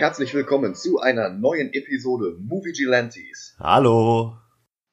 Herzlich 0.00 0.32
willkommen 0.32 0.74
zu 0.74 0.98
einer 1.00 1.28
neuen 1.28 1.74
Episode 1.74 2.34
Movie 2.40 2.72
Gilantes, 2.72 3.54
Hallo. 3.60 4.34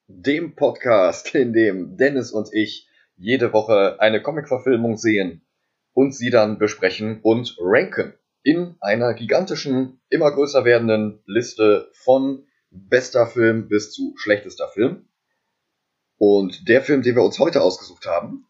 dem 0.06 0.54
Podcast, 0.54 1.34
in 1.34 1.54
dem 1.54 1.96
Dennis 1.96 2.30
und 2.30 2.50
ich 2.52 2.90
jede 3.16 3.54
Woche 3.54 3.98
eine 4.00 4.20
Comicverfilmung 4.20 4.98
sehen 4.98 5.46
und 5.94 6.14
sie 6.14 6.28
dann 6.28 6.58
besprechen 6.58 7.20
und 7.22 7.56
ranken 7.58 8.12
in 8.42 8.76
einer 8.82 9.14
gigantischen, 9.14 9.98
immer 10.10 10.30
größer 10.30 10.66
werdenden 10.66 11.22
Liste 11.24 11.88
von 11.94 12.44
bester 12.70 13.26
Film 13.26 13.66
bis 13.68 13.90
zu 13.90 14.12
schlechtester 14.18 14.68
Film. 14.68 15.08
Und 16.18 16.68
der 16.68 16.82
Film, 16.82 17.00
den 17.00 17.14
wir 17.16 17.22
uns 17.22 17.38
heute 17.38 17.62
ausgesucht 17.62 18.04
haben, 18.04 18.46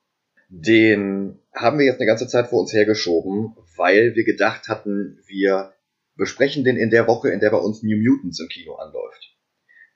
den 0.48 1.38
haben 1.54 1.78
wir 1.78 1.86
jetzt 1.86 2.00
eine 2.00 2.08
ganze 2.08 2.26
Zeit 2.26 2.48
vor 2.48 2.58
uns 2.58 2.72
hergeschoben, 2.72 3.54
weil 3.76 4.16
wir 4.16 4.24
gedacht 4.24 4.66
hatten, 4.66 5.20
wir 5.28 5.72
besprechen 6.18 6.64
den 6.64 6.76
in 6.76 6.90
der 6.90 7.06
Woche, 7.06 7.30
in 7.30 7.40
der 7.40 7.50
bei 7.50 7.56
uns 7.56 7.82
New 7.82 7.96
Mutants 7.96 8.40
im 8.40 8.48
Kino 8.48 8.74
anläuft. 8.74 9.34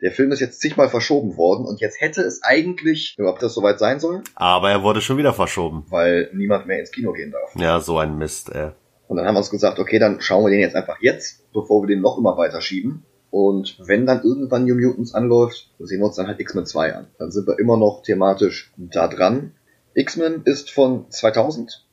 Der 0.00 0.10
Film 0.10 0.32
ist 0.32 0.40
jetzt 0.40 0.60
zigmal 0.60 0.88
verschoben 0.88 1.36
worden 1.36 1.66
und 1.66 1.80
jetzt 1.80 2.00
hätte 2.00 2.22
es 2.22 2.42
eigentlich, 2.42 3.14
ob 3.20 3.38
das 3.38 3.54
soweit 3.54 3.78
sein 3.78 4.00
soll, 4.00 4.22
Aber 4.34 4.70
er 4.70 4.82
wurde 4.82 5.00
schon 5.00 5.18
wieder 5.18 5.32
verschoben. 5.34 5.84
weil 5.90 6.30
niemand 6.32 6.66
mehr 6.66 6.80
ins 6.80 6.90
Kino 6.90 7.12
gehen 7.12 7.30
darf. 7.30 7.54
Ja, 7.56 7.78
so 7.80 7.98
ein 7.98 8.16
Mist, 8.16 8.50
ey. 8.52 8.70
Und 9.06 9.18
dann 9.18 9.26
haben 9.26 9.34
wir 9.34 9.40
uns 9.40 9.50
gesagt, 9.50 9.78
okay, 9.78 9.98
dann 9.98 10.20
schauen 10.20 10.44
wir 10.44 10.50
den 10.50 10.60
jetzt 10.60 10.74
einfach 10.74 10.96
jetzt, 11.02 11.52
bevor 11.52 11.82
wir 11.82 11.86
den 11.86 12.00
noch 12.00 12.16
immer 12.18 12.36
weiter 12.38 12.60
schieben. 12.62 13.04
Und 13.30 13.78
wenn 13.86 14.06
dann 14.06 14.22
irgendwann 14.22 14.64
New 14.64 14.74
Mutants 14.74 15.14
anläuft, 15.14 15.70
sehen 15.78 16.00
wir 16.00 16.06
uns 16.06 16.16
dann 16.16 16.26
halt 16.26 16.40
X-Men 16.40 16.66
2 16.66 16.94
an. 16.94 17.08
Dann 17.18 17.30
sind 17.30 17.46
wir 17.46 17.58
immer 17.58 17.76
noch 17.76 18.02
thematisch 18.02 18.72
da 18.76 19.08
dran. 19.08 19.54
X-Men 19.94 20.42
ist 20.44 20.70
von 20.70 21.10
2000. 21.10 21.86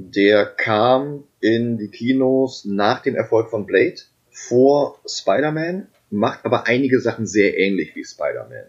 Der 0.00 0.46
kam 0.46 1.24
in 1.40 1.76
die 1.76 1.88
Kinos 1.88 2.64
nach 2.64 3.02
dem 3.02 3.16
Erfolg 3.16 3.50
von 3.50 3.66
Blade 3.66 3.96
vor 4.30 5.00
Spider-Man, 5.04 5.88
macht 6.10 6.44
aber 6.44 6.68
einige 6.68 7.00
Sachen 7.00 7.26
sehr 7.26 7.58
ähnlich 7.58 7.96
wie 7.96 8.04
Spider-Man. 8.04 8.66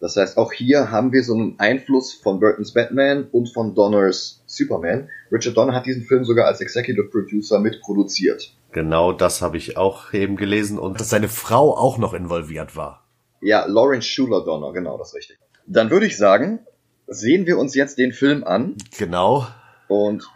Das 0.00 0.16
heißt, 0.16 0.36
auch 0.36 0.52
hier 0.52 0.90
haben 0.90 1.14
wir 1.14 1.24
so 1.24 1.32
einen 1.32 1.58
Einfluss 1.58 2.12
von 2.12 2.40
Burtons 2.40 2.74
Batman 2.74 3.26
und 3.32 3.54
von 3.54 3.74
Donners 3.74 4.42
Superman. 4.44 5.08
Richard 5.32 5.56
Donner 5.56 5.74
hat 5.74 5.86
diesen 5.86 6.04
Film 6.04 6.26
sogar 6.26 6.46
als 6.46 6.60
Executive 6.60 7.08
Producer 7.08 7.58
mitproduziert. 7.58 8.52
Genau 8.72 9.12
das 9.12 9.40
habe 9.40 9.56
ich 9.56 9.78
auch 9.78 10.12
eben 10.12 10.36
gelesen 10.36 10.78
und 10.78 11.00
dass 11.00 11.08
seine 11.08 11.28
Frau 11.30 11.74
auch 11.74 11.96
noch 11.96 12.12
involviert 12.12 12.76
war. 12.76 13.02
Ja, 13.40 13.64
Lawrence 13.64 14.06
Schuler 14.06 14.44
Donner, 14.44 14.74
genau, 14.74 14.98
das 14.98 15.08
ist 15.08 15.14
richtig. 15.14 15.38
Dann 15.66 15.90
würde 15.90 16.04
ich 16.04 16.18
sagen, 16.18 16.58
sehen 17.06 17.46
wir 17.46 17.56
uns 17.56 17.74
jetzt 17.74 17.96
den 17.96 18.12
Film 18.12 18.44
an 18.44 18.76
Genau. 18.98 19.46
und 19.88 20.28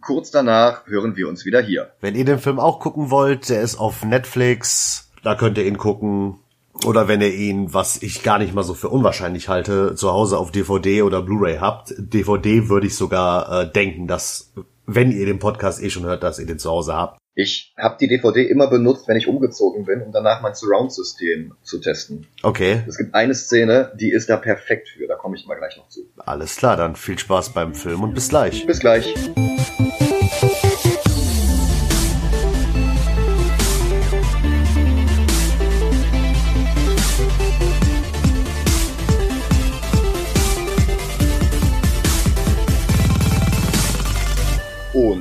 kurz 0.00 0.30
danach 0.30 0.86
hören 0.86 1.16
wir 1.16 1.28
uns 1.28 1.44
wieder 1.44 1.60
hier. 1.60 1.92
Wenn 2.00 2.14
ihr 2.14 2.24
den 2.24 2.38
Film 2.38 2.58
auch 2.58 2.80
gucken 2.80 3.10
wollt, 3.10 3.48
der 3.48 3.60
ist 3.62 3.76
auf 3.76 4.04
Netflix. 4.04 5.10
Da 5.22 5.34
könnt 5.34 5.58
ihr 5.58 5.66
ihn 5.66 5.78
gucken. 5.78 6.38
Oder 6.86 7.06
wenn 7.06 7.20
ihr 7.20 7.32
ihn, 7.34 7.74
was 7.74 8.02
ich 8.02 8.22
gar 8.22 8.38
nicht 8.38 8.54
mal 8.54 8.62
so 8.64 8.74
für 8.74 8.88
unwahrscheinlich 8.88 9.48
halte, 9.48 9.94
zu 9.94 10.10
Hause 10.10 10.38
auf 10.38 10.50
DVD 10.50 11.02
oder 11.02 11.22
Blu-ray 11.22 11.58
habt. 11.58 11.94
DVD 11.98 12.68
würde 12.68 12.86
ich 12.86 12.96
sogar 12.96 13.62
äh, 13.62 13.70
denken, 13.70 14.08
dass, 14.08 14.52
wenn 14.86 15.12
ihr 15.12 15.26
den 15.26 15.38
Podcast 15.38 15.82
eh 15.82 15.90
schon 15.90 16.04
hört, 16.04 16.22
dass 16.22 16.38
ihr 16.38 16.46
den 16.46 16.58
zu 16.58 16.70
Hause 16.70 16.94
habt. 16.94 17.18
Ich 17.34 17.72
habe 17.78 17.96
die 18.00 18.08
DVD 18.08 18.42
immer 18.46 18.68
benutzt, 18.68 19.06
wenn 19.08 19.16
ich 19.16 19.26
umgezogen 19.28 19.84
bin, 19.86 20.02
um 20.02 20.12
danach 20.12 20.42
mein 20.42 20.54
Surround-System 20.54 21.54
zu 21.62 21.78
testen. 21.78 22.26
Okay, 22.42 22.82
Es 22.86 22.98
gibt 22.98 23.14
eine 23.14 23.34
Szene, 23.34 23.92
die 23.98 24.10
ist 24.10 24.28
da 24.28 24.36
perfekt 24.36 24.88
für, 24.88 25.06
da 25.06 25.14
komme 25.14 25.36
ich 25.36 25.46
mal 25.46 25.54
gleich 25.56 25.76
noch 25.78 25.88
zu. 25.88 26.00
alles 26.16 26.56
klar, 26.56 26.76
dann 26.76 26.94
viel 26.96 27.18
Spaß 27.18 27.50
beim 27.50 27.74
Film 27.74 28.02
und 28.02 28.12
bis 28.14 28.28
gleich. 28.28 28.66
Bis 28.66 28.80
gleich. 28.80 29.14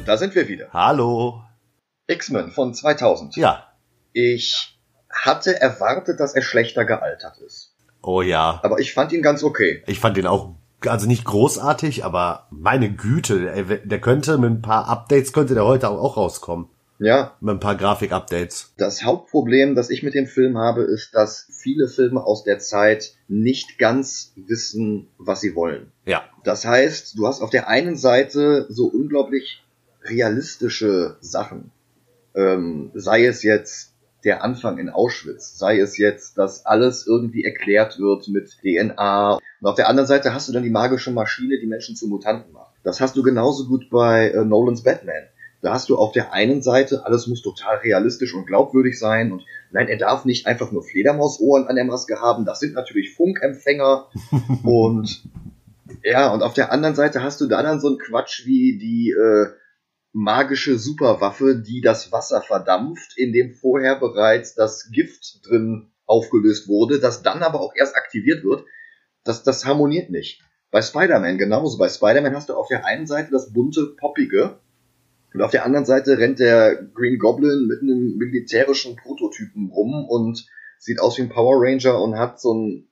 Und 0.02 0.08
da 0.08 0.18
sind 0.18 0.34
wir 0.34 0.48
wieder. 0.48 0.68
Hallo. 0.74 1.44
X-Men 2.08 2.50
von 2.50 2.74
2000. 2.74 3.36
Ja. 3.36 3.68
Ich 4.14 4.80
hatte 5.12 5.62
erwartet, 5.62 6.20
dass 6.20 6.34
er 6.34 6.42
schlechter 6.42 6.86
gealtert 6.86 7.38
ist. 7.46 7.76
Oh 8.02 8.24
ja. 8.24 8.60
Aber 8.64 8.80
ich 8.80 8.96
fand 8.96 9.12
ihn 9.14 9.22
ganz 9.22 9.44
okay. 9.44 9.84
Ich 9.86 10.00
fand 10.00 10.18
den 10.18 10.26
auch, 10.26 10.56
also 10.88 11.06
nicht 11.06 11.24
großartig, 11.24 12.04
aber 12.04 12.48
meine 12.50 12.92
Güte, 12.92 13.42
der, 13.42 13.78
der 13.78 14.02
könnte 14.02 14.40
mit 14.40 14.50
ein 14.50 14.62
paar 14.64 14.88
Updates, 14.88 15.34
könnte 15.34 15.54
der 15.54 15.66
heute 15.66 15.90
auch 15.90 16.18
rauskommen. 16.18 16.68
Ja, 16.98 17.36
Mit 17.40 17.58
ein 17.58 17.60
paar 17.60 17.76
Grafik-Updates. 17.76 18.74
das 18.78 19.04
Hauptproblem, 19.04 19.76
das 19.76 19.92
ich 19.92 20.02
mit 20.02 20.16
dem 20.16 20.26
Film 20.26 20.58
habe, 20.58 20.82
ist, 20.82 21.14
dass 21.14 21.46
viele 21.52 21.88
Filme 21.88 22.24
aus 22.24 22.44
der 22.44 22.58
Zeit 22.58 23.14
nicht 23.28 23.78
ganz 23.78 24.34
wissen, 24.36 25.10
was 25.20 25.42
sie 25.42 25.54
wollen. 25.54 25.92
Ja. 26.06 26.24
Das 26.44 26.66
heißt, 26.66 27.20
du 27.20 27.28
hast 27.28 27.42
auf 27.44 27.52
der 27.52 27.68
einen 27.68 27.98
Seite 27.98 28.66
so 28.70 28.88
unglaublich 28.88 29.64
realistische 30.04 31.18
Sachen. 31.22 31.72
Ähm, 32.36 32.92
sei 32.94 33.26
es 33.26 33.44
jetzt 33.44 33.94
der 34.24 34.44
Anfang 34.44 34.78
in 34.78 34.90
Auschwitz, 34.90 35.58
sei 35.58 35.80
es 35.80 35.98
jetzt, 35.98 36.38
dass 36.38 36.66
alles 36.66 37.08
irgendwie 37.08 37.44
erklärt 37.44 38.00
wird 38.00 38.28
mit 38.28 38.58
DNA. 38.62 39.36
Und 39.36 39.68
auf 39.68 39.76
der 39.76 39.90
anderen 39.90 40.08
Seite 40.08 40.34
hast 40.34 40.48
du 40.48 40.54
dann 40.54 40.64
die 40.64 40.70
magische 40.70 41.12
Maschine, 41.12 41.60
die 41.60 41.68
Menschen 41.68 41.96
zu 41.96 42.08
Mutanten 42.08 42.54
macht. 42.54 42.74
Das 42.84 43.02
hast 43.02 43.16
du 43.16 43.24
genauso 43.24 43.68
gut 43.68 43.90
bei 43.90 44.30
äh, 44.30 44.46
Nolans 44.46 44.84
Batman. 44.84 45.24
Da 45.62 45.74
hast 45.74 45.90
du 45.90 45.98
auf 45.98 46.12
der 46.12 46.34
einen 46.34 46.64
Seite, 46.64 47.06
alles 47.06 47.28
muss 47.28 47.44
total 47.44 47.78
realistisch 47.78 48.34
und 48.34 48.48
glaubwürdig 48.48 48.98
sein 48.98 49.32
und 49.32 49.44
nein, 49.72 49.88
er 49.88 49.98
darf 49.98 50.26
nicht 50.26 50.48
einfach 50.48 50.72
nur 50.72 50.84
Fledermausohren 50.84 51.68
an 51.68 51.76
der 51.76 51.86
Maske 51.86 52.20
haben, 52.20 52.46
das 52.46 52.60
sind 52.60 52.74
natürlich 52.74 53.14
Funkempfänger 53.14 54.08
und 54.64 55.24
ja, 56.04 56.34
und 56.34 56.42
auf 56.42 56.54
der 56.54 56.72
anderen 56.72 56.96
Seite 56.96 57.22
hast 57.22 57.42
du 57.42 57.48
da 57.48 57.62
dann 57.62 57.80
so 57.80 57.90
einen 57.90 58.00
Quatsch 58.00 58.48
wie 58.48 58.80
die 58.80 59.12
äh, 59.12 59.50
magische 60.14 60.78
Superwaffe, 60.78 61.56
die 61.56 61.82
das 61.82 62.12
Wasser 62.12 62.42
verdampft, 62.42 63.18
in 63.18 63.34
dem 63.34 63.54
vorher 63.54 63.96
bereits 63.96 64.56
das 64.56 64.92
Gift 64.92 65.46
drin 65.48 65.92
aufgelöst 66.06 66.68
wurde, 66.68 67.00
das 67.00 67.24
dann 67.24 67.44
aber 67.44 67.62
auch 67.62 67.74
erst 67.76 67.96
aktiviert 67.96 68.44
wird. 68.44 68.66
Das, 69.24 69.44
das 69.44 69.66
harmoniert 69.66 70.10
nicht. 70.10 70.42
Bei 70.72 70.82
Spider-Man 70.82 71.38
genauso. 71.38 71.78
Bei 71.78 71.90
Spider-Man 71.90 72.36
hast 72.36 72.50
du 72.50 72.56
auf 72.56 72.68
der 72.68 72.86
einen 72.86 73.08
Seite 73.08 73.32
das 73.32 73.54
bunte, 73.54 73.96
poppige 73.98 74.60
und 75.34 75.42
auf 75.42 75.52
der 75.52 75.66
anderen 75.66 75.86
Seite 75.86 76.18
rennt 76.18 76.40
der 76.40 76.76
Green 76.94 77.18
Goblin 77.18 77.68
mit 77.68 77.82
einem 77.82 78.18
militärischen 78.18 78.96
Prototypen 78.98 79.70
rum 79.70 80.06
und 80.08 80.46
sieht 80.78 81.00
aus 81.00 81.18
wie 81.18 81.22
ein 81.22 81.30
Power 81.30 81.62
Ranger 81.62 82.02
und 82.02 82.18
hat 82.18 82.42
so 82.42 82.52
einen 82.52 82.90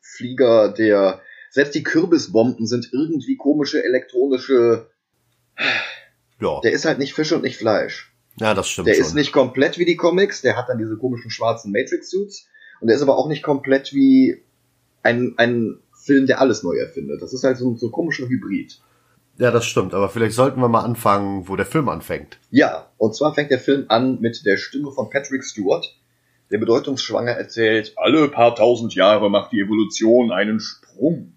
Flieger, 0.00 0.72
der 0.72 1.20
selbst 1.50 1.74
die 1.74 1.82
Kürbisbomben 1.82 2.66
sind 2.66 2.92
irgendwie 2.92 3.36
komische 3.36 3.84
elektronische. 3.84 4.90
Ja. 6.40 6.60
Der 6.60 6.72
ist 6.72 6.84
halt 6.84 6.98
nicht 6.98 7.14
Fisch 7.14 7.32
und 7.32 7.42
nicht 7.42 7.56
Fleisch. 7.56 8.12
Ja, 8.36 8.54
das 8.54 8.68
stimmt 8.68 8.86
Der 8.88 8.94
schon. 8.94 9.04
ist 9.04 9.14
nicht 9.14 9.32
komplett 9.32 9.78
wie 9.78 9.84
die 9.84 9.96
Comics, 9.96 10.40
der 10.42 10.56
hat 10.56 10.68
dann 10.68 10.78
diese 10.78 10.96
komischen 10.96 11.30
schwarzen 11.30 11.72
Matrix-Suits 11.72 12.46
und 12.80 12.86
der 12.86 12.96
ist 12.96 13.02
aber 13.02 13.18
auch 13.18 13.26
nicht 13.28 13.42
komplett 13.42 13.92
wie 13.92 14.42
ein, 15.02 15.34
ein 15.38 15.78
Film, 16.04 16.26
der 16.26 16.40
alles 16.40 16.62
neu 16.62 16.76
erfindet. 16.76 17.20
Das 17.22 17.32
ist 17.32 17.42
halt 17.42 17.56
so 17.56 17.70
ein, 17.70 17.76
so 17.76 17.86
ein 17.88 17.92
komischer 17.92 18.28
Hybrid. 18.28 18.78
ja, 19.38 19.50
das 19.50 19.66
stimmt. 19.66 19.92
Aber 19.94 20.08
vielleicht 20.08 20.34
sollten 20.36 20.60
wir 20.60 20.68
mal 20.68 20.82
anfangen, 20.84 21.48
wo 21.48 21.56
der 21.56 21.66
Film 21.66 21.88
anfängt. 21.88 22.38
Ja, 22.50 22.90
und 22.98 23.16
zwar 23.16 23.34
fängt 23.34 23.50
der 23.50 23.58
Film 23.58 23.86
an 23.88 24.20
mit 24.20 24.44
der 24.46 24.56
Stimme 24.56 24.92
von 24.92 25.10
Patrick 25.10 25.42
Stewart, 25.44 25.96
der 26.52 26.58
bedeutungsschwanger 26.58 27.32
erzählt, 27.32 27.92
alle 27.96 28.28
paar 28.28 28.54
tausend 28.54 28.94
Jahre 28.94 29.28
macht 29.30 29.50
die 29.52 29.60
Evolution 29.60 30.30
einen 30.30 30.60
Sprung. 30.60 31.32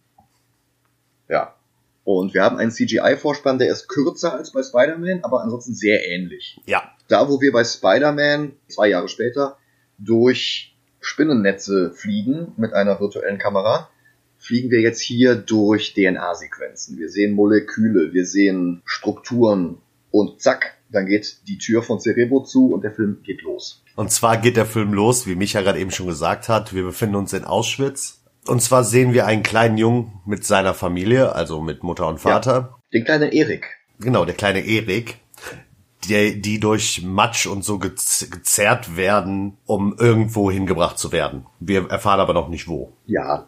Ja. 1.27 1.55
Und 2.03 2.33
wir 2.33 2.43
haben 2.43 2.57
einen 2.57 2.71
CGI-Vorspann, 2.71 3.59
der 3.59 3.71
ist 3.71 3.87
kürzer 3.87 4.33
als 4.33 4.51
bei 4.51 4.63
Spider-Man, 4.63 5.23
aber 5.23 5.41
ansonsten 5.41 5.75
sehr 5.75 6.07
ähnlich. 6.07 6.59
Ja. 6.65 6.83
Da, 7.07 7.29
wo 7.29 7.41
wir 7.41 7.51
bei 7.51 7.63
Spider-Man 7.63 8.53
zwei 8.67 8.89
Jahre 8.89 9.07
später 9.07 9.57
durch 9.97 10.75
Spinnennetze 10.99 11.91
fliegen 11.91 12.53
mit 12.57 12.73
einer 12.73 12.99
virtuellen 12.99 13.37
Kamera, 13.37 13.89
fliegen 14.37 14.71
wir 14.71 14.81
jetzt 14.81 15.01
hier 15.01 15.35
durch 15.35 15.93
DNA-Sequenzen. 15.93 16.97
Wir 16.97 17.09
sehen 17.09 17.33
Moleküle, 17.33 18.13
wir 18.13 18.25
sehen 18.25 18.81
Strukturen 18.85 19.77
und 20.09 20.41
zack, 20.41 20.77
dann 20.89 21.05
geht 21.05 21.47
die 21.47 21.57
Tür 21.57 21.83
von 21.83 21.99
Cerebro 21.99 22.43
zu 22.43 22.73
und 22.73 22.83
der 22.83 22.91
Film 22.91 23.19
geht 23.23 23.43
los. 23.43 23.83
Und 23.95 24.11
zwar 24.11 24.37
geht 24.37 24.57
der 24.57 24.65
Film 24.65 24.93
los, 24.93 25.27
wie 25.27 25.35
Micha 25.35 25.61
gerade 25.61 25.79
eben 25.79 25.91
schon 25.91 26.07
gesagt 26.07 26.49
hat. 26.49 26.73
Wir 26.73 26.83
befinden 26.83 27.15
uns 27.15 27.33
in 27.33 27.43
Auschwitz. 27.43 28.20
Und 28.47 28.61
zwar 28.61 28.83
sehen 28.83 29.13
wir 29.13 29.25
einen 29.25 29.43
kleinen 29.43 29.77
Jungen 29.77 30.19
mit 30.25 30.43
seiner 30.45 30.73
Familie, 30.73 31.33
also 31.35 31.61
mit 31.61 31.83
Mutter 31.83 32.07
und 32.07 32.19
Vater. 32.19 32.75
Den 32.93 33.05
kleinen 33.05 33.31
Erik. 33.31 33.65
Genau, 33.99 34.25
der 34.25 34.35
kleine 34.35 34.61
Erik. 34.61 35.17
Die, 36.05 36.41
die 36.41 36.59
durch 36.59 37.03
Matsch 37.03 37.45
und 37.45 37.63
so 37.63 37.75
gez- 37.75 38.27
gezerrt 38.31 38.97
werden, 38.97 39.57
um 39.67 39.95
irgendwo 39.99 40.49
hingebracht 40.49 40.97
zu 40.97 41.11
werden. 41.11 41.45
Wir 41.59 41.87
erfahren 41.91 42.19
aber 42.19 42.33
noch 42.33 42.47
nicht 42.47 42.67
wo. 42.67 42.91
Ja, 43.05 43.45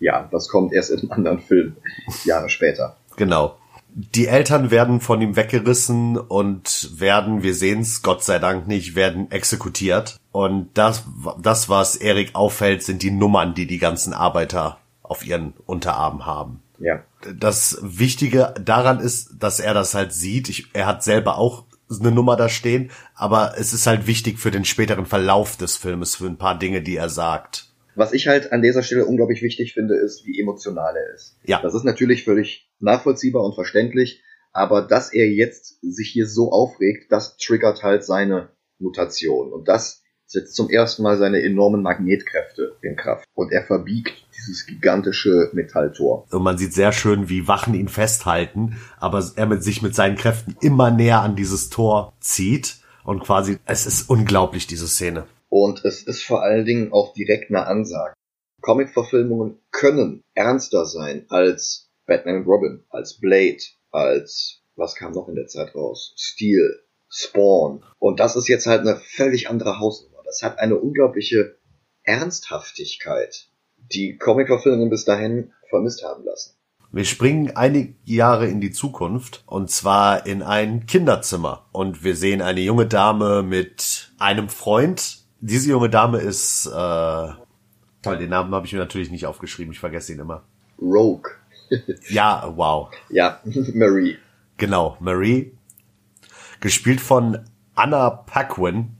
ja, 0.00 0.28
das 0.32 0.48
kommt 0.48 0.72
erst 0.72 0.90
in 0.90 0.98
einem 0.98 1.12
anderen 1.12 1.38
Film, 1.40 1.76
Jahre 2.24 2.48
später. 2.48 2.96
Genau. 3.16 3.56
Die 3.98 4.26
Eltern 4.26 4.70
werden 4.70 5.00
von 5.00 5.22
ihm 5.22 5.36
weggerissen 5.36 6.18
und 6.18 6.90
werden, 7.00 7.42
wir 7.42 7.54
sehen's 7.54 8.02
Gott 8.02 8.22
sei 8.22 8.38
Dank 8.38 8.66
nicht, 8.68 8.94
werden 8.94 9.30
exekutiert. 9.30 10.18
Und 10.32 10.68
das, 10.74 11.04
das 11.40 11.70
was 11.70 11.96
Erik 11.96 12.34
auffällt, 12.34 12.82
sind 12.82 13.02
die 13.02 13.10
Nummern, 13.10 13.54
die 13.54 13.66
die 13.66 13.78
ganzen 13.78 14.12
Arbeiter 14.12 14.78
auf 15.02 15.26
ihren 15.26 15.54
Unterarmen 15.64 16.26
haben. 16.26 16.62
Ja. 16.78 17.04
Das 17.40 17.78
Wichtige 17.80 18.52
daran 18.62 19.00
ist, 19.00 19.30
dass 19.38 19.60
er 19.60 19.72
das 19.72 19.94
halt 19.94 20.12
sieht. 20.12 20.50
Ich, 20.50 20.66
er 20.74 20.84
hat 20.84 21.02
selber 21.02 21.38
auch 21.38 21.64
eine 21.88 22.10
Nummer 22.10 22.36
da 22.36 22.50
stehen, 22.50 22.90
aber 23.14 23.54
es 23.56 23.72
ist 23.72 23.86
halt 23.86 24.06
wichtig 24.06 24.38
für 24.38 24.50
den 24.50 24.66
späteren 24.66 25.06
Verlauf 25.06 25.56
des 25.56 25.78
Filmes, 25.78 26.16
für 26.16 26.26
ein 26.26 26.36
paar 26.36 26.58
Dinge, 26.58 26.82
die 26.82 26.96
er 26.96 27.08
sagt. 27.08 27.72
Was 27.94 28.12
ich 28.12 28.26
halt 28.28 28.52
an 28.52 28.60
dieser 28.60 28.82
Stelle 28.82 29.06
unglaublich 29.06 29.40
wichtig 29.40 29.72
finde, 29.72 29.94
ist, 29.94 30.26
wie 30.26 30.38
emotional 30.38 30.94
er 30.96 31.14
ist. 31.14 31.38
Ja. 31.44 31.62
Das 31.62 31.72
ist 31.72 31.84
natürlich 31.84 32.24
völlig 32.24 32.65
nachvollziehbar 32.80 33.44
und 33.44 33.54
verständlich, 33.54 34.22
aber 34.52 34.82
dass 34.82 35.12
er 35.12 35.28
jetzt 35.30 35.78
sich 35.82 36.10
hier 36.10 36.26
so 36.26 36.50
aufregt, 36.50 37.12
das 37.12 37.36
triggert 37.36 37.82
halt 37.82 38.04
seine 38.04 38.48
Mutation. 38.78 39.52
Und 39.52 39.68
das 39.68 40.02
setzt 40.26 40.56
zum 40.56 40.70
ersten 40.70 41.02
Mal 41.02 41.18
seine 41.18 41.42
enormen 41.42 41.82
Magnetkräfte 41.82 42.76
in 42.82 42.96
Kraft. 42.96 43.26
Und 43.34 43.52
er 43.52 43.64
verbiegt 43.64 44.26
dieses 44.36 44.66
gigantische 44.66 45.50
Metalltor. 45.52 46.26
Und 46.30 46.42
man 46.42 46.58
sieht 46.58 46.72
sehr 46.72 46.92
schön, 46.92 47.28
wie 47.28 47.48
Wachen 47.48 47.74
ihn 47.74 47.88
festhalten, 47.88 48.76
aber 48.98 49.24
er 49.36 49.46
mit 49.46 49.62
sich 49.62 49.82
mit 49.82 49.94
seinen 49.94 50.16
Kräften 50.16 50.56
immer 50.60 50.90
näher 50.90 51.20
an 51.20 51.36
dieses 51.36 51.68
Tor 51.68 52.14
zieht. 52.20 52.78
Und 53.04 53.20
quasi, 53.20 53.58
es 53.66 53.86
ist 53.86 54.10
unglaublich, 54.10 54.66
diese 54.66 54.88
Szene. 54.88 55.26
Und 55.48 55.84
es 55.84 56.02
ist 56.02 56.24
vor 56.24 56.42
allen 56.42 56.64
Dingen 56.64 56.92
auch 56.92 57.12
direkt 57.12 57.50
eine 57.50 57.66
Ansage. 57.66 58.14
Comic-Verfilmungen 58.62 59.58
können 59.70 60.22
ernster 60.34 60.86
sein 60.86 61.26
als 61.28 61.85
Batman 62.06 62.36
und 62.36 62.46
Robin, 62.46 62.84
als 62.88 63.18
Blade, 63.18 63.62
als, 63.90 64.62
was 64.76 64.94
kam 64.94 65.12
noch 65.12 65.28
in 65.28 65.34
der 65.34 65.46
Zeit 65.46 65.74
raus? 65.74 66.14
Steel, 66.16 66.82
Spawn. 67.08 67.84
Und 67.98 68.20
das 68.20 68.36
ist 68.36 68.48
jetzt 68.48 68.66
halt 68.66 68.80
eine 68.80 68.96
völlig 68.96 69.48
andere 69.50 69.78
Hausnummer. 69.78 70.22
Das 70.24 70.42
hat 70.42 70.58
eine 70.58 70.76
unglaubliche 70.76 71.56
Ernsthaftigkeit, 72.02 73.48
die 73.76 74.16
Comic-Verfilmungen 74.16 74.90
bis 74.90 75.04
dahin 75.04 75.52
vermisst 75.68 76.04
haben 76.04 76.24
lassen. 76.24 76.56
Wir 76.92 77.04
springen 77.04 77.56
einige 77.56 77.94
Jahre 78.04 78.46
in 78.46 78.60
die 78.60 78.70
Zukunft 78.70 79.42
und 79.46 79.70
zwar 79.70 80.24
in 80.24 80.42
ein 80.42 80.86
Kinderzimmer 80.86 81.66
und 81.72 82.04
wir 82.04 82.14
sehen 82.16 82.40
eine 82.40 82.60
junge 82.60 82.86
Dame 82.86 83.42
mit 83.42 84.12
einem 84.18 84.48
Freund. 84.48 85.18
Diese 85.40 85.70
junge 85.70 85.90
Dame 85.90 86.18
ist, 86.18 86.66
äh, 86.66 86.70
toll, 86.70 88.18
den 88.18 88.30
Namen 88.30 88.54
habe 88.54 88.66
ich 88.66 88.72
mir 88.72 88.78
natürlich 88.78 89.10
nicht 89.10 89.26
aufgeschrieben, 89.26 89.72
ich 89.72 89.80
vergesse 89.80 90.12
ihn 90.12 90.20
immer. 90.20 90.44
Rogue. 90.80 91.30
Ja, 92.08 92.52
wow. 92.56 92.90
Ja, 93.10 93.40
Marie. 93.74 94.16
Genau, 94.56 94.96
Marie. 95.00 95.52
Gespielt 96.60 97.00
von 97.00 97.38
Anna 97.74 98.10
Paquin, 98.10 98.96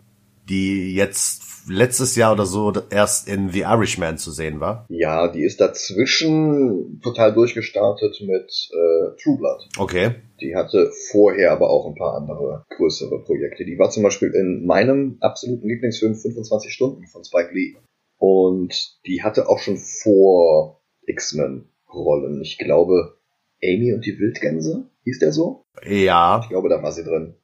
die 0.49 0.95
jetzt 0.95 1.47
letztes 1.69 2.17
Jahr 2.17 2.33
oder 2.33 2.47
so 2.47 2.73
erst 2.91 3.29
in 3.29 3.51
The 3.51 3.61
Irishman 3.61 4.19
zu 4.19 4.31
sehen 4.31 4.61
war. 4.61 4.87
Ja, 4.89 5.29
die 5.29 5.45
ist 5.45 5.61
dazwischen 5.61 7.01
total 7.03 7.35
durchgestartet 7.35 8.21
mit 8.21 8.71
äh, 8.73 9.17
True 9.23 9.39
Blood. 9.39 9.69
Okay. 9.79 10.15
Die 10.41 10.55
hatte 10.55 10.93
vorher 11.11 11.53
aber 11.53 11.71
auch 11.71 11.87
ein 11.87 11.95
paar 11.95 12.15
andere 12.17 12.65
größere 12.77 13.23
Projekte. 13.25 13.65
Die 13.65 13.79
war 13.79 13.91
zum 13.91 14.03
Beispiel 14.03 14.33
in 14.35 14.67
meinem 14.67 15.17
absoluten 15.21 15.67
Lieblingsfilm 15.67 16.15
25 16.15 16.73
Stunden 16.73 17.07
von 17.07 17.25
Spike 17.25 17.53
Lee. 17.53 17.75
Und 18.19 18.99
die 19.07 19.23
hatte 19.23 19.49
auch 19.49 19.59
schon 19.59 19.77
vor 19.77 20.81
X-Men 21.07 21.69
Rollen. 21.93 22.41
Ich 22.43 22.59
glaube, 22.59 23.19
Amy 23.63 23.93
und 23.93 24.05
die 24.05 24.19
Wildgänse, 24.19 24.91
hieß 25.05 25.19
der 25.19 25.33
so? 25.33 25.65
Ja. 25.85 26.41
Ich 26.43 26.49
glaube, 26.49 26.69
da 26.69 26.83
war 26.83 26.93
sie 26.93 27.05
drin. 27.05 27.35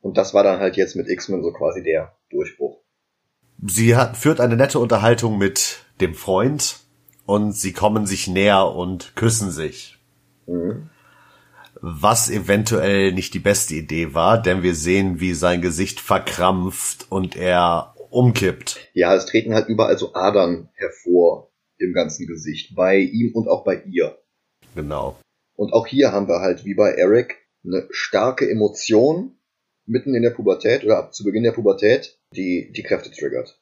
Und 0.00 0.18
das 0.18 0.34
war 0.34 0.42
dann 0.42 0.60
halt 0.60 0.76
jetzt 0.76 0.96
mit 0.96 1.08
X-Men 1.08 1.42
so 1.42 1.52
quasi 1.52 1.82
der 1.82 2.16
Durchbruch. 2.30 2.82
Sie 3.66 3.96
hat, 3.96 4.16
führt 4.16 4.40
eine 4.40 4.56
nette 4.56 4.78
Unterhaltung 4.78 5.38
mit 5.38 5.86
dem 6.00 6.14
Freund 6.14 6.80
und 7.24 7.52
sie 7.52 7.72
kommen 7.72 8.06
sich 8.06 8.28
näher 8.28 8.66
und 8.66 9.16
küssen 9.16 9.50
sich. 9.50 9.98
Mhm. 10.46 10.90
Was 11.80 12.30
eventuell 12.30 13.12
nicht 13.12 13.34
die 13.34 13.38
beste 13.38 13.74
Idee 13.74 14.14
war, 14.14 14.40
denn 14.40 14.62
wir 14.62 14.74
sehen, 14.74 15.20
wie 15.20 15.34
sein 15.34 15.62
Gesicht 15.62 16.00
verkrampft 16.00 17.06
und 17.10 17.36
er 17.36 17.94
umkippt. 18.10 18.90
Ja, 18.92 19.14
es 19.14 19.26
treten 19.26 19.54
halt 19.54 19.68
überall 19.68 19.98
so 19.98 20.14
Adern 20.14 20.68
hervor 20.74 21.50
im 21.84 21.92
ganzen 21.92 22.26
Gesicht, 22.26 22.74
bei 22.74 22.98
ihm 22.98 23.32
und 23.34 23.48
auch 23.48 23.64
bei 23.64 23.82
ihr. 23.86 24.18
Genau. 24.74 25.18
Und 25.56 25.72
auch 25.72 25.86
hier 25.86 26.12
haben 26.12 26.28
wir 26.28 26.40
halt 26.40 26.64
wie 26.64 26.74
bei 26.74 26.92
Eric 26.92 27.36
eine 27.64 27.86
starke 27.90 28.48
Emotion 28.50 29.38
mitten 29.86 30.14
in 30.14 30.22
der 30.22 30.30
Pubertät 30.30 30.84
oder 30.84 30.98
ab 30.98 31.14
zu 31.14 31.24
Beginn 31.24 31.42
der 31.44 31.52
Pubertät, 31.52 32.18
die 32.34 32.72
die 32.72 32.82
Kräfte 32.82 33.10
triggert. 33.10 33.60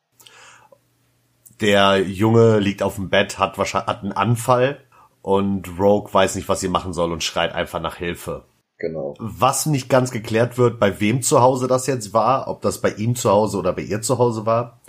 Der 1.61 2.01
Junge 2.01 2.59
liegt 2.59 2.83
auf 2.83 2.97
dem 2.97 3.11
Bett, 3.11 3.39
hat 3.39 3.59
wahrscheinlich 3.59 3.89
hat 3.89 4.03
einen 4.03 4.13
Anfall 4.13 4.85
und 5.21 5.79
Rogue 5.79 6.13
weiß 6.13 6.35
nicht, 6.35 6.49
was 6.49 6.61
sie 6.61 6.69
machen 6.69 6.93
soll 6.93 7.13
und 7.13 7.23
schreit 7.23 7.53
einfach 7.53 7.81
nach 7.81 7.97
Hilfe. 7.97 8.45
Genau. 8.79 9.15
Was 9.19 9.67
nicht 9.67 9.89
ganz 9.89 10.11
geklärt 10.11 10.59
wird, 10.59 10.81
bei 10.81 10.99
wem 11.01 11.23
zu 11.23 11.41
Hause 11.41 11.69
das 11.69 11.87
jetzt 11.87 12.13
war, 12.13 12.49
ob 12.49 12.63
das 12.63 12.81
bei 12.81 12.91
ihm 12.91 13.15
zu 13.15 13.31
Hause 13.31 13.59
oder 13.59 13.73
bei 13.73 13.83
ihr 13.83 14.03
zu 14.03 14.19
Hause 14.19 14.45
war. 14.45 14.81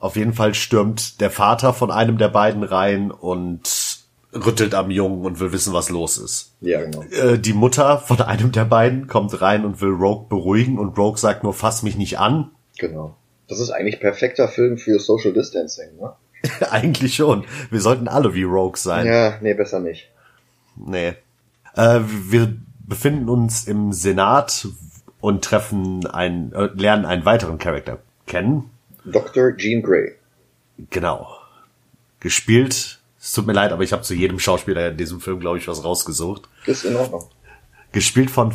Auf 0.00 0.16
jeden 0.16 0.32
Fall 0.32 0.54
stürmt 0.54 1.20
der 1.20 1.30
Vater 1.30 1.74
von 1.74 1.90
einem 1.90 2.18
der 2.18 2.28
beiden 2.28 2.62
rein 2.62 3.10
und 3.10 3.98
rüttelt 4.32 4.74
am 4.74 4.90
Jungen 4.90 5.24
und 5.24 5.40
will 5.40 5.52
wissen, 5.52 5.72
was 5.72 5.88
los 5.88 6.18
ist. 6.18 6.52
Ja, 6.60 6.82
genau. 6.82 7.02
Äh, 7.04 7.38
die 7.38 7.52
Mutter 7.52 7.98
von 7.98 8.20
einem 8.20 8.52
der 8.52 8.64
beiden 8.64 9.06
kommt 9.06 9.40
rein 9.40 9.64
und 9.64 9.80
will 9.80 9.90
Rogue 9.90 10.26
beruhigen 10.28 10.78
und 10.78 10.96
Rogue 10.98 11.18
sagt 11.18 11.42
nur, 11.42 11.54
fass 11.54 11.82
mich 11.82 11.96
nicht 11.96 12.18
an. 12.18 12.50
Genau. 12.78 13.16
Das 13.48 13.60
ist 13.60 13.70
eigentlich 13.70 14.00
perfekter 14.00 14.48
Film 14.48 14.76
für 14.76 15.00
Social 15.00 15.32
Distancing, 15.32 15.96
ne? 15.98 16.12
Eigentlich 16.70 17.16
schon. 17.16 17.44
Wir 17.70 17.80
sollten 17.80 18.06
alle 18.06 18.32
wie 18.34 18.44
Rogue 18.44 18.76
sein. 18.76 19.06
Ja, 19.06 19.38
nee, 19.40 19.54
besser 19.54 19.80
nicht. 19.80 20.08
Nee. 20.76 21.14
Äh, 21.74 22.00
wir 22.04 22.54
befinden 22.86 23.28
uns 23.28 23.66
im 23.66 23.92
Senat 23.92 24.68
und 25.20 25.44
treffen 25.44 26.06
einen, 26.06 26.52
äh, 26.52 26.68
lernen 26.74 27.06
einen 27.06 27.24
weiteren 27.24 27.58
Charakter 27.58 27.98
kennen. 28.26 28.70
Dr. 29.12 29.56
Jean 29.56 29.82
Grey. 29.82 30.14
Genau. 30.90 31.28
Gespielt, 32.20 32.98
es 33.20 33.32
tut 33.32 33.46
mir 33.46 33.52
leid, 33.52 33.72
aber 33.72 33.82
ich 33.82 33.92
habe 33.92 34.02
zu 34.02 34.14
jedem 34.14 34.38
Schauspieler 34.38 34.88
in 34.90 34.96
diesem 34.96 35.20
Film, 35.20 35.40
glaube 35.40 35.58
ich, 35.58 35.68
was 35.68 35.84
rausgesucht. 35.84 36.48
Ist 36.66 36.84
in 36.84 36.96
Ordnung. 36.96 37.26
Gespielt 37.92 38.30
von, 38.30 38.52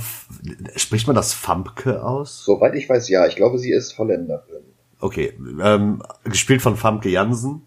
spricht 0.75 1.07
man 1.07 1.15
das 1.15 1.33
Famke 1.33 2.03
aus? 2.03 2.43
Soweit 2.45 2.75
ich 2.75 2.87
weiß, 2.87 3.09
ja. 3.09 3.25
Ich 3.25 3.35
glaube, 3.35 3.57
sie 3.57 3.71
ist 3.71 3.97
Holländerin. 3.97 4.61
Okay, 4.99 5.33
ähm, 5.61 6.01
gespielt 6.23 6.61
von 6.61 6.77
Famke 6.77 7.09
Jansen. 7.09 7.63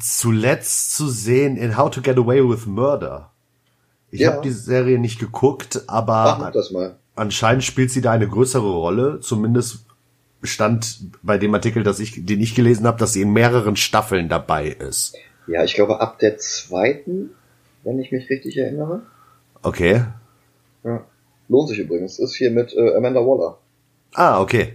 Zuletzt 0.00 0.94
zu 0.96 1.08
sehen 1.08 1.56
in 1.56 1.76
How 1.76 1.90
to 1.90 2.00
Get 2.02 2.18
Away 2.18 2.46
with 2.46 2.66
Murder. 2.66 3.30
Ich 4.10 4.20
Ja. 4.20 4.32
habe 4.32 4.42
die 4.42 4.50
Serie 4.50 4.98
nicht 4.98 5.18
geguckt, 5.18 5.82
aber 5.86 6.14
Ach, 6.14 6.38
mach 6.38 6.52
das 6.52 6.70
mal. 6.70 6.96
anscheinend 7.14 7.64
spielt 7.64 7.90
sie 7.90 8.00
da 8.00 8.12
eine 8.12 8.28
größere 8.28 8.70
Rolle. 8.70 9.20
Zumindest 9.20 9.86
stand 10.42 10.98
bei 11.22 11.38
dem 11.38 11.54
Artikel, 11.54 11.82
dass 11.82 12.00
ich, 12.00 12.24
den 12.24 12.40
ich 12.40 12.54
gelesen 12.54 12.86
habe, 12.86 12.98
dass 12.98 13.12
sie 13.12 13.22
in 13.22 13.32
mehreren 13.32 13.76
Staffeln 13.76 14.28
dabei 14.28 14.68
ist. 14.68 15.16
Ja, 15.46 15.64
ich 15.64 15.74
glaube, 15.74 16.00
ab 16.00 16.18
der 16.18 16.38
zweiten, 16.38 17.30
wenn 17.82 17.98
ich 17.98 18.12
mich 18.12 18.28
richtig 18.30 18.56
erinnere. 18.56 19.02
Okay. 19.62 20.04
Ja. 20.84 21.04
Lohnt 21.48 21.68
sich 21.68 21.78
übrigens. 21.78 22.18
Ist 22.18 22.34
hier 22.34 22.50
mit 22.50 22.74
äh, 22.74 22.94
Amanda 22.94 23.20
Waller. 23.20 23.58
Ah, 24.14 24.40
okay. 24.40 24.74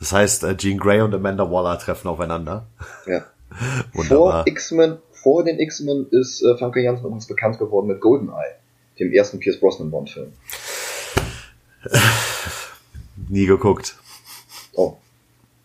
Das 0.00 0.12
heißt, 0.12 0.44
äh, 0.44 0.56
Jean 0.56 0.78
Grey 0.78 1.00
und 1.00 1.14
Amanda 1.14 1.50
Waller 1.50 1.78
treffen 1.78 2.08
aufeinander. 2.08 2.66
Ja. 3.06 3.24
Wunderbar. 3.92 4.42
Vor 4.42 4.46
X-Men, 4.46 4.98
vor 5.12 5.44
den 5.44 5.60
X-Men 5.60 6.08
ist 6.10 6.42
äh, 6.42 6.56
Famke 6.58 6.82
Janssen 6.82 7.04
übrigens 7.04 7.26
bekannt 7.26 7.58
geworden 7.58 7.86
mit 7.86 8.00
Goldeneye, 8.00 8.56
dem 8.98 9.12
ersten 9.12 9.38
Pierce 9.38 9.60
Brosnan 9.60 9.90
Bond-Film. 9.90 10.32
Nie 13.28 13.46
geguckt. 13.46 13.96
Oh. 14.74 14.96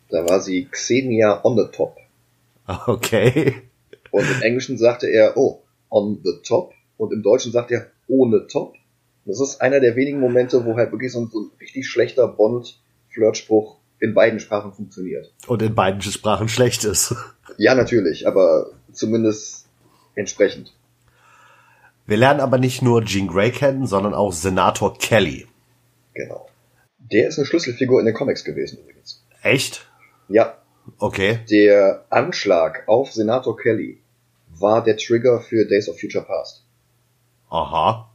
Da 0.10 0.28
war 0.28 0.40
sie 0.40 0.66
Xenia 0.66 1.44
on 1.44 1.58
the 1.58 1.72
top. 1.72 1.98
Okay. 2.88 3.64
Und 4.12 4.24
im 4.24 4.42
Englischen 4.42 4.78
sagte 4.78 5.08
er, 5.08 5.38
oh, 5.38 5.62
on 5.90 6.20
the 6.24 6.42
top. 6.44 6.74
Und 6.98 7.14
im 7.14 7.24
Deutschen 7.24 7.52
sagt 7.52 7.72
er 7.72 7.88
ohne 8.08 8.48
top. 8.48 8.76
Das 9.26 9.40
ist 9.40 9.62
einer 9.62 9.80
der 9.80 9.96
wenigen 9.96 10.20
Momente, 10.20 10.66
wo 10.66 10.76
halt 10.76 10.92
wirklich 10.92 11.12
so 11.12 11.22
ein, 11.22 11.30
so 11.32 11.42
ein 11.42 11.52
richtig 11.60 11.88
schlechter 11.88 12.28
Bond-Flirtspruch 12.28 13.78
in 14.00 14.14
beiden 14.14 14.40
Sprachen 14.40 14.74
funktioniert. 14.74 15.32
Und 15.48 15.62
in 15.62 15.76
beiden 15.76 16.02
Sprachen 16.02 16.48
schlecht 16.48 16.84
ist. 16.84 17.16
Ja, 17.58 17.76
natürlich, 17.76 18.28
aber 18.28 18.72
zumindest 18.92 19.68
entsprechend. 20.16 20.74
Wir 22.08 22.18
lernen 22.18 22.40
aber 22.40 22.58
nicht 22.58 22.82
nur 22.82 23.06
Jean 23.06 23.28
Grey 23.28 23.52
kennen, 23.52 23.86
sondern 23.86 24.14
auch 24.14 24.34
Senator 24.34 24.98
Kelly. 24.98 25.46
Genau. 26.14 26.49
Der 27.12 27.28
ist 27.28 27.38
eine 27.38 27.46
Schlüsselfigur 27.46 28.00
in 28.00 28.06
den 28.06 28.16
Comics 28.16 28.44
gewesen 28.44 28.80
übrigens. 28.80 29.26
Echt? 29.42 29.88
Ja, 30.28 30.58
Okay. 31.00 31.40
der 31.50 32.06
Anschlag 32.10 32.88
auf 32.88 33.12
Senator 33.12 33.56
Kelly 33.58 34.02
war 34.48 34.84
der 34.84 34.98
Trigger 34.98 35.40
für 35.42 35.66
Days 35.66 35.88
of 35.90 36.00
Future 36.00 36.26
Past. 36.26 36.66
Aha. 37.50 38.12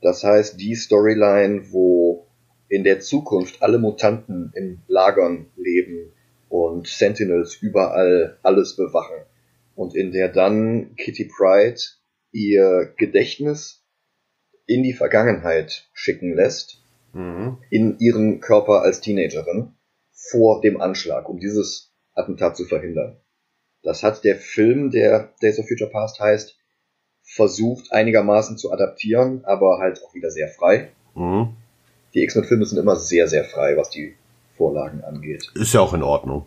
Das 0.00 0.24
heißt, 0.24 0.60
die 0.60 0.74
Storyline, 0.74 1.72
wo 1.72 2.26
in 2.68 2.84
der 2.84 3.00
Zukunft 3.00 3.62
alle 3.62 3.78
Mutanten 3.78 4.52
in 4.54 4.80
Lagern 4.88 5.46
leben 5.56 6.12
und 6.48 6.86
Sentinels 6.88 7.56
überall 7.56 8.38
alles 8.42 8.76
bewachen. 8.76 9.16
Und 9.74 9.94
in 9.94 10.12
der 10.12 10.28
dann 10.28 10.94
Kitty 10.96 11.24
Pride 11.34 11.80
ihr 12.30 12.92
Gedächtnis 12.96 13.84
in 14.66 14.82
die 14.82 14.92
Vergangenheit 14.92 15.88
schicken 15.92 16.34
lässt, 16.34 16.81
mhm. 17.12 17.58
in 17.70 17.98
ihren 17.98 18.40
Körper 18.40 18.82
als 18.82 19.00
Teenagerin, 19.00 19.74
vor 20.12 20.60
dem 20.60 20.80
Anschlag, 20.80 21.28
um 21.28 21.38
dieses 21.38 21.92
Attentat 22.14 22.56
zu 22.56 22.64
verhindern. 22.64 23.16
Das 23.82 24.02
hat 24.02 24.24
der 24.24 24.36
Film, 24.36 24.90
der 24.90 25.32
Days 25.42 25.58
of 25.58 25.66
Future 25.66 25.90
Past 25.90 26.20
heißt, 26.20 26.56
versucht 27.22 27.92
einigermaßen 27.92 28.58
zu 28.58 28.72
adaptieren, 28.72 29.44
aber 29.44 29.78
halt 29.78 30.02
auch 30.04 30.14
wieder 30.14 30.30
sehr 30.30 30.48
frei. 30.48 30.92
Mhm. 31.14 31.56
Die 32.14 32.22
X-Men-Filme 32.22 32.66
sind 32.66 32.78
immer 32.78 32.96
sehr, 32.96 33.26
sehr 33.28 33.44
frei, 33.44 33.76
was 33.76 33.90
die 33.90 34.14
Vorlagen 34.56 35.02
angeht. 35.02 35.50
Ist 35.54 35.72
ja 35.72 35.80
auch 35.80 35.94
in 35.94 36.02
Ordnung. 36.02 36.46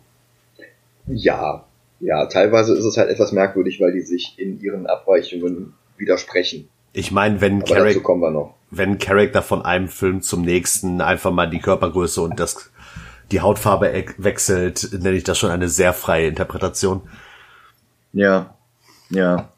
Ja, 1.07 1.65
ja, 1.99 2.25
teilweise 2.27 2.75
ist 2.77 2.85
es 2.85 2.97
halt 2.97 3.09
etwas 3.09 3.31
merkwürdig, 3.31 3.79
weil 3.79 3.93
die 3.93 4.01
sich 4.01 4.37
in 4.37 4.59
ihren 4.59 4.85
Abweichungen 4.85 5.73
widersprechen. 5.97 6.69
Ich 6.97 7.11
meine, 7.11 7.41
wenn 7.41 7.65
Carrick, 7.65 8.07
wenn 8.71 8.99
Charakter 8.99 9.41
von 9.41 9.65
einem 9.65 9.89
Film 9.89 10.21
zum 10.21 10.43
nächsten 10.43 11.01
einfach 11.01 11.31
mal 11.31 11.49
die 11.49 11.59
Körpergröße 11.59 12.21
und 12.21 12.39
das 12.39 12.71
die 13.31 13.41
Hautfarbe 13.41 13.89
e- 13.89 14.05
wechselt, 14.17 14.89
nenne 14.93 15.17
ich 15.17 15.25
das 15.25 15.37
schon 15.37 15.51
eine 15.51 15.67
sehr 15.67 15.91
freie 15.91 16.27
Interpretation. 16.27 17.01
Ja, 18.13 18.55
ja. 19.09 19.49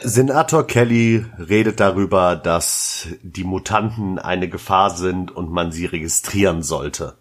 Senator 0.00 0.66
Kelly 0.66 1.26
redet 1.38 1.78
darüber, 1.78 2.34
dass 2.34 3.08
die 3.22 3.44
Mutanten 3.44 4.18
eine 4.18 4.48
Gefahr 4.48 4.90
sind 4.90 5.30
und 5.30 5.50
man 5.50 5.72
sie 5.72 5.84
registrieren 5.84 6.62
sollte. 6.62 7.18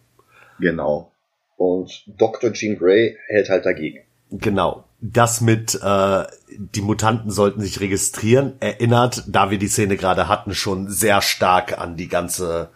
Genau. 0.60 1.12
Und 1.58 2.04
Dr. 2.08 2.54
Jean 2.54 2.78
Grey 2.78 3.18
hält 3.28 3.50
halt 3.50 3.66
dagegen. 3.66 4.00
Genau. 4.32 4.86
Das 5.02 5.42
mit 5.42 5.80
äh, 5.82 6.24
die 6.58 6.82
Mutanten 6.82 7.30
sollten 7.30 7.62
sich 7.62 7.80
registrieren 7.80 8.54
erinnert, 8.60 9.24
da 9.28 9.52
wir 9.52 9.58
die 9.58 9.68
Szene 9.68 9.98
gerade 9.98 10.28
hatten, 10.28 10.56
schon 10.56 10.90
sehr 10.90 11.22
stark 11.22 11.78
an 11.78 11.98
die 11.98 12.08
ganze 12.08 12.70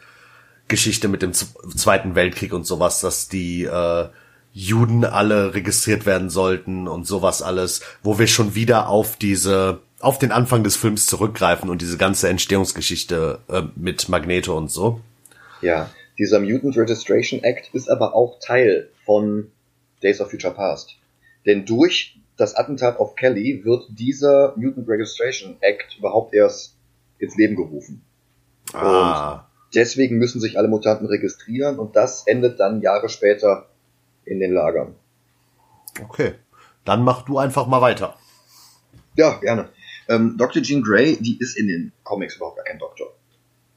Geschichte 0.68 1.08
mit 1.08 1.22
dem 1.22 1.34
Zweiten 1.34 2.16
Weltkrieg 2.16 2.54
und 2.54 2.66
sowas, 2.66 3.00
dass 3.02 3.28
die 3.28 3.64
äh, 3.64 4.10
Juden 4.54 5.06
alle 5.06 5.54
registriert 5.54 6.06
werden 6.06 6.30
sollten 6.30 6.88
und 6.88 7.08
sowas 7.08 7.42
alles, 7.42 7.82
wo 8.04 8.20
wir 8.20 8.28
schon 8.28 8.56
wieder 8.56 8.90
auf 8.90 9.16
diese 9.16 9.80
auf 10.02 10.18
den 10.18 10.32
Anfang 10.32 10.64
des 10.64 10.78
Films 10.78 11.08
zurückgreifen 11.08 11.70
und 11.70 11.82
diese 11.82 11.98
ganze 11.98 12.30
Entstehungsgeschichte 12.30 13.40
äh, 13.50 13.64
mit 13.76 14.08
Magneto 14.08 14.58
und 14.58 14.72
so. 14.72 15.02
Ja, 15.62 15.90
dieser 16.18 16.40
Mutant 16.40 16.78
Registration 16.78 17.44
Act 17.44 17.70
ist 17.74 17.90
aber 17.90 18.16
auch 18.16 18.40
Teil 18.40 18.90
von 19.06 19.52
Days 20.02 20.22
of 20.22 20.30
Future 20.30 20.54
Past. 20.54 20.96
Denn 21.46 21.66
durch 21.66 22.20
das 22.38 22.56
Attentat 22.56 23.00
auf 23.00 23.16
Kelly 23.16 23.64
wird 23.64 23.86
dieser 23.90 24.54
Mutant 24.56 24.88
Registration 24.88 25.58
Act 25.62 25.98
überhaupt 25.98 26.34
erst 26.34 26.76
ins 27.18 27.36
Leben 27.36 27.56
gerufen. 27.56 28.02
Ah. 28.74 29.34
Und 29.34 29.42
deswegen 29.76 30.18
müssen 30.18 30.40
sich 30.40 30.58
alle 30.58 30.68
Mutanten 30.68 31.08
registrieren 31.08 31.80
und 31.80 31.96
das 31.96 32.26
endet 32.28 32.60
dann 32.60 32.82
Jahre 32.82 33.10
später 33.10 33.68
in 34.26 34.40
den 34.40 34.54
Lagern. 34.54 34.96
Okay, 36.02 36.34
dann 36.86 37.04
mach 37.04 37.24
du 37.24 37.38
einfach 37.38 37.68
mal 37.68 37.82
weiter. 37.82 38.16
Ja, 39.16 39.38
gerne. 39.40 39.70
Ähm, 40.08 40.36
Dr. 40.38 40.62
Jean 40.62 40.82
Grey, 40.82 41.18
die 41.20 41.38
ist 41.40 41.58
in 41.58 41.68
den 41.68 41.92
Comics 42.04 42.38
überhaupt 42.38 42.58
gar 42.58 42.66
kein 42.66 42.80
Doktor. 42.80 43.14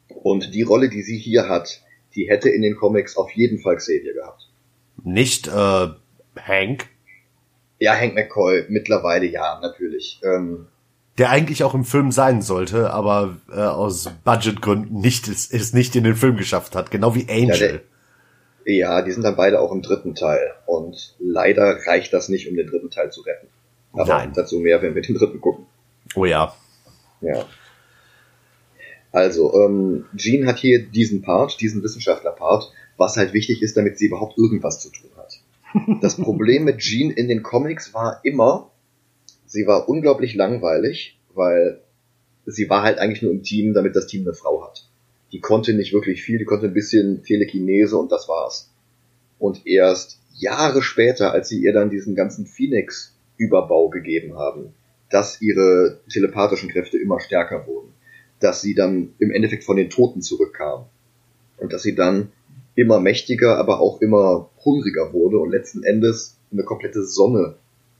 Und 0.09 0.54
die 0.54 0.62
Rolle, 0.62 0.88
die 0.88 1.02
sie 1.02 1.19
hier 1.19 1.49
hat, 1.49 1.83
die 2.14 2.28
hätte 2.28 2.49
in 2.49 2.62
den 2.62 2.76
Comics 2.76 3.16
auf 3.16 3.31
jeden 3.33 3.59
Fall 3.59 3.76
Xavier 3.76 4.14
gehabt. 4.14 4.49
Nicht 5.02 5.49
äh, 5.49 5.88
Hank? 6.40 6.88
Ja, 7.82 7.96
Hank 7.96 8.14
McCoy, 8.14 8.66
mittlerweile 8.68 9.26
ja, 9.26 9.58
natürlich. 9.60 10.20
Ähm, 10.22 10.68
der 11.18 11.30
eigentlich 11.30 11.64
auch 11.64 11.74
im 11.74 11.84
Film 11.84 12.12
sein 12.12 12.40
sollte, 12.40 12.92
aber 12.92 13.38
äh, 13.50 13.56
aus 13.56 14.08
Budgetgründen 14.22 15.00
nicht 15.00 15.26
es, 15.26 15.50
es 15.50 15.72
nicht 15.72 15.96
in 15.96 16.04
den 16.04 16.14
Film 16.14 16.36
geschafft 16.36 16.76
hat, 16.76 16.92
genau 16.92 17.16
wie 17.16 17.26
Angel. 17.28 17.50
Ja, 17.50 17.80
der, 18.66 18.74
ja, 18.76 19.02
die 19.02 19.10
sind 19.10 19.24
dann 19.24 19.34
beide 19.34 19.58
auch 19.58 19.72
im 19.72 19.82
dritten 19.82 20.14
Teil 20.14 20.52
und 20.66 21.16
leider 21.18 21.76
reicht 21.84 22.12
das 22.12 22.28
nicht, 22.28 22.48
um 22.48 22.54
den 22.54 22.68
dritten 22.68 22.90
Teil 22.90 23.10
zu 23.10 23.22
retten. 23.22 23.48
Aber 23.94 24.06
Nein. 24.06 24.32
dazu 24.32 24.60
mehr, 24.60 24.80
wenn 24.80 24.94
wir 24.94 25.02
den 25.02 25.16
dritten 25.16 25.40
gucken. 25.40 25.66
Oh 26.14 26.24
ja. 26.24 26.54
Ja. 27.20 27.46
Also, 29.10 29.60
ähm, 29.60 30.04
Jean 30.14 30.46
hat 30.46 30.58
hier 30.58 30.86
diesen 30.86 31.20
Part, 31.22 31.60
diesen 31.60 31.82
Wissenschaftler-Part, 31.82 32.70
was 32.96 33.16
halt 33.16 33.32
wichtig 33.32 33.60
ist, 33.60 33.76
damit 33.76 33.98
sie 33.98 34.06
überhaupt 34.06 34.38
irgendwas 34.38 34.80
zu 34.80 34.88
tun 34.88 35.10
hat. 35.12 35.12
Das 36.00 36.16
Problem 36.16 36.64
mit 36.64 36.78
Jean 36.78 37.10
in 37.10 37.28
den 37.28 37.42
Comics 37.42 37.94
war 37.94 38.20
immer, 38.24 38.70
sie 39.46 39.66
war 39.66 39.88
unglaublich 39.88 40.34
langweilig, 40.34 41.18
weil 41.34 41.80
sie 42.46 42.68
war 42.68 42.82
halt 42.82 42.98
eigentlich 42.98 43.22
nur 43.22 43.32
im 43.32 43.42
Team, 43.42 43.72
damit 43.74 43.96
das 43.96 44.06
Team 44.06 44.22
eine 44.22 44.34
Frau 44.34 44.64
hat. 44.66 44.88
Die 45.32 45.40
konnte 45.40 45.72
nicht 45.72 45.92
wirklich 45.92 46.22
viel, 46.22 46.38
die 46.38 46.44
konnte 46.44 46.66
ein 46.66 46.74
bisschen 46.74 47.22
Telekinese 47.22 47.96
und 47.96 48.12
das 48.12 48.28
war's. 48.28 48.70
Und 49.38 49.66
erst 49.66 50.20
Jahre 50.34 50.82
später, 50.82 51.32
als 51.32 51.48
sie 51.48 51.62
ihr 51.62 51.72
dann 51.72 51.90
diesen 51.90 52.14
ganzen 52.14 52.46
Phoenix-Überbau 52.46 53.88
gegeben 53.88 54.36
haben, 54.36 54.74
dass 55.10 55.40
ihre 55.40 56.00
telepathischen 56.10 56.70
Kräfte 56.70 56.98
immer 56.98 57.20
stärker 57.20 57.66
wurden, 57.66 57.92
dass 58.40 58.60
sie 58.60 58.74
dann 58.74 59.14
im 59.18 59.30
Endeffekt 59.30 59.64
von 59.64 59.76
den 59.76 59.90
Toten 59.90 60.22
zurückkam 60.22 60.86
und 61.58 61.72
dass 61.72 61.82
sie 61.82 61.94
dann 61.94 62.32
immer 62.74 63.00
mächtiger, 63.00 63.58
aber 63.58 63.80
auch 63.80 64.00
immer 64.00 64.50
hungriger 64.64 65.12
wurde 65.12 65.38
und 65.38 65.50
letzten 65.50 65.82
Endes 65.82 66.38
eine 66.50 66.64
komplette 66.64 67.04
Sonne 67.04 67.56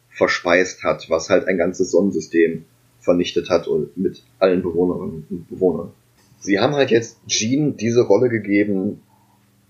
verspeist 0.09 0.83
hat, 0.85 1.09
was 1.09 1.31
halt 1.31 1.47
ein 1.47 1.59
ganzes 1.59 1.91
Sonnensystem 1.91 2.65
vernichtet 3.01 3.51
hat 3.51 3.67
und 3.67 3.97
mit 3.97 4.23
allen 4.39 4.63
Bewohnerinnen 4.63 5.27
und 5.29 5.49
Bewohnern. 5.49 5.93
Sie 6.41 6.59
haben 6.59 6.75
halt 6.75 6.91
jetzt 6.91 7.19
Jean 7.27 7.77
diese 7.77 8.03
Rolle 8.03 8.29
gegeben 8.29 9.03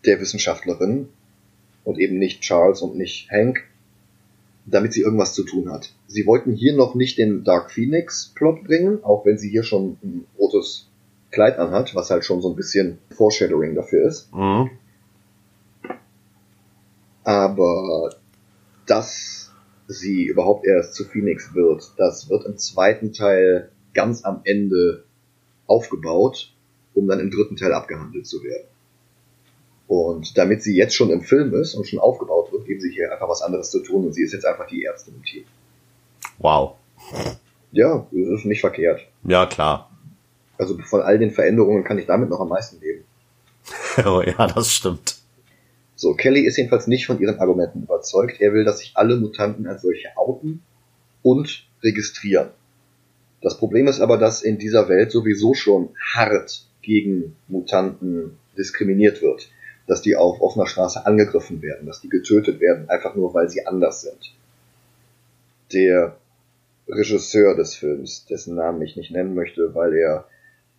der 0.05 0.21
Wissenschaftlerin 0.21 1.09
und 1.85 1.99
eben 1.99 2.19
nicht 2.19 2.43
Charles 2.43 2.83
und 2.83 2.97
nicht 2.97 3.31
Hank, 3.31 3.65
damit 4.67 4.93
sie 4.93 5.03
irgendwas 5.03 5.35
zu 5.35 5.45
tun 5.45 5.71
hat. 5.71 5.93
Sie 6.07 6.27
wollten 6.27 6.53
hier 6.53 6.75
noch 6.75 6.95
nicht 6.95 7.19
den 7.19 7.45
Dark 7.45 7.71
Phoenix 7.71 8.33
Plot 8.35 8.65
bringen, 8.65 9.03
auch 9.03 9.25
wenn 9.25 9.39
sie 9.39 9.51
hier 9.51 9.63
schon 9.63 9.97
ein 10.03 10.25
rotes 10.39 10.89
Kleid 11.31 11.59
anhat, 11.59 11.95
was 11.95 12.11
halt 12.11 12.25
schon 12.25 12.43
so 12.43 12.51
ein 12.51 12.57
bisschen 12.57 12.99
Foreshadowing 13.11 13.75
dafür 13.75 14.07
ist. 14.07 14.33
Mhm. 14.35 14.71
Aber 17.25 18.11
dass 18.87 19.53
sie 19.87 20.25
überhaupt 20.25 20.67
erst 20.67 20.95
zu 20.95 21.05
Phoenix 21.05 21.55
wird, 21.55 21.93
das 21.97 22.29
wird 22.29 22.45
im 22.47 22.57
zweiten 22.59 23.13
Teil 23.13 23.71
ganz 23.95 24.25
am 24.25 24.41
Ende 24.45 25.05
aufgebaut, 25.67 26.53
um 26.95 27.07
dann 27.07 27.21
im 27.21 27.31
dritten 27.31 27.57
Teil 27.57 27.73
abgehandelt 27.73 28.27
zu 28.27 28.43
werden. 28.43 28.67
Und 29.87 30.39
damit 30.39 30.63
sie 30.63 30.75
jetzt 30.75 30.95
schon 30.95 31.11
im 31.11 31.23
Film 31.23 31.55
ist 31.55 31.75
und 31.75 31.87
schon 31.87 31.99
aufgebaut 31.99 32.51
wird, 32.53 32.67
geben 32.67 32.81
sie 32.81 32.91
hier 32.91 33.13
einfach 33.13 33.29
was 33.29 33.43
anderes 33.43 33.71
zu 33.71 33.81
tun 33.81 34.07
und 34.07 34.13
sie 34.15 34.23
ist 34.23 34.33
jetzt 34.33 34.47
einfach 34.47 34.67
die 34.67 34.85
Ärztin 34.85 35.15
im 35.15 35.23
Team. 35.23 35.45
Wow. 36.39 36.77
Ja, 37.73 38.07
das 38.11 38.41
ist 38.41 38.45
nicht 38.47 38.61
verkehrt. 38.61 39.01
Ja, 39.25 39.47
klar. 39.47 39.91
Also 40.59 40.79
von 40.79 41.03
all 41.03 41.19
den 41.19 41.31
Veränderungen 41.31 41.85
kann 41.85 41.99
ich 41.99 42.07
damit 42.07 42.31
noch 42.31 42.41
am 42.41 42.49
meisten 42.49 42.81
leben. 42.81 43.05
oh, 44.07 44.23
ja, 44.23 44.47
das 44.47 44.73
stimmt. 44.73 45.22
So, 46.03 46.15
Kelly 46.15 46.41
ist 46.41 46.57
jedenfalls 46.57 46.89
nicht 46.89 47.07
von 47.07 47.21
ihren 47.21 47.39
Argumenten 47.39 47.85
überzeugt. 47.85 48.41
Er 48.41 48.53
will, 48.53 48.65
dass 48.65 48.81
sich 48.81 48.91
alle 48.97 49.15
Mutanten 49.15 49.69
als 49.69 49.83
solche 49.83 50.09
outen 50.17 50.61
und 51.23 51.65
registrieren. 51.81 52.49
Das 53.41 53.57
Problem 53.57 53.87
ist 53.87 54.01
aber, 54.01 54.19
dass 54.19 54.43
in 54.43 54.59
dieser 54.59 54.89
Welt 54.89 55.13
sowieso 55.13 55.55
schon 55.55 55.91
hart 56.13 56.67
gegen 56.83 57.37
Mutanten 57.47 58.37
diskriminiert 58.59 59.23
wird 59.23 59.49
dass 59.87 60.01
die 60.01 60.17
auf 60.17 60.41
offener 60.41 60.67
Straße 60.67 61.05
angegriffen 61.07 61.61
werden, 61.61 61.87
dass 61.87 62.01
die 62.01 62.09
getötet 62.09 62.61
werden, 62.61 62.89
einfach 62.89 63.15
nur 63.15 63.35
weil 63.35 63.49
sie 63.49 63.67
anders 63.67 64.03
sind. 64.03 64.33
Der 65.73 66.17
Regisseur 66.89 67.57
des 67.57 67.75
Films, 67.75 68.25
dessen 68.27 68.55
Namen 68.55 68.83
ich 68.83 68.97
nicht 68.97 69.11
nennen 69.11 69.35
möchte, 69.35 69.75
weil 69.75 69.95
er 69.95 70.27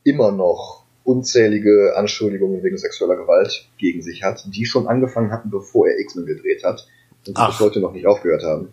immer 0.03 0.31
noch 0.31 0.82
unzählige 1.03 1.93
Anschuldigungen 1.95 2.63
wegen 2.63 2.77
sexueller 2.77 3.15
Gewalt 3.15 3.67
gegen 3.77 4.01
sich 4.01 4.23
hat, 4.23 4.45
die 4.47 4.65
schon 4.65 4.87
angefangen 4.87 5.31
hatten, 5.31 5.49
bevor 5.49 5.87
er 5.87 5.99
X-Men 5.99 6.25
gedreht 6.25 6.63
hat 6.63 6.87
und 7.27 7.35
bis 7.35 7.59
heute 7.59 7.79
noch 7.79 7.93
nicht 7.93 8.07
aufgehört 8.07 8.43
haben. 8.43 8.69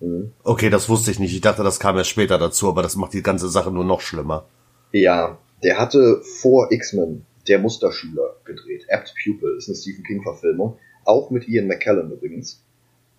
Mhm. 0.00 0.32
Okay, 0.42 0.70
das 0.70 0.88
wusste 0.88 1.10
ich 1.10 1.18
nicht. 1.18 1.34
Ich 1.34 1.40
dachte, 1.40 1.62
das 1.62 1.80
kam 1.80 1.96
erst 1.96 2.10
später 2.10 2.38
dazu, 2.38 2.68
aber 2.68 2.82
das 2.82 2.96
macht 2.96 3.12
die 3.12 3.22
ganze 3.22 3.48
Sache 3.48 3.70
nur 3.70 3.84
noch 3.84 4.00
schlimmer. 4.00 4.46
Ja, 4.92 5.38
der 5.62 5.78
hatte 5.78 6.20
vor 6.22 6.70
X-Men 6.70 7.24
der 7.48 7.58
Musterschüler 7.58 8.36
gedreht. 8.44 8.86
Apt 8.88 9.14
Pupil 9.22 9.56
ist 9.56 9.68
eine 9.68 9.76
Stephen 9.76 10.04
King-Verfilmung, 10.04 10.76
auch 11.04 11.30
mit 11.30 11.48
Ian 11.48 11.66
McKellen 11.66 12.12
übrigens. 12.12 12.62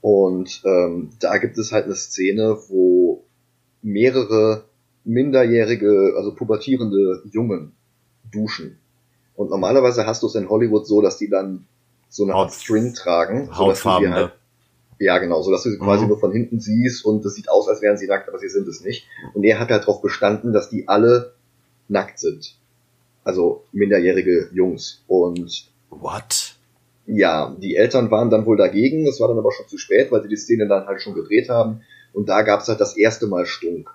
Und 0.01 0.62
ähm, 0.65 1.12
da 1.20 1.38
gibt 1.38 1.58
es 1.58 1.72
halt 1.72 1.86
eine 1.86 1.96
Szene, 1.96 2.58
wo 2.67 3.24
mehrere 3.82 4.65
minderjährige, 5.05 6.13
also 6.17 6.34
pubertierende 6.34 7.24
Jungen 7.32 7.74
duschen. 8.33 8.79
Und 9.35 9.49
normalerweise 9.49 10.05
hast 10.05 10.23
du 10.23 10.27
es 10.27 10.35
in 10.35 10.49
Hollywood 10.49 10.87
so, 10.87 11.01
dass 11.01 11.17
die 11.17 11.29
dann 11.29 11.65
so 12.09 12.23
eine 12.23 12.35
Art 12.35 12.53
String 12.53 12.93
tragen. 12.93 13.55
Hautfarben, 13.57 14.13
halt, 14.13 14.33
Ja, 14.99 15.17
genau, 15.17 15.41
so 15.41 15.51
dass 15.51 15.63
du 15.63 15.71
sie 15.71 15.77
mhm. 15.77 15.83
quasi 15.83 16.05
nur 16.05 16.19
von 16.19 16.31
hinten 16.31 16.59
siehst 16.59 17.03
und 17.05 17.25
es 17.25 17.35
sieht 17.35 17.49
aus, 17.49 17.67
als 17.67 17.81
wären 17.81 17.97
sie 17.97 18.07
nackt, 18.07 18.29
aber 18.29 18.37
sie 18.37 18.49
sind 18.49 18.67
es 18.67 18.81
nicht. 18.81 19.07
Und 19.33 19.43
er 19.43 19.59
hat 19.59 19.69
halt 19.69 19.83
darauf 19.83 20.01
bestanden, 20.01 20.53
dass 20.53 20.69
die 20.69 20.87
alle 20.87 21.33
nackt 21.87 22.19
sind. 22.19 22.55
Also 23.23 23.63
minderjährige 23.71 24.49
Jungs. 24.53 25.03
Und 25.07 25.71
What? 25.89 26.55
Ja, 27.05 27.55
die 27.59 27.75
Eltern 27.75 28.11
waren 28.11 28.29
dann 28.29 28.45
wohl 28.45 28.57
dagegen, 28.57 29.05
das 29.05 29.19
war 29.19 29.27
dann 29.27 29.37
aber 29.37 29.51
schon 29.51 29.67
zu 29.67 29.77
spät, 29.77 30.11
weil 30.11 30.21
sie 30.21 30.29
die 30.29 30.37
Szene 30.37 30.67
dann 30.67 30.85
halt 30.85 31.01
schon 31.01 31.15
gedreht 31.15 31.49
haben. 31.49 31.81
Und 32.13 32.29
da 32.29 32.43
gab 32.43 32.61
es 32.61 32.67
halt 32.67 32.79
das 32.79 32.95
erste 32.95 33.27
Mal 33.27 33.45
Stunk. 33.45 33.89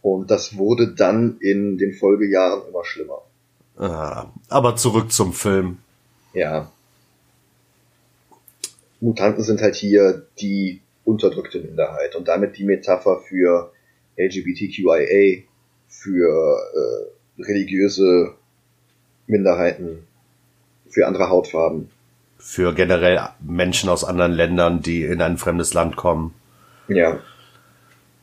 Und 0.00 0.30
das 0.30 0.56
wurde 0.56 0.94
dann 0.94 1.38
in 1.40 1.76
den 1.78 1.92
Folgejahren 1.92 2.68
immer 2.68 2.84
schlimmer. 2.84 3.22
Ah, 3.76 4.26
aber 4.48 4.76
zurück 4.76 5.12
zum 5.12 5.32
Film. 5.32 5.78
Ja. 6.34 6.70
Mutanten 9.00 9.42
sind 9.42 9.60
halt 9.60 9.74
hier 9.74 10.26
die 10.40 10.80
unterdrückte 11.04 11.58
Minderheit 11.58 12.14
und 12.14 12.28
damit 12.28 12.56
die 12.56 12.64
Metapher 12.64 13.20
für 13.20 13.72
LGBTQIA, 14.16 15.42
für 15.88 16.58
äh, 17.38 17.42
religiöse 17.42 18.34
Minderheiten, 19.26 20.06
für 20.88 21.06
andere 21.06 21.28
Hautfarben. 21.28 21.90
Für 22.38 22.74
generell 22.74 23.20
Menschen 23.40 23.88
aus 23.88 24.04
anderen 24.04 24.32
Ländern, 24.32 24.82
die 24.82 25.04
in 25.04 25.20
ein 25.22 25.38
fremdes 25.38 25.74
Land 25.74 25.96
kommen. 25.96 26.34
Ja. 26.88 27.20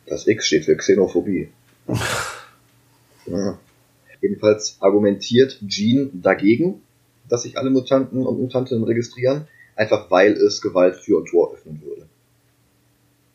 Das 0.08 0.28
X 0.28 0.48
steht 0.48 0.66
für 0.66 0.76
Xenophobie. 0.76 1.50
ja. 3.26 3.58
Jedenfalls 4.22 4.78
argumentiert 4.80 5.60
Jean 5.68 6.22
dagegen, 6.22 6.82
dass 7.28 7.44
sich 7.44 7.58
alle 7.58 7.70
Mutanten 7.70 8.26
und 8.26 8.40
Mutantinnen 8.40 8.84
registrieren, 8.84 9.48
einfach 9.76 10.12
weil 10.12 10.34
es 10.34 10.62
Gewalt 10.62 10.96
für 10.96 11.18
und 11.18 11.30
Tor 11.30 11.54
öffnen 11.54 11.82
würde. 11.82 12.08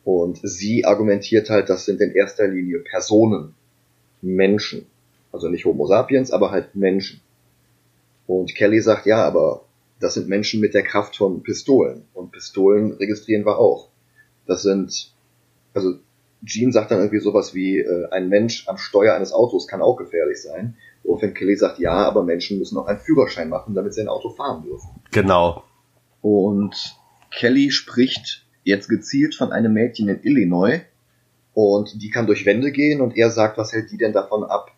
Und 0.03 0.39
sie 0.43 0.85
argumentiert 0.85 1.49
halt, 1.49 1.69
das 1.69 1.85
sind 1.85 1.99
in 2.01 2.11
erster 2.11 2.47
Linie 2.47 2.79
Personen, 2.79 3.55
Menschen. 4.21 4.85
Also 5.31 5.49
nicht 5.49 5.65
Homo 5.65 5.87
sapiens, 5.87 6.31
aber 6.31 6.51
halt 6.51 6.75
Menschen. 6.75 7.21
Und 8.27 8.53
Kelly 8.55 8.81
sagt, 8.81 9.05
ja, 9.05 9.23
aber 9.23 9.65
das 9.99 10.13
sind 10.13 10.27
Menschen 10.27 10.59
mit 10.59 10.73
der 10.73 10.83
Kraft 10.83 11.15
von 11.15 11.41
Pistolen. 11.41 12.03
Und 12.13 12.31
Pistolen 12.31 12.93
registrieren 12.93 13.45
wir 13.45 13.57
auch. 13.57 13.89
Das 14.45 14.61
sind, 14.61 15.11
also 15.73 15.95
Gene 16.45 16.71
sagt 16.71 16.91
dann 16.91 16.99
irgendwie 16.99 17.19
sowas 17.19 17.53
wie, 17.53 17.79
äh, 17.79 18.09
ein 18.11 18.29
Mensch 18.29 18.67
am 18.67 18.77
Steuer 18.77 19.15
eines 19.15 19.33
Autos 19.33 19.67
kann 19.67 19.81
auch 19.81 19.97
gefährlich 19.97 20.41
sein. 20.41 20.75
Woraufhin 21.03 21.33
Kelly 21.33 21.55
sagt, 21.55 21.79
ja, 21.79 21.93
aber 21.93 22.23
Menschen 22.23 22.59
müssen 22.59 22.77
auch 22.77 22.87
einen 22.87 22.99
Führerschein 22.99 23.49
machen, 23.49 23.75
damit 23.75 23.93
sie 23.93 24.01
ein 24.01 24.07
Auto 24.07 24.29
fahren 24.29 24.63
dürfen. 24.63 24.89
Genau. 25.11 25.63
Und 26.21 26.97
Kelly 27.31 27.71
spricht 27.71 28.45
jetzt 28.63 28.87
gezielt 28.87 29.35
von 29.35 29.51
einem 29.51 29.73
Mädchen 29.73 30.09
in 30.09 30.23
Illinois 30.23 30.81
und 31.53 32.01
die 32.01 32.09
kann 32.09 32.27
durch 32.27 32.45
Wände 32.45 32.71
gehen 32.71 33.01
und 33.01 33.15
er 33.15 33.29
sagt, 33.29 33.57
was 33.57 33.71
hält 33.71 33.91
die 33.91 33.97
denn 33.97 34.13
davon 34.13 34.43
ab, 34.43 34.71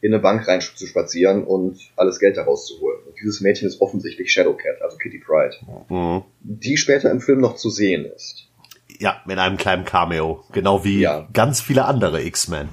in 0.00 0.12
eine 0.12 0.22
Bank 0.22 0.46
rein 0.46 0.60
zu 0.60 0.86
spazieren 0.86 1.44
und 1.44 1.78
alles 1.96 2.18
Geld 2.18 2.36
daraus 2.36 2.66
zu 2.66 2.80
holen. 2.80 2.98
Und 3.06 3.14
dieses 3.18 3.40
Mädchen 3.40 3.68
ist 3.68 3.80
offensichtlich 3.80 4.32
Shadowcat, 4.32 4.82
also 4.82 4.98
Kitty 4.98 5.18
Pride, 5.18 5.56
mhm. 5.88 6.24
die 6.40 6.76
später 6.76 7.10
im 7.10 7.20
Film 7.20 7.40
noch 7.40 7.56
zu 7.56 7.70
sehen 7.70 8.04
ist. 8.04 8.48
Ja, 8.88 9.16
mit 9.24 9.38
einem 9.38 9.56
kleinen 9.56 9.84
Cameo. 9.84 10.44
Genau 10.52 10.84
wie 10.84 11.00
ja. 11.00 11.26
ganz 11.32 11.60
viele 11.60 11.84
andere 11.84 12.22
X-Men. 12.22 12.68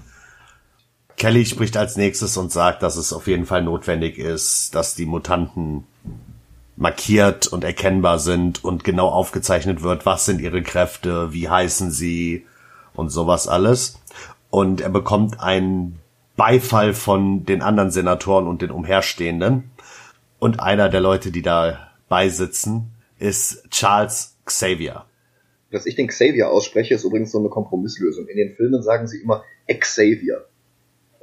Kelly 1.18 1.46
spricht 1.46 1.78
als 1.78 1.98
nächstes 1.98 2.38
und 2.38 2.52
sagt, 2.52 2.84
dass 2.84 2.96
es 2.96 3.14
auf 3.14 3.28
jeden 3.28 3.46
Fall 3.46 3.62
notwendig 3.62 4.18
ist, 4.18 4.74
dass 4.74 4.96
die 4.96 5.06
Mutanten 5.06 5.86
markiert 6.76 7.48
und 7.48 7.64
erkennbar 7.64 8.18
sind 8.18 8.64
und 8.64 8.84
genau 8.84 9.10
aufgezeichnet 9.10 9.84
wird, 9.84 10.06
was 10.06 10.26
sind 10.26 10.42
ihre 10.42 10.64
Kräfte, 10.64 11.32
wie 11.32 11.48
heißen 11.48 11.92
sie 11.92 12.48
und 12.94 13.10
sowas 13.10 13.48
alles. 13.48 14.00
Und 14.50 14.82
er 14.82 14.90
bekommt 14.90 15.40
einen 15.40 16.00
Beifall 16.38 16.94
von 16.94 17.46
den 17.46 17.62
anderen 17.62 17.92
Senatoren 17.92 18.48
und 18.48 18.64
den 18.64 18.72
Umherstehenden. 18.72 19.70
Und 20.40 20.60
einer 20.60 20.90
der 20.90 21.02
Leute, 21.02 21.32
die 21.32 21.44
da 21.44 21.88
beisitzen, 22.10 22.92
ist 23.20 23.70
Charles 23.70 24.36
Xavier 24.46 25.06
dass 25.72 25.86
ich 25.86 25.96
den 25.96 26.08
Xavier 26.08 26.50
ausspreche, 26.50 26.94
ist 26.94 27.04
übrigens 27.04 27.32
so 27.32 27.40
eine 27.40 27.50
Kompromisslösung. 27.50 28.28
In 28.28 28.38
den 28.38 28.56
Filmen 28.56 28.84
sagen 28.84 29.08
sie 29.08 29.22
immer 29.22 29.44
Xavier. 29.68 30.46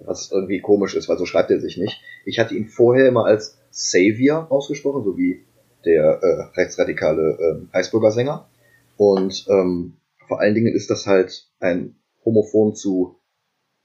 Was 0.04 0.30
irgendwie 0.30 0.60
komisch 0.60 0.94
ist, 0.94 1.08
weil 1.08 1.18
so 1.18 1.26
schreibt 1.26 1.50
er 1.50 1.60
sich 1.60 1.76
nicht. 1.76 2.00
Ich 2.24 2.38
hatte 2.38 2.54
ihn 2.54 2.68
vorher 2.68 3.08
immer 3.08 3.24
als 3.24 3.58
Savior 3.70 4.50
ausgesprochen, 4.50 5.04
so 5.04 5.16
wie 5.16 5.44
der 5.84 6.20
äh, 6.22 6.58
rechtsradikale 6.58 7.66
äh, 7.72 7.76
Eisburger 7.76 8.12
Sänger. 8.12 8.48
Und 8.96 9.46
ähm, 9.48 9.96
vor 10.26 10.40
allen 10.40 10.54
Dingen 10.54 10.74
ist 10.74 10.90
das 10.90 11.06
halt 11.06 11.48
ein 11.60 11.96
Homophon 12.24 12.74
zu 12.74 13.16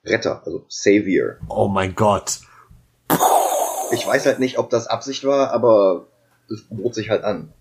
Retter, 0.05 0.45
also 0.45 0.65
Savior. 0.67 1.37
Oh 1.49 1.67
mein 1.67 1.95
Gott. 1.95 2.41
Ich 3.91 4.05
weiß 4.05 4.25
halt 4.25 4.39
nicht, 4.39 4.57
ob 4.57 4.69
das 4.69 4.87
Absicht 4.87 5.23
war, 5.23 5.51
aber 5.51 6.07
es 6.51 6.65
bot 6.69 6.93
sich 6.93 7.09
halt 7.09 7.23
an. 7.23 7.53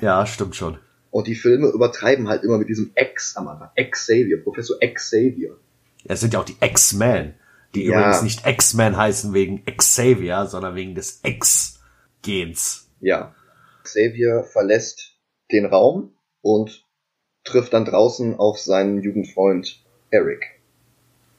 Ja, 0.00 0.24
stimmt 0.26 0.56
schon. 0.56 0.78
Und 1.10 1.26
die 1.26 1.34
Filme 1.34 1.68
übertreiben 1.68 2.28
halt 2.28 2.44
immer 2.44 2.58
mit 2.58 2.68
diesem 2.68 2.92
X 2.94 3.36
am 3.36 3.48
Anfang. 3.48 3.70
Xavier, 3.76 4.42
Professor 4.42 4.78
Xavier. 4.78 5.56
Es 6.04 6.20
sind 6.20 6.32
ja 6.32 6.40
auch 6.40 6.44
die 6.44 6.56
X-Men, 6.60 7.34
die 7.74 7.84
ja. 7.84 7.98
übrigens 7.98 8.22
nicht 8.22 8.46
X-Men 8.46 8.96
heißen 8.96 9.34
wegen 9.34 9.64
Xavier, 9.64 10.46
sondern 10.46 10.76
wegen 10.76 10.94
des 10.94 11.20
X-Gens. 11.24 12.88
Ja. 13.00 13.34
Xavier 13.82 14.44
verlässt 14.44 15.16
den 15.50 15.66
Raum 15.66 16.14
und 16.42 16.86
trifft 17.44 17.72
dann 17.72 17.84
draußen 17.84 18.38
auf 18.38 18.58
seinen 18.58 19.02
Jugendfreund 19.02 19.82
Eric. 20.10 20.60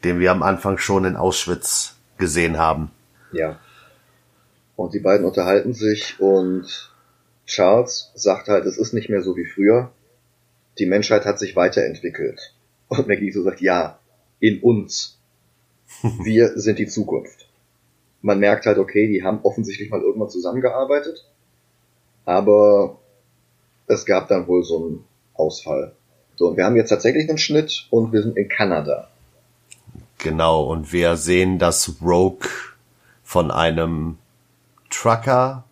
Den 0.04 0.20
wir 0.20 0.32
am 0.32 0.44
Anfang 0.44 0.78
schon 0.78 1.06
in 1.06 1.16
Auschwitz 1.16 1.96
gesehen 2.18 2.58
haben. 2.58 2.92
Ja. 3.32 3.60
Und 4.76 4.94
die 4.94 5.00
beiden 5.00 5.26
unterhalten 5.26 5.74
sich 5.74 6.20
und 6.20 6.91
Charles 7.52 8.12
sagt 8.16 8.48
halt, 8.48 8.66
es 8.66 8.78
ist 8.78 8.94
nicht 8.94 9.10
mehr 9.10 9.22
so 9.22 9.36
wie 9.36 9.46
früher. 9.46 9.92
Die 10.80 10.86
Menschheit 10.86 11.26
hat 11.26 11.38
sich 11.38 11.56
weiterentwickelt. 11.58 12.56
Und 12.88 13.10
Magneto 13.10 13.42
sagt, 13.42 13.60
ja, 13.60 14.00
in 14.40 14.62
uns. 14.62 15.20
Wir 16.24 16.58
sind 16.58 16.80
die 16.80 16.88
Zukunft. 16.88 17.50
Man 18.22 18.40
merkt 18.40 18.66
halt, 18.66 18.78
okay, 18.78 19.08
die 19.08 19.24
haben 19.24 19.42
offensichtlich 19.44 19.90
mal 19.90 20.02
irgendwann 20.02 20.30
zusammengearbeitet. 20.30 21.28
Aber 22.24 23.00
es 23.88 24.06
gab 24.06 24.30
dann 24.30 24.48
wohl 24.48 24.64
so 24.64 24.78
einen 24.78 25.04
Ausfall. 25.34 25.94
So, 26.38 26.48
und 26.48 26.58
wir 26.58 26.64
haben 26.66 26.78
jetzt 26.78 26.90
tatsächlich 26.90 27.28
einen 27.28 27.38
Schnitt 27.38 27.88
und 27.90 28.14
wir 28.14 28.22
sind 28.22 28.38
in 28.38 28.48
Kanada. 28.48 29.10
Genau, 30.20 30.64
und 30.64 30.94
wir 30.94 31.18
sehen, 31.18 31.60
dass 31.60 31.96
Rogue 32.02 32.48
von 33.24 33.52
einem 33.52 34.18
Trucker 34.90 35.66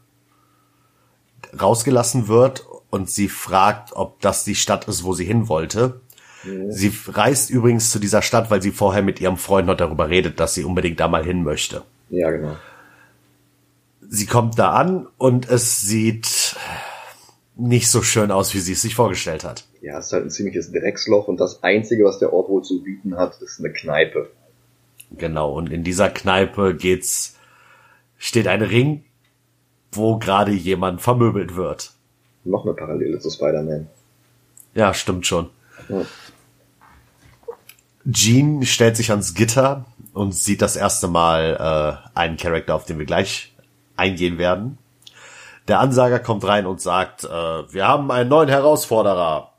rausgelassen 1.60 2.28
wird 2.28 2.66
und 2.90 3.10
sie 3.10 3.30
fragt, 3.30 3.94
ob 3.94 4.20
das 4.22 4.44
die 4.44 4.56
Stadt 4.56 4.88
ist, 4.88 5.04
wo 5.04 5.14
sie 5.14 5.26
hin 5.26 5.48
wollte. 5.48 6.02
Mhm. 6.44 6.72
Sie 6.72 6.92
reist 7.08 7.50
übrigens 7.50 7.92
zu 7.92 8.00
dieser 8.00 8.22
Stadt, 8.22 8.50
weil 8.50 8.62
sie 8.62 8.72
vorher 8.72 9.04
mit 9.04 9.20
ihrem 9.20 9.38
Freund 9.38 9.68
noch 9.68 9.78
darüber 9.78 10.10
redet, 10.10 10.40
dass 10.40 10.54
sie 10.54 10.64
unbedingt 10.64 11.00
da 11.00 11.08
mal 11.08 11.24
hin 11.24 11.44
möchte. 11.44 11.84
Ja, 12.10 12.32
genau. 12.32 12.56
Sie 14.10 14.26
kommt 14.26 14.58
da 14.58 14.74
an 14.74 15.08
und 15.18 15.48
es 15.50 15.82
sieht 15.82 16.56
nicht 17.56 17.90
so 17.90 18.02
schön 18.02 18.32
aus, 18.32 18.54
wie 18.54 18.60
sie 18.60 18.74
es 18.74 18.82
sich 18.82 18.96
vorgestellt 18.96 19.44
hat. 19.44 19.66
Ja, 19.82 20.00
es 20.00 20.08
ist 20.08 20.14
halt 20.14 20.26
ein 20.26 20.30
ziemliches 20.32 20.72
Drecksloch 20.72 21.28
und 21.28 21.40
das 21.40 21.62
Einzige, 21.62 22.06
was 22.06 22.18
der 22.18 22.34
Ort 22.34 22.50
wohl 22.50 22.64
zu 22.64 22.82
bieten 22.82 23.18
hat, 23.18 23.40
ist 23.42 23.60
eine 23.60 23.72
Kneipe. 23.72 24.32
Genau, 25.12 25.54
und 25.54 25.72
in 25.72 25.84
dieser 25.84 26.10
Kneipe 26.10 26.76
geht's, 26.76 27.36
steht 28.18 28.48
ein 28.48 28.62
Ring 28.62 29.04
wo 29.91 30.17
gerade 30.17 30.52
jemand 30.52 31.02
vermöbelt 31.02 31.56
wird. 31.56 31.91
Noch 32.43 32.65
eine 32.65 32.73
Parallele 32.73 33.19
zu 33.19 33.30
Spider-Man. 33.30 33.88
Ja, 34.73 34.93
stimmt 34.93 35.25
schon. 35.25 35.49
Ja. 35.89 36.06
Jean 38.10 38.65
stellt 38.65 38.97
sich 38.97 39.12
ans 39.12 39.34
Gitter 39.34 39.86
und 40.13 40.34
sieht 40.34 40.62
das 40.62 40.75
erste 40.75 41.08
Mal 41.08 42.02
äh, 42.15 42.17
einen 42.17 42.38
Charakter, 42.38 42.75
auf 42.75 42.86
den 42.86 42.97
wir 42.97 43.06
gleich 43.06 43.54
eingehen 43.97 44.38
werden. 44.38 44.78
Der 45.67 45.80
Ansager 45.80 46.19
kommt 46.19 46.45
rein 46.45 46.65
und 46.65 46.82
sagt, 46.82 47.25
äh, 47.25 47.28
wir 47.28 47.88
haben 47.88 48.10
einen 48.10 48.30
neuen 48.30 48.49
Herausforderer. 48.49 49.54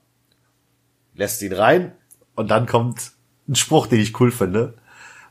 Lässt 1.14 1.42
ihn 1.42 1.52
rein 1.52 1.92
und 2.34 2.50
dann 2.50 2.66
kommt 2.66 3.12
ein 3.48 3.54
Spruch, 3.54 3.86
den 3.86 4.00
ich 4.00 4.18
cool 4.20 4.32
finde. 4.32 4.74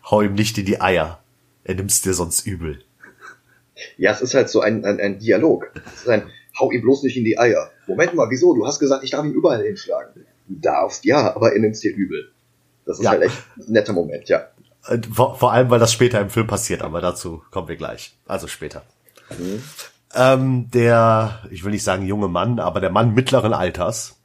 Hau 0.09 0.21
ihm 0.21 0.33
nicht 0.33 0.57
in 0.57 0.65
die 0.65 0.79
Eier. 0.79 1.19
Er 1.63 1.75
nimmt's 1.75 2.01
dir 2.01 2.13
sonst 2.13 2.45
übel. 2.45 2.83
Ja, 3.97 4.11
es 4.11 4.21
ist 4.21 4.33
halt 4.33 4.49
so 4.49 4.61
ein, 4.61 4.85
ein, 4.85 4.99
ein 4.99 5.19
Dialog. 5.19 5.71
Es 5.93 6.01
ist 6.01 6.09
ein, 6.09 6.23
hau 6.59 6.71
ihm 6.71 6.81
bloß 6.81 7.03
nicht 7.03 7.17
in 7.17 7.23
die 7.23 7.37
Eier. 7.37 7.71
Moment 7.87 8.13
mal, 8.13 8.29
wieso? 8.29 8.53
Du 8.53 8.65
hast 8.65 8.79
gesagt, 8.79 9.03
ich 9.03 9.11
darf 9.11 9.25
ihn 9.25 9.33
überall 9.33 9.63
hinschlagen. 9.63 10.25
Du 10.47 10.55
darfst, 10.55 11.05
ja, 11.05 11.35
aber 11.35 11.53
er 11.53 11.59
nimmt's 11.59 11.79
dir 11.79 11.95
übel. 11.95 12.31
Das 12.85 12.97
ist 12.97 13.05
ja. 13.05 13.11
halt 13.11 13.23
echt 13.23 13.37
ein 13.57 13.71
netter 13.73 13.93
Moment, 13.93 14.29
ja. 14.29 14.47
Vor, 15.13 15.35
vor, 15.35 15.51
allem, 15.51 15.69
weil 15.69 15.79
das 15.79 15.93
später 15.93 16.19
im 16.19 16.29
Film 16.29 16.47
passiert, 16.47 16.81
aber 16.81 17.01
dazu 17.01 17.43
kommen 17.51 17.67
wir 17.67 17.75
gleich. 17.75 18.15
Also 18.25 18.47
später. 18.47 18.83
Mhm. 19.37 19.61
Ähm, 20.15 20.71
der, 20.71 21.43
ich 21.51 21.63
will 21.63 21.71
nicht 21.71 21.83
sagen 21.83 22.05
junge 22.05 22.27
Mann, 22.27 22.59
aber 22.59 22.79
der 22.79 22.89
Mann 22.89 23.13
mittleren 23.13 23.53
Alters. 23.53 24.15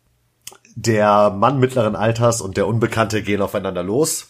Der 0.77 1.31
Mann 1.31 1.59
mittleren 1.59 1.95
Alters 1.95 2.41
und 2.41 2.57
der 2.57 2.67
Unbekannte 2.67 3.23
gehen 3.23 3.43
aufeinander 3.43 3.83
los. 3.83 4.29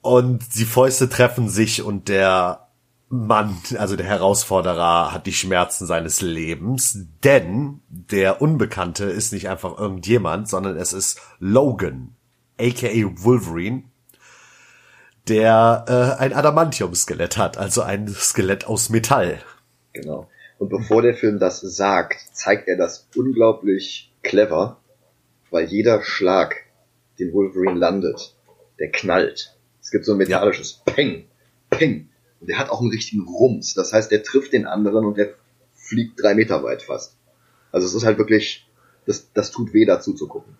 Und 0.00 0.54
die 0.54 0.64
Fäuste 0.64 1.08
treffen 1.08 1.48
sich 1.48 1.82
und 1.82 2.08
der 2.08 2.67
Mann, 3.10 3.56
also 3.78 3.96
der 3.96 4.06
Herausforderer, 4.06 5.12
hat 5.12 5.26
die 5.26 5.32
Schmerzen 5.32 5.86
seines 5.86 6.20
Lebens, 6.20 7.06
denn 7.24 7.80
der 7.88 8.42
Unbekannte 8.42 9.04
ist 9.04 9.32
nicht 9.32 9.48
einfach 9.48 9.78
irgendjemand, 9.78 10.48
sondern 10.48 10.76
es 10.76 10.92
ist 10.92 11.20
Logan, 11.38 12.14
aka 12.60 12.88
Wolverine, 13.22 13.84
der 15.26 15.84
äh, 15.88 16.22
ein 16.22 16.34
Adamantium-Skelett 16.34 17.36
hat, 17.38 17.56
also 17.56 17.82
ein 17.82 18.08
Skelett 18.08 18.66
aus 18.66 18.90
Metall. 18.90 19.40
Genau. 19.92 20.28
Und 20.58 20.70
bevor 20.70 21.02
der 21.02 21.14
Film 21.14 21.38
das 21.38 21.60
sagt, 21.60 22.16
zeigt 22.32 22.68
er 22.68 22.76
das 22.76 23.08
unglaublich 23.16 24.12
clever, 24.22 24.80
weil 25.50 25.66
jeder 25.66 26.02
Schlag, 26.02 26.56
den 27.18 27.32
Wolverine 27.32 27.78
landet, 27.78 28.36
der 28.78 28.90
knallt. 28.90 29.56
Es 29.80 29.90
gibt 29.90 30.04
so 30.04 30.12
ein 30.12 30.18
metallisches 30.18 30.82
ja. 30.86 30.92
Peng, 30.92 31.24
Peng. 31.70 32.10
Und 32.40 32.48
der 32.48 32.58
hat 32.58 32.70
auch 32.70 32.80
einen 32.80 32.90
richtigen 32.90 33.22
Rums. 33.26 33.74
Das 33.74 33.92
heißt, 33.92 34.10
der 34.10 34.22
trifft 34.22 34.52
den 34.52 34.66
anderen 34.66 35.04
und 35.04 35.18
der 35.18 35.34
fliegt 35.74 36.22
drei 36.22 36.34
Meter 36.34 36.62
weit 36.62 36.82
fast. 36.82 37.16
Also 37.72 37.86
es 37.86 37.94
ist 37.94 38.04
halt 38.04 38.18
wirklich, 38.18 38.68
das, 39.06 39.32
das 39.32 39.50
tut 39.50 39.72
weh 39.74 39.84
dazu 39.84 40.12
zu 40.12 40.28
gucken. 40.28 40.56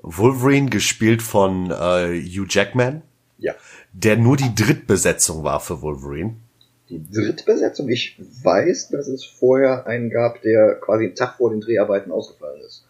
Wolverine 0.00 0.70
gespielt 0.70 1.22
von 1.22 1.70
äh, 1.70 2.20
Hugh 2.20 2.46
Jackman. 2.48 3.02
Ja. 3.38 3.54
Der 3.92 4.16
nur 4.16 4.36
die 4.36 4.54
Drittbesetzung 4.54 5.44
war 5.44 5.60
für 5.60 5.82
Wolverine. 5.82 6.36
Die 6.88 7.04
Drittbesetzung? 7.10 7.88
Ich 7.88 8.18
weiß, 8.18 8.88
dass 8.90 9.08
es 9.08 9.24
vorher 9.24 9.86
einen 9.86 10.10
gab, 10.10 10.40
der 10.42 10.76
quasi 10.76 11.04
einen 11.04 11.14
Tag 11.14 11.36
vor 11.36 11.50
den 11.50 11.60
Dreharbeiten 11.60 12.10
ausgefallen 12.10 12.60
ist. 12.66 12.84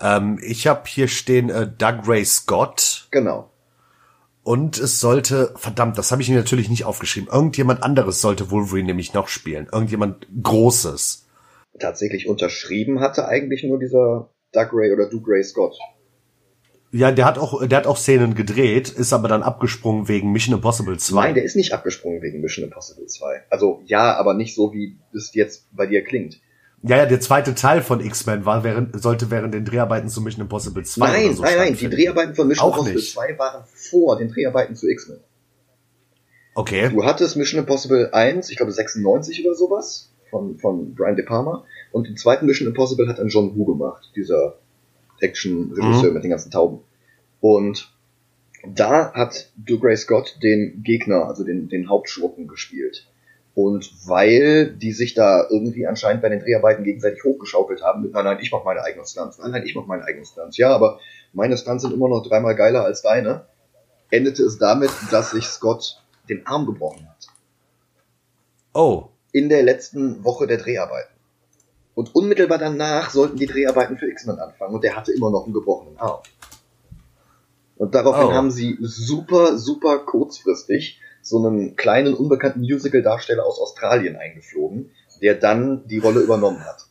Ähm, 0.00 0.38
ich 0.42 0.66
habe 0.66 0.82
hier 0.86 1.08
stehen 1.08 1.50
äh, 1.50 1.66
Doug 1.66 2.06
Ray 2.06 2.24
Scott. 2.24 3.08
Genau. 3.10 3.50
Und 4.48 4.78
es 4.78 4.98
sollte, 4.98 5.52
verdammt, 5.56 5.98
das 5.98 6.10
habe 6.10 6.22
ich 6.22 6.30
mir 6.30 6.36
natürlich 6.36 6.70
nicht 6.70 6.86
aufgeschrieben. 6.86 7.28
Irgendjemand 7.30 7.82
anderes 7.82 8.22
sollte 8.22 8.50
Wolverine 8.50 8.86
nämlich 8.86 9.12
noch 9.12 9.28
spielen. 9.28 9.68
Irgendjemand 9.70 10.26
Großes. 10.42 11.26
Tatsächlich 11.78 12.26
unterschrieben 12.26 13.00
hatte 13.00 13.28
eigentlich 13.28 13.62
nur 13.62 13.78
dieser 13.78 14.30
Doug 14.52 14.68
Ray 14.72 14.90
oder 14.90 15.10
Doug 15.10 15.24
Ray 15.26 15.44
Scott. 15.44 15.76
Ja, 16.92 17.12
der 17.12 17.26
hat 17.26 17.36
auch, 17.36 17.62
der 17.66 17.76
hat 17.76 17.86
auch 17.86 17.98
Szenen 17.98 18.34
gedreht, 18.34 18.88
ist 18.88 19.12
aber 19.12 19.28
dann 19.28 19.42
abgesprungen 19.42 20.08
wegen 20.08 20.32
Mission 20.32 20.54
Impossible 20.54 20.98
2. 20.98 21.20
Nein, 21.20 21.34
der 21.34 21.44
ist 21.44 21.54
nicht 21.54 21.74
abgesprungen 21.74 22.22
wegen 22.22 22.40
Mission 22.40 22.64
Impossible 22.64 23.04
2. 23.04 23.42
Also 23.50 23.82
ja, 23.84 24.16
aber 24.16 24.32
nicht 24.32 24.54
so, 24.54 24.72
wie 24.72 24.96
es 25.12 25.34
jetzt 25.34 25.68
bei 25.76 25.84
dir 25.84 26.02
klingt. 26.02 26.40
Ja, 26.82 26.96
ja, 26.98 27.06
der 27.06 27.20
zweite 27.20 27.54
Teil 27.54 27.82
von 27.82 28.00
X-Men 28.00 28.44
war 28.44 28.62
während, 28.62 29.00
sollte 29.00 29.30
während 29.30 29.52
den 29.52 29.64
Dreharbeiten 29.64 30.08
zu 30.08 30.20
Mission 30.20 30.42
Impossible 30.42 30.84
2 30.84 31.06
Nein, 31.06 31.34
so 31.34 31.42
nein, 31.42 31.56
nein, 31.56 31.76
die 31.76 31.90
Dreharbeiten 31.90 32.34
von 32.34 32.46
Mission 32.46 32.70
Auch 32.70 32.76
Impossible 32.76 33.00
nicht. 33.00 33.12
2 33.12 33.38
waren 33.38 33.64
vor 33.74 34.16
den 34.16 34.28
Dreharbeiten 34.28 34.76
zu 34.76 34.88
X-Men. 34.88 35.18
Okay. 36.54 36.88
Du 36.90 37.04
hattest 37.04 37.36
Mission 37.36 37.60
Impossible 37.60 38.10
1, 38.12 38.50
ich 38.50 38.56
glaube 38.56 38.72
96 38.72 39.44
oder 39.44 39.54
sowas, 39.54 40.12
von, 40.30 40.58
von 40.58 40.94
Brian 40.94 41.16
De 41.16 41.24
Palma. 41.24 41.64
Und 41.90 42.06
den 42.06 42.16
zweiten 42.16 42.46
Mission 42.46 42.68
Impossible 42.68 43.08
hat 43.08 43.18
dann 43.18 43.28
John 43.28 43.56
Woo 43.56 43.64
gemacht, 43.64 44.12
dieser 44.14 44.58
Action-Regisseur 45.20 46.08
mhm. 46.08 46.14
mit 46.14 46.24
den 46.24 46.30
ganzen 46.30 46.50
Tauben. 46.50 46.80
Und 47.40 47.92
da 48.66 49.12
hat 49.14 49.50
Dougray 49.56 49.96
Scott 49.96 50.38
den 50.42 50.82
Gegner, 50.82 51.26
also 51.26 51.44
den, 51.44 51.68
den 51.68 51.88
Hauptschurken 51.88 52.48
gespielt. 52.48 53.08
Und 53.58 53.90
weil 54.06 54.70
die 54.70 54.92
sich 54.92 55.14
da 55.14 55.44
irgendwie 55.50 55.84
anscheinend 55.88 56.22
bei 56.22 56.28
den 56.28 56.38
Dreharbeiten 56.38 56.84
gegenseitig 56.84 57.24
hochgeschaukelt 57.24 57.82
haben 57.82 58.02
mit, 58.02 58.12
nein, 58.12 58.24
nein, 58.24 58.38
ich 58.40 58.52
mach 58.52 58.62
meine 58.62 58.84
eigenen 58.84 59.04
Stunts, 59.04 59.38
nein, 59.38 59.50
nein, 59.50 59.64
ich 59.64 59.74
mach 59.74 59.84
meine 59.84 60.04
eigenen 60.04 60.26
Stunts. 60.26 60.56
Ja, 60.58 60.72
aber 60.72 61.00
meine 61.32 61.58
Stunts 61.58 61.82
sind 61.82 61.92
immer 61.92 62.08
noch 62.08 62.24
dreimal 62.24 62.54
geiler 62.54 62.84
als 62.84 63.02
deine. 63.02 63.46
Endete 64.12 64.44
es 64.44 64.58
damit, 64.58 64.92
dass 65.10 65.32
sich 65.32 65.48
Scott 65.48 66.00
den 66.28 66.46
Arm 66.46 66.66
gebrochen 66.66 67.08
hat. 67.08 67.26
Oh. 68.74 69.08
In 69.32 69.48
der 69.48 69.64
letzten 69.64 70.22
Woche 70.22 70.46
der 70.46 70.58
Dreharbeiten. 70.58 71.16
Und 71.96 72.14
unmittelbar 72.14 72.58
danach 72.58 73.10
sollten 73.10 73.38
die 73.38 73.46
Dreharbeiten 73.46 73.96
für 73.98 74.08
X-Men 74.08 74.38
anfangen 74.38 74.76
und 74.76 74.84
der 74.84 74.94
hatte 74.94 75.10
immer 75.10 75.32
noch 75.32 75.46
einen 75.46 75.54
gebrochenen 75.54 75.98
Arm. 75.98 76.20
Und 77.76 77.96
daraufhin 77.96 78.28
oh. 78.28 78.32
haben 78.32 78.52
sie 78.52 78.78
super, 78.82 79.58
super 79.58 79.98
kurzfristig 79.98 81.00
so 81.28 81.44
einen 81.46 81.76
kleinen, 81.76 82.14
unbekannten 82.14 82.60
Musical-Darsteller 82.60 83.44
aus 83.44 83.60
Australien 83.60 84.16
eingeflogen, 84.16 84.90
der 85.20 85.34
dann 85.34 85.86
die 85.86 85.98
Rolle 85.98 86.20
übernommen 86.20 86.64
hat. 86.64 86.86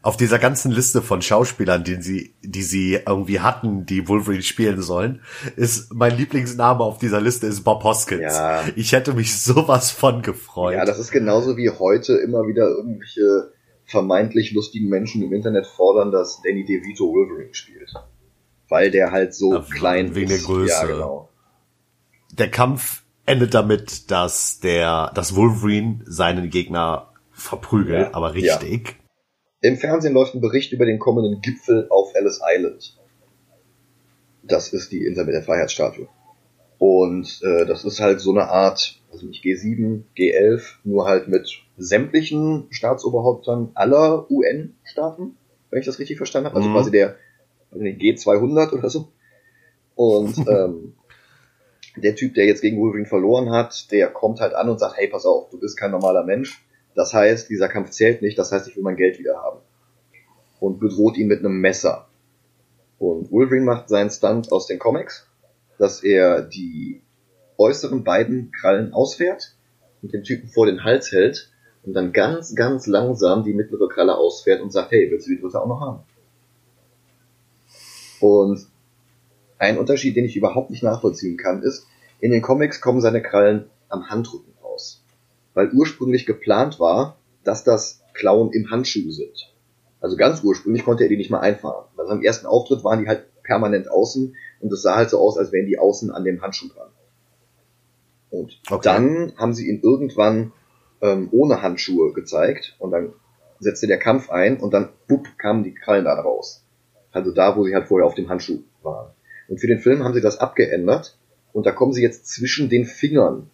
Auf 0.00 0.16
dieser 0.16 0.38
ganzen 0.38 0.70
Liste 0.70 1.02
von 1.02 1.22
Schauspielern, 1.22 1.82
die 1.82 2.00
sie, 2.00 2.34
die 2.42 2.62
sie 2.62 3.00
irgendwie 3.04 3.40
hatten, 3.40 3.84
die 3.84 4.06
Wolverine 4.08 4.42
spielen 4.42 4.80
sollen, 4.80 5.22
ist 5.56 5.92
mein 5.92 6.16
Lieblingsname 6.16 6.84
auf 6.84 6.98
dieser 6.98 7.20
Liste 7.20 7.48
ist 7.48 7.62
Bob 7.62 7.82
Hoskins. 7.82 8.22
Ja. 8.22 8.62
Ich 8.76 8.92
hätte 8.92 9.12
mich 9.12 9.38
sowas 9.40 9.90
von 9.90 10.22
gefreut. 10.22 10.74
Ja, 10.74 10.84
das 10.84 11.00
ist 11.00 11.10
genauso 11.10 11.56
wie 11.56 11.70
heute 11.70 12.14
immer 12.14 12.46
wieder 12.46 12.68
irgendwelche 12.68 13.52
vermeintlich 13.86 14.52
lustigen 14.52 14.88
Menschen 14.88 15.22
im 15.22 15.32
Internet 15.32 15.66
fordern, 15.66 16.12
dass 16.12 16.42
Danny 16.42 16.64
DeVito 16.64 17.04
Wolverine 17.12 17.54
spielt. 17.54 17.92
Weil 18.68 18.90
der 18.90 19.10
halt 19.10 19.34
so 19.34 19.54
ja, 19.54 19.66
klein 19.68 20.14
wegen 20.14 20.30
ist. 20.30 20.46
Wegen 20.46 20.46
der 20.46 20.46
Größe. 20.46 20.72
Ja, 20.72 20.86
genau 20.86 21.27
der 22.38 22.50
Kampf 22.50 23.04
endet 23.26 23.54
damit, 23.54 24.10
dass 24.10 24.60
der, 24.60 25.12
dass 25.14 25.36
Wolverine 25.36 26.00
seinen 26.04 26.50
Gegner 26.50 27.12
verprügelt, 27.30 28.08
ja, 28.08 28.14
aber 28.14 28.34
richtig. 28.34 28.88
Ja. 28.88 28.94
Im 29.60 29.76
Fernsehen 29.76 30.14
läuft 30.14 30.34
ein 30.34 30.40
Bericht 30.40 30.72
über 30.72 30.86
den 30.86 30.98
kommenden 30.98 31.40
Gipfel 31.40 31.86
auf 31.90 32.14
Ellis 32.14 32.40
Island. 32.42 32.96
Das 34.42 34.72
ist 34.72 34.92
die 34.92 35.04
Insel 35.04 35.24
mit 35.24 35.34
der 35.34 35.42
Freiheitsstatue. 35.42 36.08
Und 36.78 37.40
äh, 37.42 37.66
das 37.66 37.84
ist 37.84 38.00
halt 38.00 38.20
so 38.20 38.30
eine 38.30 38.48
Art, 38.48 39.00
also 39.12 39.26
nicht 39.26 39.44
G7, 39.44 40.04
G11, 40.16 40.62
nur 40.84 41.06
halt 41.06 41.26
mit 41.26 41.50
sämtlichen 41.76 42.68
Staatsoberhauptern 42.70 43.72
aller 43.74 44.30
UN-Staaten, 44.30 45.36
wenn 45.70 45.80
ich 45.80 45.86
das 45.86 45.98
richtig 45.98 46.18
verstanden 46.18 46.46
habe. 46.46 46.56
Also 46.56 46.68
mhm. 46.68 46.74
quasi 46.74 46.90
der 46.92 47.16
G200 47.72 48.72
oder 48.72 48.88
so. 48.88 49.08
Und 49.96 50.38
ähm, 50.48 50.94
der 52.00 52.14
Typ, 52.14 52.34
der 52.34 52.46
jetzt 52.46 52.62
gegen 52.62 52.78
Wolverine 52.78 53.06
verloren 53.06 53.50
hat, 53.50 53.90
der 53.90 54.08
kommt 54.08 54.40
halt 54.40 54.54
an 54.54 54.68
und 54.68 54.78
sagt, 54.78 54.96
hey, 54.96 55.08
pass 55.08 55.26
auf, 55.26 55.50
du 55.50 55.58
bist 55.58 55.78
kein 55.78 55.90
normaler 55.90 56.24
Mensch. 56.24 56.64
Das 56.94 57.14
heißt, 57.14 57.48
dieser 57.48 57.68
Kampf 57.68 57.90
zählt 57.90 58.22
nicht, 58.22 58.38
das 58.38 58.50
heißt, 58.52 58.68
ich 58.68 58.76
will 58.76 58.82
mein 58.82 58.96
Geld 58.96 59.18
wieder 59.18 59.36
haben. 59.42 59.60
Und 60.60 60.80
bedroht 60.80 61.16
ihn 61.16 61.28
mit 61.28 61.40
einem 61.40 61.60
Messer. 61.60 62.08
Und 62.98 63.30
Wolverine 63.30 63.64
macht 63.64 63.88
seinen 63.88 64.10
Stunt 64.10 64.50
aus 64.50 64.66
den 64.66 64.78
Comics, 64.78 65.28
dass 65.78 66.02
er 66.02 66.42
die 66.42 67.02
äußeren 67.56 68.02
beiden 68.02 68.50
Krallen 68.52 68.92
ausfährt 68.92 69.54
und 70.02 70.12
den 70.12 70.24
Typen 70.24 70.48
vor 70.48 70.66
den 70.66 70.84
Hals 70.84 71.12
hält 71.12 71.50
und 71.84 71.94
dann 71.94 72.12
ganz, 72.12 72.54
ganz 72.54 72.86
langsam 72.86 73.44
die 73.44 73.54
mittlere 73.54 73.88
Kralle 73.88 74.16
ausfährt 74.16 74.60
und 74.60 74.72
sagt, 74.72 74.90
hey, 74.90 75.10
willst 75.10 75.26
du 75.26 75.30
die 75.30 75.40
dritte 75.40 75.60
auch 75.60 75.68
noch 75.68 75.80
haben? 75.80 76.02
Und 78.20 78.66
ein 79.58 79.78
Unterschied, 79.78 80.16
den 80.16 80.24
ich 80.24 80.36
überhaupt 80.36 80.70
nicht 80.70 80.82
nachvollziehen 80.82 81.36
kann, 81.36 81.62
ist, 81.62 81.86
in 82.20 82.30
den 82.30 82.42
Comics 82.42 82.80
kommen 82.80 83.00
seine 83.00 83.22
Krallen 83.22 83.70
am 83.88 84.08
Handrücken 84.08 84.54
raus. 84.62 85.04
Weil 85.54 85.70
ursprünglich 85.72 86.26
geplant 86.26 86.80
war, 86.80 87.18
dass 87.44 87.64
das 87.64 88.02
Klauen 88.14 88.52
im 88.52 88.70
Handschuh 88.70 89.10
sind. 89.10 89.52
Also 90.00 90.16
ganz 90.16 90.42
ursprünglich 90.42 90.84
konnte 90.84 91.04
er 91.04 91.08
die 91.08 91.16
nicht 91.16 91.30
mal 91.30 91.40
einfahren. 91.40 91.86
Bei 91.96 92.04
seinem 92.04 92.22
ersten 92.22 92.46
Auftritt 92.46 92.84
waren 92.84 93.00
die 93.00 93.08
halt 93.08 93.26
permanent 93.42 93.90
außen 93.90 94.36
und 94.60 94.72
es 94.72 94.82
sah 94.82 94.96
halt 94.96 95.10
so 95.10 95.18
aus, 95.18 95.38
als 95.38 95.52
wären 95.52 95.66
die 95.66 95.78
außen 95.78 96.10
an 96.10 96.24
dem 96.24 96.42
Handschuh 96.42 96.68
dran. 96.68 96.88
Und 98.30 98.60
okay. 98.70 98.80
dann 98.82 99.32
haben 99.36 99.54
sie 99.54 99.68
ihn 99.68 99.80
irgendwann 99.82 100.52
ähm, 101.00 101.28
ohne 101.32 101.62
Handschuhe 101.62 102.12
gezeigt 102.12 102.76
und 102.78 102.90
dann 102.90 103.12
setzte 103.58 103.86
der 103.86 103.98
Kampf 103.98 104.30
ein 104.30 104.60
und 104.60 104.74
dann 104.74 104.90
bupp, 105.08 105.26
kamen 105.38 105.64
die 105.64 105.74
Krallen 105.74 106.04
da 106.04 106.14
raus. 106.14 106.64
Also 107.10 107.32
da, 107.32 107.56
wo 107.56 107.64
sie 107.64 107.74
halt 107.74 107.88
vorher 107.88 108.06
auf 108.06 108.14
dem 108.14 108.28
Handschuh 108.28 108.62
waren. 108.82 109.10
Und 109.48 109.60
für 109.60 109.66
den 109.66 109.80
Film 109.80 110.04
haben 110.04 110.14
sie 110.14 110.20
das 110.20 110.38
abgeändert 110.38 111.16
und 111.52 111.66
da 111.66 111.72
kommen 111.72 111.92
sie 111.92 112.02
jetzt 112.02 112.26
zwischen 112.26 112.68
den 112.68 112.84
Fingern 112.84 113.50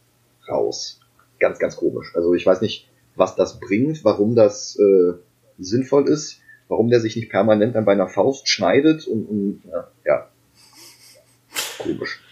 raus. 0.48 1.00
Ganz, 1.38 1.58
ganz 1.58 1.76
komisch. 1.76 2.12
Also 2.14 2.34
ich 2.34 2.44
weiß 2.44 2.60
nicht, 2.60 2.88
was 3.16 3.36
das 3.36 3.60
bringt, 3.60 4.04
warum 4.04 4.34
das 4.34 4.78
äh, 4.78 5.14
sinnvoll 5.58 6.08
ist, 6.08 6.40
warum 6.68 6.90
der 6.90 7.00
sich 7.00 7.16
nicht 7.16 7.30
permanent 7.30 7.76
dann 7.76 7.84
bei 7.84 7.96
Faust 8.08 8.48
schneidet 8.48 9.06
und, 9.06 9.24
und 9.26 9.62
ja, 9.70 9.88
ja. 10.04 10.28
Komisch. 11.78 12.22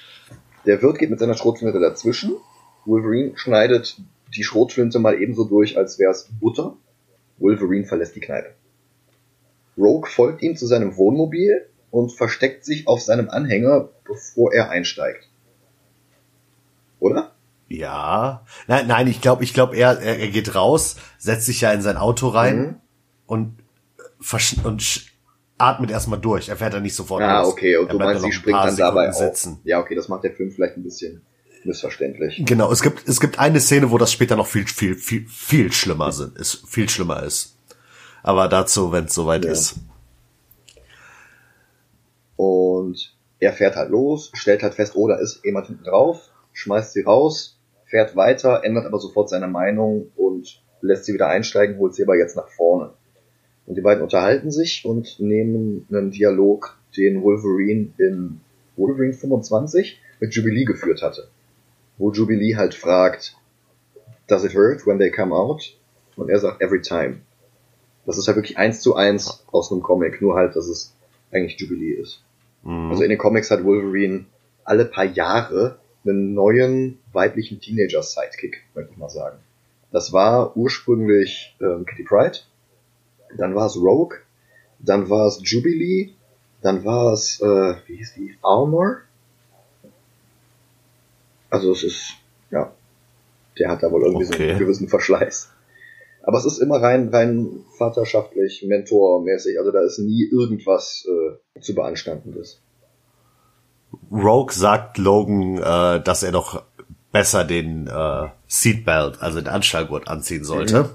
Der 0.66 0.82
Wirt 0.82 0.98
geht 0.98 1.10
mit 1.10 1.18
seiner 1.18 1.34
Schrotflinte 1.34 1.80
dazwischen. 1.80 2.36
Wolverine 2.84 3.32
schneidet 3.36 3.96
die 4.34 4.44
Schrotflinte 4.44 4.98
mal 4.98 5.20
ebenso 5.20 5.44
durch, 5.44 5.76
als 5.76 5.98
wäre 5.98 6.10
es 6.10 6.28
Butter. 6.40 6.76
Wolverine 7.38 7.84
verlässt 7.84 8.16
die 8.16 8.20
Kneipe. 8.20 8.54
Rogue 9.76 10.08
folgt 10.08 10.42
ihm 10.42 10.56
zu 10.56 10.66
seinem 10.66 10.96
Wohnmobil 10.96 11.66
und 11.92 12.10
versteckt 12.10 12.64
sich 12.64 12.88
auf 12.88 13.00
seinem 13.02 13.30
Anhänger, 13.30 13.90
bevor 14.04 14.52
er 14.52 14.70
einsteigt. 14.70 15.28
Ja. 17.68 18.44
Nein, 18.66 18.86
nein, 18.86 19.06
ich 19.06 19.20
glaube, 19.20 19.44
ich 19.44 19.54
glaube, 19.54 19.76
er, 19.76 19.98
er, 20.00 20.28
geht 20.28 20.54
raus, 20.54 20.96
setzt 21.18 21.46
sich 21.46 21.60
ja 21.62 21.72
in 21.72 21.80
sein 21.82 21.96
Auto 21.96 22.28
rein 22.28 22.58
Mhm. 22.58 22.74
und, 23.26 23.58
versch- 24.20 24.62
und 24.64 25.06
atmet 25.58 25.90
erstmal 25.90 26.18
durch. 26.20 26.48
Er 26.48 26.56
fährt 26.56 26.74
dann 26.74 26.82
nicht 26.82 26.94
sofort 26.94 27.22
Ah, 27.22 27.42
los. 27.42 27.52
okay, 27.52 27.76
und 27.76 27.86
er 27.88 27.92
du 27.92 27.98
meinst, 27.98 28.22
sie 28.24 28.32
springt 28.32 28.58
dann 28.58 28.76
dabei 28.76 29.08
auf. 29.08 29.14
Sekunden 29.14 29.34
sitzen. 29.36 29.60
Ja, 29.64 29.80
okay, 29.80 29.94
das 29.94 30.08
macht 30.08 30.24
der 30.24 30.32
Film 30.32 30.50
vielleicht 30.50 30.76
ein 30.76 30.82
bisschen 30.82 31.22
missverständlich. 31.64 32.42
Genau, 32.44 32.70
es 32.72 32.82
gibt, 32.82 33.08
es 33.08 33.20
gibt 33.20 33.38
eine 33.38 33.60
Szene, 33.60 33.90
wo 33.90 33.96
das 33.98 34.12
später 34.12 34.36
noch 34.36 34.46
viel, 34.48 34.66
viel, 34.66 34.94
viel, 34.96 35.26
viel 35.28 35.72
schlimmer 35.72 36.12
sind, 36.12 36.36
ist, 36.36 36.64
viel 36.68 36.88
schlimmer 36.88 37.22
ist. 37.22 37.56
Aber 38.22 38.48
dazu, 38.48 38.92
wenn 38.92 39.04
es 39.06 39.14
soweit 39.14 39.44
Ja. 39.44 39.52
ist. 39.52 39.76
Und 42.42 43.14
er 43.38 43.52
fährt 43.52 43.76
halt 43.76 43.90
los, 43.90 44.32
stellt 44.34 44.64
halt 44.64 44.74
fest, 44.74 44.96
oh, 44.96 45.06
da 45.06 45.14
ist 45.14 45.44
jemand 45.44 45.68
hinten 45.68 45.84
drauf, 45.84 46.28
schmeißt 46.52 46.92
sie 46.92 47.02
raus, 47.02 47.56
fährt 47.84 48.16
weiter, 48.16 48.64
ändert 48.64 48.84
aber 48.84 48.98
sofort 48.98 49.28
seine 49.28 49.46
Meinung 49.46 50.10
und 50.16 50.60
lässt 50.80 51.04
sie 51.04 51.14
wieder 51.14 51.28
einsteigen, 51.28 51.78
holt 51.78 51.94
sie 51.94 52.02
aber 52.02 52.16
jetzt 52.16 52.34
nach 52.34 52.48
vorne. 52.48 52.94
Und 53.64 53.76
die 53.76 53.80
beiden 53.80 54.02
unterhalten 54.02 54.50
sich 54.50 54.84
und 54.84 55.20
nehmen 55.20 55.86
einen 55.88 56.10
Dialog, 56.10 56.76
den 56.96 57.22
Wolverine 57.22 57.92
in 57.98 58.40
Wolverine 58.76 59.12
25 59.12 60.00
mit 60.18 60.34
Jubilee 60.34 60.64
geführt 60.64 61.00
hatte. 61.00 61.28
Wo 61.96 62.10
Jubilee 62.10 62.56
halt 62.56 62.74
fragt, 62.74 63.36
does 64.26 64.42
it 64.42 64.56
hurt 64.56 64.84
when 64.84 64.98
they 64.98 65.12
come 65.12 65.32
out? 65.32 65.78
Und 66.16 66.28
er 66.28 66.40
sagt, 66.40 66.60
every 66.60 66.80
time. 66.80 67.20
Das 68.04 68.18
ist 68.18 68.26
halt 68.26 68.36
wirklich 68.36 68.58
eins 68.58 68.80
zu 68.80 68.96
eins 68.96 69.44
aus 69.52 69.70
einem 69.70 69.82
Comic, 69.82 70.20
nur 70.20 70.34
halt, 70.34 70.56
dass 70.56 70.66
es 70.66 70.96
eigentlich 71.30 71.60
Jubilee 71.60 71.92
ist. 71.92 72.24
Mhm. 72.62 72.90
Also 72.90 73.02
in 73.02 73.10
den 73.10 73.18
Comics 73.18 73.50
hat 73.50 73.64
Wolverine 73.64 74.26
alle 74.64 74.84
paar 74.84 75.04
Jahre 75.04 75.78
einen 76.04 76.34
neuen 76.34 76.98
weiblichen 77.12 77.60
Teenager-Sidekick, 77.60 78.62
möchte 78.74 78.92
ich 78.92 78.98
mal 78.98 79.08
sagen. 79.10 79.38
Das 79.90 80.12
war 80.12 80.56
ursprünglich 80.56 81.54
ähm, 81.60 81.84
Kitty 81.84 82.04
Pride, 82.04 82.38
dann 83.36 83.54
war 83.54 83.66
es 83.66 83.76
Rogue, 83.76 84.16
dann 84.78 85.10
war 85.10 85.26
es 85.26 85.40
Jubilee, 85.42 86.10
dann 86.62 86.84
war 86.84 87.12
es, 87.12 87.40
äh, 87.40 87.74
wie 87.86 87.96
hieß 87.96 88.14
die, 88.14 88.36
Armor? 88.42 88.98
Also 91.50 91.72
es 91.72 91.82
ist, 91.82 92.12
ja, 92.50 92.72
der 93.58 93.70
hat 93.70 93.82
da 93.82 93.90
wohl 93.90 94.02
irgendwie 94.02 94.24
so 94.24 94.32
Okay. 94.32 94.50
einen 94.50 94.58
gewissen 94.58 94.88
Verschleiß. 94.88 95.51
Aber 96.22 96.38
es 96.38 96.44
ist 96.44 96.58
immer 96.58 96.80
rein, 96.80 97.08
rein 97.08 97.64
vaterschaftlich, 97.76 98.64
mentormäßig, 98.66 99.58
also 99.58 99.72
da 99.72 99.80
ist 99.80 99.98
nie 99.98 100.24
irgendwas 100.24 101.06
äh, 101.08 101.60
zu 101.60 101.74
beanstandendes. 101.74 102.60
Rogue 104.10 104.52
sagt 104.52 104.98
Logan, 104.98 105.58
äh, 105.58 106.02
dass 106.02 106.22
er 106.22 106.32
doch 106.32 106.62
besser 107.10 107.44
den 107.44 107.86
äh, 107.88 108.28
Seatbelt, 108.46 109.20
also 109.20 109.40
den 109.40 109.48
Anschnallgurt 109.48 110.08
anziehen 110.08 110.44
sollte. 110.44 110.90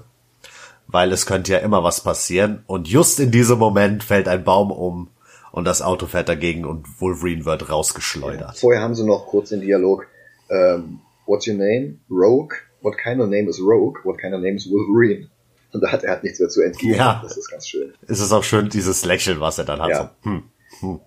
Weil 0.86 1.12
es 1.12 1.26
könnte 1.26 1.52
ja 1.52 1.58
immer 1.58 1.84
was 1.84 2.00
passieren. 2.02 2.64
Und 2.66 2.88
just 2.88 3.20
in 3.20 3.30
diesem 3.30 3.58
Moment 3.58 4.02
fällt 4.02 4.26
ein 4.26 4.42
Baum 4.44 4.70
um 4.70 5.10
und 5.52 5.66
das 5.66 5.82
Auto 5.82 6.06
fährt 6.06 6.28
dagegen 6.28 6.64
und 6.64 7.00
Wolverine 7.00 7.44
wird 7.44 7.70
rausgeschleudert. 7.70 8.58
Vorher 8.58 8.82
haben 8.82 8.94
sie 8.94 9.04
noch 9.04 9.26
kurz 9.26 9.50
den 9.50 9.60
Dialog, 9.60 10.06
ähm, 10.50 11.00
what's 11.26 11.46
your 11.46 11.54
name? 11.54 11.98
Rogue? 12.10 12.54
What 12.80 12.96
kind 12.98 13.20
of 13.20 13.28
name 13.28 13.48
is 13.48 13.60
Rogue? 13.60 13.98
What 14.04 14.18
kind 14.18 14.34
of 14.34 14.40
name 14.40 14.56
is 14.56 14.70
Wolverine? 14.70 15.28
Und 15.72 15.82
da 15.82 15.92
hat 15.92 16.04
er 16.04 16.12
hat 16.12 16.24
nichts 16.24 16.40
mehr 16.40 16.48
zu 16.48 16.62
entgegen. 16.62 16.94
Ja. 16.94 17.20
Das 17.22 17.36
ist 17.36 17.50
ganz 17.50 17.68
schön. 17.68 17.92
Es 18.06 18.20
ist 18.20 18.32
auch 18.32 18.44
schön, 18.44 18.68
dieses 18.68 19.04
Lächeln, 19.04 19.40
was 19.40 19.58
er 19.58 19.64
dann 19.64 19.80
hat. 19.80 19.90
Ja. 19.90 20.14
So, 20.22 20.30
hm. 20.30 20.42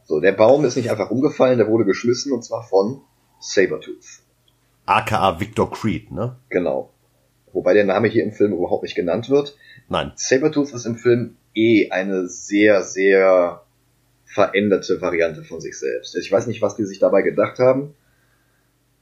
So, 0.05 0.19
der 0.19 0.34
Baum 0.34 0.65
ist 0.65 0.75
nicht 0.75 0.91
einfach 0.91 1.12
umgefallen, 1.12 1.57
der 1.57 1.67
wurde 1.67 1.86
geschmissen 1.86 2.31
und 2.34 2.43
zwar 2.43 2.63
von 2.63 3.01
Sabertooth. 3.39 4.21
AKA 4.86 5.39
Victor 5.39 5.71
Creed, 5.71 6.12
ne? 6.12 6.38
Genau. 6.49 6.91
Wobei 7.53 7.73
der 7.73 7.86
Name 7.86 8.07
hier 8.07 8.23
im 8.23 8.31
Film 8.31 8.53
überhaupt 8.53 8.84
nicht 8.84 8.95
genannt 8.95 9.29
wird. 9.29 9.57
Nein. 9.89 10.12
Sabertooth 10.15 10.73
ist 10.73 10.86
im 10.86 10.95
Film 10.95 11.38
eh 11.53 11.89
eine 11.91 12.27
sehr, 12.27 12.84
sehr 12.84 13.63
veränderte 14.25 15.01
Variante 15.01 15.43
von 15.43 15.60
sich 15.60 15.77
selbst. 15.77 16.15
Ich 16.15 16.31
weiß 16.31 16.47
nicht, 16.47 16.62
was 16.62 16.75
die 16.75 16.86
sich 16.86 16.99
dabei 16.99 17.21
gedacht 17.21 17.60
haben. 17.60 17.93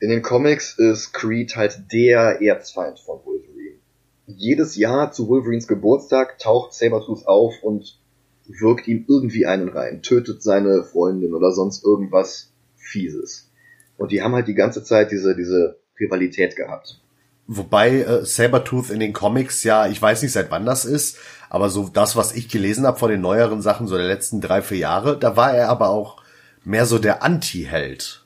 In 0.01 0.09
den 0.09 0.21
Comics 0.21 0.77
ist 0.77 1.13
Creed 1.13 1.57
halt 1.57 1.91
der 1.91 2.41
Erzfeind 2.41 2.99
von 2.99 3.19
Wolverine. 3.25 3.79
Jedes 4.27 4.77
Jahr 4.77 5.11
zu 5.11 5.27
Wolverines 5.27 5.67
Geburtstag 5.67 6.39
taucht 6.39 6.73
Sabertooth 6.73 7.27
auf 7.27 7.53
und 7.61 7.99
wirkt 8.47 8.87
ihm 8.87 9.05
irgendwie 9.07 9.45
einen 9.45 9.67
rein, 9.67 10.01
tötet 10.01 10.41
seine 10.41 10.83
Freundin 10.83 11.33
oder 11.33 11.51
sonst 11.51 11.83
irgendwas 11.83 12.53
Fieses. 12.77 13.51
Und 13.97 14.11
die 14.11 14.21
haben 14.21 14.33
halt 14.33 14.47
die 14.47 14.55
ganze 14.55 14.83
Zeit 14.83 15.11
diese, 15.11 15.35
diese 15.35 15.79
Rivalität 15.99 16.55
gehabt. 16.55 17.01
Wobei 17.47 18.01
äh, 18.01 18.25
Sabertooth 18.25 18.91
in 18.91 19.01
den 19.01 19.11
Comics 19.11 19.63
ja, 19.63 19.87
ich 19.87 20.01
weiß 20.01 20.21
nicht 20.21 20.31
seit 20.31 20.49
wann 20.49 20.65
das 20.65 20.85
ist, 20.85 21.17
aber 21.49 21.69
so 21.69 21.89
das, 21.89 22.15
was 22.15 22.33
ich 22.33 22.47
gelesen 22.47 22.85
habe 22.87 22.99
von 22.99 23.09
den 23.09 23.21
neueren 23.21 23.61
Sachen, 23.61 23.87
so 23.87 23.97
der 23.97 24.07
letzten 24.07 24.39
drei, 24.39 24.61
vier 24.61 24.77
Jahre, 24.77 25.19
da 25.19 25.35
war 25.35 25.53
er 25.53 25.67
aber 25.67 25.89
auch 25.89 26.21
mehr 26.63 26.85
so 26.85 26.99
der 26.99 27.21
Anti-Held. 27.23 28.18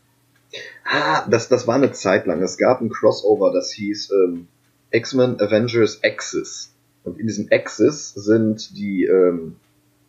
Ah, 0.86 1.26
das, 1.30 1.48
das 1.50 1.66
war 1.68 1.76
eine 1.76 1.92
Zeit 1.92 2.26
lang. 2.26 2.42
Es 2.42 2.58
gab 2.58 2.82
ein 2.82 2.90
Crossover, 2.90 3.52
das 3.54 3.72
hieß 3.72 4.12
ähm, 4.12 4.48
X-Men 4.92 5.40
Avengers 5.40 6.02
Axis. 6.04 6.74
Und 7.04 7.20
in 7.20 7.28
diesem 7.28 7.48
Axis 7.52 8.14
sind 8.14 8.78
die, 8.78 9.06
ähm, 9.06 9.58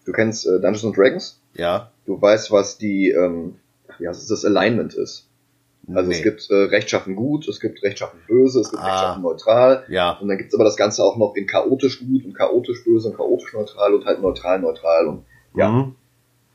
du 0.05 0.13
kennst 0.13 0.47
äh, 0.47 0.61
Dungeons 0.61 0.85
and 0.85 0.97
Dragons? 0.97 1.41
Ja. 1.55 1.91
Du 2.07 2.21
weißt, 2.21 2.51
was 2.51 2.79
die, 2.79 3.11
ähm, 3.11 3.57
ja, 3.99 4.11
das 4.11 4.45
Alignment 4.45 4.95
ist. 4.95 5.29
Also 5.93 6.09
Nee. 6.09 6.17
es 6.17 6.23
gibt 6.23 6.51
äh, 6.51 6.55
rechtschaffen 6.55 7.15
gut, 7.15 7.47
es 7.47 7.61
gibt 7.61 7.83
rechtschaffen 7.83 8.19
böse, 8.27 8.61
es 8.61 8.71
gibt 8.71 8.83
Ah. 8.83 8.87
rechtschaffen 8.87 9.23
neutral. 9.23 9.85
Ja. 9.89 10.13
Und 10.13 10.29
dann 10.29 10.39
gibt's 10.39 10.55
aber 10.55 10.65
das 10.65 10.77
Ganze 10.77 11.03
auch 11.05 11.17
noch 11.19 11.35
in 11.37 11.47
chaotisch 11.47 12.01
gut 12.01 12.25
und 12.25 12.35
chaotisch 12.35 12.85
böse 12.85 13.09
und 13.11 13.17
chaotisch 13.17 13.53
neutral 13.53 13.93
und 13.95 14.05
halt 14.07 14.23
neutral 14.23 14.61
neutral 14.61 15.07
und 15.09 15.25
ja. 15.55 15.71
Mhm. 15.71 15.95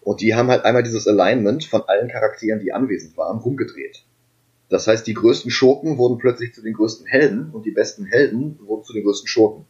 Und 0.02 0.22
die 0.22 0.34
haben 0.34 0.50
halt 0.50 0.66
einmal 0.66 0.82
dieses 0.84 1.08
Alignment 1.08 1.64
von 1.66 1.84
allen 1.88 2.10
Charakteren, 2.10 2.60
die 2.60 2.74
anwesend 2.74 3.16
waren, 3.18 3.38
rumgedreht. 3.38 4.04
Das 4.70 4.88
heißt, 4.88 5.06
die 5.08 5.16
größten 5.16 5.50
Schurken 5.50 5.98
wurden 5.98 6.20
plötzlich 6.20 6.54
zu 6.54 6.62
den 6.62 6.74
größten 6.74 7.08
Helden 7.08 7.50
und 7.52 7.66
die 7.66 7.72
besten 7.72 8.06
Helden 8.06 8.60
wurden 8.66 8.84
zu 8.84 8.94
den 8.94 9.04
größten 9.04 9.28
Schurken. 9.28 9.66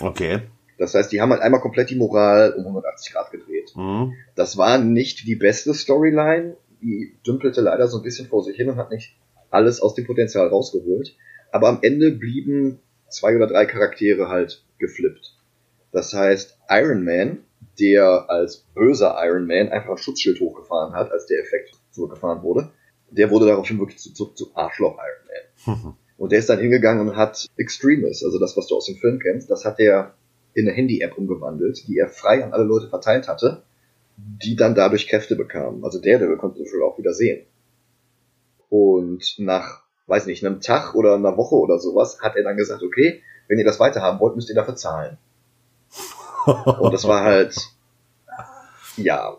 Okay. 0.00 0.40
Das 0.78 0.94
heißt, 0.94 1.10
die 1.10 1.20
haben 1.20 1.30
halt 1.30 1.42
einmal 1.42 1.60
komplett 1.60 1.90
die 1.90 1.96
Moral 1.96 2.52
um 2.52 2.60
180 2.60 3.12
Grad 3.12 3.32
gedreht. 3.32 3.72
Mhm. 3.74 4.14
Das 4.36 4.56
war 4.56 4.78
nicht 4.78 5.26
die 5.26 5.34
beste 5.34 5.74
Storyline. 5.74 6.56
Die 6.80 7.14
dümpelte 7.26 7.60
leider 7.60 7.88
so 7.88 7.98
ein 7.98 8.04
bisschen 8.04 8.28
vor 8.28 8.44
sich 8.44 8.56
hin 8.56 8.68
und 8.68 8.76
hat 8.76 8.92
nicht 8.92 9.16
alles 9.50 9.80
aus 9.82 9.94
dem 9.94 10.06
Potenzial 10.06 10.46
rausgeholt. 10.46 11.16
Aber 11.50 11.68
am 11.68 11.80
Ende 11.82 12.12
blieben 12.12 12.78
zwei 13.08 13.34
oder 13.34 13.48
drei 13.48 13.66
Charaktere 13.66 14.28
halt 14.28 14.62
geflippt. 14.78 15.34
Das 15.90 16.12
heißt, 16.12 16.58
Iron 16.68 17.04
Man, 17.04 17.38
der 17.80 18.30
als 18.30 18.58
böser 18.74 19.16
Iron 19.20 19.46
Man 19.46 19.70
einfach 19.70 19.90
ein 19.90 19.98
Schutzschild 19.98 20.38
hochgefahren 20.38 20.94
hat, 20.94 21.10
als 21.10 21.26
der 21.26 21.40
Effekt 21.40 21.72
zurückgefahren 21.90 22.42
wurde, 22.42 22.70
der 23.10 23.30
wurde 23.30 23.46
daraufhin 23.46 23.78
wirklich 23.78 23.98
zu, 23.98 24.12
zu, 24.12 24.26
zu 24.26 24.50
Arschloch 24.54 24.98
Iron 24.98 25.76
Man. 25.82 25.94
Und 26.16 26.32
der 26.32 26.40
ist 26.40 26.48
dann 26.48 26.58
hingegangen 26.58 27.08
und 27.08 27.16
hat 27.16 27.46
Extremis, 27.56 28.24
also 28.24 28.38
das, 28.38 28.56
was 28.56 28.66
du 28.66 28.76
aus 28.76 28.86
dem 28.86 28.96
Film 28.96 29.20
kennst, 29.20 29.50
das 29.50 29.64
hat 29.64 29.78
er 29.78 30.14
in 30.54 30.66
eine 30.66 30.76
Handy-App 30.76 31.16
umgewandelt, 31.16 31.86
die 31.86 31.96
er 31.96 32.08
frei 32.08 32.42
an 32.42 32.52
alle 32.52 32.64
Leute 32.64 32.88
verteilt 32.88 33.28
hatte, 33.28 33.62
die 34.16 34.56
dann 34.56 34.74
dadurch 34.74 35.06
Kräfte 35.06 35.36
bekamen. 35.36 35.84
Also 35.84 36.00
der, 36.00 36.18
der 36.18 36.36
konnte 36.36 36.66
schon 36.66 36.82
auch 36.82 36.98
wieder 36.98 37.14
sehen. 37.14 37.46
Und 38.68 39.36
nach, 39.38 39.82
weiß 40.08 40.26
nicht, 40.26 40.44
einem 40.44 40.60
Tag 40.60 40.94
oder 40.96 41.14
einer 41.14 41.36
Woche 41.36 41.54
oder 41.54 41.78
sowas 41.78 42.20
hat 42.20 42.34
er 42.34 42.42
dann 42.42 42.56
gesagt, 42.56 42.82
okay, 42.82 43.22
wenn 43.46 43.58
ihr 43.58 43.64
das 43.64 43.78
weiterhaben 43.78 44.18
wollt, 44.18 44.34
müsst 44.34 44.48
ihr 44.48 44.56
dafür 44.56 44.76
zahlen. 44.76 45.18
Und 46.46 46.92
das 46.92 47.06
war 47.06 47.22
halt, 47.22 47.56
ja. 48.96 49.36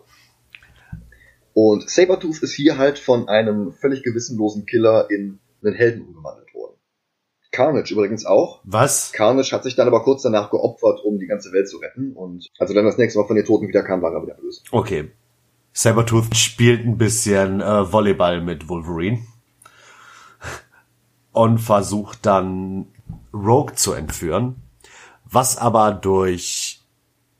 Und 1.62 1.90
Sabertooth 1.90 2.42
ist 2.42 2.54
hier 2.54 2.78
halt 2.78 2.98
von 2.98 3.28
einem 3.28 3.74
völlig 3.74 4.02
gewissenlosen 4.02 4.64
Killer 4.64 5.10
in 5.10 5.40
einen 5.62 5.74
Helden 5.74 6.06
umgewandelt 6.06 6.54
worden. 6.54 6.76
Carnage 7.52 7.92
übrigens 7.92 8.24
auch. 8.24 8.62
Was? 8.64 9.12
Carnage 9.12 9.52
hat 9.52 9.64
sich 9.64 9.76
dann 9.76 9.86
aber 9.86 10.02
kurz 10.02 10.22
danach 10.22 10.50
geopfert, 10.50 11.00
um 11.04 11.18
die 11.18 11.26
ganze 11.26 11.52
Welt 11.52 11.68
zu 11.68 11.76
retten. 11.76 12.12
Und 12.14 12.46
als 12.58 12.70
er 12.70 12.76
dann 12.76 12.86
das 12.86 12.96
nächste 12.96 13.18
Mal 13.18 13.26
von 13.26 13.36
den 13.36 13.44
Toten 13.44 13.68
wiederkam, 13.68 14.00
war 14.00 14.10
er 14.10 14.22
wieder 14.22 14.36
böse. 14.36 14.62
Okay. 14.70 15.10
Sabertooth 15.74 16.34
spielt 16.34 16.86
ein 16.86 16.96
bisschen 16.96 17.60
äh, 17.60 17.92
Volleyball 17.92 18.40
mit 18.40 18.70
Wolverine 18.70 19.18
und 21.32 21.58
versucht 21.58 22.24
dann 22.24 22.86
Rogue 23.34 23.74
zu 23.74 23.92
entführen, 23.92 24.62
was 25.26 25.58
aber 25.58 25.92
durch 25.92 26.80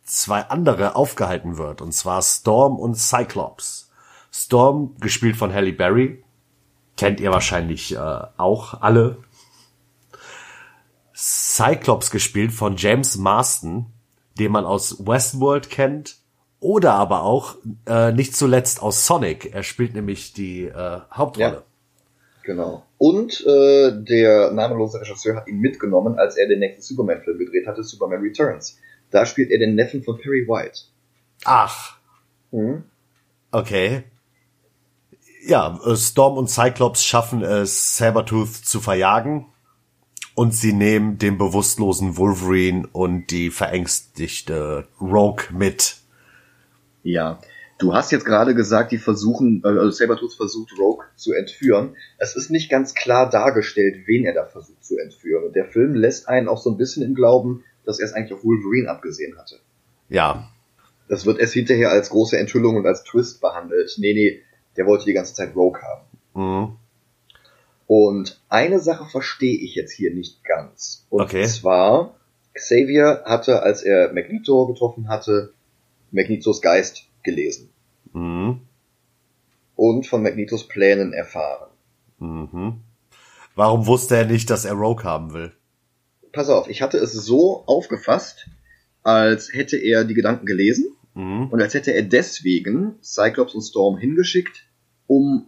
zwei 0.04 0.42
andere 0.42 0.94
aufgehalten 0.94 1.56
wird, 1.56 1.80
und 1.80 1.92
zwar 1.92 2.20
Storm 2.20 2.78
und 2.78 2.98
Cyclops. 2.98 3.89
Storm, 4.32 4.96
gespielt 5.00 5.36
von 5.36 5.52
Halle 5.52 5.72
Berry, 5.72 6.22
kennt 6.96 7.20
ihr 7.20 7.30
wahrscheinlich 7.30 7.94
äh, 7.94 7.98
auch 8.36 8.80
alle. 8.80 9.18
Cyclops 11.14 12.10
gespielt 12.10 12.52
von 12.52 12.76
James 12.76 13.16
Marston, 13.16 13.86
den 14.38 14.52
man 14.52 14.64
aus 14.64 15.06
Westworld 15.06 15.70
kennt, 15.70 16.16
oder 16.60 16.94
aber 16.94 17.22
auch 17.22 17.56
äh, 17.86 18.12
nicht 18.12 18.36
zuletzt 18.36 18.82
aus 18.82 19.06
Sonic. 19.06 19.54
Er 19.54 19.62
spielt 19.62 19.94
nämlich 19.94 20.32
die 20.32 20.64
äh, 20.66 21.00
Hauptrolle. 21.10 21.64
Genau. 22.42 22.84
Und 22.98 23.46
äh, 23.46 23.92
der 23.92 24.50
namenlose 24.52 25.00
Regisseur 25.00 25.36
hat 25.36 25.48
ihn 25.48 25.58
mitgenommen, 25.58 26.18
als 26.18 26.36
er 26.36 26.48
den 26.48 26.58
nächsten 26.58 26.82
Superman-Film 26.82 27.38
gedreht 27.38 27.66
hatte, 27.66 27.82
Superman 27.82 28.20
Returns. 28.20 28.78
Da 29.10 29.26
spielt 29.26 29.50
er 29.50 29.58
den 29.58 29.74
Neffen 29.74 30.02
von 30.02 30.18
Perry 30.18 30.46
White. 30.46 30.80
Ach. 31.44 31.96
Mhm. 32.50 32.84
Okay. 33.52 34.04
Ja, 35.46 35.80
äh, 35.84 35.96
Storm 35.96 36.36
und 36.36 36.48
Cyclops 36.48 37.04
schaffen 37.04 37.42
es, 37.42 37.96
Sabertooth 37.96 38.52
zu 38.52 38.80
verjagen. 38.80 39.46
Und 40.34 40.54
sie 40.54 40.72
nehmen 40.72 41.18
den 41.18 41.38
bewusstlosen 41.38 42.16
Wolverine 42.16 42.88
und 42.92 43.30
die 43.30 43.50
verängstigte 43.50 44.86
Rogue 45.00 45.44
mit. 45.50 45.96
Ja. 47.02 47.40
Du 47.78 47.94
hast 47.94 48.12
jetzt 48.12 48.26
gerade 48.26 48.54
gesagt, 48.54 48.92
die 48.92 48.98
versuchen, 48.98 49.62
äh, 49.64 49.68
also 49.68 49.90
Sabertooth 49.90 50.34
versucht 50.34 50.72
Rogue 50.78 51.04
zu 51.16 51.32
entführen. 51.32 51.96
Es 52.18 52.36
ist 52.36 52.50
nicht 52.50 52.70
ganz 52.70 52.94
klar 52.94 53.28
dargestellt, 53.30 54.06
wen 54.06 54.24
er 54.24 54.34
da 54.34 54.44
versucht 54.44 54.84
zu 54.84 54.98
entführen. 54.98 55.52
Der 55.54 55.64
Film 55.66 55.94
lässt 55.94 56.28
einen 56.28 56.48
auch 56.48 56.60
so 56.60 56.70
ein 56.70 56.76
bisschen 56.76 57.02
im 57.02 57.14
Glauben, 57.14 57.64
dass 57.84 57.98
er 57.98 58.06
es 58.06 58.12
eigentlich 58.12 58.34
auf 58.34 58.44
Wolverine 58.44 58.90
abgesehen 58.90 59.36
hatte. 59.38 59.56
Ja. 60.08 60.50
Das 61.08 61.24
wird 61.24 61.38
erst 61.40 61.54
hinterher 61.54 61.90
als 61.90 62.10
große 62.10 62.38
Enthüllung 62.38 62.76
und 62.76 62.86
als 62.86 63.02
Twist 63.02 63.40
behandelt. 63.40 63.94
Nee, 63.98 64.12
nee, 64.12 64.42
der 64.76 64.86
wollte 64.86 65.04
die 65.06 65.12
ganze 65.12 65.34
Zeit 65.34 65.54
Rogue 65.54 65.80
haben. 65.82 66.04
Mhm. 66.34 66.76
Und 67.86 68.40
eine 68.48 68.78
Sache 68.78 69.04
verstehe 69.06 69.58
ich 69.58 69.74
jetzt 69.74 69.92
hier 69.92 70.14
nicht 70.14 70.44
ganz. 70.44 71.06
Und 71.10 71.22
Okay. 71.22 71.46
zwar, 71.46 72.14
Xavier 72.54 73.22
hatte, 73.24 73.62
als 73.62 73.82
er 73.82 74.12
Magneto 74.12 74.66
getroffen 74.66 75.08
hatte, 75.08 75.52
Magnetos 76.12 76.60
Geist 76.62 77.06
gelesen 77.22 77.70
Mhm. 78.12 78.60
und 79.76 80.06
von 80.06 80.22
Magnetos 80.22 80.66
Plänen 80.68 81.12
erfahren. 81.12 81.70
Mhm. 82.18 82.80
Warum 83.54 83.86
wusste 83.86 84.16
er 84.16 84.26
nicht, 84.26 84.50
dass 84.50 84.64
er 84.64 84.74
Rogue 84.74 85.04
haben 85.04 85.32
will? 85.32 85.52
Pass 86.32 86.48
auf, 86.48 86.68
ich 86.68 86.82
hatte 86.82 86.98
es 86.98 87.12
so 87.12 87.64
aufgefasst, 87.66 88.46
als 89.02 89.52
hätte 89.52 89.76
er 89.76 90.04
die 90.04 90.14
Gedanken 90.14 90.46
gelesen 90.46 90.92
Mhm. 91.14 91.48
und 91.48 91.60
als 91.60 91.74
hätte 91.74 91.92
er 91.92 92.02
deswegen 92.02 92.94
Cyclops 93.02 93.54
und 93.54 93.62
Storm 93.62 93.98
hingeschickt, 93.98 94.64
um 95.06 95.46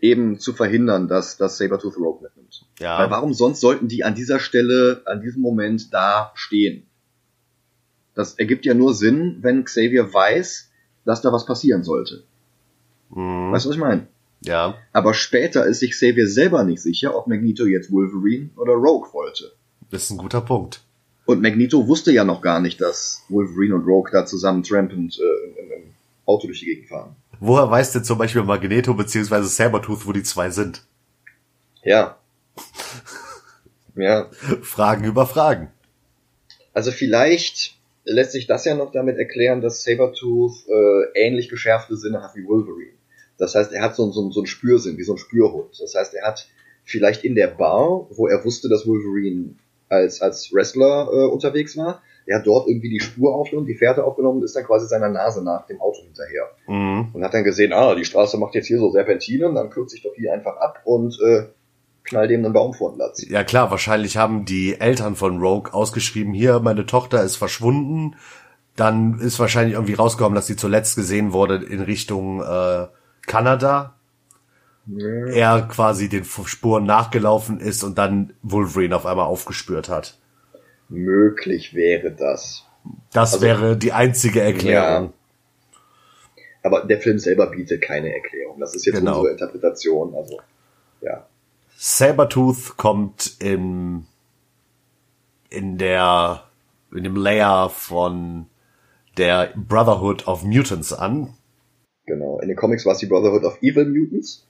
eben 0.00 0.38
zu 0.38 0.52
verhindern, 0.54 1.08
dass, 1.08 1.36
dass 1.36 1.58
Sabertooth 1.58 1.96
Rogue 1.98 2.22
mitnimmt. 2.22 2.64
Weil 2.78 2.86
Ja. 2.86 3.10
warum 3.10 3.32
sonst 3.34 3.60
sollten 3.60 3.86
die 3.86 4.02
an 4.02 4.14
dieser 4.14 4.40
Stelle, 4.40 5.02
an 5.06 5.20
diesem 5.20 5.42
Moment 5.42 5.92
da 5.92 6.32
stehen? 6.34 6.86
Das 8.14 8.34
ergibt 8.34 8.64
ja 8.66 8.74
nur 8.74 8.94
Sinn, 8.94 9.38
wenn 9.42 9.64
Xavier 9.64 10.12
weiß, 10.12 10.70
dass 11.04 11.22
da 11.22 11.32
was 11.32 11.46
passieren 11.46 11.84
sollte. 11.84 12.24
Mhm. 13.10 13.52
Weißt 13.52 13.64
du, 13.66 13.68
was 13.68 13.76
ich 13.76 13.80
meine? 13.80 14.08
Ja. 14.42 14.74
Aber 14.92 15.12
später 15.14 15.66
ist 15.66 15.80
sich 15.80 15.90
Xavier 15.92 16.26
selber 16.26 16.64
nicht 16.64 16.82
sicher, 16.82 17.16
ob 17.16 17.26
Magneto 17.26 17.66
jetzt 17.66 17.92
Wolverine 17.92 18.50
oder 18.56 18.72
Rogue 18.72 19.12
wollte. 19.12 19.52
Das 19.90 20.04
ist 20.04 20.10
ein 20.10 20.18
guter 20.18 20.40
Punkt. 20.40 20.82
Und 21.30 21.42
Magneto 21.42 21.86
wusste 21.86 22.10
ja 22.10 22.24
noch 22.24 22.42
gar 22.42 22.60
nicht, 22.60 22.80
dass 22.80 23.22
Wolverine 23.28 23.76
und 23.76 23.86
Rogue 23.86 24.10
da 24.10 24.26
zusammen 24.26 24.64
trampend 24.64 25.16
äh, 25.16 25.60
im, 25.60 25.70
im 25.70 25.94
Auto 26.26 26.48
durch 26.48 26.58
die 26.58 26.66
Gegend 26.66 26.88
fahren. 26.88 27.14
Woher 27.38 27.70
weiß 27.70 27.92
denn 27.92 28.02
zum 28.02 28.18
Beispiel 28.18 28.42
Magneto 28.42 28.94
bzw. 28.94 29.42
Sabertooth, 29.44 30.08
wo 30.08 30.12
die 30.12 30.24
zwei 30.24 30.50
sind? 30.50 30.82
Ja. 31.84 32.18
Ja. 33.96 34.30
Fragen 34.62 35.04
über 35.04 35.26
Fragen. 35.26 35.72
Also 36.72 36.90
vielleicht 36.90 37.74
lässt 38.04 38.32
sich 38.32 38.46
das 38.46 38.64
ja 38.64 38.74
noch 38.74 38.92
damit 38.92 39.18
erklären, 39.18 39.60
dass 39.60 39.82
Sabertooth 39.82 40.54
äh, 40.68 41.26
ähnlich 41.26 41.48
geschärfte 41.48 41.96
Sinne 41.96 42.22
hat 42.22 42.34
wie 42.34 42.46
Wolverine. 42.46 42.92
Das 43.36 43.56
heißt, 43.56 43.72
er 43.72 43.82
hat 43.82 43.96
so, 43.96 44.10
so, 44.12 44.30
so 44.30 44.40
einen 44.40 44.46
Spürsinn, 44.46 44.96
wie 44.96 45.02
so 45.02 45.14
ein 45.14 45.18
Spürhund. 45.18 45.78
Das 45.80 45.94
heißt, 45.94 46.14
er 46.14 46.24
hat 46.24 46.48
vielleicht 46.84 47.24
in 47.24 47.34
der 47.34 47.48
Bar, 47.48 48.06
wo 48.10 48.28
er 48.28 48.42
wusste, 48.44 48.68
dass 48.68 48.86
Wolverine 48.86 49.56
als, 49.90 50.22
als 50.22 50.50
Wrestler 50.52 51.08
äh, 51.12 51.26
unterwegs 51.26 51.76
war, 51.76 52.00
er 52.26 52.38
hat 52.38 52.46
dort 52.46 52.68
irgendwie 52.68 52.90
die 52.90 53.00
Spur 53.00 53.34
aufgenommen, 53.34 53.66
die 53.66 53.74
Fährte 53.74 54.04
aufgenommen 54.04 54.38
und 54.38 54.44
ist 54.44 54.54
dann 54.54 54.64
quasi 54.64 54.86
seiner 54.86 55.08
Nase 55.08 55.42
nach 55.42 55.66
dem 55.66 55.80
Auto 55.80 56.02
hinterher. 56.02 56.44
Mhm. 56.68 57.08
Und 57.12 57.24
hat 57.24 57.34
dann 57.34 57.44
gesehen, 57.44 57.72
ah, 57.72 57.94
die 57.94 58.04
Straße 58.04 58.38
macht 58.38 58.54
jetzt 58.54 58.68
hier 58.68 58.78
so 58.78 58.90
Serpentinen, 58.90 59.54
dann 59.54 59.70
kürze 59.70 59.96
ich 59.96 60.02
doch 60.02 60.14
hier 60.14 60.32
einfach 60.32 60.56
ab 60.58 60.80
und 60.84 61.18
äh, 61.20 61.46
knall 62.04 62.28
dem 62.28 62.44
einen 62.44 62.54
Baum 62.54 62.72
vor 62.72 62.92
den 62.92 62.98
Latz. 62.98 63.26
Ja 63.28 63.42
klar, 63.42 63.70
wahrscheinlich 63.70 64.16
haben 64.16 64.44
die 64.44 64.78
Eltern 64.78 65.16
von 65.16 65.40
Rogue 65.40 65.74
ausgeschrieben, 65.74 66.32
hier, 66.32 66.60
meine 66.60 66.86
Tochter 66.86 67.22
ist 67.22 67.36
verschwunden. 67.36 68.16
Dann 68.76 69.18
ist 69.18 69.38
wahrscheinlich 69.40 69.74
irgendwie 69.74 69.94
rausgekommen, 69.94 70.36
dass 70.36 70.46
sie 70.46 70.56
zuletzt 70.56 70.94
gesehen 70.96 71.32
wurde 71.32 71.56
in 71.56 71.80
Richtung 71.80 72.40
äh, 72.40 72.86
Kanada. 73.26 73.99
Er 74.86 75.62
quasi 75.62 76.08
den 76.08 76.24
Spuren 76.24 76.84
nachgelaufen 76.84 77.60
ist 77.60 77.82
und 77.84 77.96
dann 77.98 78.32
Wolverine 78.42 78.96
auf 78.96 79.06
einmal 79.06 79.26
aufgespürt 79.26 79.88
hat. 79.88 80.18
Möglich 80.88 81.74
wäre 81.74 82.10
das. 82.10 82.64
Das 83.12 83.34
Also- 83.34 83.44
wäre 83.44 83.76
die 83.76 83.92
einzige 83.92 84.40
Erklärung. 84.40 85.12
Aber 86.62 86.84
der 86.84 86.98
Film 87.00 87.18
selber 87.18 87.46
bietet 87.46 87.82
keine 87.82 88.12
Erklärung. 88.14 88.58
Das 88.60 88.74
ist 88.74 88.84
jetzt 88.84 88.96
Genau. 88.96 89.18
unsere 89.18 89.32
Interpretation. 89.32 90.14
Also, 90.14 90.40
ja. 91.00 91.26
Sabertooth 91.76 92.76
kommt 92.76 93.36
im, 93.40 94.04
in 95.48 95.78
der, 95.78 96.42
in 96.94 97.04
dem 97.04 97.16
Layer 97.16 97.70
von 97.70 98.46
der 99.16 99.52
Brotherhood 99.56 100.26
of 100.26 100.42
Mutants 100.44 100.92
an. 100.92 101.34
Genau. 102.06 102.38
In 102.40 102.48
den 102.48 102.56
Comics 102.56 102.84
war 102.84 102.92
es 102.92 102.98
die 102.98 103.06
Brotherhood 103.06 103.44
of 103.44 103.56
Evil 103.62 103.86
Mutants. 103.86 104.46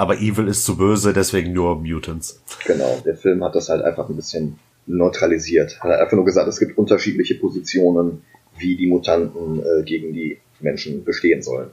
Aber 0.00 0.16
Evil 0.16 0.48
ist 0.48 0.64
zu 0.64 0.78
böse, 0.78 1.12
deswegen 1.12 1.52
nur 1.52 1.76
Mutants. 1.76 2.42
Genau. 2.66 3.02
Der 3.04 3.18
Film 3.18 3.44
hat 3.44 3.54
das 3.54 3.68
halt 3.68 3.84
einfach 3.84 4.08
ein 4.08 4.16
bisschen 4.16 4.58
neutralisiert. 4.86 5.78
Hat 5.80 5.90
einfach 5.90 6.16
nur 6.16 6.24
gesagt, 6.24 6.48
es 6.48 6.58
gibt 6.58 6.78
unterschiedliche 6.78 7.34
Positionen, 7.34 8.24
wie 8.56 8.76
die 8.76 8.86
Mutanten 8.86 9.60
äh, 9.60 9.82
gegen 9.82 10.14
die 10.14 10.38
Menschen 10.58 11.04
bestehen 11.04 11.42
sollen. 11.42 11.72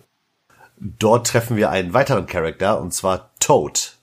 Dort 0.78 1.28
treffen 1.28 1.56
wir 1.56 1.70
einen 1.70 1.94
weiteren 1.94 2.26
Charakter, 2.26 2.82
und 2.82 2.94
zwar 2.94 3.32
Toad. 3.40 3.98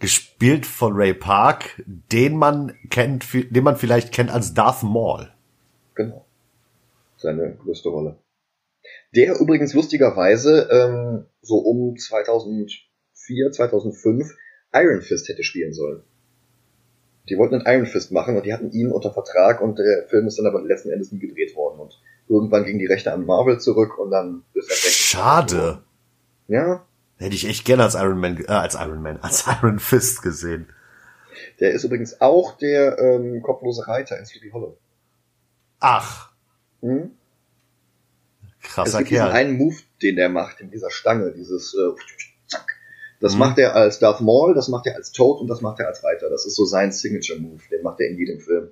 Gespielt 0.00 0.66
von 0.66 0.94
Ray 0.94 1.14
Park, 1.14 1.80
den 1.86 2.36
man 2.36 2.74
kennt, 2.90 3.26
den 3.32 3.62
man 3.62 3.76
vielleicht 3.76 4.10
kennt 4.10 4.32
als 4.32 4.54
Darth 4.54 4.82
Maul. 4.82 5.28
Genau. 5.94 6.26
Seine 7.16 7.56
größte 7.62 7.90
Rolle. 7.90 8.16
Der 9.14 9.38
übrigens 9.38 9.72
lustigerweise 9.72 10.68
ähm, 10.72 11.26
so 11.42 11.58
um 11.58 11.96
2004, 13.28 13.52
2005 13.52 14.36
Iron 14.74 15.02
Fist 15.02 15.28
hätte 15.28 15.42
spielen 15.42 15.72
sollen. 15.72 16.02
Die 17.28 17.36
wollten 17.36 17.56
einen 17.56 17.66
Iron 17.66 17.86
Fist 17.86 18.10
machen 18.10 18.36
und 18.36 18.46
die 18.46 18.52
hatten 18.52 18.70
ihn 18.72 18.90
unter 18.90 19.12
Vertrag 19.12 19.60
und 19.60 19.78
der 19.78 20.06
Film 20.08 20.26
ist 20.26 20.38
dann 20.38 20.46
aber 20.46 20.62
letzten 20.62 20.90
Endes 20.90 21.12
nie 21.12 21.18
gedreht 21.18 21.54
worden 21.54 21.80
und 21.80 22.00
irgendwann 22.28 22.64
ging 22.64 22.78
die 22.78 22.86
Rechte 22.86 23.12
an 23.12 23.26
Marvel 23.26 23.60
zurück 23.60 23.98
und 23.98 24.10
dann 24.10 24.44
ist 24.54 24.70
er 24.70 24.76
weg. 24.76 24.92
Schade. 24.92 25.82
Ja, 26.48 26.84
Hätte 27.20 27.34
ich 27.34 27.48
echt 27.48 27.64
gerne 27.64 27.82
als 27.82 27.96
Iron 27.96 28.20
Man, 28.20 28.38
äh, 28.38 28.46
als 28.46 28.76
Iron 28.76 29.02
Man, 29.02 29.16
als 29.22 29.44
Iron 29.46 29.78
Fist 29.80 30.22
gesehen. 30.22 30.68
der 31.60 31.72
ist 31.72 31.84
übrigens 31.84 32.20
auch 32.20 32.56
der 32.56 32.98
ähm, 32.98 33.42
kopflose 33.42 33.86
Reiter 33.88 34.18
in 34.18 34.24
Sleepy 34.24 34.50
Hollow. 34.50 34.78
Ach, 35.80 36.32
Hm? 36.80 37.10
Es 38.62 38.68
krasser 38.74 38.98
gibt 38.98 39.10
diesen 39.10 39.22
Kerl. 39.24 39.32
einen 39.32 39.56
Move, 39.56 39.76
den 40.02 40.14
der 40.16 40.28
macht, 40.28 40.60
in 40.60 40.70
dieser 40.70 40.90
Stange, 40.90 41.32
dieses 41.32 41.74
äh. 41.74 41.92
Das 43.20 43.32
Mhm. 43.34 43.38
macht 43.40 43.58
er 43.58 43.74
als 43.74 43.98
Darth 43.98 44.20
Maul, 44.20 44.54
das 44.54 44.68
macht 44.68 44.86
er 44.86 44.94
als 44.96 45.10
Toad 45.12 45.40
und 45.40 45.48
das 45.48 45.60
macht 45.60 45.80
er 45.80 45.88
als 45.88 46.04
Reiter. 46.04 46.30
Das 46.30 46.46
ist 46.46 46.54
so 46.56 46.64
sein 46.64 46.92
Signature-Move, 46.92 47.60
den 47.70 47.82
macht 47.82 48.00
er 48.00 48.08
in 48.10 48.18
jedem 48.18 48.40
Film. 48.40 48.68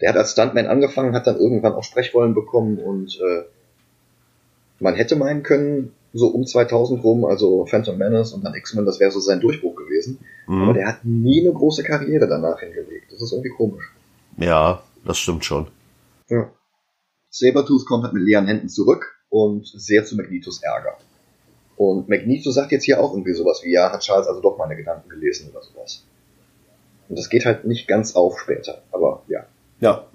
Der 0.00 0.10
hat 0.10 0.16
als 0.16 0.32
Stuntman 0.32 0.66
angefangen, 0.66 1.14
hat 1.14 1.26
dann 1.26 1.38
irgendwann 1.38 1.72
auch 1.74 1.84
Sprechrollen 1.84 2.34
bekommen 2.34 2.78
und 2.78 3.18
äh, 3.20 3.44
man 4.80 4.94
hätte 4.94 5.16
meinen 5.16 5.42
können, 5.42 5.92
so 6.12 6.28
um 6.28 6.46
2000 6.46 7.02
rum, 7.04 7.24
also 7.24 7.66
Phantom 7.66 7.98
Menace 7.98 8.32
und 8.32 8.44
dann 8.44 8.54
X-Men, 8.54 8.86
das 8.86 8.98
wäre 8.98 9.10
so 9.10 9.20
sein 9.20 9.40
Durchbruch 9.40 9.74
gewesen. 9.76 10.18
Aber 10.46 10.56
Mhm. 10.72 10.74
der 10.74 10.86
hat 10.88 11.04
nie 11.04 11.40
eine 11.42 11.52
große 11.52 11.82
Karriere 11.82 12.26
danach 12.28 12.60
hingelegt. 12.60 13.12
Das 13.12 13.20
ist 13.20 13.32
irgendwie 13.32 13.50
komisch. 13.50 13.84
Ja, 14.38 14.82
das 15.04 15.18
stimmt 15.18 15.44
schon. 15.44 15.66
Ja. 16.28 16.50
Sabertooth 17.30 17.84
kommt 17.86 18.04
halt 18.04 18.14
mit 18.14 18.22
leeren 18.22 18.46
Händen 18.46 18.68
zurück 18.68 19.16
und 19.28 19.66
sehr 19.66 20.04
zu 20.06 20.16
Magnetos 20.16 20.62
Ärger. 20.62 20.96
Und 21.78 22.08
Magneto 22.08 22.50
sagt 22.50 22.72
jetzt 22.72 22.84
hier 22.84 23.00
auch 23.00 23.12
irgendwie 23.12 23.34
sowas 23.34 23.60
wie, 23.62 23.72
ja, 23.72 23.92
hat 23.92 24.00
Charles 24.02 24.26
also 24.26 24.40
doch 24.40 24.58
meine 24.58 24.74
Gedanken 24.74 25.08
gelesen 25.08 25.48
oder 25.50 25.62
sowas. 25.62 26.04
Und 27.08 27.16
das 27.16 27.30
geht 27.30 27.44
halt 27.46 27.64
nicht 27.66 27.86
ganz 27.86 28.16
auf 28.16 28.40
später, 28.40 28.82
aber 28.90 29.22
ja. 29.28 29.46
Ja. 29.78 30.08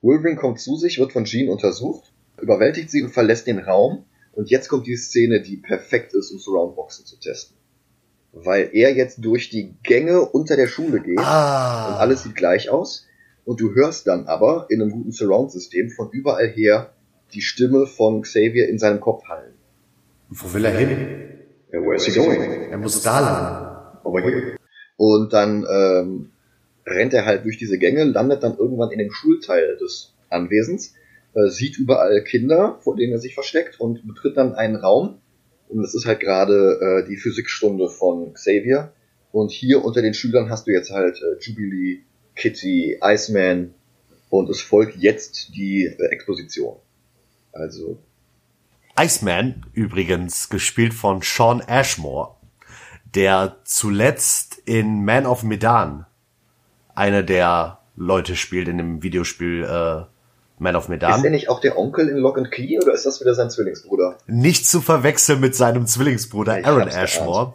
Wolverine 0.00 0.36
kommt 0.36 0.60
zu 0.60 0.76
sich, 0.76 1.00
wird 1.00 1.12
von 1.12 1.24
Jean 1.24 1.48
untersucht, 1.48 2.12
überwältigt 2.40 2.88
sie 2.88 3.02
und 3.02 3.10
verlässt 3.10 3.48
den 3.48 3.58
Raum. 3.58 4.04
Und 4.32 4.48
jetzt 4.48 4.68
kommt 4.68 4.86
die 4.86 4.96
Szene, 4.96 5.42
die 5.42 5.56
perfekt 5.56 6.14
ist, 6.14 6.30
um 6.30 6.38
Surroundboxen 6.38 7.04
zu 7.04 7.18
testen. 7.18 7.56
Weil 8.32 8.70
er 8.72 8.94
jetzt 8.94 9.24
durch 9.24 9.50
die 9.50 9.74
Gänge 9.82 10.20
unter 10.20 10.54
der 10.54 10.68
Schule 10.68 11.00
geht 11.00 11.18
Ah. 11.18 11.88
und 11.88 11.94
alles 11.94 12.22
sieht 12.22 12.36
gleich 12.36 12.70
aus. 12.70 13.06
Und 13.44 13.60
du 13.60 13.74
hörst 13.74 14.06
dann 14.06 14.26
aber 14.26 14.66
in 14.68 14.80
einem 14.80 14.92
guten 14.92 15.10
Surround-System 15.10 15.90
von 15.90 16.10
überall 16.12 16.46
her 16.48 16.92
die 17.34 17.40
Stimme 17.40 17.86
von 17.86 18.22
Xavier 18.22 18.68
in 18.68 18.78
seinem 18.78 19.00
Kopf 19.00 19.24
hallen. 19.26 19.54
Wo 20.28 20.52
will 20.54 20.64
er 20.64 20.76
hin? 20.76 21.26
Where 21.70 21.94
is 21.94 22.06
he 22.06 22.12
going? 22.12 22.70
Er 22.70 22.78
muss 22.78 23.02
da 23.02 23.20
lang. 23.20 24.00
Aber 24.04 24.20
hier. 24.22 24.56
Und 24.96 25.32
dann 25.32 25.66
ähm, 25.70 26.30
rennt 26.86 27.12
er 27.12 27.26
halt 27.26 27.44
durch 27.44 27.58
diese 27.58 27.78
Gänge, 27.78 28.04
landet 28.04 28.42
dann 28.42 28.56
irgendwann 28.56 28.90
in 28.90 28.98
dem 28.98 29.12
Schulteil 29.12 29.76
des 29.76 30.14
Anwesens, 30.30 30.94
äh, 31.34 31.48
sieht 31.48 31.78
überall 31.78 32.22
Kinder, 32.24 32.78
vor 32.80 32.96
denen 32.96 33.12
er 33.12 33.18
sich 33.18 33.34
versteckt 33.34 33.80
und 33.80 34.06
betritt 34.06 34.36
dann 34.36 34.54
einen 34.54 34.76
Raum. 34.76 35.18
Und 35.68 35.82
das 35.82 35.94
ist 35.94 36.06
halt 36.06 36.20
gerade 36.20 37.04
äh, 37.04 37.08
die 37.08 37.16
Physikstunde 37.16 37.88
von 37.88 38.32
Xavier. 38.34 38.92
Und 39.32 39.50
hier 39.50 39.84
unter 39.84 40.00
den 40.00 40.14
Schülern 40.14 40.48
hast 40.48 40.66
du 40.66 40.72
jetzt 40.72 40.90
halt 40.90 41.20
äh, 41.20 41.38
Jubilee, 41.40 42.00
Kitty, 42.36 42.98
Iceman 43.02 43.74
und 44.30 44.48
es 44.48 44.60
folgt 44.60 44.96
jetzt 44.96 45.54
die 45.54 45.84
äh, 45.84 46.06
Exposition. 46.06 46.76
Also. 47.52 47.98
Iceman, 48.98 49.66
übrigens, 49.72 50.48
gespielt 50.48 50.94
von 50.94 51.20
Sean 51.22 51.60
Ashmore, 51.60 52.36
der 53.14 53.56
zuletzt 53.64 54.56
in 54.64 55.04
Man 55.04 55.26
of 55.26 55.42
Medan 55.42 56.06
einer 56.94 57.22
der 57.22 57.78
Leute 57.94 58.36
spielt 58.36 58.68
in 58.68 58.78
dem 58.78 59.02
Videospiel 59.02 59.64
äh, 59.64 60.04
Man 60.58 60.76
of 60.76 60.88
Medan. 60.88 61.18
Ist 61.18 61.24
er 61.24 61.30
nicht 61.30 61.48
auch 61.48 61.60
der 61.60 61.78
Onkel 61.78 62.08
in 62.08 62.16
Lock 62.16 62.38
and 62.38 62.50
Key 62.50 62.78
oder 62.82 62.92
ist 62.92 63.06
das 63.06 63.20
wieder 63.20 63.34
sein 63.34 63.50
Zwillingsbruder? 63.50 64.18
Nicht 64.26 64.66
zu 64.66 64.80
verwechseln 64.80 65.40
mit 65.40 65.54
seinem 65.54 65.86
Zwillingsbruder 65.86 66.60
Ich 66.60 66.66
Aaron 66.66 66.88
Ashmore, 66.88 67.52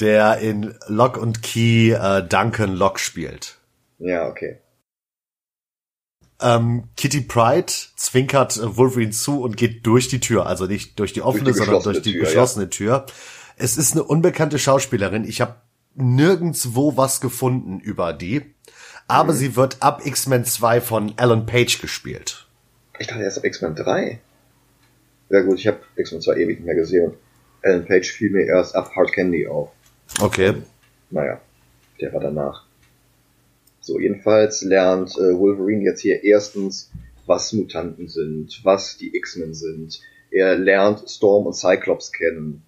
der 0.00 0.38
in 0.38 0.74
Lock 0.86 1.18
and 1.18 1.42
Key 1.42 1.92
äh, 1.92 2.22
Duncan 2.22 2.74
Locke 2.74 2.98
spielt. 2.98 3.58
Ja, 3.98 4.28
okay. 4.28 4.60
Ähm, 6.42 6.84
Kitty 6.96 7.20
Pride 7.22 7.66
zwinkert 7.96 8.56
äh, 8.56 8.76
Wolverine 8.76 9.10
zu 9.10 9.42
und 9.42 9.56
geht 9.56 9.86
durch 9.86 10.08
die 10.08 10.20
Tür, 10.20 10.46
also 10.46 10.66
nicht 10.66 10.98
durch 10.98 11.12
die 11.12 11.22
offene, 11.22 11.44
Durch 11.44 11.56
die 11.56 11.64
sondern 11.64 11.82
durch 11.82 12.02
die 12.02 12.12
geschlossene 12.14 12.70
Tür, 12.70 13.00
geschlossene 13.00 13.14
Tür. 13.14 13.56
Es 13.56 13.76
ist 13.76 13.92
eine 13.92 14.04
unbekannte 14.04 14.58
Schauspielerin. 14.58 15.24
Ich 15.24 15.40
habe 15.40 15.56
nirgendswo 15.94 16.96
was 16.96 17.20
gefunden 17.20 17.78
über 17.80 18.12
die, 18.12 18.40
Mhm. 18.40 18.44
aber 19.08 19.32
sie 19.34 19.56
wird 19.56 19.78
ab 19.80 20.02
X-Men 20.04 20.44
2 20.44 20.80
von 20.80 21.12
Alan 21.16 21.46
Page 21.46 21.80
gespielt. 21.80 22.46
Ich 22.98 23.06
dachte 23.08 23.22
erst 23.22 23.38
ab 23.38 23.44
X-Men 23.44 23.74
3. 23.74 24.20
Ja 25.30 25.40
gut, 25.42 25.58
ich 25.58 25.66
habe 25.66 25.80
X-Men 25.96 26.20
2 26.22 26.32
ewig 26.36 26.58
nicht 26.58 26.66
mehr 26.66 26.74
gesehen. 26.74 27.12
Alan 27.62 27.84
Page 27.84 28.10
fiel 28.10 28.30
mir 28.30 28.46
erst 28.46 28.74
ab 28.74 28.92
Hard 28.96 29.12
Candy 29.12 29.46
auf. 29.46 29.70
Okay. 30.20 30.54
Naja, 31.10 31.40
der 32.00 32.12
war 32.12 32.20
danach. 32.20 32.64
So, 33.90 33.98
jedenfalls 33.98 34.62
lernt 34.62 35.16
äh, 35.16 35.36
Wolverine 35.36 35.82
jetzt 35.82 36.00
hier 36.00 36.22
erstens, 36.22 36.92
was 37.26 37.52
Mutanten 37.52 38.06
sind, 38.06 38.60
was 38.62 38.96
die 38.98 39.16
X-Men 39.16 39.52
sind. 39.52 40.00
Er 40.30 40.56
lernt 40.56 41.10
Storm 41.10 41.46
und 41.46 41.54
Cyclops 41.54 42.12
kennen. 42.12 42.62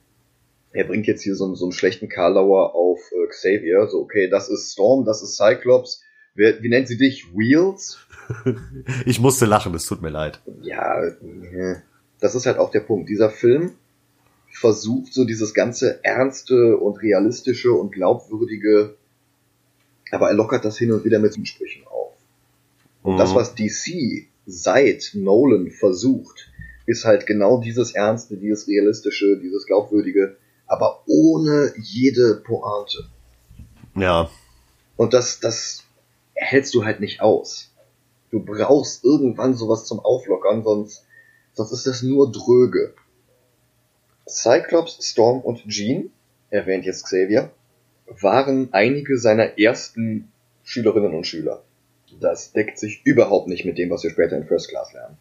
Er 0.73 0.83
bringt 0.83 1.07
jetzt 1.07 1.23
hier 1.23 1.37
so, 1.37 1.45
einen- 1.45 1.55
so 1.55 1.67
einen 1.67 1.73
schlechten 1.73 2.09
Karlauer 2.09 2.75
auf 2.75 2.99
äh, 3.13 3.29
Xavier. 3.29 3.87
So, 3.89 4.01
okay, 4.01 4.29
das 4.29 4.49
ist 4.49 4.73
Storm, 4.73 5.05
das 5.05 5.23
ist 5.23 5.37
Cyclops. 5.37 6.03
Wer, 6.35 6.61
wie 6.61 6.69
nennt 6.69 6.89
sie 6.89 6.97
dich? 6.97 7.27
Wheels? 7.33 7.99
Ich 9.07 9.21
musste 9.21 9.47
lachen, 9.47 9.73
es 9.75 9.87
tut 9.87 10.03
mir 10.03 10.09
leid. 10.11 10.41
Ja, 10.63 11.05
äh, 11.05 11.77
das 12.21 12.35
ist 12.35 12.47
halt 12.47 12.59
auch 12.59 12.71
der 12.73 12.81
Punkt. 12.81 13.09
Dieser 13.09 13.31
Film 13.31 13.73
versucht 14.51 15.15
so 15.15 15.25
dieses 15.25 15.55
ganze 15.55 16.05
ernste 16.05 16.79
und 16.79 17.01
realistische 17.01 17.71
und 17.73 17.93
glaubwürdige, 17.93 18.97
aber 20.13 20.29
er 20.29 20.35
lockert 20.35 20.65
das 20.65 20.79
hin 20.79 20.93
und 20.93 21.05
wieder 21.05 21.19
mit 21.19 21.33
Zusprüchen 21.33 21.87
auf. 21.89 22.13
Und 23.03 23.17
das, 23.19 23.31
Mhm. 23.33 23.35
was 23.35 23.55
DC 23.55 24.29
seit 24.47 25.11
Nolan 25.15 25.71
versucht, 25.71 26.51
ist 26.87 27.05
halt 27.05 27.27
genau 27.27 27.61
dieses 27.61 27.95
Ernste, 27.95 28.37
dieses 28.37 28.69
Realistische, 28.69 29.39
dieses 29.39 29.67
Glaubwürdige, 29.67 30.37
aber 30.67 31.03
ohne 31.07 31.73
jede 31.77 32.37
Pointe. 32.37 33.09
Ja. 33.95 34.31
Und 34.97 35.15
das, 35.15 35.41
das 35.41 35.85
hältst 36.35 36.75
du 36.75 36.85
halt 36.85 37.01
nicht 37.01 37.21
aus. 37.21 37.71
Du 38.31 38.41
brauchst 38.41 39.05
irgendwann 39.05 39.55
sowas 39.55 39.85
zum 39.85 40.01
Auflockern, 40.01 40.63
sonst, 40.65 41.05
sonst 41.55 41.73
ist 41.73 41.87
das 41.87 42.03
nur 42.03 42.31
dröge. 42.33 42.95
Cyclops, 44.29 44.99
Storm 45.07 45.41
und 45.41 45.67
Jean, 45.69 46.11
erwähnt 46.51 46.85
jetzt 46.85 47.05
Xavier, 47.05 47.51
waren 48.21 48.69
einige 48.73 49.19
seiner 49.19 49.59
ersten 49.59 50.29
Schülerinnen 50.65 51.15
und 51.15 51.27
Schüler. 51.27 51.63
Das 52.21 52.53
deckt 52.53 52.79
sich 52.79 53.01
überhaupt 53.05 53.49
nicht 53.49 53.65
mit 53.65 53.79
dem, 53.79 53.91
was 53.91 54.03
wir 54.03 54.11
später 54.11 54.37
in 54.37 54.45
First 54.45 54.69
Class 54.69 54.93
lernen. 54.93 55.17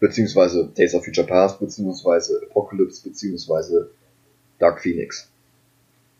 Beziehungsweise 0.00 0.70
Days 0.76 0.94
of 0.94 1.04
Future 1.04 1.26
Past, 1.26 1.58
beziehungsweise 1.58 2.40
Apocalypse, 2.48 3.02
beziehungsweise 3.08 3.90
Dark 4.58 4.80
Phoenix. 4.80 5.28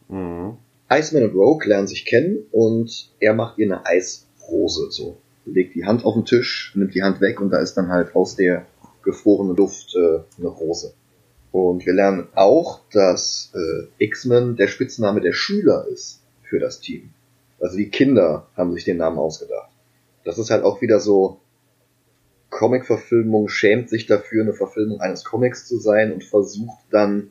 Mhm. 0.08 0.56
Iceman 0.90 1.24
und 1.24 1.34
Rogue 1.34 1.66
lernen 1.66 1.86
sich 1.86 2.04
kennen 2.04 2.46
und 2.50 3.10
er 3.20 3.34
macht 3.34 3.58
ihr 3.58 3.66
eine 3.66 3.84
Eisrose 3.84 4.90
so. 4.90 5.18
Legt 5.44 5.74
die 5.74 5.84
Hand 5.84 6.04
auf 6.04 6.14
den 6.14 6.24
Tisch, 6.24 6.72
nimmt 6.74 6.94
die 6.94 7.02
Hand 7.02 7.20
weg 7.20 7.40
und 7.40 7.50
da 7.50 7.58
ist 7.58 7.74
dann 7.74 7.88
halt 7.88 8.14
aus 8.14 8.36
der 8.36 8.66
gefrorenen 9.02 9.56
Luft 9.56 9.94
äh, 9.94 10.20
eine 10.38 10.48
Rose. 10.48 10.92
Und 11.50 11.86
wir 11.86 11.94
lernen 11.94 12.28
auch, 12.34 12.80
dass 12.92 13.52
äh, 13.54 14.04
X-Men 14.04 14.56
der 14.56 14.66
Spitzname 14.66 15.20
der 15.20 15.32
Schüler 15.32 15.86
ist 15.90 16.22
für 16.42 16.58
das 16.58 16.80
Team. 16.80 17.10
Also 17.60 17.76
die 17.76 17.88
Kinder 17.88 18.46
haben 18.56 18.72
sich 18.72 18.84
den 18.84 18.98
Namen 18.98 19.18
ausgedacht. 19.18 19.70
Das 20.24 20.38
ist 20.38 20.50
halt 20.50 20.62
auch 20.62 20.82
wieder 20.82 21.00
so, 21.00 21.40
Comic-Verfilmung 22.50 23.48
schämt 23.48 23.90
sich 23.90 24.06
dafür, 24.06 24.42
eine 24.42 24.52
Verfilmung 24.52 25.00
eines 25.00 25.24
Comics 25.24 25.66
zu 25.66 25.78
sein 25.78 26.12
und 26.12 26.24
versucht 26.24 26.78
dann 26.90 27.30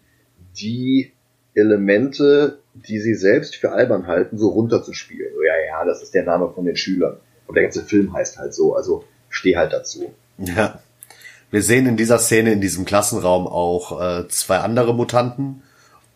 die 0.59 1.11
Elemente, 1.53 2.59
die 2.74 2.99
sie 2.99 3.15
selbst 3.15 3.55
für 3.55 3.72
albern 3.72 4.07
halten, 4.07 4.38
so 4.38 4.49
runterzuspielen. 4.49 5.34
So, 5.34 5.41
ja, 5.41 5.53
ja, 5.68 5.86
das 5.86 6.03
ist 6.03 6.13
der 6.13 6.24
Name 6.24 6.51
von 6.53 6.65
den 6.65 6.76
Schülern. 6.76 7.18
Und 7.47 7.55
der 7.55 7.63
ganze 7.63 7.84
Film 7.84 8.13
heißt 8.13 8.38
halt 8.38 8.53
so, 8.53 8.76
also 8.76 9.03
steh 9.30 9.55
halt 9.55 9.74
dazu. 9.74 10.13
Ja. 10.38 10.80
Wir 11.49 11.61
sehen 11.61 11.85
in 11.85 11.97
dieser 11.97 12.19
Szene 12.19 12.51
in 12.51 12.61
diesem 12.61 12.85
Klassenraum 12.85 13.47
auch 13.47 14.01
äh, 14.01 14.27
zwei 14.27 14.57
andere 14.59 14.93
Mutanten, 14.93 15.63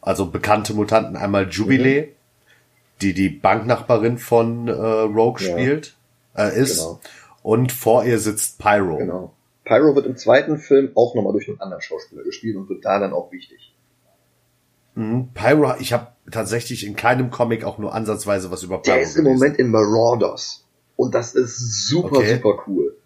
also 0.01 0.25
bekannte 0.25 0.73
Mutanten. 0.73 1.15
Einmal 1.15 1.49
Jubilee, 1.49 2.09
die 3.01 3.13
die 3.13 3.29
Banknachbarin 3.29 4.17
von 4.17 4.67
äh, 4.67 4.71
Rogue 4.71 5.41
Ja. 5.41 5.51
spielt, 5.53 5.95
äh, 6.35 6.57
ist. 6.59 6.79
Genau. 6.79 6.99
Und 7.43 7.71
vor 7.71 8.03
ihr 8.03 8.19
sitzt 8.19 8.59
Pyro. 8.59 8.97
Genau. 8.97 9.33
Pyro 9.63 9.95
wird 9.95 10.05
im 10.05 10.17
zweiten 10.17 10.57
Film 10.57 10.91
auch 10.95 11.15
nochmal 11.15 11.31
durch 11.33 11.47
einen 11.47 11.61
anderen 11.61 11.81
Schauspieler 11.81 12.23
gespielt 12.23 12.57
und 12.57 12.67
wird 12.69 12.83
da 12.83 12.99
dann 12.99 13.13
auch 13.13 13.31
wichtig. 13.31 13.73
Mhm. 14.95 15.29
Pyro, 15.33 15.75
ich 15.79 15.93
habe 15.93 16.07
tatsächlich 16.29 16.85
in 16.85 16.95
keinem 16.95 17.31
Comic 17.31 17.63
auch 17.63 17.77
nur 17.77 17.93
ansatzweise 17.93 18.51
was 18.51 18.63
über 18.63 18.81
Pyro 18.81 18.95
Der 18.95 19.01
ist 19.03 19.15
im 19.15 19.23
gelesen. 19.23 19.39
Moment 19.39 19.59
in 19.59 19.71
Marauders. 19.71 20.65
Und 20.97 21.15
das 21.15 21.33
ist 21.35 21.87
super, 21.87 22.17
Okay. 22.17 22.35
super 22.35 22.63
cool. 22.67 22.97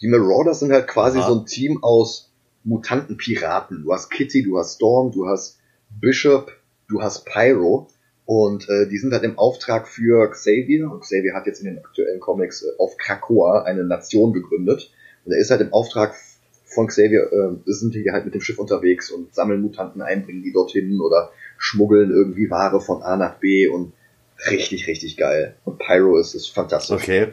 Die 0.00 0.08
Marauders 0.08 0.60
sind 0.60 0.72
halt 0.72 0.86
quasi 0.86 1.18
Aha. 1.18 1.28
so 1.28 1.40
ein 1.40 1.46
Team 1.46 1.82
aus 1.82 2.32
Mutanten-Piraten. 2.64 3.82
Du 3.82 3.92
hast 3.92 4.10
Kitty, 4.10 4.42
du 4.42 4.58
hast 4.58 4.76
Storm, 4.76 5.12
du 5.12 5.26
hast 5.26 5.58
Bishop, 6.00 6.52
du 6.88 7.02
hast 7.02 7.24
Pyro. 7.24 7.88
Und 8.24 8.68
äh, 8.68 8.86
die 8.88 8.98
sind 8.98 9.12
halt 9.12 9.24
im 9.24 9.38
Auftrag 9.38 9.88
für 9.88 10.30
Xavier. 10.30 10.90
Und 10.90 11.00
Xavier 11.00 11.34
hat 11.34 11.46
jetzt 11.46 11.60
in 11.60 11.66
den 11.66 11.78
aktuellen 11.78 12.20
Comics 12.20 12.62
äh, 12.62 12.66
auf 12.78 12.96
Krakoa 12.98 13.62
eine 13.62 13.84
Nation 13.84 14.32
gegründet. 14.32 14.92
Und 15.24 15.32
er 15.32 15.38
ist 15.38 15.50
halt 15.50 15.62
im 15.62 15.72
Auftrag 15.72 16.14
von 16.66 16.86
Xavier, 16.86 17.32
äh, 17.32 17.72
sind 17.72 17.94
die 17.94 18.10
halt 18.12 18.26
mit 18.26 18.34
dem 18.34 18.42
Schiff 18.42 18.58
unterwegs 18.58 19.10
und 19.10 19.34
sammeln 19.34 19.62
Mutanten 19.62 20.02
ein, 20.02 20.24
bringen 20.24 20.42
die 20.42 20.52
dorthin 20.52 21.00
oder 21.00 21.32
schmuggeln 21.56 22.10
irgendwie 22.10 22.50
Ware 22.50 22.80
von 22.80 23.02
A 23.02 23.16
nach 23.16 23.38
B 23.38 23.66
und 23.66 23.92
richtig, 24.50 24.86
richtig 24.86 25.16
geil. 25.16 25.56
Und 25.64 25.78
Pyro 25.78 26.18
ist, 26.18 26.34
ist 26.34 26.48
fantastisch. 26.48 27.02
Okay. 27.02 27.28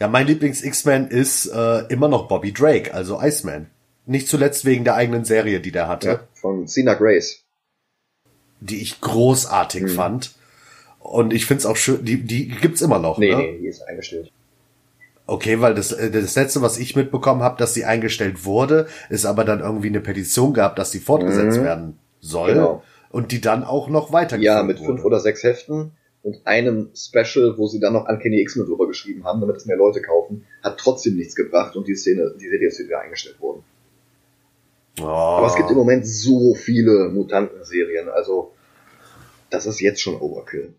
Ja, 0.00 0.08
mein 0.08 0.26
Lieblings-X-Men 0.26 1.08
ist 1.08 1.46
äh, 1.46 1.80
immer 1.88 2.08
noch 2.08 2.26
Bobby 2.28 2.52
Drake, 2.52 2.94
also 2.94 3.20
Iceman. 3.20 3.66
Nicht 4.06 4.28
zuletzt 4.28 4.64
wegen 4.64 4.84
der 4.84 4.94
eigenen 4.94 5.24
Serie, 5.24 5.60
die 5.60 5.72
der 5.72 5.88
hatte, 5.88 6.08
Ja, 6.08 6.20
von 6.34 6.66
Cena 6.66 6.94
Grace. 6.94 7.44
die 8.60 8.80
ich 8.82 9.00
großartig 9.00 9.82
Mhm. 9.82 9.88
fand. 9.88 10.32
Und 10.98 11.32
ich 11.32 11.46
find's 11.46 11.64
auch 11.66 11.76
schön, 11.76 12.04
die, 12.04 12.22
die 12.22 12.48
gibt's 12.48 12.80
immer 12.82 12.98
noch. 12.98 13.18
Nee, 13.18 13.30
ne? 13.30 13.36
nee, 13.36 13.58
die 13.58 13.66
ist 13.68 13.82
eingestellt. 13.82 14.30
Okay, 15.26 15.60
weil 15.60 15.74
das, 15.74 15.92
äh, 15.92 16.10
das 16.10 16.34
letzte, 16.34 16.60
was 16.62 16.78
ich 16.78 16.96
mitbekommen 16.96 17.42
habe, 17.42 17.56
dass 17.58 17.72
sie 17.74 17.84
eingestellt 17.84 18.44
wurde, 18.44 18.86
ist 19.10 19.24
aber 19.26 19.44
dann 19.44 19.60
irgendwie 19.60 19.88
eine 19.88 20.00
Petition 20.00 20.52
gab, 20.54 20.76
dass 20.76 20.90
sie 20.92 20.98
fortgesetzt 21.00 21.58
Mhm. 21.58 21.64
werden 21.64 21.98
soll. 22.20 22.54
Genau. 22.54 22.82
Und 23.10 23.32
die 23.32 23.40
dann 23.40 23.64
auch 23.64 23.88
noch 23.88 24.12
weitergeführt 24.12 24.44
Ja, 24.56 24.62
mit 24.62 24.78
wurde. 24.78 24.86
fünf 24.86 25.04
oder 25.04 25.20
sechs 25.20 25.42
Heften 25.42 25.92
und 26.22 26.46
einem 26.46 26.90
Special, 26.94 27.56
wo 27.56 27.66
sie 27.66 27.80
dann 27.80 27.94
noch 27.94 28.08
Uncanny 28.08 28.40
X-Men 28.42 28.66
drüber 28.66 28.86
geschrieben 28.86 29.24
haben, 29.24 29.40
damit 29.40 29.56
es 29.56 29.66
mehr 29.66 29.76
Leute 29.76 30.02
kaufen, 30.02 30.46
hat 30.62 30.78
trotzdem 30.78 31.16
nichts 31.16 31.34
gebracht 31.34 31.76
und 31.76 31.88
die 31.88 31.96
Szene, 31.96 32.34
die 32.38 32.48
Serie 32.48 32.68
ist 32.68 32.78
wieder 32.78 33.00
eingestellt 33.00 33.40
worden. 33.40 33.64
Oh. 35.00 35.04
Aber 35.04 35.46
es 35.46 35.56
gibt 35.56 35.70
im 35.70 35.76
Moment 35.76 36.06
so 36.06 36.54
viele 36.54 37.08
Mutanten-Serien, 37.08 38.08
also 38.08 38.52
das 39.48 39.66
ist 39.66 39.80
jetzt 39.80 40.00
schon 40.00 40.20
Overkill. 40.20 40.74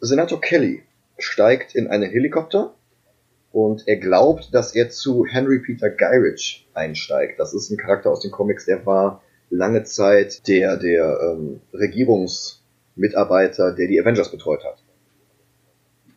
Senator 0.00 0.40
Kelly 0.40 0.82
steigt 1.18 1.74
in 1.74 1.86
einen 1.86 2.10
Helikopter 2.10 2.74
und 3.52 3.86
er 3.86 3.96
glaubt, 3.96 4.52
dass 4.52 4.74
er 4.74 4.90
zu 4.90 5.24
Henry 5.24 5.60
Peter 5.60 5.90
Gyrich 5.90 6.68
einsteigt. 6.74 7.38
Das 7.38 7.54
ist 7.54 7.70
ein 7.70 7.76
Charakter 7.76 8.10
aus 8.10 8.20
den 8.20 8.30
Comics, 8.30 8.66
der 8.66 8.84
war 8.84 9.22
lange 9.50 9.84
Zeit 9.84 10.48
der, 10.48 10.76
der 10.76 11.20
ähm, 11.22 11.60
Regierungs, 11.72 12.61
Mitarbeiter, 12.94 13.72
der 13.72 13.88
die 13.88 14.00
Avengers 14.00 14.30
betreut 14.30 14.64
hat. 14.64 14.82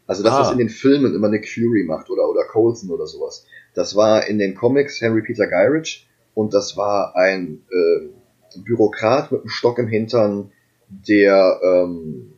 Also 0.07 0.23
das, 0.23 0.34
ah. 0.34 0.39
was 0.41 0.51
in 0.51 0.57
den 0.57 0.69
Filmen 0.69 1.15
immer 1.15 1.30
Nick 1.30 1.49
Fury 1.49 1.84
macht 1.84 2.09
oder, 2.09 2.30
oder 2.30 2.43
Coulson 2.45 2.91
oder 2.91 3.07
sowas. 3.07 3.45
Das 3.73 3.95
war 3.95 4.28
in 4.28 4.38
den 4.38 4.55
Comics 4.55 5.01
Henry 5.01 5.21
Peter 5.21 5.47
Gyrich 5.47 6.07
und 6.34 6.53
das 6.53 6.78
war 6.78 7.15
ein 7.15 7.63
äh, 7.71 8.59
Bürokrat 8.59 9.32
mit 9.32 9.41
einem 9.41 9.49
Stock 9.49 9.80
im 9.80 9.88
Hintern, 9.88 10.51
der 10.89 11.59
ähm, 11.63 12.34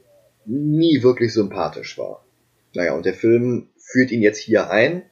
nie 0.45 1.03
wirklich 1.03 1.33
sympathisch 1.33 1.97
war. 1.97 2.25
Naja, 2.73 2.93
und 2.93 3.05
der 3.05 3.13
Film 3.13 3.67
führt 3.77 4.11
ihn 4.11 4.21
jetzt 4.21 4.39
hier 4.39 4.69
ein 4.69 5.03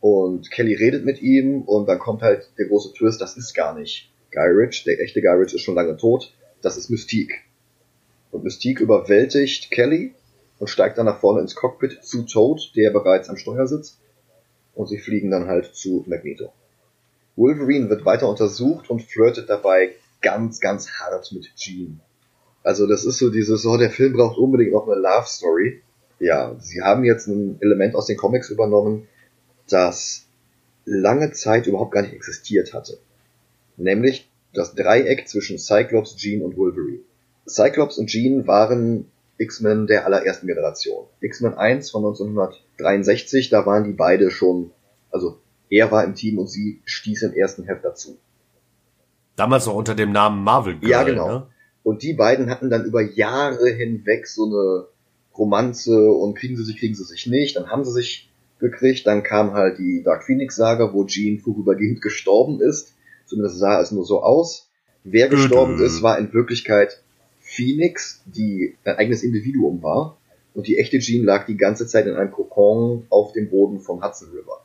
und 0.00 0.50
Kelly 0.50 0.74
redet 0.74 1.04
mit 1.04 1.22
ihm 1.22 1.62
und 1.62 1.88
dann 1.88 1.98
kommt 1.98 2.22
halt 2.22 2.50
der 2.58 2.66
große 2.66 2.92
Twist, 2.94 3.20
das 3.20 3.36
ist 3.36 3.54
gar 3.54 3.78
nicht 3.78 4.12
Guy 4.32 4.68
der 4.84 5.00
echte 5.00 5.22
Guy 5.22 5.44
ist 5.44 5.60
schon 5.60 5.76
lange 5.76 5.96
tot, 5.96 6.34
das 6.60 6.76
ist 6.76 6.90
Mystique. 6.90 7.34
Und 8.34 8.42
Mystique 8.42 8.80
überwältigt 8.80 9.70
Kelly 9.70 10.12
und 10.58 10.66
steigt 10.66 10.98
dann 10.98 11.06
nach 11.06 11.20
vorne 11.20 11.40
ins 11.40 11.54
Cockpit 11.54 12.02
zu 12.02 12.24
Toad, 12.24 12.72
der 12.74 12.90
bereits 12.90 13.28
am 13.28 13.36
Steuer 13.36 13.68
sitzt. 13.68 14.00
Und 14.74 14.88
sie 14.88 14.98
fliegen 14.98 15.30
dann 15.30 15.46
halt 15.46 15.76
zu 15.76 16.04
Magneto. 16.08 16.52
Wolverine 17.36 17.88
wird 17.90 18.04
weiter 18.04 18.28
untersucht 18.28 18.90
und 18.90 19.02
flirtet 19.02 19.48
dabei 19.48 19.94
ganz, 20.20 20.58
ganz 20.58 20.90
hart 20.90 21.30
mit 21.30 21.54
Jean. 21.54 22.00
Also 22.64 22.88
das 22.88 23.04
ist 23.04 23.18
so 23.18 23.30
dieses, 23.30 23.64
oh, 23.66 23.76
der 23.76 23.90
Film 23.90 24.14
braucht 24.14 24.36
unbedingt 24.36 24.72
noch 24.72 24.88
eine 24.88 25.00
Love 25.00 25.28
Story. 25.28 25.82
Ja, 26.18 26.56
sie 26.58 26.82
haben 26.82 27.04
jetzt 27.04 27.28
ein 27.28 27.58
Element 27.60 27.94
aus 27.94 28.06
den 28.06 28.16
Comics 28.16 28.50
übernommen, 28.50 29.06
das 29.68 30.26
lange 30.84 31.30
Zeit 31.30 31.68
überhaupt 31.68 31.92
gar 31.92 32.02
nicht 32.02 32.14
existiert 32.14 32.74
hatte. 32.74 32.98
Nämlich 33.76 34.28
das 34.52 34.74
Dreieck 34.74 35.28
zwischen 35.28 35.56
Cyclops, 35.56 36.16
Jean 36.16 36.42
und 36.42 36.56
Wolverine. 36.56 37.04
Cyclops 37.46 37.98
und 37.98 38.06
Jean 38.06 38.46
waren 38.46 39.10
X-Men 39.38 39.86
der 39.86 40.06
allerersten 40.06 40.46
Generation. 40.46 41.06
X-Men 41.20 41.54
1 41.54 41.90
von 41.90 42.04
1963, 42.04 43.50
da 43.50 43.66
waren 43.66 43.84
die 43.84 43.92
beide 43.92 44.30
schon, 44.30 44.70
also 45.10 45.38
er 45.70 45.90
war 45.90 46.04
im 46.04 46.14
Team 46.14 46.38
und 46.38 46.48
sie 46.48 46.80
stieß 46.84 47.22
im 47.22 47.32
ersten 47.32 47.64
Heft 47.64 47.84
dazu. 47.84 48.16
Damals 49.36 49.66
noch 49.66 49.74
unter 49.74 49.94
dem 49.94 50.12
Namen 50.12 50.44
Marvel 50.44 50.78
Girl, 50.78 50.90
Ja, 50.90 51.02
genau. 51.02 51.28
Ne? 51.28 51.46
Und 51.82 52.02
die 52.02 52.14
beiden 52.14 52.48
hatten 52.48 52.70
dann 52.70 52.84
über 52.84 53.02
Jahre 53.02 53.68
hinweg 53.68 54.26
so 54.26 54.46
eine 54.46 54.86
Romanze 55.36 56.12
und 56.12 56.34
kriegen 56.34 56.56
sie 56.56 56.64
sich, 56.64 56.78
kriegen 56.78 56.94
sie 56.94 57.04
sich 57.04 57.26
nicht. 57.26 57.56
Dann 57.56 57.68
haben 57.68 57.84
sie 57.84 57.92
sich 57.92 58.30
gekriegt. 58.58 59.06
Dann 59.06 59.22
kam 59.22 59.52
halt 59.52 59.78
die 59.78 60.02
Dark 60.02 60.24
Phoenix 60.24 60.56
Saga, 60.56 60.92
wo 60.94 61.04
Jean 61.04 61.40
vorübergehend 61.40 62.00
gestorben 62.00 62.60
ist. 62.60 62.94
Zumindest 63.26 63.58
sah 63.58 63.80
es 63.80 63.90
nur 63.90 64.04
so 64.04 64.22
aus. 64.22 64.70
Wer 65.02 65.28
gestorben 65.28 65.78
ist, 65.82 66.02
war 66.02 66.18
in 66.18 66.32
Wirklichkeit 66.32 67.02
Phoenix, 67.54 68.22
die 68.26 68.76
ein 68.84 68.96
eigenes 68.96 69.22
Individuum 69.22 69.82
war. 69.82 70.18
Und 70.54 70.66
die 70.68 70.78
echte 70.78 70.98
Jean 70.98 71.24
lag 71.24 71.46
die 71.46 71.56
ganze 71.56 71.86
Zeit 71.86 72.06
in 72.06 72.14
einem 72.14 72.30
Kokon 72.30 73.06
auf 73.10 73.32
dem 73.32 73.50
Boden 73.50 73.80
vom 73.80 74.04
Hudson 74.04 74.30
River. 74.30 74.62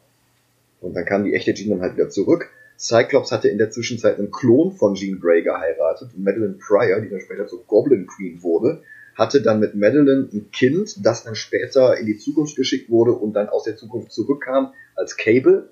Und 0.81 0.93
dann 0.93 1.05
kam 1.05 1.23
die 1.23 1.33
echte 1.33 1.53
Jean 1.53 1.71
dann 1.71 1.81
halt 1.81 1.95
wieder 1.95 2.09
zurück 2.09 2.49
Cyclops 2.79 3.33
hatte 3.33 3.49
in 3.49 3.57
der 3.57 3.71
Zwischenzeit 3.71 4.17
einen 4.17 4.31
Klon 4.31 4.71
von 4.71 4.95
Jean 4.95 5.19
Grey 5.19 5.43
geheiratet, 5.43 6.11
Madeline 6.17 6.57
Pryor, 6.65 7.01
die 7.01 7.09
dann 7.09 7.19
später 7.19 7.45
zur 7.45 7.65
Goblin 7.65 8.07
Queen 8.07 8.41
wurde, 8.41 8.81
hatte 9.15 9.41
dann 9.41 9.59
mit 9.59 9.75
Madeline 9.75 10.29
ein 10.31 10.49
Kind, 10.51 11.05
das 11.05 11.25
dann 11.25 11.35
später 11.35 11.97
in 11.97 12.05
die 12.05 12.17
Zukunft 12.17 12.55
geschickt 12.55 12.89
wurde 12.89 13.11
und 13.11 13.33
dann 13.33 13.49
aus 13.49 13.65
der 13.65 13.75
Zukunft 13.75 14.13
zurückkam 14.13 14.73
als 14.95 15.17
Cable. 15.17 15.69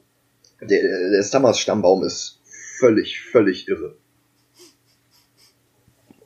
Der, 0.60 0.82
der 0.82 1.24
Summers 1.24 1.60
Stammbaum 1.60 2.04
ist 2.04 2.42
völlig, 2.78 3.22
völlig 3.22 3.70
irre. 3.70 3.96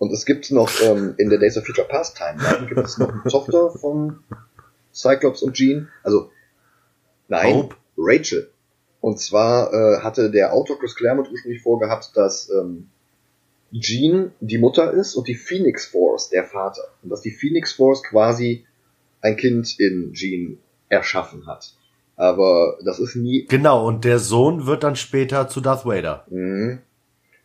Und 0.02 0.12
es 0.12 0.26
gibt 0.26 0.49
noch 0.49 0.72
ähm, 0.82 1.14
in 1.20 1.30
der 1.30 1.38
Days 1.38 1.60
of 1.60 1.64
Future 1.64 1.88
Past 1.88 2.18
Timeline 2.18 2.66
gibt 2.66 2.80
es 2.80 2.97
noch 2.97 3.10
eine 3.10 3.22
Tochter 3.22 3.70
von 3.70 4.24
Cyclops 4.91 5.43
und 5.43 5.54
Jean. 5.54 5.89
Also 6.02 6.32
nein, 7.28 7.54
Hope. 7.54 7.76
Rachel. 7.99 8.49
Und 8.99 9.20
zwar 9.20 9.72
äh, 9.72 9.99
hatte 10.02 10.32
der 10.32 10.54
Autor 10.54 10.80
Chris 10.80 10.95
Claremont 10.95 11.30
ursprünglich 11.30 11.62
vorgehabt, 11.62 12.18
dass 12.18 12.49
ähm, 12.49 12.89
Jean 13.80 14.32
die 14.39 14.58
Mutter 14.58 14.91
ist 14.91 15.14
und 15.14 15.28
die 15.28 15.36
Phoenix 15.36 15.86
Force 15.86 16.30
der 16.30 16.45
Vater. 16.45 16.82
Und 17.04 17.12
dass 17.12 17.22
die 17.22 17.36
Phoenix 17.36 17.74
Force 17.74 18.02
quasi 18.02 18.66
ein 19.22 19.38
Kind 19.38 19.80
in 19.80 20.14
Jean 20.14 20.58
erschaffen 20.89 21.45
hat. 21.45 21.76
Aber 22.16 22.80
das 22.84 22.97
ist 22.97 23.16
nie. 23.16 23.45
Genau, 23.45 23.86
und 23.86 24.04
der 24.04 24.18
Sohn 24.18 24.66
wird 24.66 24.82
dann 24.82 24.95
später 24.95 25.47
zu 25.47 25.62
Darth 25.62 25.86
Vader. 25.86 26.26
Mhm. 26.32 26.80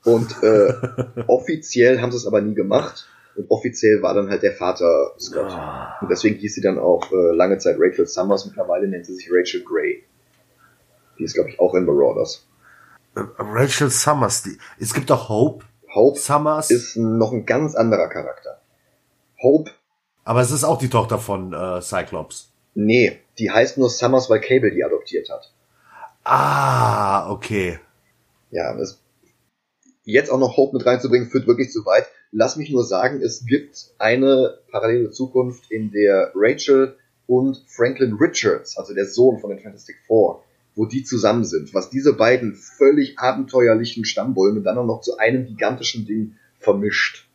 Und 0.07 0.43
äh, 0.43 0.73
offiziell 1.27 2.01
haben 2.01 2.13
sie 2.13 2.19
es 2.19 2.27
aber 2.27 2.41
nie 2.41 2.55
gemacht. 2.55 3.09
Und 3.35 3.51
offiziell 3.51 4.01
war 4.03 4.15
dann 4.15 4.31
halt 4.31 4.43
der 4.43 4.53
Vater 4.53 5.13
Scott. 5.19 5.51
Oh. 5.51 6.05
Und 6.05 6.11
deswegen 6.11 6.37
hieß 6.37 6.55
sie 6.55 6.63
dann 6.63 6.79
auch 6.79 7.11
äh, 7.13 7.35
lange 7.35 7.59
Zeit 7.59 7.77
Rachel 7.79 8.07
Summers. 8.07 8.47
Mittlerweile 8.47 8.89
nennt 8.89 9.05
sie 9.05 9.15
sich 9.15 9.29
Rachel 9.31 9.63
Grey. 9.63 10.05
Die 11.19 11.25
ist, 11.25 11.35
glaube 11.35 11.51
ich, 11.51 11.59
auch 11.59 11.75
in 11.75 11.85
Marauders. 11.85 12.47
Äh, 13.17 13.21
Rachel 13.39 13.91
Summers, 13.91 14.43
die, 14.43 14.57
es 14.79 14.95
gibt 14.95 15.11
doch 15.11 15.29
Hope. 15.29 15.65
Hope 15.93 16.19
Summers 16.19 16.71
ist 16.71 16.97
noch 16.97 17.33
ein 17.33 17.47
ganz 17.47 17.75
anderer 17.75 18.09
Charakter. 18.09 18.61
Hope. 19.43 19.71
Aber 20.25 20.41
es 20.41 20.51
ist 20.51 20.65
auch 20.65 20.79
die 20.79 20.89
Tochter 20.91 21.19
von 21.19 21.53
äh, 21.53 21.81
Cyclops. 21.81 22.53
Nee, 22.75 23.21
die 23.39 23.51
heißt 23.51 23.79
nur 23.79 23.91
Summers, 23.91 24.31
weil 24.31 24.41
Cable 24.41 24.71
die 24.71 24.85
adoptiert 24.85 25.29
hat. 25.31 25.53
Ah, 26.25 27.31
okay. 27.31 27.79
Ja, 28.51 28.75
das, 28.77 29.01
jetzt 30.07 30.31
auch 30.31 30.39
noch 30.39 30.57
Hope 30.57 30.77
mit 30.77 30.87
reinzubringen, 30.87 31.29
führt 31.29 31.47
wirklich 31.47 31.71
zu 31.71 31.85
weit. 31.85 32.07
Lass 32.33 32.57
mich 32.57 32.71
nur 32.71 32.85
sagen, 32.85 33.21
es 33.21 33.45
gibt 33.45 33.91
eine 33.99 34.59
parallele 34.71 35.11
Zukunft, 35.11 35.71
in 35.71 35.91
der 35.91 36.33
Rachel 36.35 36.97
und 37.27 37.63
Franklin 37.67 38.15
Richards, 38.15 38.79
also 38.79 38.95
der 38.95 39.07
Sohn 39.07 39.41
von 39.41 39.51
den 39.51 39.59
Fantastic 39.59 39.97
Four, 40.07 40.45
wo 40.77 40.87
die 40.87 41.03
zusammen 41.03 41.45
sind, 41.45 41.75
was 41.75 41.91
diese 41.91 42.13
beiden 42.15 42.55
völlig 42.55 43.19
abenteuerlichen 43.19 44.05
Stammbäume 44.05 44.63
dann 44.63 44.79
auch 44.79 44.87
noch 44.87 45.01
zu 45.01 45.19
einem 45.19 45.47
gigantischen 45.47 46.07
Ding 46.07 46.37
vermischt. 46.61 47.29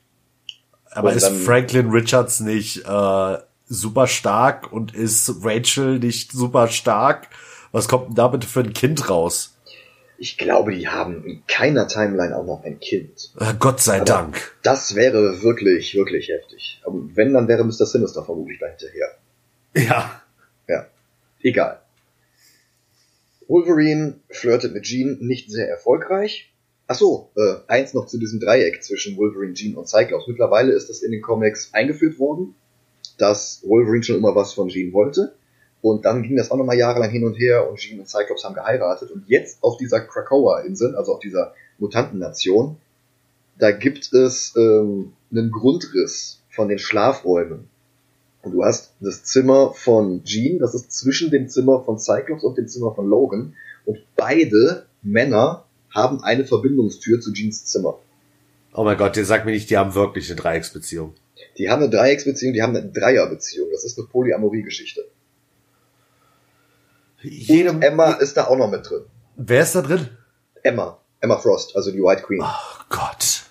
Aber 0.92 1.10
und 1.10 1.16
ist 1.16 1.28
Franklin 1.28 1.90
Richards 1.90 2.40
nicht 2.40 2.86
äh, 2.86 3.38
super 3.68 4.08
stark 4.08 4.72
und 4.72 4.96
ist 4.96 5.34
Rachel 5.44 6.00
nicht 6.00 6.32
super 6.32 6.68
stark? 6.70 7.28
Was 7.72 7.88
kommt 7.88 8.10
denn 8.10 8.16
da 8.16 8.28
bitte 8.28 8.48
für 8.48 8.62
ein 8.62 8.74
Kind 8.74 9.10
raus? 9.10 9.51
Ich 10.22 10.38
glaube, 10.38 10.72
die 10.72 10.88
haben 10.88 11.26
in 11.26 11.42
keiner 11.48 11.88
Timeline 11.88 12.38
auch 12.38 12.46
noch 12.46 12.64
ein 12.64 12.80
Kind. 12.80 13.34
Äh, 13.40 13.56
Gott 13.58 13.82
sei 13.82 13.96
Aber 13.96 14.06
Dank. 14.06 14.56
Das 14.62 14.94
wäre 14.94 15.42
wirklich, 15.42 15.96
wirklich 15.96 16.30
heftig. 16.30 16.80
Aber 16.86 17.00
wenn, 17.16 17.34
dann 17.34 17.48
wäre 17.48 17.64
Mr. 17.64 17.88
Sinister 17.88 18.24
vermutlich 18.24 18.60
da 18.60 18.68
hinterher. 18.68 19.18
Ja. 19.74 20.22
Ja. 20.68 20.86
Egal. 21.42 21.82
Wolverine 23.48 24.20
flirtet 24.30 24.76
mit 24.76 24.84
Jean 24.84 25.18
nicht 25.22 25.50
sehr 25.50 25.68
erfolgreich. 25.68 26.54
Ach 26.86 26.94
so, 26.94 27.32
äh, 27.36 27.56
eins 27.68 27.96
noch 27.96 28.06
zu 28.06 28.20
diesem 28.20 28.40
Dreieck 28.40 28.84
zwischen 28.84 29.18
Wolverine, 29.18 29.56
Jean 29.56 29.74
und 29.74 29.90
Cyclops. 29.90 30.28
Mittlerweile 30.28 30.74
ist 30.74 30.88
das 30.88 31.02
in 31.02 31.12
den 31.12 31.24
Comics 31.24 31.74
eingeführt 31.74 32.20
worden, 32.20 32.54
dass 33.18 33.64
Wolverine 33.64 34.04
schon 34.04 34.18
immer 34.18 34.36
was 34.36 34.54
von 34.54 34.70
Jean 34.70 34.94
wollte. 34.94 35.34
Und 35.82 36.06
dann 36.06 36.24
ging 36.24 36.36
das 36.36 36.52
auch 36.52 36.58
nochmal 36.58 36.78
jahrelang 36.78 37.10
hin 37.10 37.26
und 37.26 37.36
her 37.36 37.70
und 37.70 37.78
Jean 37.78 38.00
und 38.00 38.08
Cyclops 38.08 38.44
haben 38.44 38.56
geheiratet. 38.56 39.12
Und 39.12 39.24
jetzt 39.28 39.64
auf 39.64 39.78
dieser 39.78 40.02
Krakoa-Insel, 40.02 40.96
also 40.96 41.14
auf 41.14 41.20
dieser 41.20 41.54
Mutantennation, 41.80 42.78
da 43.58 43.72
gibt 43.72 44.14
es 44.14 44.54
ähm, 44.56 45.14
einen 45.32 45.52
Grundriss 45.52 46.40
von 46.50 46.68
den 46.70 46.80
Schlafräumen 46.80 47.70
und 48.44 48.54
du 48.54 48.64
hast 48.64 48.94
das 49.00 49.24
Zimmer 49.24 49.74
von 49.74 50.24
Jean, 50.24 50.60
das 50.60 50.74
ist 50.74 50.92
zwischen 50.92 51.30
dem 51.30 51.48
Zimmer 51.48 51.84
von 51.84 52.00
Cyclops 52.00 52.44
und 52.44 52.58
dem 52.58 52.68
Zimmer 52.68 52.94
von 52.94 53.08
Logan. 53.08 53.56
Und 53.86 54.00
beide 54.16 54.86
Männer 55.04 55.66
haben 55.90 56.24
eine 56.24 56.46
Verbindungstür 56.46 57.20
zu 57.22 57.34
Jeans 57.34 57.66
Zimmer. 57.66 58.00
Oh 58.74 58.84
mein 58.84 58.98
Gott, 58.98 59.18
ihr 59.18 59.26
sagt 59.26 59.46
mir 59.46 59.52
nicht, 59.52 59.70
die 59.70 59.78
haben 59.78 59.94
wirklich 59.94 60.30
eine 60.30 60.40
Dreiecksbeziehung. 60.40 61.14
Die 61.58 61.70
haben 61.70 61.84
eine 61.84 61.92
Dreiecksbeziehung, 61.92 62.54
die 62.54 62.62
haben 62.62 62.76
eine 62.76 62.90
Dreierbeziehung. 62.90 63.70
Das 63.72 63.84
ist 63.84 63.98
eine 64.00 64.08
Polyamorie-Geschichte. 64.08 65.06
Und 67.24 67.82
Emma 67.82 68.14
ist 68.14 68.38
da 68.38 68.48
auch 68.48 68.58
noch 68.58 68.70
mit 68.70 68.90
drin. 68.90 69.04
Wer 69.36 69.64
ist 69.64 69.76
da 69.76 69.82
drin? 69.82 70.10
Emma. 70.64 70.98
Emma 71.20 71.38
Frost, 71.38 71.76
also 71.76 71.92
die 71.92 72.02
White 72.02 72.24
Queen. 72.24 72.42
Oh 72.42 72.84
Gott. 72.90 73.44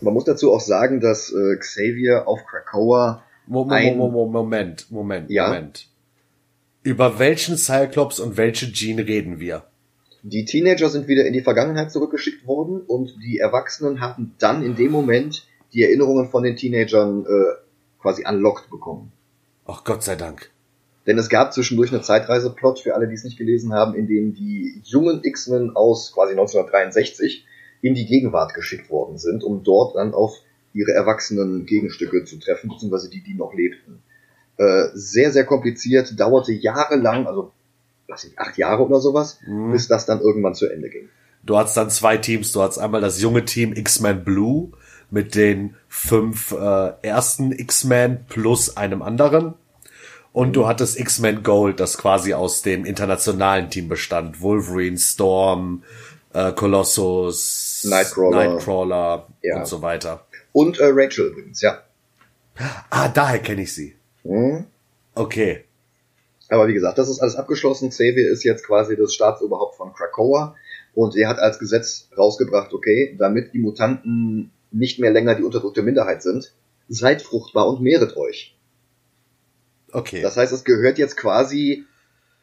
Man 0.00 0.14
muss 0.14 0.24
dazu 0.24 0.52
auch 0.52 0.60
sagen, 0.60 1.00
dass 1.00 1.32
äh, 1.32 1.56
Xavier 1.56 2.26
auf 2.26 2.44
Krakoa 2.44 3.22
Moment, 3.46 3.96
Moment, 3.96 4.90
Moment, 4.90 5.30
ja? 5.30 5.48
Moment. 5.48 5.88
Über 6.82 7.18
welchen 7.18 7.56
Cyclops 7.56 8.18
und 8.18 8.36
welche 8.36 8.72
Jean 8.72 8.98
reden 8.98 9.38
wir? 9.38 9.64
Die 10.22 10.44
Teenager 10.44 10.88
sind 10.88 11.08
wieder 11.08 11.24
in 11.24 11.32
die 11.32 11.40
Vergangenheit 11.40 11.90
zurückgeschickt 11.90 12.46
worden 12.46 12.80
und 12.80 13.14
die 13.22 13.38
Erwachsenen 13.38 14.00
haben 14.00 14.34
dann 14.38 14.64
in 14.64 14.76
dem 14.76 14.92
Moment 14.92 15.46
die 15.72 15.82
Erinnerungen 15.82 16.28
von 16.28 16.42
den 16.42 16.56
Teenagern 16.56 17.24
äh, 17.24 18.00
quasi 18.00 18.24
unlocked 18.28 18.70
bekommen. 18.70 19.12
Ach 19.66 19.84
Gott 19.84 20.02
sei 20.02 20.16
Dank. 20.16 20.50
Denn 21.06 21.18
es 21.18 21.28
gab 21.28 21.52
zwischendurch 21.52 21.92
eine 21.92 22.02
Zeitreiseplot 22.02 22.80
für 22.80 22.94
alle, 22.94 23.08
die 23.08 23.14
es 23.14 23.24
nicht 23.24 23.36
gelesen 23.36 23.72
haben, 23.72 23.94
in 23.94 24.06
dem 24.06 24.34
die 24.34 24.80
jungen 24.84 25.22
X-Men 25.24 25.74
aus 25.74 26.12
quasi 26.12 26.32
1963 26.32 27.44
in 27.80 27.94
die 27.94 28.06
Gegenwart 28.06 28.54
geschickt 28.54 28.88
worden 28.90 29.18
sind, 29.18 29.42
um 29.42 29.64
dort 29.64 29.96
dann 29.96 30.14
auf 30.14 30.36
ihre 30.72 30.92
erwachsenen 30.92 31.66
Gegenstücke 31.66 32.24
zu 32.24 32.38
treffen, 32.38 32.70
beziehungsweise 32.70 33.10
die, 33.10 33.22
die 33.22 33.34
noch 33.34 33.52
lebten. 33.52 34.02
Äh, 34.56 34.88
sehr, 34.94 35.32
sehr 35.32 35.44
kompliziert, 35.44 36.18
dauerte 36.18 36.52
jahrelang, 36.52 37.26
also 37.26 37.52
was 38.06 38.24
ich, 38.24 38.38
acht 38.38 38.56
Jahre 38.56 38.84
oder 38.84 39.00
sowas, 39.00 39.40
mhm. 39.46 39.72
bis 39.72 39.88
das 39.88 40.06
dann 40.06 40.20
irgendwann 40.20 40.54
zu 40.54 40.66
Ende 40.66 40.88
ging. 40.88 41.08
Du 41.42 41.56
hast 41.56 41.76
dann 41.76 41.90
zwei 41.90 42.16
Teams, 42.18 42.52
du 42.52 42.62
hast 42.62 42.78
einmal 42.78 43.00
das 43.00 43.20
junge 43.20 43.44
Team 43.44 43.72
X-Men 43.72 44.22
Blue 44.22 44.70
mit 45.12 45.34
den 45.34 45.76
fünf 45.88 46.52
äh, 46.52 46.92
ersten 47.02 47.52
X-Men 47.52 48.24
plus 48.28 48.76
einem 48.76 49.02
anderen. 49.02 49.54
Und 50.32 50.56
du 50.56 50.66
hattest 50.66 50.98
X-Men 50.98 51.42
Gold, 51.42 51.78
das 51.78 51.98
quasi 51.98 52.32
aus 52.32 52.62
dem 52.62 52.86
internationalen 52.86 53.68
Team 53.68 53.88
bestand. 53.88 54.40
Wolverine, 54.40 54.96
Storm, 54.96 55.84
äh, 56.32 56.52
Colossus, 56.52 57.86
Nightcrawler, 57.86 58.54
Nightcrawler 58.54 59.26
ja. 59.42 59.58
und 59.58 59.66
so 59.66 59.82
weiter. 59.82 60.24
Und 60.52 60.80
äh, 60.80 60.90
Rachel 60.90 61.26
übrigens, 61.26 61.60
ja. 61.60 61.82
Ah, 62.88 63.08
daher 63.08 63.40
kenne 63.40 63.62
ich 63.62 63.74
sie. 63.74 63.94
Hm? 64.22 64.64
Okay. 65.14 65.64
Aber 66.48 66.68
wie 66.68 66.74
gesagt, 66.74 66.96
das 66.96 67.10
ist 67.10 67.20
alles 67.20 67.36
abgeschlossen. 67.36 67.90
Xavier 67.90 68.30
ist 68.30 68.44
jetzt 68.44 68.66
quasi 68.66 68.96
das 68.96 69.12
Staatsoberhaupt 69.12 69.76
von 69.76 69.92
Krakoa. 69.92 70.56
Und 70.94 71.16
er 71.16 71.28
hat 71.28 71.38
als 71.38 71.58
Gesetz 71.58 72.08
rausgebracht, 72.16 72.72
okay, 72.72 73.14
damit 73.18 73.52
die 73.52 73.58
Mutanten 73.58 74.50
nicht 74.72 74.98
mehr 74.98 75.12
länger 75.12 75.34
die 75.34 75.42
unterdrückte 75.42 75.82
Minderheit 75.82 76.22
sind, 76.22 76.54
seid 76.88 77.22
fruchtbar 77.22 77.68
und 77.68 77.80
mehret 77.80 78.16
euch. 78.16 78.56
Okay. 79.92 80.22
Das 80.22 80.36
heißt, 80.36 80.52
es 80.52 80.64
gehört 80.64 80.98
jetzt 80.98 81.16
quasi 81.16 81.84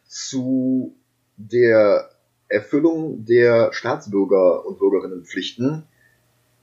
zu 0.08 0.96
der 1.38 2.10
Erfüllung 2.48 3.26
der 3.26 3.72
Staatsbürger 3.74 4.66
und 4.66 4.80
Bürgerinnenpflichten, 4.80 5.84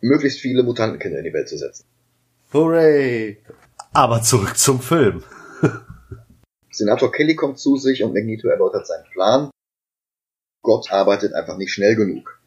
möglichst 0.00 0.40
viele 0.40 0.62
Mutantenkinder 0.62 1.18
in 1.18 1.24
die 1.24 1.32
Welt 1.32 1.48
zu 1.48 1.56
setzen. 1.56 1.86
Hooray! 2.52 3.38
Aber 3.92 4.22
zurück 4.22 4.56
zum 4.58 4.80
Film. 4.80 5.22
Senator 6.70 7.10
Kelly 7.10 7.34
kommt 7.34 7.58
zu 7.58 7.76
sich 7.76 8.02
und 8.02 8.12
Magneto 8.12 8.48
erläutert 8.48 8.86
seinen 8.86 9.06
Plan. 9.12 9.50
Gott 10.62 10.92
arbeitet 10.92 11.32
einfach 11.32 11.56
nicht 11.56 11.72
schnell 11.72 11.96
genug. 11.96 12.40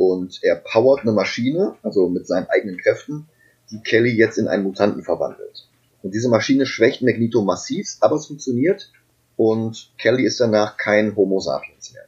Und 0.00 0.42
er 0.42 0.56
powert 0.56 1.02
eine 1.02 1.12
Maschine, 1.12 1.76
also 1.82 2.08
mit 2.08 2.26
seinen 2.26 2.46
eigenen 2.46 2.78
Kräften, 2.78 3.28
die 3.70 3.82
Kelly 3.82 4.08
jetzt 4.08 4.38
in 4.38 4.48
einen 4.48 4.62
Mutanten 4.62 5.02
verwandelt. 5.02 5.68
Und 6.00 6.14
diese 6.14 6.30
Maschine 6.30 6.64
schwächt 6.64 7.02
Magneto 7.02 7.42
massiv, 7.42 7.98
aber 8.00 8.16
es 8.16 8.24
funktioniert. 8.24 8.90
Und 9.36 9.92
Kelly 9.98 10.24
ist 10.24 10.40
danach 10.40 10.78
kein 10.78 11.16
Homo 11.16 11.38
sapiens 11.38 11.92
mehr. 11.92 12.06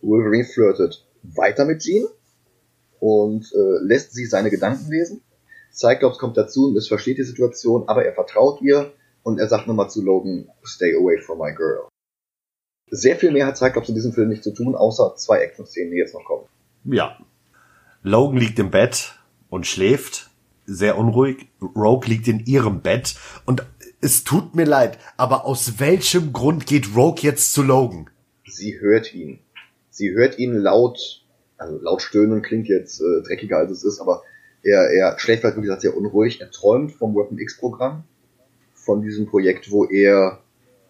Wolverine 0.00 0.46
flirtet 0.46 1.04
weiter 1.22 1.66
mit 1.66 1.82
Jean 1.82 2.06
und 2.98 3.52
äh, 3.52 3.84
lässt 3.84 4.14
sie 4.14 4.24
seine 4.24 4.48
Gedanken 4.48 4.90
lesen. 4.90 5.20
Cyclops 5.70 6.16
kommt 6.16 6.38
dazu 6.38 6.68
und 6.68 6.72
missversteht 6.72 7.18
die 7.18 7.24
Situation, 7.24 7.90
aber 7.90 8.06
er 8.06 8.14
vertraut 8.14 8.62
ihr 8.62 8.90
und 9.22 9.38
er 9.38 9.48
sagt 9.48 9.66
nochmal 9.66 9.90
zu 9.90 10.00
Logan, 10.02 10.48
stay 10.64 10.96
away 10.96 11.18
from 11.18 11.40
my 11.40 11.54
girl. 11.54 11.88
Sehr 12.90 13.16
viel 13.16 13.32
mehr 13.32 13.44
hat 13.44 13.58
Cyclops 13.58 13.90
in 13.90 13.96
diesem 13.96 14.14
Film 14.14 14.30
nicht 14.30 14.42
zu 14.42 14.52
tun, 14.52 14.74
außer 14.74 15.14
zwei 15.16 15.40
Action-Szenen, 15.40 15.90
die 15.90 15.98
jetzt 15.98 16.14
noch 16.14 16.24
kommen. 16.24 16.48
Ja. 16.84 17.18
Logan 18.02 18.38
liegt 18.38 18.58
im 18.58 18.70
Bett 18.70 19.14
und 19.48 19.66
schläft, 19.66 20.30
sehr 20.66 20.98
unruhig. 20.98 21.48
Rogue 21.60 22.08
liegt 22.08 22.28
in 22.28 22.40
ihrem 22.46 22.80
Bett 22.80 23.14
und 23.44 23.64
es 24.00 24.24
tut 24.24 24.56
mir 24.56 24.64
leid, 24.64 24.98
aber 25.16 25.44
aus 25.44 25.78
welchem 25.78 26.32
Grund 26.32 26.66
geht 26.66 26.96
Rogue 26.96 27.20
jetzt 27.20 27.52
zu 27.52 27.62
Logan? 27.62 28.10
Sie 28.46 28.80
hört 28.80 29.14
ihn. 29.14 29.38
Sie 29.90 30.10
hört 30.12 30.38
ihn 30.38 30.54
laut, 30.54 31.24
also 31.56 31.78
laut 31.80 32.02
stöhnen 32.02 32.42
klingt 32.42 32.66
jetzt 32.66 33.00
äh, 33.00 33.22
dreckiger 33.22 33.58
als 33.58 33.70
es 33.70 33.84
ist, 33.84 34.00
aber 34.00 34.22
er, 34.62 34.90
er 34.90 35.18
schläft 35.18 35.44
halt, 35.44 35.56
wie 35.56 35.62
gesagt, 35.62 35.82
sehr 35.82 35.96
unruhig. 35.96 36.40
Er 36.40 36.50
träumt 36.50 36.92
vom 36.92 37.14
Weapon 37.14 37.38
X-Programm, 37.38 38.04
von 38.74 39.02
diesem 39.02 39.26
Projekt, 39.26 39.70
wo 39.70 39.84
er 39.84 40.40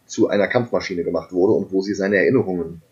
zu 0.07 0.29
einer 0.29 0.49
Kampfmaschine 0.49 1.05
gemacht 1.05 1.33
wurde 1.33 1.53
und 1.53 1.73
wo 1.73 1.83
sie 1.83 1.95
seine 1.95 2.17
Erinnerungen 2.17 2.83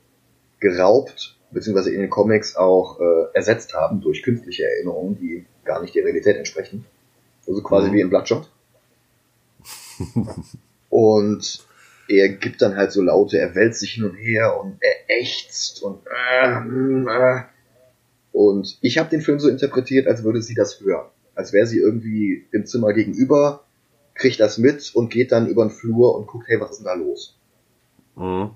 geraubt, 0.59 1.38
beziehungsweise 1.51 1.92
in 1.92 2.01
den 2.01 2.11
Comics 2.11 2.57
auch 2.57 3.01
äh, 3.01 3.34
ersetzt 3.34 3.74
haben 3.74 4.01
durch 4.01 4.22
künstliche 4.22 4.64
Erinnerungen, 4.64 5.18
die 5.18 5.46
gar 5.64 5.80
nicht 5.80 5.94
der 5.94 6.05
Realität 6.05 6.36
entsprechen. 6.36 6.84
Also 7.46 7.62
quasi 7.62 7.88
mhm. 7.88 7.94
wie 7.94 8.01
in 8.01 8.11
Bloodshot. 8.11 8.51
und 10.88 11.66
er 12.09 12.28
gibt 12.28 12.62
dann 12.62 12.76
halt 12.76 12.92
so 12.92 13.03
Laute, 13.03 13.38
er 13.38 13.55
wälzt 13.55 13.80
sich 13.80 13.92
hin 13.92 14.05
und 14.05 14.16
her 14.16 14.59
und 14.61 14.78
er 14.80 15.20
ächzt 15.20 15.82
und 15.82 16.01
äh, 16.07 16.48
äh, 16.48 17.42
und 18.32 18.78
ich 18.80 18.98
habe 18.98 19.11
den 19.11 19.20
Film 19.20 19.38
so 19.38 19.48
interpretiert, 19.48 20.07
als 20.07 20.22
würde 20.22 20.42
sie 20.42 20.55
das 20.55 20.80
hören. 20.80 21.09
Als 21.34 21.53
wäre 21.53 21.66
sie 21.66 21.78
irgendwie 21.78 22.46
im 22.53 22.66
Zimmer 22.66 22.92
gegenüber, 22.92 23.64
kriegt 24.14 24.40
das 24.40 24.59
mit 24.59 24.94
und 24.94 25.11
geht 25.11 25.32
dann 25.32 25.48
über 25.48 25.64
den 25.64 25.70
Flur 25.70 26.14
und 26.16 26.26
guckt, 26.26 26.46
hey, 26.48 26.61
was 26.61 26.72
ist 26.72 26.78
denn 26.78 26.86
da 26.86 26.94
los? 26.94 27.38
Mhm. 28.16 28.51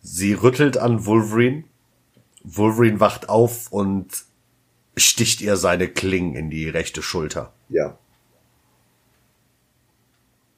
Sie 0.00 0.34
rüttelt 0.34 0.76
an 0.76 1.06
Wolverine. 1.06 1.64
Wolverine 2.44 3.00
wacht 3.00 3.28
auf 3.28 3.72
und 3.72 4.06
sticht 4.96 5.40
ihr 5.40 5.56
seine 5.56 5.88
Klingen 5.88 6.36
in 6.36 6.50
die 6.50 6.68
rechte 6.68 7.02
Schulter. 7.02 7.52
Ja. 7.68 7.98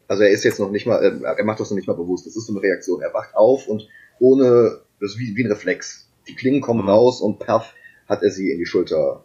Also 0.09 0.23
er 0.23 0.31
ist 0.31 0.45
jetzt 0.45 0.61
noch 0.61 0.71
nicht 0.71 0.87
mal, 0.87 1.03
er 1.03 1.45
macht 1.45 1.61
das 1.61 1.71
noch 1.71 1.77
nicht 1.77 1.89
mal 1.89 1.97
bewusst. 1.97 2.27
Das 2.27 2.37
ist 2.37 2.47
so 2.47 2.53
eine 2.53 2.63
Reaktion. 2.63 3.01
Er 3.01 3.15
wacht 3.15 3.35
auf 3.35 3.67
und 3.67 3.89
ohne, 4.19 4.81
das 5.01 5.13
ist 5.13 5.19
wie, 5.19 5.35
wie 5.37 5.45
ein 5.45 5.51
Reflex. 5.51 6.09
Die 6.29 6.35
Klingen 6.35 6.61
kommen 6.61 6.83
mhm. 6.83 6.89
raus 6.89 7.21
und 7.21 7.39
perf, 7.39 7.73
hat 8.09 8.23
er 8.23 8.31
sie 8.31 8.51
in 8.51 8.59
die 8.59 8.67
Schulter 8.67 9.25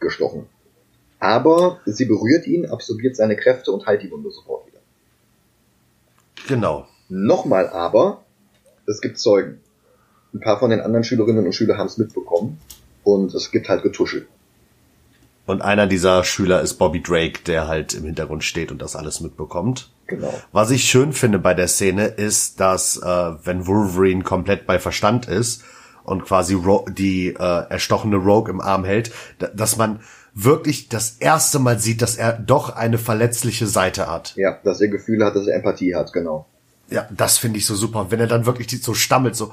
gestochen. 0.00 0.46
Aber 1.18 1.80
sie 1.86 2.04
berührt 2.04 2.46
ihn, 2.46 2.66
absorbiert 2.66 3.16
seine 3.16 3.36
Kräfte 3.36 3.70
und 3.70 3.86
heilt 3.86 4.02
die 4.02 4.10
Wunde 4.10 4.30
sofort 4.30 4.66
wieder. 4.66 4.80
Genau. 6.48 6.88
Nochmal 7.08 7.68
aber, 7.68 8.24
es 8.86 9.00
gibt 9.00 9.18
Zeugen. 9.18 9.60
Ein 10.34 10.40
paar 10.40 10.58
von 10.58 10.70
den 10.70 10.80
anderen 10.80 11.04
Schülerinnen 11.04 11.44
und 11.44 11.52
Schülern 11.52 11.78
haben 11.78 11.86
es 11.86 11.98
mitbekommen 11.98 12.58
und 13.04 13.34
es 13.34 13.50
gibt 13.50 13.68
halt 13.68 13.82
Getuschel. 13.82 14.26
Und 15.44 15.60
einer 15.60 15.86
dieser 15.86 16.24
Schüler 16.24 16.60
ist 16.60 16.74
Bobby 16.74 17.02
Drake, 17.02 17.40
der 17.44 17.66
halt 17.66 17.94
im 17.94 18.04
Hintergrund 18.04 18.44
steht 18.44 18.70
und 18.70 18.80
das 18.80 18.94
alles 18.94 19.20
mitbekommt. 19.20 19.90
Genau. 20.06 20.32
Was 20.52 20.70
ich 20.70 20.84
schön 20.84 21.12
finde 21.12 21.38
bei 21.38 21.54
der 21.54 21.68
Szene 21.68 22.06
ist, 22.06 22.60
dass 22.60 22.96
äh, 22.96 23.32
wenn 23.44 23.66
Wolverine 23.66 24.22
komplett 24.22 24.66
bei 24.66 24.78
Verstand 24.78 25.26
ist 25.26 25.64
und 26.04 26.24
quasi 26.24 26.54
Ro 26.54 26.86
die 26.88 27.28
äh, 27.28 27.66
erstochene 27.68 28.16
Rogue 28.16 28.50
im 28.50 28.60
Arm 28.60 28.84
hält, 28.84 29.12
dass 29.54 29.76
man 29.76 30.00
wirklich 30.34 30.88
das 30.88 31.16
erste 31.18 31.58
Mal 31.58 31.78
sieht, 31.78 32.02
dass 32.02 32.16
er 32.16 32.32
doch 32.32 32.74
eine 32.74 32.98
verletzliche 32.98 33.66
Seite 33.66 34.10
hat. 34.10 34.34
Ja, 34.36 34.58
dass 34.64 34.80
er 34.80 34.88
Gefühle 34.88 35.26
hat, 35.26 35.36
dass 35.36 35.46
er 35.46 35.56
Empathie 35.56 35.94
hat, 35.94 36.12
genau. 36.12 36.46
Ja, 36.88 37.08
das 37.10 37.38
finde 37.38 37.58
ich 37.58 37.66
so 37.66 37.74
super. 37.74 38.06
wenn 38.10 38.20
er 38.20 38.26
dann 38.26 38.46
wirklich 38.46 38.82
so 38.82 38.94
stammelt, 38.94 39.34
so 39.34 39.52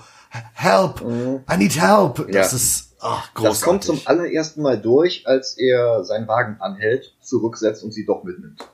Help, 0.53 1.01
mhm. 1.01 1.39
I 1.51 1.57
need 1.57 1.80
help. 1.80 2.27
Das 2.32 2.51
ja. 2.51 2.55
ist 2.55 2.95
ach, 2.99 3.34
großartig. 3.34 3.59
Das 3.59 3.61
kommt 3.61 3.84
zum 3.84 4.01
allerersten 4.05 4.61
Mal 4.61 4.80
durch, 4.80 5.25
als 5.25 5.57
er 5.57 6.03
seinen 6.03 6.27
Wagen 6.27 6.57
anhält, 6.59 7.15
zurücksetzt 7.21 7.84
und 7.84 7.91
sie 7.91 8.05
doch 8.05 8.23
mitnimmt. 8.23 8.67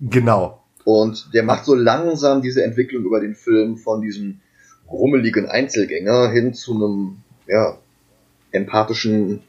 Genau. 0.00 0.62
Und 0.84 1.32
der 1.32 1.42
macht 1.42 1.64
so 1.64 1.74
langsam 1.74 2.42
diese 2.42 2.64
Entwicklung 2.64 3.04
über 3.04 3.20
den 3.20 3.34
Film 3.34 3.76
von 3.76 4.00
diesem 4.00 4.40
rummeligen 4.90 5.46
Einzelgänger 5.46 6.30
hin 6.30 6.54
zu 6.54 6.74
einem, 6.74 7.18
ja, 7.46 7.78
empathischen 8.50 9.42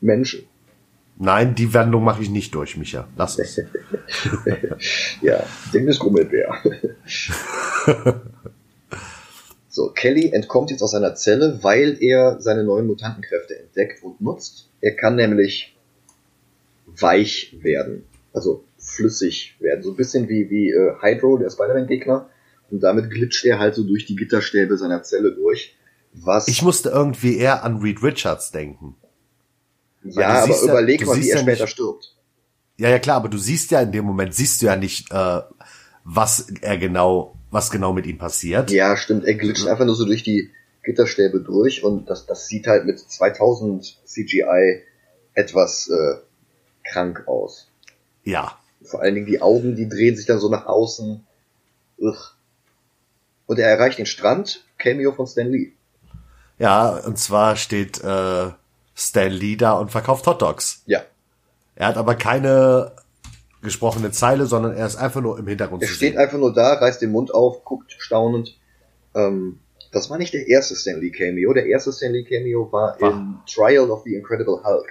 Menschen. 0.00 0.44
Nein, 1.20 1.54
die 1.56 1.74
Wendung 1.74 2.04
mache 2.04 2.22
ich 2.22 2.30
nicht 2.30 2.54
durch, 2.54 2.76
Micha. 2.76 3.08
Lass 3.16 3.38
es. 3.38 3.60
ja, 5.20 5.42
Dennis 5.72 5.98
Grummelbär. 5.98 6.54
so, 9.78 9.90
Kelly 9.90 10.32
entkommt 10.32 10.72
jetzt 10.72 10.82
aus 10.82 10.90
seiner 10.90 11.14
Zelle, 11.14 11.60
weil 11.62 12.02
er 12.02 12.40
seine 12.40 12.64
neuen 12.64 12.88
Mutantenkräfte 12.88 13.60
entdeckt 13.60 14.02
und 14.02 14.20
nutzt. 14.20 14.68
Er 14.80 14.96
kann 14.96 15.14
nämlich 15.14 15.76
weich 16.86 17.56
werden. 17.60 18.04
Also 18.32 18.64
flüssig 18.76 19.54
werden. 19.60 19.84
So 19.84 19.90
ein 19.90 19.96
bisschen 19.96 20.28
wie, 20.28 20.50
wie 20.50 20.70
äh, 20.70 20.94
Hydro, 21.00 21.38
der 21.38 21.50
Spider-Man-Gegner. 21.50 22.28
Und 22.72 22.82
damit 22.82 23.08
glitscht 23.08 23.44
er 23.44 23.60
halt 23.60 23.76
so 23.76 23.84
durch 23.84 24.04
die 24.04 24.16
Gitterstäbe 24.16 24.76
seiner 24.76 25.04
Zelle 25.04 25.32
durch. 25.32 25.76
Was 26.12 26.48
ich 26.48 26.62
musste 26.62 26.88
irgendwie 26.88 27.36
eher 27.36 27.62
an 27.62 27.78
Reed 27.78 28.02
Richards 28.02 28.50
denken. 28.50 28.96
Ja, 30.02 30.42
aber 30.42 30.60
überleg 30.60 31.06
mal, 31.06 31.16
wie 31.16 31.30
er 31.30 31.36
ja 31.36 31.42
später 31.42 31.64
nicht, 31.64 31.72
stirbt. 31.72 32.16
Ja, 32.78 32.88
ja 32.88 32.98
klar, 32.98 33.18
aber 33.18 33.28
du 33.28 33.38
siehst 33.38 33.70
ja 33.70 33.80
in 33.80 33.92
dem 33.92 34.04
Moment, 34.04 34.34
siehst 34.34 34.60
du 34.60 34.66
ja 34.66 34.74
nicht, 34.74 35.12
äh, 35.12 35.40
was 36.02 36.48
er 36.62 36.78
genau, 36.78 37.37
was 37.50 37.70
genau 37.70 37.92
mit 37.92 38.06
ihm 38.06 38.18
passiert. 38.18 38.70
Ja, 38.70 38.96
stimmt. 38.96 39.24
Er 39.24 39.34
glitscht 39.34 39.66
einfach 39.66 39.84
nur 39.84 39.94
so 39.94 40.04
durch 40.04 40.22
die 40.22 40.50
Gitterstäbe 40.82 41.40
durch 41.40 41.84
und 41.84 42.08
das, 42.08 42.26
das 42.26 42.46
sieht 42.46 42.66
halt 42.66 42.86
mit 42.86 42.98
2000 42.98 43.98
CGI 44.04 44.82
etwas 45.34 45.88
äh, 45.88 46.16
krank 46.84 47.24
aus. 47.26 47.68
Ja. 48.24 48.58
Vor 48.82 49.02
allen 49.02 49.14
Dingen 49.14 49.26
die 49.26 49.42
Augen, 49.42 49.76
die 49.76 49.88
drehen 49.88 50.16
sich 50.16 50.26
dann 50.26 50.40
so 50.40 50.48
nach 50.48 50.66
außen. 50.66 51.24
Ugh. 51.98 52.16
Und 53.46 53.58
er 53.58 53.68
erreicht 53.68 53.98
den 53.98 54.06
Strand, 54.06 54.64
Cameo 54.78 55.12
von 55.12 55.26
Stan 55.26 55.48
Lee. 55.50 55.72
Ja, 56.58 56.96
und 56.96 57.18
zwar 57.18 57.56
steht 57.56 58.02
äh, 58.02 58.50
Stan 58.94 59.30
Lee 59.30 59.56
da 59.56 59.72
und 59.72 59.90
verkauft 59.90 60.26
Hot 60.26 60.42
Dogs. 60.42 60.82
Ja. 60.86 61.02
Er 61.76 61.88
hat 61.88 61.96
aber 61.96 62.14
keine 62.14 62.92
gesprochene 63.62 64.10
Zeile, 64.12 64.46
sondern 64.46 64.74
er 64.76 64.86
ist 64.86 64.96
einfach 64.96 65.20
nur 65.20 65.38
im 65.38 65.46
Hintergrund 65.46 65.82
Er 65.82 65.88
steht 65.88 66.12
sehen. 66.12 66.18
einfach 66.18 66.38
nur 66.38 66.52
da, 66.54 66.74
reißt 66.74 67.02
den 67.02 67.10
Mund 67.10 67.32
auf, 67.34 67.64
guckt 67.64 67.94
staunend. 67.98 68.56
Ähm, 69.14 69.58
das 69.92 70.10
war 70.10 70.18
nicht 70.18 70.34
der 70.34 70.46
erste 70.48 70.76
Stanley 70.76 71.10
Cameo. 71.10 71.52
Der 71.54 71.66
erste 71.66 71.92
Stanley 71.92 72.24
Cameo 72.24 72.70
war 72.70 73.00
War- 73.00 73.10
in 73.10 73.34
Trial 73.52 73.90
of 73.90 74.02
the 74.04 74.14
Incredible 74.14 74.62
Hulk. 74.64 74.88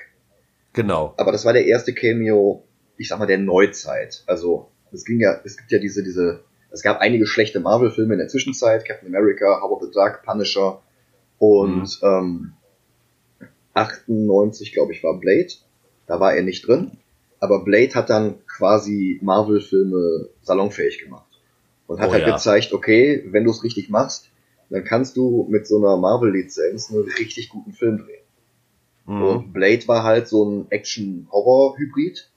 Genau. 0.73 1.13
Aber 1.17 1.31
das 1.31 1.45
war 1.45 1.53
der 1.53 1.65
erste 1.65 1.93
Cameo, 1.93 2.63
ich 2.97 3.07
sag 3.07 3.19
mal, 3.19 3.25
der 3.25 3.37
Neuzeit. 3.37 4.23
Also, 4.27 4.69
es 4.91 5.05
ging 5.05 5.19
ja, 5.19 5.39
es 5.43 5.57
gibt 5.57 5.71
ja 5.71 5.79
diese, 5.79 6.03
diese, 6.03 6.41
es 6.71 6.81
gab 6.81 6.99
einige 6.99 7.25
schlechte 7.27 7.59
Marvel-Filme 7.59 8.13
in 8.15 8.19
der 8.19 8.27
Zwischenzeit, 8.27 8.85
Captain 8.85 9.07
America, 9.07 9.61
Howard 9.61 9.83
the 9.83 9.91
Duck, 9.91 10.21
Punisher 10.25 10.81
und 11.39 11.99
ähm, 12.03 12.53
98, 13.73 14.73
glaube 14.73 14.93
ich, 14.93 15.03
war 15.03 15.19
Blade. 15.19 15.49
Da 16.07 16.19
war 16.19 16.33
er 16.35 16.41
nicht 16.43 16.67
drin. 16.67 16.97
Aber 17.39 17.63
Blade 17.63 17.93
hat 17.93 18.09
dann 18.09 18.35
quasi 18.47 19.19
Marvel-Filme 19.21 20.29
salonfähig 20.41 20.99
gemacht. 20.99 21.25
Und 21.87 21.99
hat 21.99 22.09
Oh 22.09 22.13
halt 22.13 22.27
ja. 22.27 22.35
gezeigt, 22.35 22.73
okay, 22.73 23.23
wenn 23.27 23.43
du 23.45 23.51
es 23.51 23.63
richtig 23.63 23.89
machst, 23.89 24.29
dann 24.69 24.83
kannst 24.83 25.15
du 25.15 25.47
mit 25.49 25.67
so 25.67 25.77
einer 25.77 25.97
Marvel-Lizenz 25.97 26.91
einen 26.91 27.03
richtig 27.03 27.49
guten 27.49 27.71
Film 27.71 27.99
drehen. 27.99 28.23
Mhm. 29.05 29.23
Und 29.23 29.53
Blade 29.53 29.87
war 29.87 30.03
halt 30.03 30.27
so 30.27 30.43
ein 30.43 30.71
Action-Horror-Hybrid. 30.71 32.29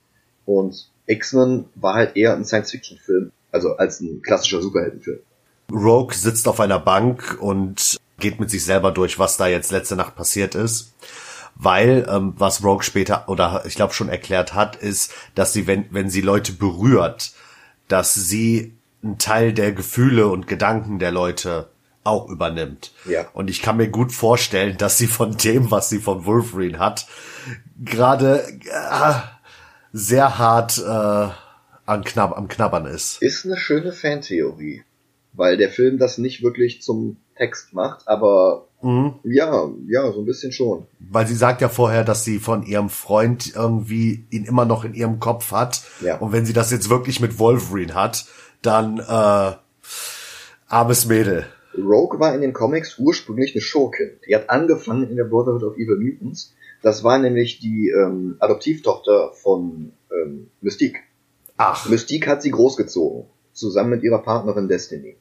Und 0.47 0.91
X-Men 1.07 1.65
war 1.75 1.95
halt 1.95 2.17
eher 2.17 2.35
ein 2.35 2.45
Science-Fiction-Film. 2.45 3.33
Also 3.51 3.77
als 3.77 4.01
ein 4.01 4.23
klassischer 4.23 4.63
Superheldenfilm. 4.63 5.19
Rogue 5.73 6.15
sitzt 6.15 6.47
auf 6.47 6.61
einer 6.61 6.79
Bank 6.79 7.39
und 7.41 7.97
geht 8.19 8.39
mit 8.39 8.51
sich 8.51 8.65
selber 8.65 8.93
durch, 8.93 9.19
was 9.19 9.37
da 9.37 9.49
jetzt 9.49 9.73
letzte 9.73 9.97
Nacht 9.97 10.15
passiert 10.15 10.55
ist. 10.55 10.95
Weil, 11.63 12.07
ähm, 12.09 12.33
was 12.39 12.65
Rogue 12.65 12.83
später 12.83 13.29
oder 13.29 13.65
ich 13.67 13.75
glaube 13.75 13.93
schon 13.93 14.09
erklärt 14.09 14.55
hat, 14.55 14.77
ist, 14.77 15.13
dass 15.35 15.53
sie, 15.53 15.67
wenn, 15.67 15.87
wenn 15.91 16.09
sie 16.09 16.23
Leute 16.23 16.53
berührt, 16.53 17.33
dass 17.87 18.15
sie 18.15 18.73
einen 19.03 19.19
Teil 19.19 19.53
der 19.53 19.73
Gefühle 19.73 20.29
und 20.29 20.47
Gedanken 20.47 20.99
der 20.99 21.11
Leute 21.13 21.69
auch 22.03 22.31
übernimmt. 22.31 22.93
Ja. 23.05 23.29
Und 23.35 23.51
ich 23.51 23.61
kann 23.61 23.77
mir 23.77 23.89
gut 23.89 24.11
vorstellen, 24.13 24.79
dass 24.79 24.97
sie 24.97 25.07
von 25.07 25.37
dem, 25.37 25.71
was 25.71 25.91
sie 25.91 25.99
von 25.99 26.25
Wolverine 26.25 26.79
hat, 26.79 27.07
gerade 27.79 28.43
äh, 28.65 29.13
sehr 29.93 30.39
hart 30.39 30.79
äh, 30.79 31.29
an 31.91 32.05
Knab 32.05 32.39
am 32.39 32.49
Knabbern 32.49 32.87
ist. 32.87 33.21
Ist 33.21 33.45
eine 33.45 33.59
schöne 33.59 33.93
Fantheorie. 33.93 34.83
Weil 35.33 35.59
der 35.59 35.69
Film 35.69 35.99
das 35.99 36.17
nicht 36.17 36.43
wirklich 36.43 36.83
zum 36.83 37.19
Text 37.37 37.75
macht, 37.75 38.09
aber 38.09 38.67
Mhm. 38.83 39.15
ja, 39.25 39.69
ja, 39.89 40.13
so 40.13 40.21
ein 40.21 40.25
bisschen 40.25 40.53
schon. 40.53 40.87
Weil 40.99 41.27
sie 41.27 41.35
sagt 41.35 41.61
ja 41.61 41.69
vorher, 41.69 42.05
dass 42.05 42.25
sie 42.25 42.39
von 42.39 42.63
ihrem 42.63 42.89
Freund 42.89 43.55
irgendwie 43.55 44.25
ihn 44.31 44.45
immer 44.45 44.65
noch 44.65 44.85
in 44.85 44.95
ihrem 44.95 45.21
Kopf 45.21 45.53
hat. 45.53 45.83
Ja. 46.01 46.19
Und 46.19 46.33
wenn 46.33 46.47
sie 46.47 46.53
das 46.53 46.71
jetzt 46.71 46.89
wirklich 46.89 47.21
mit 47.21 47.39
Wolverine 47.39 47.95
hat, 47.95 48.27
dann 48.63 48.99
äh, 48.99 49.53
armes 50.69 51.07
Mädel. 51.07 51.47
Rogue 51.77 52.19
war 52.19 52.35
in 52.35 52.41
den 52.41 52.53
Comics 52.53 52.99
ursprünglich 52.99 53.55
eine 53.55 53.63
Schurkin. 53.63 54.11
Die 54.27 54.35
hat 54.35 54.51
angefangen 54.51 55.09
in 55.09 55.17
der 55.17 55.25
Brotherhood 55.25 55.63
of 55.63 55.77
Evil 55.77 55.99
Mutants. 55.99 56.55
Das 56.83 57.05
war 57.05 57.19
nämlich 57.19 57.61
die 57.61 57.91
ähm, 57.91 58.37
Adoptivtochter 58.41 59.33
von 59.35 59.93
ähm, 60.11 60.49
Mystique. 60.61 61.01
Ach, 61.57 61.89
Mystique 61.89 62.27
hat 62.27 62.43
sie 62.43 62.51
großgezogen, 62.51 63.27
zusammen 63.53 63.91
mit 63.91 64.03
ihrer 64.03 64.23
Partnerin 64.23 64.69
Destiny. 64.69 65.17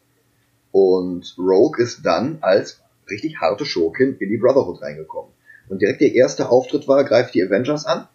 Und 0.72 1.36
Rogue 1.38 1.84
ist 1.84 2.06
dann 2.06 2.38
als 2.42 2.80
richtig 3.10 3.40
harte 3.40 3.66
Schurkin 3.66 4.18
in 4.20 4.30
die 4.30 4.38
Brotherhood 4.38 4.82
reingekommen. 4.82 5.32
Und 5.70 5.82
direkt 5.82 6.02
ihr 6.02 6.14
erster 6.14 6.52
Auftritt 6.52 6.88
war, 6.88 7.04
greift 7.04 7.34
die 7.34 7.44
Avengers 7.44 7.86
an. 7.86 8.08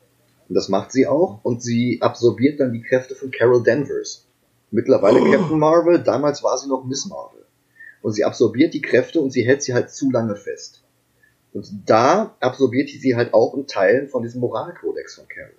Und 0.48 0.54
das 0.54 0.68
macht 0.68 0.92
sie 0.92 1.06
auch. 1.06 1.40
Und 1.42 1.62
sie 1.62 1.98
absorbiert 2.02 2.60
dann 2.60 2.72
die 2.72 2.82
Kräfte 2.82 3.14
von 3.14 3.30
Carol 3.30 3.62
Danvers. 3.62 4.26
Mittlerweile 4.70 5.20
Oh. 5.20 5.30
Captain 5.30 5.58
Marvel, 5.58 6.02
damals 6.02 6.42
war 6.42 6.58
sie 6.58 6.68
noch 6.68 6.84
Miss 6.84 7.06
Marvel. 7.06 7.44
Und 8.02 8.12
sie 8.12 8.24
absorbiert 8.24 8.74
die 8.74 8.82
Kräfte 8.82 9.20
und 9.20 9.30
sie 9.30 9.42
hält 9.42 9.62
sie 9.62 9.72
halt 9.72 9.90
zu 9.90 10.10
lange 10.10 10.36
fest. 10.36 10.82
Und 11.54 11.68
da 11.86 12.34
absorbiert 12.40 12.90
sie 12.90 13.14
halt 13.14 13.32
auch 13.32 13.54
einen 13.54 13.68
Teil 13.68 14.08
von 14.08 14.22
diesem 14.24 14.40
Moralkodex 14.40 15.14
von 15.14 15.28
Carol. 15.28 15.54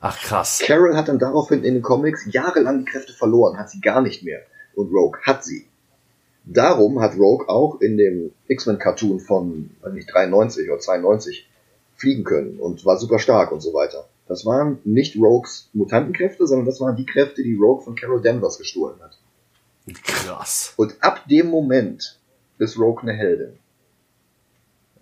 ach 0.00 0.18
krass. 0.20 0.60
Carol 0.64 0.96
hat 0.96 1.08
dann 1.08 1.20
daraufhin 1.20 1.62
in 1.64 1.74
den 1.74 1.82
Comics 1.82 2.26
jahrelang 2.32 2.80
die 2.80 2.90
Kräfte 2.90 3.12
verloren, 3.12 3.56
hat 3.56 3.70
sie 3.70 3.80
gar 3.80 4.02
nicht 4.02 4.24
mehr. 4.24 4.40
Und 4.74 4.92
Rogue 4.92 5.20
hat 5.22 5.44
sie. 5.44 5.68
Darum 6.44 7.00
hat 7.00 7.16
Rogue 7.16 7.48
auch 7.48 7.80
in 7.80 7.96
dem 7.96 8.32
X-Men-Cartoon 8.48 9.20
von, 9.20 9.70
weiß 9.82 9.92
nicht, 9.92 10.12
93 10.12 10.68
oder 10.70 10.80
92 10.80 11.48
fliegen 11.94 12.24
können 12.24 12.58
und 12.58 12.84
war 12.84 12.98
super 12.98 13.18
stark 13.18 13.52
und 13.52 13.60
so 13.60 13.72
weiter. 13.74 14.08
Das 14.26 14.44
waren 14.44 14.78
nicht 14.84 15.16
Rogues 15.16 15.68
Mutantenkräfte, 15.72 16.46
sondern 16.46 16.66
das 16.66 16.80
waren 16.80 16.96
die 16.96 17.06
Kräfte, 17.06 17.42
die 17.42 17.54
Rogue 17.54 17.82
von 17.82 17.94
Carol 17.94 18.22
Danvers 18.22 18.58
gestohlen 18.58 18.96
hat. 19.00 19.18
Krass. 20.04 20.74
Und 20.76 20.96
ab 21.00 21.22
dem 21.28 21.48
Moment 21.48 22.18
ist 22.58 22.78
Rogue 22.78 23.02
eine 23.02 23.12
Heldin. 23.12 23.58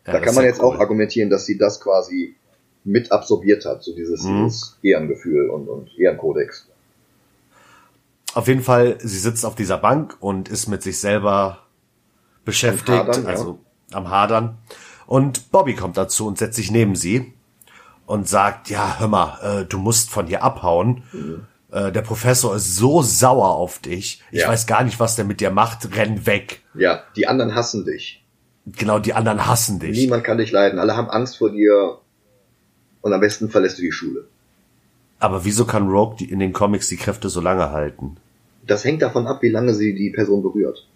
Ja, 0.06 0.14
da 0.14 0.20
kann 0.20 0.34
man 0.34 0.44
ja 0.44 0.50
jetzt 0.50 0.60
cool. 0.62 0.66
auch 0.74 0.78
argumentieren, 0.78 1.30
dass 1.30 1.44
sie 1.46 1.58
das 1.58 1.80
quasi 1.80 2.34
mit 2.84 3.12
absorbiert 3.12 3.66
hat, 3.66 3.82
so 3.82 3.94
dieses, 3.94 4.24
Mhm. 4.24 4.44
dieses 4.44 4.78
Ehrengefühl 4.82 5.50
und, 5.50 5.68
und 5.68 5.90
Ehrenkodex. 5.98 6.66
Auf 8.34 8.48
jeden 8.48 8.62
Fall, 8.62 8.98
sie 9.00 9.18
sitzt 9.18 9.44
auf 9.44 9.54
dieser 9.54 9.78
Bank 9.78 10.16
und 10.20 10.48
ist 10.48 10.68
mit 10.68 10.82
sich 10.82 11.00
selber 11.00 11.66
beschäftigt, 12.44 12.88
Hadern, 12.98 13.24
ja. 13.24 13.28
also 13.28 13.58
am 13.92 14.08
Hadern. 14.10 14.58
Und 15.06 15.50
Bobby 15.50 15.74
kommt 15.74 15.96
dazu 15.96 16.26
und 16.26 16.38
setzt 16.38 16.56
sich 16.56 16.70
neben 16.70 16.94
sie 16.94 17.32
und 18.06 18.28
sagt, 18.28 18.70
ja, 18.70 18.96
hör 18.98 19.08
mal, 19.08 19.60
äh, 19.62 19.64
du 19.64 19.78
musst 19.78 20.10
von 20.10 20.26
hier 20.26 20.42
abhauen. 20.44 21.02
Äh, 21.72 21.90
der 21.92 22.02
Professor 22.02 22.54
ist 22.56 22.76
so 22.76 23.02
sauer 23.02 23.50
auf 23.50 23.78
dich. 23.80 24.22
Ich 24.30 24.40
Ja. 24.42 24.48
weiß 24.48 24.66
gar 24.66 24.84
nicht, 24.84 25.00
was 25.00 25.16
der 25.16 25.24
mit 25.24 25.40
dir 25.40 25.50
macht. 25.50 25.96
Renn 25.96 26.26
weg. 26.26 26.62
Ja, 26.74 27.02
die 27.16 27.26
anderen 27.26 27.54
hassen 27.54 27.84
dich. 27.84 28.24
Genau, 28.66 28.98
die 29.00 29.14
anderen 29.14 29.46
hassen 29.46 29.80
dich. 29.80 29.96
Niemand 29.96 30.22
kann 30.22 30.38
dich 30.38 30.52
leiden. 30.52 30.78
Alle 30.78 30.96
haben 30.96 31.10
Angst 31.10 31.38
vor 31.38 31.50
dir. 31.50 31.98
Und 33.00 33.12
am 33.12 33.20
besten 33.20 33.50
verlässt 33.50 33.78
du 33.78 33.82
die 33.82 33.92
Schule. 33.92 34.26
Aber 35.20 35.44
wieso 35.44 35.66
kann 35.66 35.88
Rogue 35.88 36.16
die 36.18 36.30
in 36.30 36.38
den 36.38 36.52
Comics 36.52 36.88
die 36.88 36.96
Kräfte 36.96 37.28
so 37.28 37.40
lange 37.40 37.70
halten? 37.70 38.16
Das 38.66 38.84
hängt 38.84 39.02
davon 39.02 39.26
ab, 39.26 39.42
wie 39.42 39.50
lange 39.50 39.74
sie 39.74 39.94
die 39.94 40.10
Person 40.10 40.42
berührt. 40.42 40.88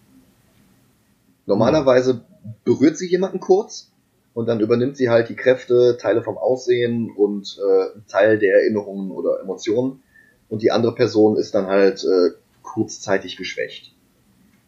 Normalerweise 1.46 2.22
berührt 2.64 2.96
sie 2.96 3.08
jemanden 3.08 3.38
kurz 3.38 3.90
und 4.32 4.46
dann 4.46 4.60
übernimmt 4.60 4.96
sie 4.96 5.10
halt 5.10 5.28
die 5.28 5.36
Kräfte, 5.36 5.98
Teile 6.00 6.22
vom 6.22 6.38
Aussehen 6.38 7.10
und 7.10 7.58
äh, 7.58 8.00
Teil 8.08 8.38
der 8.38 8.54
Erinnerungen 8.54 9.10
oder 9.10 9.40
Emotionen. 9.40 10.02
Und 10.48 10.62
die 10.62 10.70
andere 10.70 10.94
Person 10.94 11.36
ist 11.36 11.54
dann 11.54 11.66
halt 11.66 12.02
äh, 12.04 12.30
kurzzeitig 12.62 13.36
geschwächt. 13.36 13.92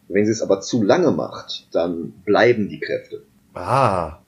Wenn 0.07 0.25
sie 0.25 0.31
es 0.31 0.41
aber 0.41 0.61
zu 0.61 0.83
lange 0.83 1.11
macht, 1.11 1.67
dann 1.71 2.11
bleiben 2.25 2.69
die 2.69 2.79
Kräfte. 2.79 3.23
Ah. 3.53 4.19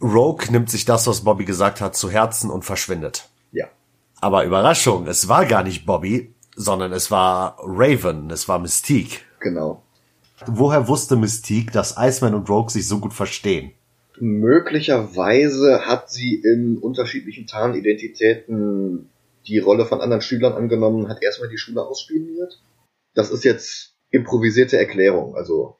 Rogue 0.00 0.50
nimmt 0.50 0.70
sich 0.70 0.84
das, 0.84 1.06
was 1.06 1.22
Bobby 1.22 1.44
gesagt 1.44 1.80
hat, 1.80 1.96
zu 1.96 2.10
Herzen 2.10 2.50
und 2.50 2.64
verschwindet. 2.64 3.28
Aber 4.20 4.44
Überraschung, 4.44 5.06
es 5.06 5.28
war 5.28 5.46
gar 5.46 5.62
nicht 5.62 5.86
Bobby, 5.86 6.34
sondern 6.56 6.92
es 6.92 7.10
war 7.10 7.56
Raven, 7.60 8.30
es 8.30 8.48
war 8.48 8.58
Mystique. 8.58 9.20
Genau. 9.40 9.84
Woher 10.46 10.88
wusste 10.88 11.16
Mystique, 11.16 11.72
dass 11.72 11.96
Iceman 11.98 12.34
und 12.34 12.48
Rogue 12.48 12.70
sich 12.70 12.88
so 12.88 12.98
gut 12.98 13.12
verstehen? 13.12 13.72
Möglicherweise 14.18 15.86
hat 15.86 16.10
sie 16.10 16.42
in 16.42 16.78
unterschiedlichen 16.78 17.46
Tarnidentitäten 17.46 19.10
die 19.46 19.58
Rolle 19.58 19.86
von 19.86 20.00
anderen 20.00 20.22
Schülern 20.22 20.52
angenommen, 20.52 21.08
hat 21.08 21.22
erstmal 21.22 21.48
die 21.48 21.58
Schule 21.58 21.82
ausspioniert. 21.82 22.60
Das 23.14 23.30
ist 23.30 23.44
jetzt 23.44 23.94
improvisierte 24.10 24.76
Erklärung, 24.78 25.36
also 25.36 25.78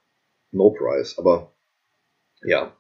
no 0.53 0.71
price, 0.71 1.19
aber 1.19 1.53
ja, 2.43 2.77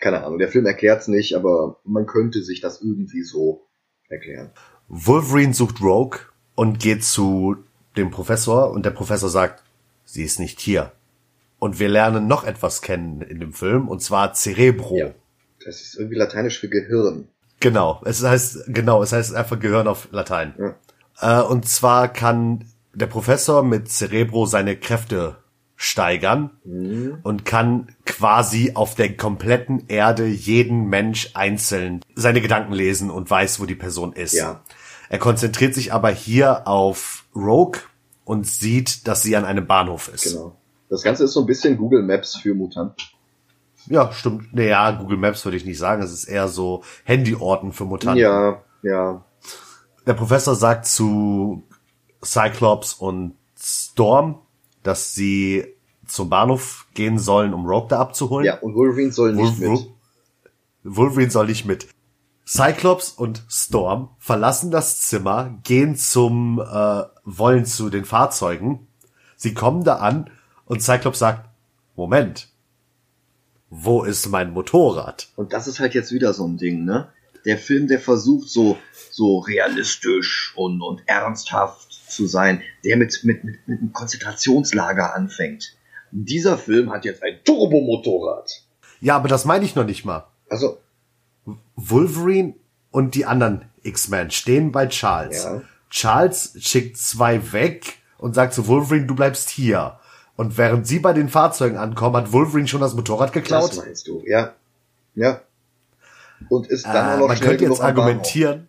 keine 0.00 0.24
Ahnung. 0.24 0.38
Der 0.38 0.48
Film 0.48 0.66
erklärt's 0.66 1.08
nicht, 1.08 1.34
aber 1.34 1.80
man 1.84 2.06
könnte 2.06 2.42
sich 2.42 2.60
das 2.60 2.80
irgendwie 2.80 3.22
so 3.22 3.67
erklären. 4.08 4.50
Wolverine 4.88 5.54
sucht 5.54 5.80
Rogue 5.80 6.20
und 6.54 6.80
geht 6.80 7.04
zu 7.04 7.56
dem 7.96 8.10
Professor 8.10 8.70
und 8.70 8.84
der 8.84 8.90
Professor 8.90 9.28
sagt, 9.28 9.62
sie 10.04 10.22
ist 10.22 10.38
nicht 10.40 10.60
hier. 10.60 10.92
Und 11.58 11.78
wir 11.78 11.88
lernen 11.88 12.26
noch 12.26 12.44
etwas 12.44 12.82
kennen 12.82 13.20
in 13.20 13.40
dem 13.40 13.52
Film 13.52 13.88
und 13.88 14.02
zwar 14.02 14.34
Cerebro. 14.34 14.96
Ja. 14.96 15.10
Das 15.64 15.80
ist 15.80 15.96
irgendwie 15.96 16.16
lateinisch 16.16 16.60
für 16.60 16.68
Gehirn. 16.68 17.28
Genau, 17.60 18.00
es 18.04 18.22
heißt 18.22 18.66
genau, 18.68 19.02
es 19.02 19.12
heißt 19.12 19.34
einfach 19.34 19.58
Gehirn 19.58 19.88
auf 19.88 20.08
Latein. 20.12 20.54
Ja. 20.58 21.40
Äh, 21.40 21.44
und 21.44 21.68
zwar 21.68 22.08
kann 22.08 22.64
der 22.94 23.06
Professor 23.06 23.62
mit 23.62 23.90
Cerebro 23.90 24.46
seine 24.46 24.76
Kräfte 24.76 25.36
steigern 25.80 26.50
Mhm. 26.64 27.18
und 27.22 27.44
kann 27.44 27.94
quasi 28.04 28.72
auf 28.74 28.96
der 28.96 29.16
kompletten 29.16 29.84
Erde 29.86 30.26
jeden 30.26 30.88
Mensch 30.88 31.30
einzeln 31.34 32.00
seine 32.16 32.40
Gedanken 32.40 32.72
lesen 32.72 33.10
und 33.10 33.30
weiß, 33.30 33.60
wo 33.60 33.64
die 33.64 33.76
Person 33.76 34.12
ist. 34.12 34.34
Ja. 34.34 34.60
Er 35.08 35.18
konzentriert 35.20 35.74
sich 35.74 35.92
aber 35.92 36.10
hier 36.10 36.66
auf 36.66 37.24
Rogue 37.34 37.78
und 38.24 38.44
sieht, 38.46 39.06
dass 39.06 39.22
sie 39.22 39.36
an 39.36 39.44
einem 39.44 39.68
Bahnhof 39.68 40.08
ist. 40.12 40.32
Genau. 40.32 40.56
Das 40.90 41.02
Ganze 41.02 41.24
ist 41.24 41.32
so 41.32 41.40
ein 41.40 41.46
bisschen 41.46 41.76
Google 41.78 42.02
Maps 42.02 42.36
für 42.36 42.54
Mutanten. 42.54 42.96
Ja, 43.86 44.10
stimmt. 44.12 44.52
Naja, 44.52 44.90
Google 44.90 45.16
Maps 45.16 45.44
würde 45.44 45.56
ich 45.56 45.64
nicht 45.64 45.78
sagen. 45.78 46.02
Es 46.02 46.12
ist 46.12 46.24
eher 46.24 46.48
so 46.48 46.82
Handyorten 47.06 47.72
für 47.72 47.84
Mutanten. 47.84 48.20
Ja, 48.20 48.62
ja. 48.82 49.24
Der 50.06 50.14
Professor 50.14 50.56
sagt 50.56 50.86
zu 50.86 51.62
Cyclops 52.24 52.94
und 52.94 53.34
Storm, 53.56 54.40
dass 54.88 55.12
sie 55.14 55.66
zum 56.06 56.30
Bahnhof 56.30 56.86
gehen 56.94 57.18
sollen, 57.18 57.52
um 57.52 57.66
Rogue 57.66 57.88
da 57.90 57.98
abzuholen. 58.00 58.46
Ja, 58.46 58.58
und 58.60 58.74
Wolverine 58.74 59.12
soll 59.12 59.34
nicht 59.34 59.60
Wol- 59.60 59.68
mit. 59.68 59.80
Wol- 59.80 59.92
Wolverine 60.96 61.30
soll 61.30 61.46
nicht 61.46 61.66
mit. 61.66 61.86
Cyclops 62.46 63.10
und 63.10 63.44
Storm 63.50 64.08
verlassen 64.18 64.70
das 64.70 65.00
Zimmer, 65.02 65.58
gehen 65.64 65.96
zum, 65.96 66.58
äh, 66.60 67.02
wollen 67.24 67.66
zu 67.66 67.90
den 67.90 68.06
Fahrzeugen. 68.06 68.86
Sie 69.36 69.52
kommen 69.52 69.84
da 69.84 69.96
an 69.96 70.30
und 70.64 70.82
Cyclops 70.82 71.18
sagt, 71.18 71.50
Moment, 71.94 72.48
wo 73.68 74.02
ist 74.04 74.28
mein 74.30 74.52
Motorrad? 74.54 75.28
Und 75.36 75.52
das 75.52 75.66
ist 75.68 75.78
halt 75.78 75.92
jetzt 75.92 76.10
wieder 76.12 76.32
so 76.32 76.46
ein 76.46 76.56
Ding, 76.56 76.84
ne? 76.86 77.12
Der 77.44 77.58
Film, 77.58 77.86
der 77.86 78.00
versucht 78.00 78.48
so, 78.48 78.78
so 79.10 79.38
realistisch 79.40 80.54
und, 80.56 80.80
und 80.80 81.02
ernsthaft 81.06 81.87
zu 82.08 82.26
sein, 82.26 82.62
der 82.84 82.96
mit, 82.96 83.20
mit, 83.24 83.44
mit, 83.44 83.68
mit 83.68 83.80
einem 83.80 83.92
Konzentrationslager 83.92 85.14
anfängt. 85.14 85.76
Dieser 86.10 86.56
Film 86.58 86.90
hat 86.90 87.04
jetzt 87.04 87.22
ein 87.22 87.38
Turbomotorrad. 87.44 88.62
Ja, 89.00 89.16
aber 89.16 89.28
das 89.28 89.44
meine 89.44 89.64
ich 89.64 89.74
noch 89.74 89.84
nicht 89.84 90.04
mal. 90.04 90.26
Also, 90.48 90.78
Wolverine 91.76 92.54
und 92.90 93.14
die 93.14 93.26
anderen 93.26 93.66
X-Men 93.82 94.30
stehen 94.30 94.72
bei 94.72 94.86
Charles. 94.88 95.44
Ja. 95.44 95.62
Charles 95.90 96.54
schickt 96.58 96.96
zwei 96.96 97.52
weg 97.52 97.98
und 98.18 98.34
sagt 98.34 98.54
zu 98.54 98.66
Wolverine, 98.66 99.06
du 99.06 99.14
bleibst 99.14 99.50
hier. 99.50 99.98
Und 100.36 100.56
während 100.56 100.86
sie 100.86 100.98
bei 101.00 101.12
den 101.12 101.28
Fahrzeugen 101.28 101.76
ankommen, 101.76 102.16
hat 102.16 102.32
Wolverine 102.32 102.68
schon 102.68 102.80
das 102.80 102.94
Motorrad 102.94 103.32
geklaut. 103.32 103.70
das 103.70 103.76
meinst 103.78 104.06
du, 104.06 104.22
ja. 104.26 104.54
Ja. 105.14 105.40
Und 106.48 106.68
ist 106.68 106.86
dann 106.86 106.94
Äh, 106.94 107.14
auch 107.14 107.18
noch 107.20 107.28
man 107.28 107.40
könnte 107.40 107.64
jetzt 107.64 107.80
argumentieren. 107.80 108.67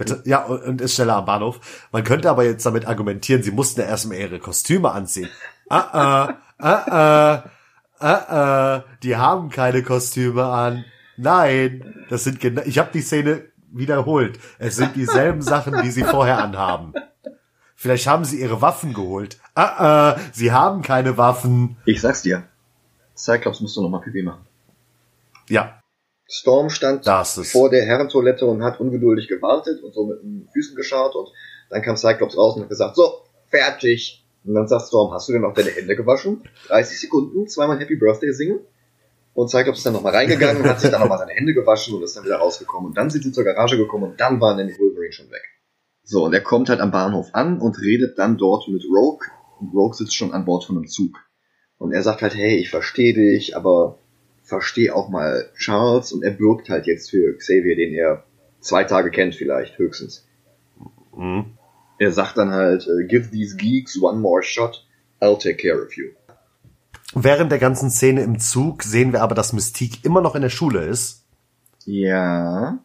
Bitte? 0.00 0.22
Ja, 0.24 0.46
und 0.46 0.80
ist 0.80 0.94
schneller 0.94 1.16
am 1.16 1.26
Bahnhof. 1.26 1.60
Man 1.92 2.04
könnte 2.04 2.30
aber 2.30 2.42
jetzt 2.44 2.64
damit 2.64 2.86
argumentieren, 2.86 3.42
sie 3.42 3.50
mussten 3.50 3.82
ja 3.82 3.86
erstmal 3.86 4.16
ihre 4.16 4.38
Kostüme 4.38 4.90
anziehen. 4.90 5.28
Ah, 5.68 5.88
ah, 5.92 6.34
ah, 6.58 6.86
ah, 6.90 7.44
ah, 7.98 8.34
ah, 8.34 8.84
die 9.02 9.16
haben 9.16 9.50
keine 9.50 9.82
Kostüme 9.82 10.46
an. 10.46 10.86
Nein, 11.18 12.06
das 12.08 12.24
sind 12.24 12.40
genau, 12.40 12.62
ich 12.64 12.78
habe 12.78 12.88
die 12.94 13.02
Szene 13.02 13.44
wiederholt. 13.72 14.38
Es 14.58 14.76
sind 14.76 14.96
dieselben 14.96 15.42
Sachen, 15.42 15.82
die 15.82 15.90
sie 15.90 16.04
vorher 16.04 16.38
anhaben. 16.38 16.94
Vielleicht 17.76 18.06
haben 18.06 18.24
sie 18.24 18.40
ihre 18.40 18.62
Waffen 18.62 18.94
geholt. 18.94 19.38
Ah, 19.54 20.14
ah, 20.14 20.16
sie 20.32 20.50
haben 20.50 20.80
keine 20.80 21.18
Waffen. 21.18 21.76
Ich 21.84 22.00
sag's 22.00 22.22
dir. 22.22 22.44
Cyclops 23.14 23.60
musst 23.60 23.76
du 23.76 23.82
noch 23.82 23.90
mal 23.90 24.00
Pipi 24.00 24.22
machen. 24.22 24.46
Ja, 25.50 25.79
Storm 26.32 26.70
stand 26.70 27.04
vor 27.04 27.70
der 27.70 27.84
Herrentoilette 27.84 28.46
und 28.46 28.62
hat 28.62 28.78
ungeduldig 28.78 29.26
gewartet 29.26 29.82
und 29.82 29.92
so 29.92 30.06
mit 30.06 30.22
den 30.22 30.48
Füßen 30.52 30.76
geschaut 30.76 31.16
und 31.16 31.28
dann 31.70 31.82
kam 31.82 31.96
Cyclops 31.96 32.36
raus 32.36 32.54
und 32.54 32.62
hat 32.62 32.68
gesagt, 32.68 32.94
so, 32.96 33.24
fertig. 33.48 34.24
Und 34.44 34.54
dann 34.54 34.68
sagt 34.68 34.86
Storm, 34.86 35.12
hast 35.12 35.28
du 35.28 35.32
denn 35.32 35.44
auch 35.44 35.52
deine 35.54 35.70
Hände 35.70 35.96
gewaschen? 35.96 36.42
30 36.68 37.00
Sekunden, 37.00 37.48
zweimal 37.48 37.78
Happy 37.80 37.96
Birthday 37.96 38.32
singen. 38.32 38.60
Und 39.34 39.50
Cyclops 39.50 39.78
ist 39.78 39.86
dann 39.86 39.92
nochmal 39.92 40.14
reingegangen 40.14 40.62
und 40.62 40.68
hat 40.68 40.80
sich 40.80 40.90
dann 40.90 41.00
nochmal 41.00 41.18
seine 41.18 41.32
Hände 41.32 41.52
gewaschen 41.52 41.94
und 41.94 42.02
ist 42.02 42.16
dann 42.16 42.24
wieder 42.24 42.36
rausgekommen. 42.36 42.90
Und 42.90 42.96
dann 42.96 43.10
sind 43.10 43.22
sie 43.22 43.32
zur 43.32 43.44
Garage 43.44 43.76
gekommen 43.76 44.12
und 44.12 44.20
dann 44.20 44.40
war 44.40 44.54
nämlich 44.54 44.78
Wolverine 44.78 45.12
schon 45.12 45.30
weg. 45.30 45.42
So, 46.04 46.24
und 46.24 46.32
er 46.32 46.42
kommt 46.42 46.68
halt 46.68 46.80
am 46.80 46.90
Bahnhof 46.90 47.28
an 47.32 47.60
und 47.60 47.80
redet 47.80 48.18
dann 48.18 48.36
dort 48.36 48.68
mit 48.68 48.84
Rogue. 48.84 49.26
Und 49.60 49.74
Rogue 49.74 49.94
sitzt 49.94 50.14
schon 50.14 50.32
an 50.32 50.44
Bord 50.44 50.64
von 50.64 50.76
einem 50.76 50.88
Zug. 50.88 51.16
Und 51.78 51.92
er 51.92 52.02
sagt 52.02 52.22
halt, 52.22 52.34
hey, 52.34 52.56
ich 52.56 52.70
verstehe 52.70 53.14
dich, 53.14 53.56
aber 53.56 53.99
verstehe 54.50 54.94
auch 54.94 55.08
mal 55.08 55.48
Charles 55.56 56.12
und 56.12 56.22
er 56.22 56.32
bürgt 56.32 56.68
halt 56.68 56.86
jetzt 56.86 57.08
für 57.10 57.34
Xavier, 57.38 57.76
den 57.76 57.94
er 57.94 58.24
zwei 58.60 58.84
Tage 58.84 59.10
kennt 59.10 59.34
vielleicht, 59.34 59.78
höchstens. 59.78 60.26
hm. 61.14 61.56
Er 61.98 62.12
sagt 62.12 62.36
dann 62.36 62.50
halt, 62.50 62.86
äh, 62.86 63.06
give 63.06 63.30
these 63.30 63.56
geeks 63.56 64.00
one 64.02 64.18
more 64.20 64.42
shot, 64.42 64.86
I'll 65.20 65.38
take 65.38 65.56
care 65.56 65.82
of 65.82 65.96
you. 65.96 66.08
Während 67.14 67.50
der 67.52 67.58
ganzen 67.58 67.90
Szene 67.90 68.22
im 68.22 68.38
Zug 68.38 68.82
sehen 68.82 69.12
wir 69.12 69.22
aber, 69.22 69.34
dass 69.34 69.52
Mystique 69.52 70.04
immer 70.04 70.20
noch 70.20 70.34
in 70.34 70.42
der 70.42 70.48
Schule 70.50 70.84
ist 70.84 71.24
Ja. 71.84 72.78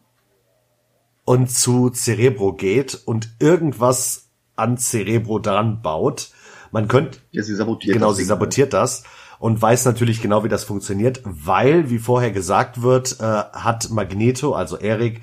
und 1.24 1.50
zu 1.50 1.90
Cerebro 1.90 2.52
geht 2.52 2.94
und 3.06 3.28
irgendwas 3.40 4.28
an 4.56 4.76
Cerebro 4.78 5.38
dran 5.38 5.80
baut. 5.82 6.30
Man 6.72 6.88
könnte, 6.88 7.18
Ja, 7.30 7.42
sie 7.42 7.54
sabotiert 7.54 7.94
genau, 7.94 8.08
das 8.08 8.16
sie 8.16 8.22
Ding. 8.22 8.28
sabotiert 8.28 8.72
das 8.72 9.04
und 9.38 9.60
weiß 9.60 9.84
natürlich 9.84 10.22
genau, 10.22 10.44
wie 10.44 10.48
das 10.48 10.64
funktioniert, 10.64 11.20
weil, 11.24 11.90
wie 11.90 11.98
vorher 11.98 12.30
gesagt 12.30 12.82
wird, 12.82 13.16
äh, 13.20 13.22
hat 13.24 13.90
Magneto, 13.90 14.52
also 14.54 14.76
Eric, 14.78 15.20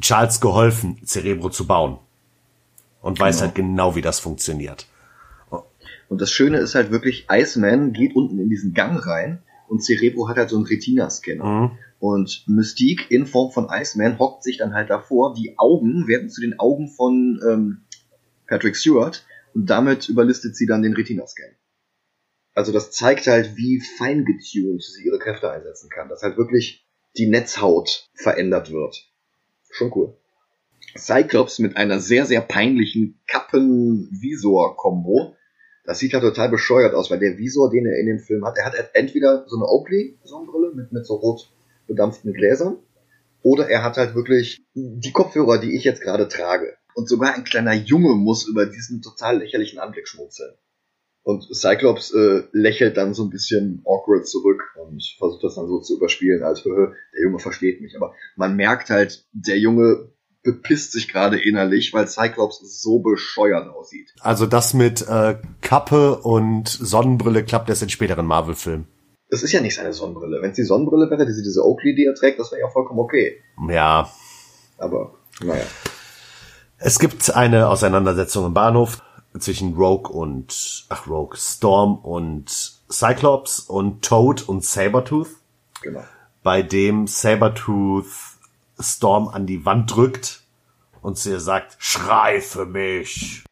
Charles 0.00 0.40
geholfen, 0.40 1.00
Cerebro 1.04 1.50
zu 1.50 1.66
bauen. 1.66 1.98
Und 3.00 3.20
weiß 3.20 3.36
Genau. 3.36 3.46
halt 3.46 3.54
genau, 3.54 3.94
wie 3.94 4.02
das 4.02 4.18
funktioniert. 4.20 4.86
Und 6.08 6.20
das 6.20 6.32
Schöne 6.32 6.58
ist 6.58 6.74
halt 6.74 6.90
wirklich, 6.90 7.26
Iceman 7.30 7.92
geht 7.92 8.16
unten 8.16 8.38
in 8.38 8.48
diesen 8.48 8.72
Gang 8.74 9.04
rein 9.06 9.42
und 9.68 9.82
Cerebro 9.84 10.28
hat 10.28 10.36
halt 10.36 10.48
so 10.50 10.56
einen 10.56 10.66
Retina-Scanner. 10.66 11.44
Mhm. 11.44 11.70
Und 12.00 12.44
Mystique 12.46 13.10
in 13.10 13.26
Form 13.26 13.52
von 13.52 13.68
Iceman 13.70 14.18
hockt 14.18 14.42
sich 14.42 14.56
dann 14.58 14.72
halt 14.72 14.88
davor. 14.88 15.34
Die 15.34 15.58
Augen 15.58 16.06
werden 16.08 16.30
zu 16.30 16.40
den 16.40 16.58
Augen 16.58 16.88
von 16.88 17.40
ähm, 17.46 17.78
Patrick 18.46 18.76
Stewart 18.76 19.24
und 19.54 19.68
damit 19.68 20.08
überlistet 20.08 20.56
sie 20.56 20.66
dann 20.66 20.82
den 20.82 20.94
Retina-Scan. 20.94 21.50
Also 22.58 22.72
das 22.72 22.90
zeigt 22.90 23.28
halt, 23.28 23.56
wie 23.56 23.80
fein 23.80 24.24
getuned 24.24 24.82
sie 24.82 25.04
ihre 25.04 25.20
Kräfte 25.20 25.48
einsetzen 25.48 25.88
kann. 25.90 26.08
Dass 26.08 26.24
halt 26.24 26.36
wirklich 26.36 26.84
die 27.16 27.28
Netzhaut 27.28 28.08
verändert 28.14 28.72
wird. 28.72 29.08
Schon 29.70 29.92
cool. 29.94 30.16
Cyclops 30.96 31.60
mit 31.60 31.76
einer 31.76 32.00
sehr, 32.00 32.26
sehr 32.26 32.40
peinlichen 32.40 33.20
Kappen-Visor-Kombo. 33.28 35.36
Das 35.84 36.00
sieht 36.00 36.12
ja 36.12 36.18
total 36.18 36.48
bescheuert 36.48 36.94
aus, 36.94 37.12
weil 37.12 37.20
der 37.20 37.38
Visor, 37.38 37.70
den 37.70 37.86
er 37.86 38.00
in 38.00 38.06
dem 38.06 38.18
Film 38.18 38.44
hat, 38.44 38.58
er 38.58 38.64
hat 38.64 38.74
entweder 38.92 39.44
so 39.46 39.54
eine 39.54 39.66
Oakley-Sonnenbrille 39.66 40.74
mit, 40.74 40.90
mit 40.90 41.06
so 41.06 41.14
rot 41.14 41.52
bedampften 41.86 42.32
Gläsern 42.32 42.78
oder 43.42 43.68
er 43.68 43.84
hat 43.84 43.98
halt 43.98 44.16
wirklich 44.16 44.60
die 44.74 45.12
Kopfhörer, 45.12 45.58
die 45.58 45.76
ich 45.76 45.84
jetzt 45.84 46.02
gerade 46.02 46.26
trage. 46.26 46.76
Und 46.94 47.08
sogar 47.08 47.36
ein 47.36 47.44
kleiner 47.44 47.74
Junge 47.74 48.16
muss 48.16 48.48
über 48.48 48.66
diesen 48.66 49.00
total 49.00 49.38
lächerlichen 49.38 49.78
Anblick 49.78 50.08
schmunzeln. 50.08 50.56
Und 51.22 51.44
Cyclops 51.54 52.12
äh, 52.14 52.44
lächelt 52.52 52.96
dann 52.96 53.12
so 53.12 53.24
ein 53.24 53.30
bisschen 53.30 53.82
awkward 53.84 54.26
zurück 54.26 54.62
und 54.82 55.02
versucht 55.18 55.44
das 55.44 55.56
dann 55.56 55.68
so 55.68 55.80
zu 55.80 55.96
überspielen, 55.96 56.42
als 56.42 56.64
"Höhö, 56.64 56.92
der 57.14 57.22
Junge 57.22 57.38
versteht 57.38 57.80
mich. 57.82 57.94
Aber 57.96 58.14
man 58.36 58.56
merkt 58.56 58.88
halt, 58.88 59.26
der 59.32 59.58
Junge 59.58 60.10
bepisst 60.42 60.92
sich 60.92 61.08
gerade 61.08 61.38
innerlich, 61.38 61.92
weil 61.92 62.08
Cyclops 62.08 62.80
so 62.80 63.00
bescheuert 63.00 63.68
aussieht. 63.68 64.14
Also 64.20 64.46
das 64.46 64.72
mit 64.72 65.06
äh, 65.06 65.36
Kappe 65.60 66.16
und 66.18 66.68
Sonnenbrille 66.68 67.44
klappt 67.44 67.68
erst 67.68 67.82
in 67.82 67.90
späteren 67.90 68.24
Marvel-Filmen. 68.24 68.86
Das 69.30 69.42
ist 69.42 69.52
ja 69.52 69.60
nicht 69.60 69.74
seine 69.74 69.92
Sonnenbrille. 69.92 70.40
Wenn 70.40 70.50
es 70.50 70.56
die 70.56 70.62
Sonnenbrille 70.62 71.10
wäre, 71.10 71.26
diese, 71.26 71.42
diese 71.42 71.62
Oakley, 71.62 71.94
die 71.94 72.06
er 72.06 72.14
trägt, 72.14 72.38
das 72.40 72.50
wäre 72.50 72.62
ja 72.62 72.68
vollkommen 72.68 73.00
okay. 73.00 73.42
Ja, 73.68 74.10
Aber, 74.78 75.14
naja. 75.42 75.64
Es 76.78 76.98
gibt 76.98 77.34
eine 77.34 77.68
Auseinandersetzung 77.68 78.46
im 78.46 78.54
Bahnhof 78.54 79.02
zwischen 79.38 79.74
Rogue 79.74 80.10
und, 80.10 80.86
ach 80.88 81.06
Rogue, 81.06 81.36
Storm 81.36 81.96
und 81.98 82.46
Cyclops 82.90 83.60
und 83.60 84.04
Toad 84.04 84.48
und 84.48 84.64
Sabertooth, 84.64 85.28
Genau. 85.82 86.02
bei 86.42 86.62
dem 86.62 87.06
Sabertooth 87.06 88.06
Storm 88.80 89.28
an 89.28 89.46
die 89.46 89.64
Wand 89.64 89.94
drückt 89.94 90.42
und 91.02 91.18
sie 91.18 91.38
sagt, 91.40 91.76
schrei 91.78 92.40
für 92.40 92.64
mich. 92.66 93.44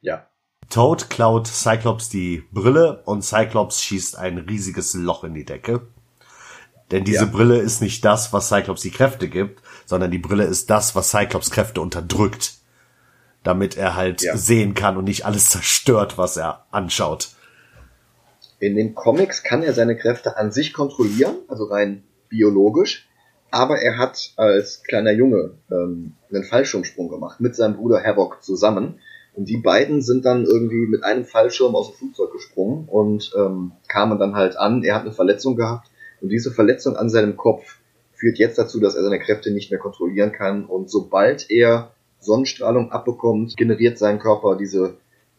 Ja. 0.00 0.26
Toad 0.70 1.10
klaut 1.10 1.46
Cyclops 1.46 2.08
die 2.08 2.44
Brille 2.52 3.02
und 3.04 3.22
Cyclops 3.22 3.82
schießt 3.82 4.16
ein 4.18 4.38
riesiges 4.38 4.94
Loch 4.94 5.24
in 5.24 5.34
die 5.34 5.44
Decke. 5.44 5.86
Denn 6.90 7.04
diese 7.04 7.24
Ja. 7.24 7.30
Brille 7.30 7.58
ist 7.58 7.80
nicht 7.80 8.04
das, 8.04 8.32
was 8.32 8.48
Cyclops 8.48 8.82
die 8.82 8.90
Kräfte 8.90 9.28
gibt, 9.28 9.62
sondern 9.86 10.10
die 10.10 10.18
Brille 10.18 10.44
ist 10.44 10.70
das, 10.70 10.94
was 10.94 11.10
Cyclops 11.10 11.50
Kräfte 11.50 11.80
unterdrückt. 11.80 12.53
Damit 13.44 13.76
er 13.76 13.94
halt 13.94 14.22
Ja. 14.22 14.36
sehen 14.36 14.74
kann 14.74 14.96
und 14.96 15.04
nicht 15.04 15.24
alles 15.24 15.48
zerstört, 15.50 16.18
was 16.18 16.36
er 16.36 16.64
anschaut. 16.72 17.28
In 18.58 18.74
den 18.76 18.94
Comics 18.94 19.42
kann 19.42 19.62
er 19.62 19.72
seine 19.74 19.96
Kräfte 19.96 20.36
an 20.36 20.50
sich 20.50 20.72
kontrollieren, 20.72 21.36
also 21.48 21.64
rein 21.64 22.02
biologisch, 22.28 23.08
aber 23.50 23.78
er 23.78 23.98
hat 23.98 24.32
als 24.36 24.82
kleiner 24.82 25.12
Junge 25.12 25.52
ähm, 25.70 26.14
einen 26.32 26.44
Fallschirmsprung 26.44 27.08
gemacht 27.08 27.40
mit 27.40 27.54
seinem 27.54 27.76
Bruder 27.76 28.02
Havoc 28.02 28.42
zusammen. 28.42 28.98
Und 29.34 29.48
die 29.48 29.58
beiden 29.58 30.00
sind 30.00 30.24
dann 30.24 30.44
irgendwie 30.44 30.86
mit 30.86 31.04
einem 31.04 31.24
Fallschirm 31.24 31.74
aus 31.74 31.90
dem 31.90 31.96
Flugzeug 31.96 32.32
gesprungen 32.32 32.88
und 32.88 33.32
ähm, 33.36 33.72
kamen 33.88 34.18
dann 34.18 34.34
halt 34.34 34.56
an. 34.56 34.82
Er 34.84 34.94
hat 34.94 35.02
eine 35.02 35.12
Verletzung 35.12 35.56
gehabt 35.56 35.88
und 36.20 36.30
diese 36.30 36.50
Verletzung 36.52 36.96
an 36.96 37.10
seinem 37.10 37.36
Kopf 37.36 37.78
führt 38.12 38.38
jetzt 38.38 38.58
dazu, 38.58 38.80
dass 38.80 38.94
er 38.94 39.02
seine 39.02 39.18
Kräfte 39.18 39.50
nicht 39.52 39.70
mehr 39.70 39.80
kontrollieren 39.80 40.32
kann. 40.32 40.64
Und 40.64 40.88
sobald 40.88 41.50
er 41.50 41.93
Sonnenstrahlung 42.24 42.92
abbekommt, 42.92 43.56
generiert 43.56 43.98
sein 43.98 44.18
Körper 44.18 44.56
diese 44.56 44.96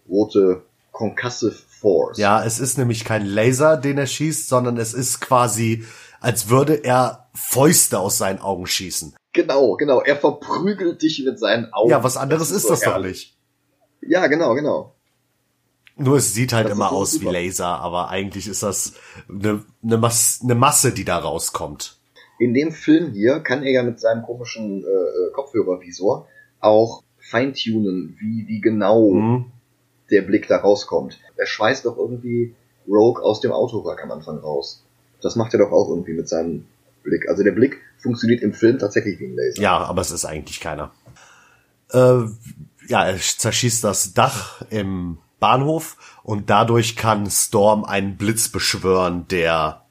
rote 0.09 0.63
Konkasse 0.91 1.51
Force. 1.51 2.17
Ja, 2.17 2.43
es 2.43 2.59
ist 2.59 2.77
nämlich 2.77 3.03
kein 3.03 3.25
Laser, 3.25 3.77
den 3.77 3.97
er 3.97 4.07
schießt, 4.07 4.47
sondern 4.47 4.77
es 4.77 4.93
ist 4.93 5.19
quasi, 5.19 5.83
als 6.21 6.49
würde 6.49 6.83
er 6.83 7.27
Fäuste 7.33 7.99
aus 7.99 8.17
seinen 8.17 8.39
Augen 8.39 8.65
schießen. 8.65 9.13
Genau, 9.33 9.75
genau. 9.75 10.01
Er 10.01 10.15
verprügelt 10.15 11.01
dich 11.01 11.21
mit 11.25 11.38
seinen 11.38 11.73
Augen. 11.73 11.91
Ja, 11.91 12.03
was 12.03 12.15
anderes 12.15 12.51
ist, 12.51 12.63
so 12.63 12.69
das 12.69 12.81
doch 12.81 12.99
nicht. 12.99 13.36
Ja, 14.01 14.27
genau, 14.27 14.55
genau. 14.55 14.95
Nur 15.97 16.17
es 16.17 16.33
sieht 16.33 16.53
halt 16.53 16.65
Das 16.65 16.71
ist 16.71 16.77
immer 16.77 16.91
aus 16.91 17.11
super. 17.11 17.25
wie 17.25 17.33
Laser, 17.33 17.67
aber 17.67 18.09
eigentlich 18.09 18.47
ist 18.47 18.63
das 18.63 18.93
eine, 19.29 19.63
eine, 19.83 19.97
Mas 19.97 20.39
eine 20.43 20.55
Masse, 20.55 20.91
die 20.93 21.05
da 21.05 21.17
rauskommt. 21.17 21.97
In 22.39 22.53
dem 22.53 22.71
Film 22.71 23.11
hier 23.11 23.39
kann 23.39 23.63
er 23.63 23.71
ja 23.71 23.83
mit 23.83 23.99
seinem 23.99 24.23
komischen 24.23 24.83
äh, 24.83 24.88
äh, 24.88 25.31
Kopfhörervisor 25.33 26.27
auch 26.66 27.03
feintunen, 27.20 28.18
wie, 28.20 28.47
wie 28.47 28.61
genau 28.61 29.11
Mhm. 29.11 29.45
der 30.11 30.22
Blick 30.22 30.47
da 30.47 30.57
rauskommt. 30.57 31.20
Er 31.38 31.45
schweißt 31.47 31.86
doch 31.86 31.97
irgendwie 31.97 32.53
Rogue 32.88 33.24
aus 33.24 33.39
dem 33.41 33.51
Autorack 33.51 34.03
am 34.03 34.11
Anfang 34.11 34.38
raus. 34.38 34.84
Das 35.22 35.36
macht 35.36 35.53
er 35.53 35.59
doch 35.59 35.72
auch 35.72 35.89
irgendwie 35.89 36.13
mit 36.13 36.28
seinem 36.30 36.66
Blick. 37.03 37.28
Also 37.30 37.43
der 37.43 37.51
Blick 37.53 37.80
funktioniert 37.97 38.41
im 38.43 38.53
Film 38.53 38.78
tatsächlich 38.78 39.20
wie 39.20 39.26
ein 39.26 39.36
Laser. 39.36 39.61
Ja, 39.61 39.78
aber 39.80 40.01
es 40.01 40.11
ist 40.11 40.26
eigentlich 40.26 40.59
keiner. 40.59 40.91
Äh, 41.91 42.26
ja, 42.88 43.05
er 43.05 43.18
zerschießt 43.18 43.84
das 43.84 44.13
Dach 44.13 44.61
im 44.70 45.18
Bahnhof 45.39 45.97
und 46.24 46.49
dadurch 46.51 46.95
kann 46.95 47.30
Storm 47.30 47.84
einen 47.86 48.18
Blitz 48.18 48.49
beschwören, 48.49 49.28
der 49.30 49.82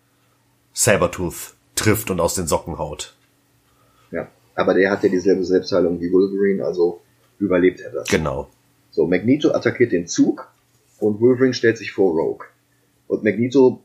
Sabertooth 0.72 1.55
trifft 1.75 2.11
und 2.11 2.20
aus 2.20 2.35
den 2.35 2.47
Socken 2.47 2.79
haut. 2.79 3.14
Aber 4.55 4.74
der 4.74 4.90
hat 4.90 5.02
ja 5.02 5.09
dieselbe 5.09 5.44
Selbstheilung 5.44 6.00
wie 6.00 6.12
Wolverine, 6.12 6.64
also 6.64 7.00
überlebt 7.38 7.80
er 7.80 7.90
das. 7.90 8.09
Genau. 8.09 8.48
So, 8.90 9.07
Magneto 9.07 9.50
attackiert 9.50 9.92
den 9.92 10.07
Zug 10.07 10.48
und 11.00 11.20
Wolverine 11.20 11.55
stellt 11.55 11.78
sich 11.78 11.92
vor 11.92 12.12
Rogue. 12.12 12.46
Und 13.09 13.24
Magneto 13.24 13.82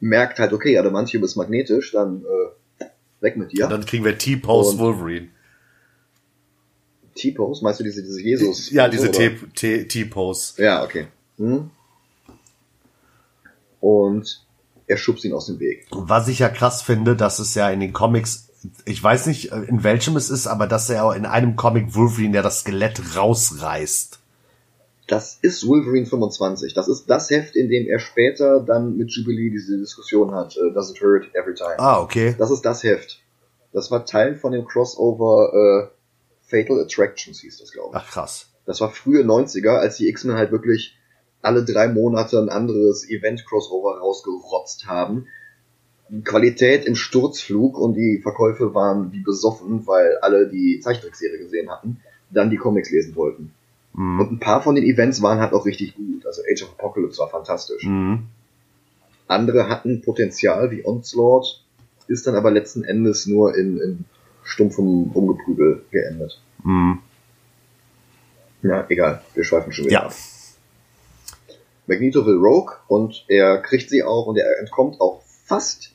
merkt 0.00 0.38
halt, 0.38 0.52
okay, 0.52 0.76
Adamantium 0.76 1.22
ist 1.24 1.36
magnetisch, 1.36 1.92
dann 1.92 2.24
äh, 2.80 2.84
weg 3.20 3.36
mit 3.36 3.52
dir. 3.52 3.64
Und 3.64 3.70
dann 3.70 3.84
kriegen 3.84 4.04
wir 4.04 4.18
T-Pose 4.18 4.78
Wolverine. 4.78 5.28
T-Pose, 7.14 7.62
meinst 7.62 7.80
du 7.80 7.84
diese, 7.84 8.02
diese 8.02 8.20
Jesus? 8.20 8.70
Ja, 8.70 8.88
diese 8.88 9.10
T-Pose. 9.10 10.62
Ja, 10.62 10.82
okay. 10.84 11.06
Hm? 11.36 11.70
Und 13.80 14.44
er 14.86 14.96
schubst 14.96 15.24
ihn 15.24 15.32
aus 15.32 15.46
dem 15.46 15.60
Weg. 15.60 15.86
Was 15.90 16.28
ich 16.28 16.40
ja 16.40 16.48
krass 16.48 16.82
finde, 16.82 17.16
dass 17.16 17.38
es 17.38 17.54
ja 17.54 17.70
in 17.70 17.80
den 17.80 17.92
Comics, 17.92 18.49
ich 18.84 19.02
weiß 19.02 19.26
nicht, 19.26 19.52
äh, 19.52 19.62
in 19.62 19.82
welchem 19.84 20.16
es 20.16 20.30
ist, 20.30 20.46
aber 20.46 20.66
dass 20.66 20.90
er 20.90 21.04
auch 21.04 21.14
in 21.14 21.26
einem 21.26 21.56
Comic 21.56 21.94
Wolverine 21.94 22.36
ja 22.36 22.42
das 22.42 22.60
Skelett 22.60 23.16
rausreißt. 23.16 24.18
Das 25.08 25.38
ist 25.42 25.66
Wolverine 25.66 26.06
25. 26.06 26.72
Das 26.72 26.86
ist 26.86 27.06
das 27.10 27.30
Heft, 27.30 27.56
in 27.56 27.68
dem 27.68 27.86
er 27.88 27.98
später 27.98 28.60
dann 28.60 28.96
mit 28.96 29.10
Jubilee 29.10 29.50
diese 29.50 29.76
Diskussion 29.78 30.32
hat. 30.34 30.56
äh, 30.56 30.72
Does 30.72 30.90
it 30.90 31.02
hurt 31.02 31.34
every 31.34 31.54
time? 31.54 31.78
Ah, 31.78 32.00
okay. 32.00 32.36
Das 32.38 32.50
ist 32.50 32.62
das 32.64 32.84
Heft. 32.84 33.20
Das 33.72 33.90
war 33.90 34.04
Teil 34.04 34.36
von 34.36 34.52
dem 34.52 34.66
Crossover 34.66 35.90
äh, 35.90 36.00
Fatal 36.42 36.80
Attractions 36.80 37.40
hieß 37.40 37.58
das, 37.58 37.72
glaube 37.72 37.90
ich. 37.96 38.02
Ach 38.02 38.10
krass. 38.10 38.46
Das 38.66 38.80
war 38.80 38.90
frühe 38.90 39.22
90er, 39.22 39.78
als 39.78 39.96
die 39.96 40.08
X-Men 40.08 40.36
halt 40.36 40.52
wirklich 40.52 40.96
alle 41.42 41.64
drei 41.64 41.88
Monate 41.88 42.38
ein 42.38 42.48
anderes 42.48 43.08
Event-Crossover 43.08 43.98
rausgerotzt 43.98 44.86
haben. 44.86 45.26
Qualität 46.24 46.84
im 46.84 46.94
Sturzflug 46.94 47.78
und 47.78 47.94
die 47.94 48.20
Verkäufe 48.22 48.74
waren 48.74 49.12
wie 49.12 49.20
besoffen, 49.20 49.86
weil 49.86 50.18
alle 50.18 50.48
die 50.48 50.80
Zeichentrickserie 50.80 51.38
gesehen 51.38 51.70
hatten, 51.70 52.00
dann 52.30 52.50
die 52.50 52.56
Comics 52.56 52.90
lesen 52.90 53.14
wollten. 53.16 53.52
Mhm. 53.94 54.20
Und 54.20 54.32
ein 54.32 54.38
paar 54.40 54.62
von 54.62 54.74
den 54.74 54.84
Events 54.84 55.22
waren 55.22 55.38
halt 55.38 55.52
auch 55.52 55.66
richtig 55.66 55.94
gut. 55.94 56.26
Also 56.26 56.42
Age 56.50 56.62
of 56.64 56.78
Apocalypse 56.78 57.18
war 57.18 57.28
fantastisch. 57.28 57.84
Mhm. 57.84 58.26
Andere 59.28 59.68
hatten 59.68 60.02
Potenzial 60.02 60.70
wie 60.70 60.84
Onslaught, 60.84 61.62
ist 62.08 62.26
dann 62.26 62.34
aber 62.34 62.50
letzten 62.50 62.82
Endes 62.82 63.26
nur 63.26 63.56
in, 63.56 63.78
in 63.80 64.04
stumpfem 64.42 65.12
Rumgeprügel 65.14 65.84
geendet. 65.90 66.40
Mhm. 66.64 66.98
Ja, 68.62 68.84
egal, 68.88 69.22
wir 69.34 69.44
schweifen 69.44 69.72
schon 69.72 69.86
wieder. 69.86 69.94
Ja. 69.94 70.06
ab. 70.06 70.14
Magneto 71.86 72.24
will 72.24 72.36
Rogue 72.36 72.74
und 72.88 73.24
er 73.28 73.58
kriegt 73.58 73.90
sie 73.90 74.02
auch 74.02 74.26
und 74.26 74.36
er 74.36 74.60
entkommt 74.60 75.00
auch 75.00 75.22
fast. 75.44 75.92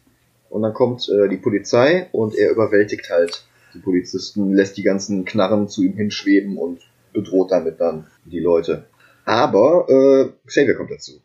Und 0.50 0.62
dann 0.62 0.74
kommt 0.74 1.10
äh, 1.10 1.28
die 1.28 1.38
Polizei 1.38 2.08
und 2.12 2.36
er 2.36 2.52
überwältigt 2.52 3.10
halt 3.10 3.46
die 3.74 3.80
Polizisten, 3.80 4.54
lässt 4.54 4.78
die 4.78 4.84
ganzen 4.84 5.26
Knarren 5.26 5.68
zu 5.68 5.84
ihm 5.84 5.93
hinschweben 5.93 6.58
und 6.58 6.80
bedroht 7.14 7.52
damit 7.52 7.80
dann 7.80 8.08
die 8.26 8.39
Leute. 8.39 8.86
Aber 9.26 9.88
äh, 9.89 10.48
Xavier 10.48 10.76
kommt 10.76 10.91
dazu. 10.91 11.22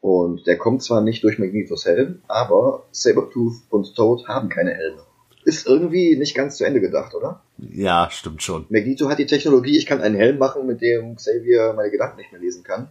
Und 0.00 0.46
der 0.46 0.56
kommt 0.56 0.82
zwar 0.82 1.00
nicht 1.00 1.24
durch 1.24 1.38
Magnetos 1.38 1.84
Helm, 1.84 2.22
aber 2.28 2.86
Sabertooth 2.92 3.56
und 3.70 3.94
Toad 3.94 4.28
haben 4.28 4.48
keine 4.48 4.72
Helme. 4.72 5.02
Ist 5.44 5.66
irgendwie 5.66 6.16
nicht 6.16 6.34
ganz 6.34 6.56
zu 6.56 6.64
Ende 6.64 6.80
gedacht, 6.80 7.14
oder? 7.14 7.42
Ja, 7.58 8.08
stimmt 8.10 8.42
schon. 8.42 8.66
Magneto 8.68 9.08
hat 9.08 9.18
die 9.18 9.26
Technologie, 9.26 9.76
ich 9.76 9.86
kann 9.86 10.00
einen 10.00 10.16
Helm 10.16 10.38
machen, 10.38 10.66
mit 10.66 10.80
dem 10.80 11.16
Xavier 11.16 11.72
meine 11.74 11.90
Gedanken 11.90 12.18
nicht 12.18 12.32
mehr 12.32 12.40
lesen 12.40 12.62
kann. 12.62 12.88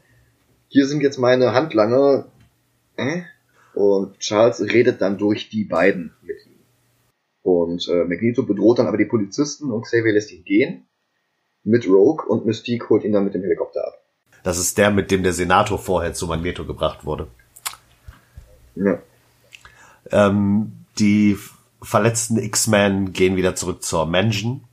Hier 0.67 0.87
sind 0.87 1.01
jetzt 1.01 1.17
meine 1.17 1.53
Handlanger. 1.53 2.27
Äh? 2.97 3.21
Und 3.75 4.17
Charles 4.19 4.61
redet 4.61 5.01
dann 5.01 5.17
durch 5.17 5.49
die 5.49 5.65
beiden 5.65 6.13
mit 6.21 6.37
ihm. 6.45 6.59
Und 7.41 7.87
äh, 7.89 8.05
Magneto 8.05 8.43
bedroht 8.43 8.79
dann 8.79 8.87
aber 8.87 8.97
die 8.97 9.05
Polizisten 9.05 9.69
und 9.71 9.83
Xavier 9.83 10.13
lässt 10.13 10.31
ihn 10.31 10.45
gehen. 10.45 10.87
Mit 11.63 11.87
Rogue 11.87 12.25
und 12.25 12.45
Mystique 12.45 12.89
holt 12.89 13.03
ihn 13.03 13.11
dann 13.11 13.25
mit 13.25 13.33
dem 13.33 13.41
Helikopter 13.41 13.85
ab. 13.85 13.93
Das 14.43 14.57
ist 14.57 14.77
der, 14.77 14.91
mit 14.91 15.11
dem 15.11 15.23
der 15.23 15.33
Senator 15.33 15.77
vorher 15.77 16.13
zu 16.13 16.27
Magneto 16.27 16.65
gebracht 16.65 17.05
wurde. 17.05 17.27
Ja. 18.75 19.01
Ähm, 20.11 20.85
die 20.97 21.37
verletzten 21.81 22.37
X-Men 22.37 23.11
gehen 23.11 23.35
wieder 23.35 23.55
zurück 23.55 23.83
zur 23.83 24.05
Mansion. 24.05 24.63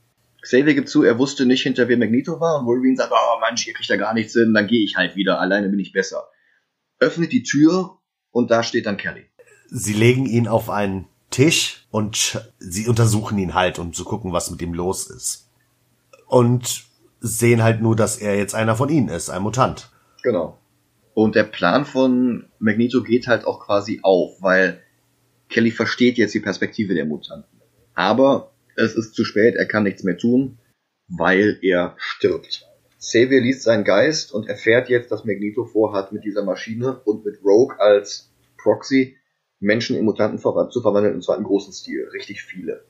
Xavier 0.42 0.74
gibt 0.74 0.88
zu, 0.88 1.03
er 1.03 1.18
wusste 1.18 1.46
nicht, 1.46 1.62
hinter 1.62 1.88
wer 1.88 1.96
Magneto 1.96 2.38
war 2.38 2.61
und 2.61 2.66
Wolverine 2.66 2.96
sagt, 2.96 3.12
oh 3.12 3.40
Mensch, 3.40 3.64
hier 3.64 3.74
kriegt 3.74 3.90
er 3.90 3.98
gar 3.98 4.14
nichts 4.14 4.32
hin, 4.32 4.55
dann 4.55 4.66
gehe 4.66 4.84
ich 4.84 4.96
halt 4.96 5.16
wieder, 5.16 5.40
alleine 5.40 5.68
bin 5.68 5.78
ich 5.78 5.92
besser. 5.92 6.28
Öffnet 6.98 7.32
die 7.32 7.42
Tür 7.42 7.98
und 8.33 8.51
da 8.51 8.62
steht 8.62 8.87
dann 8.87 8.97
Kelly. 8.97 9.26
Sie 9.70 9.93
legen 9.93 10.26
ihn 10.26 10.49
auf 10.49 10.68
einen 10.68 11.07
Tisch 11.30 11.87
und 11.91 12.43
sie 12.59 12.89
untersuchen 12.89 13.39
ihn 13.39 13.55
halt, 13.55 13.78
um 13.78 13.93
zu 13.93 14.05
gucken, 14.05 14.33
was 14.33 14.51
mit 14.51 14.61
ihm 14.61 14.74
los 14.74 15.09
ist. 15.09 15.49
Und 16.26 16.85
sehen 17.20 17.62
halt 17.62 17.80
nur, 17.80 17.95
dass 17.95 18.16
er 18.16 18.37
jetzt 18.37 18.55
einer 18.55 18.74
von 18.74 18.89
ihnen 18.89 19.09
ist, 19.09 19.30
ein 19.30 19.43
Mutant. 19.43 19.91
Genau. 20.22 20.59
Und 21.14 21.35
der 21.35 21.45
Plan 21.45 21.85
von 21.85 22.47
Magneto 22.59 23.03
geht 23.03 23.26
halt 23.26 23.45
auch 23.47 23.61
quasi 23.61 24.01
auf, 24.03 24.43
weil 24.43 24.83
Kelly 25.49 25.70
versteht 25.70 26.18
jetzt 26.18 26.35
die 26.35 26.41
Perspektive 26.41 26.95
der 26.95 27.05
Mutanten. 27.05 27.61
Aber 27.95 28.53
es 28.76 28.95
ist 28.95 29.14
zu 29.14 29.24
spät, 29.24 29.55
er 29.55 29.66
kann 29.66 29.83
nichts 29.83 30.03
mehr 30.03 30.16
tun, 30.16 30.59
weil 31.09 31.59
er 31.62 31.95
stirbt. 31.99 32.66
Xavier 33.03 33.40
liest 33.40 33.64
seinen 33.64 33.82
Geist 33.82 34.32
und 34.32 34.48
erfährt 34.48 34.88
jetzt, 34.88 35.11
dass 35.11 35.24
Magneto 35.24 35.64
vorhat, 35.64 36.12
mit 36.12 36.24
dieser 36.24 36.44
Maschine 36.44 37.00
und 37.05 37.24
mit 37.24 37.42
Rogue 37.44 37.78
als 37.80 38.32
Proxy 38.57 39.16
Menschen 39.59 39.96
in 39.96 40.05
Mutanten 40.05 40.38
zu 40.38 40.80
verwandeln, 40.80 41.16
und 41.16 41.24
zwar 41.24 41.36
im 41.36 41.42
großen 41.42 41.72
Stil, 41.72 42.09
richtig 42.12 42.44
viele. 42.44 42.84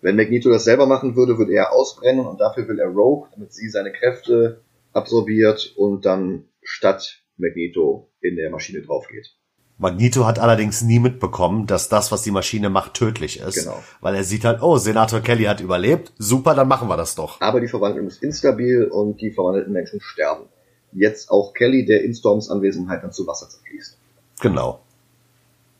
Wenn 0.00 0.16
Magneto 0.16 0.50
das 0.50 0.64
selber 0.64 0.86
machen 0.86 1.14
würde, 1.14 1.38
würde 1.38 1.52
er 1.52 1.72
ausbrennen 1.72 2.26
und 2.26 2.40
dafür 2.40 2.66
will 2.66 2.80
er 2.80 2.88
Rogue, 2.88 3.28
damit 3.32 3.52
sie 3.52 3.68
seine 3.68 3.92
Kräfte 3.92 4.62
absorbiert 4.92 5.74
und 5.76 6.04
dann 6.04 6.48
statt 6.60 7.22
Magneto 7.36 8.10
in 8.20 8.34
der 8.34 8.50
Maschine 8.50 8.82
draufgeht. 8.82 9.36
Magneto 9.78 10.26
hat 10.26 10.38
allerdings 10.38 10.82
nie 10.82 10.98
mitbekommen, 11.00 11.66
dass 11.66 11.88
das, 11.88 12.12
was 12.12 12.22
die 12.22 12.30
Maschine 12.30 12.70
macht, 12.70 12.94
tödlich 12.94 13.40
ist. 13.40 13.54
Genau. 13.64 13.82
Weil 14.00 14.14
er 14.14 14.24
sieht 14.24 14.44
halt, 14.44 14.62
oh, 14.62 14.76
Senator 14.76 15.20
Kelly 15.20 15.44
hat 15.44 15.60
überlebt. 15.60 16.12
Super, 16.18 16.54
dann 16.54 16.68
machen 16.68 16.88
wir 16.88 16.96
das 16.96 17.14
doch. 17.14 17.40
Aber 17.40 17.60
die 17.60 17.68
Verwandlung 17.68 18.06
ist 18.06 18.22
instabil 18.22 18.84
und 18.84 19.20
die 19.20 19.32
verwandelten 19.32 19.72
Menschen 19.72 20.00
sterben. 20.00 20.44
Jetzt 20.92 21.30
auch 21.30 21.52
Kelly, 21.54 21.84
der 21.84 22.04
in 22.04 22.14
Storms 22.14 22.48
Anwesenheit 22.50 23.02
dann 23.02 23.12
zu 23.12 23.26
Wasser 23.26 23.48
zerfließt. 23.48 23.96
Genau. 24.40 24.80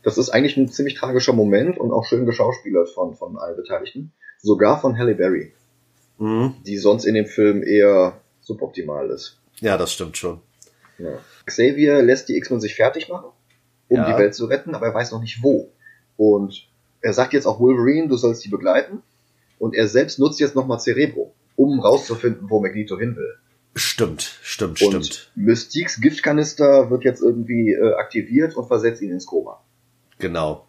Das 0.02 0.18
ist 0.18 0.30
eigentlich 0.30 0.56
ein 0.56 0.68
ziemlich 0.68 0.94
tragischer 0.94 1.32
Moment 1.32 1.78
und 1.78 1.92
auch 1.92 2.04
schön 2.06 2.26
geschauspielert 2.26 2.88
von, 2.90 3.14
von 3.14 3.38
allen 3.38 3.56
Beteiligten. 3.56 4.12
Sogar 4.40 4.80
von 4.80 4.98
Halle 4.98 5.14
Berry, 5.14 5.52
Mhm. 6.18 6.54
die 6.66 6.78
sonst 6.78 7.04
in 7.04 7.14
dem 7.14 7.26
Film 7.26 7.62
eher 7.62 8.20
suboptimal 8.40 9.10
ist. 9.10 9.38
Ja, 9.60 9.76
das 9.76 9.92
stimmt 9.92 10.16
schon. 10.16 10.40
Ja. 10.98 11.18
Xavier 11.46 12.02
lässt 12.02 12.28
die 12.28 12.36
X-Men 12.36 12.60
sich 12.60 12.74
fertig 12.74 13.08
machen, 13.08 13.30
um 13.92 13.98
Ja. 13.98 14.12
die 14.12 14.18
Welt 14.22 14.34
zu 14.34 14.46
retten, 14.46 14.74
aber 14.74 14.86
er 14.86 14.94
weiß 14.94 15.12
noch 15.12 15.20
nicht 15.20 15.42
wo. 15.42 15.70
Und 16.16 16.68
er 17.00 17.12
sagt 17.12 17.32
jetzt 17.32 17.46
auch 17.46 17.60
Wolverine, 17.60 18.08
du 18.08 18.16
sollst 18.16 18.44
die 18.44 18.48
begleiten. 18.48 19.02
Und 19.58 19.74
er 19.74 19.86
selbst 19.86 20.18
nutzt 20.18 20.40
jetzt 20.40 20.54
nochmal 20.56 20.80
Cerebro, 20.80 21.34
um 21.56 21.78
rauszufinden, 21.80 22.50
wo 22.50 22.60
Magneto 22.60 22.98
hin 22.98 23.14
will. 23.16 23.34
Stimmt, 23.74 24.22
stimmt, 24.42 24.82
Und 24.82 25.04
stimmt. 25.06 25.30
Mystiques 25.34 26.00
Giftkanister 26.00 26.90
wird 26.90 27.04
jetzt 27.04 27.22
irgendwie 27.22 27.72
äh, 27.72 27.94
aktiviert 27.94 28.56
und 28.56 28.66
versetzt 28.66 29.00
ihn 29.02 29.10
ins 29.12 29.26
Koma. 29.26 29.62
Genau. 30.18 30.66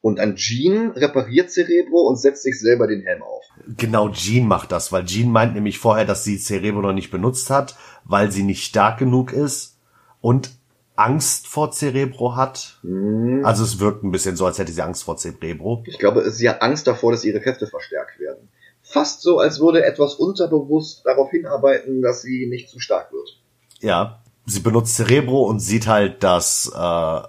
Und 0.00 0.20
ein 0.20 0.36
Jean 0.36 0.90
repariert 0.92 1.50
Cerebro 1.50 2.02
und 2.02 2.16
setzt 2.16 2.44
sich 2.44 2.60
selber 2.60 2.86
den 2.86 3.02
Helm 3.02 3.22
auf. 3.22 3.42
Genau, 3.76 4.10
Jean 4.10 4.46
macht 4.46 4.70
das, 4.70 4.92
weil 4.92 5.04
Jean 5.04 5.32
meint 5.32 5.54
nämlich 5.54 5.78
vorher, 5.78 6.04
dass 6.04 6.22
sie 6.22 6.38
Cerebro 6.38 6.80
noch 6.80 6.92
nicht 6.92 7.10
benutzt 7.10 7.50
hat, 7.50 7.76
weil 8.04 8.30
sie 8.30 8.44
nicht 8.44 8.64
stark 8.64 8.98
genug 8.98 9.32
ist. 9.32 9.78
Und 10.20 10.50
Angst 10.98 11.46
vor 11.46 11.70
Cerebro 11.70 12.34
hat. 12.34 12.78
Hm. 12.82 13.44
Also 13.44 13.62
es 13.62 13.78
wirkt 13.78 14.02
ein 14.02 14.10
bisschen 14.10 14.36
so, 14.36 14.46
als 14.46 14.58
hätte 14.58 14.72
sie 14.72 14.82
Angst 14.82 15.04
vor 15.04 15.16
Cerebro. 15.16 15.84
Ich 15.86 15.98
glaube, 15.98 16.30
sie 16.30 16.48
hat 16.48 16.60
Angst 16.60 16.86
davor, 16.86 17.12
dass 17.12 17.24
ihre 17.24 17.40
Kräfte 17.40 17.66
verstärkt 17.66 18.18
werden. 18.18 18.48
Fast 18.82 19.22
so, 19.22 19.38
als 19.38 19.60
würde 19.60 19.84
etwas 19.84 20.14
unterbewusst 20.14 21.04
darauf 21.04 21.30
hinarbeiten, 21.30 22.02
dass 22.02 22.22
sie 22.22 22.46
nicht 22.46 22.68
zu 22.68 22.80
stark 22.80 23.12
wird. 23.12 23.40
Ja, 23.80 24.22
sie 24.46 24.60
benutzt 24.60 24.96
Cerebro 24.96 25.42
und 25.42 25.60
sieht 25.60 25.86
halt, 25.86 26.22
dass 26.22 26.72
äh, 26.74 27.20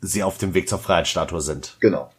sie 0.00 0.22
auf 0.22 0.38
dem 0.38 0.54
Weg 0.54 0.68
zur 0.68 0.78
Freiheitsstatue 0.78 1.40
sind. 1.40 1.76
Genau. 1.80 2.10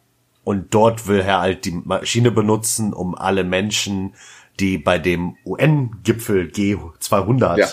Und 0.43 0.73
dort 0.73 1.07
will 1.07 1.21
er 1.21 1.39
halt 1.39 1.65
die 1.65 1.71
Maschine 1.71 2.29
benutzen, 2.29 2.93
um 2.93 3.15
alle 3.15 3.43
Menschen, 3.43 4.13
die 4.59 4.77
bei 4.77 4.99
dem 4.99 5.37
UN-Gipfel 5.45 6.51
G200 6.51 7.57
Ja. 7.57 7.67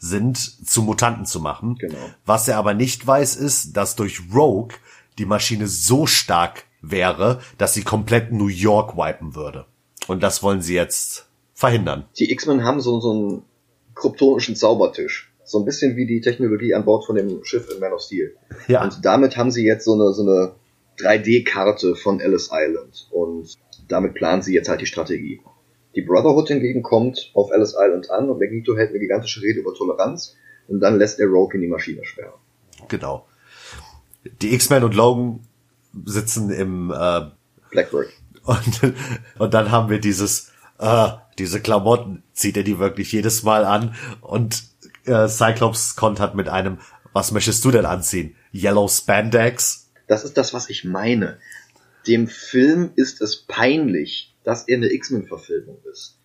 Sind, 0.00 0.38
zu 0.38 0.82
Mutanten 0.82 1.26
zu 1.26 1.40
machen. 1.40 1.76
Genau. 1.78 1.98
Was 2.24 2.48
er 2.48 2.56
aber 2.56 2.74
nicht 2.74 3.06
weiß, 3.06 3.36
ist, 3.36 3.76
dass 3.76 3.94
durch 3.94 4.22
Rogue 4.34 4.74
die 5.18 5.26
Maschine 5.26 5.68
so 5.68 6.06
stark 6.06 6.64
wäre, 6.80 7.40
dass 7.58 7.74
sie 7.74 7.82
komplett 7.82 8.32
New 8.32 8.48
York 8.48 8.96
wipen 8.96 9.34
würde. 9.34 9.66
Und 10.08 10.22
das 10.22 10.42
wollen 10.42 10.62
sie 10.62 10.74
jetzt 10.74 11.28
verhindern. 11.52 12.06
Die 12.18 12.32
X-Men 12.32 12.64
haben 12.64 12.80
so, 12.80 12.98
so 13.00 13.10
einen 13.12 13.42
kryptonischen 13.94 14.56
Zaubertisch. 14.56 15.30
So 15.44 15.58
ein 15.58 15.66
bisschen 15.66 15.96
wie 15.96 16.06
die 16.06 16.20
Technologie 16.20 16.74
an 16.74 16.84
Bord 16.84 17.04
von 17.04 17.16
dem 17.16 17.44
Schiff 17.44 17.68
in 17.72 17.80
Man 17.80 17.92
of 17.92 18.00
Steel. 18.00 18.34
Ja. 18.68 18.82
Und 18.82 19.04
damit 19.04 19.36
haben 19.36 19.50
sie 19.50 19.64
jetzt 19.64 19.84
so 19.84 19.94
eine, 19.94 20.12
so 20.14 20.22
eine 20.22 20.54
3D-Karte 20.98 21.96
von 21.96 22.20
Ellis 22.20 22.50
Island. 22.52 23.08
Und 23.10 23.58
damit 23.88 24.14
planen 24.14 24.42
sie 24.42 24.54
jetzt 24.54 24.68
halt 24.68 24.80
die 24.80 24.86
Strategie. 24.86 25.40
Die 25.94 26.02
Brotherhood 26.02 26.48
hingegen 26.48 26.82
kommt 26.82 27.30
auf 27.34 27.50
Ellis 27.50 27.74
Island 27.76 28.10
an 28.10 28.30
und 28.30 28.38
Magneto 28.38 28.76
hält 28.76 28.90
eine 28.90 29.00
gigantische 29.00 29.42
Rede 29.42 29.60
über 29.60 29.74
Toleranz 29.74 30.36
und 30.68 30.80
dann 30.80 30.98
lässt 30.98 31.18
er 31.18 31.26
Rogue 31.26 31.54
in 31.54 31.62
die 31.62 31.68
Maschine 31.68 32.04
sperren. 32.04 32.38
Genau. 32.88 33.26
Die 34.40 34.54
X-Men 34.54 34.84
und 34.84 34.94
Logan 34.94 35.40
sitzen 36.04 36.50
im 36.50 36.90
äh, 36.90 37.22
Blackbird. 37.70 38.08
Und, 38.44 38.94
und 39.38 39.54
dann 39.54 39.70
haben 39.70 39.90
wir 39.90 40.00
dieses, 40.00 40.52
äh, 40.78 41.08
diese 41.38 41.60
Klamotten, 41.60 42.22
zieht 42.32 42.56
er 42.56 42.62
die 42.62 42.78
wirklich 42.78 43.12
jedes 43.12 43.42
Mal 43.42 43.64
an 43.64 43.94
und 44.20 44.62
äh, 45.04 45.28
Cyclops 45.28 45.96
kontert 45.96 46.34
mit 46.34 46.48
einem, 46.48 46.78
was 47.12 47.32
möchtest 47.32 47.64
du 47.64 47.70
denn 47.70 47.84
anziehen? 47.84 48.36
Yellow 48.54 48.88
Spandex? 48.88 49.90
Das 50.06 50.24
ist 50.24 50.36
das, 50.36 50.54
was 50.54 50.70
ich 50.70 50.84
meine. 50.84 51.38
Dem 52.06 52.28
Film 52.28 52.92
ist 52.96 53.20
es 53.20 53.36
peinlich, 53.36 54.29
dass 54.44 54.68
er 54.68 54.76
eine 54.76 54.92
X-Men-Verfilmung 54.92 55.78
ist. 55.90 56.16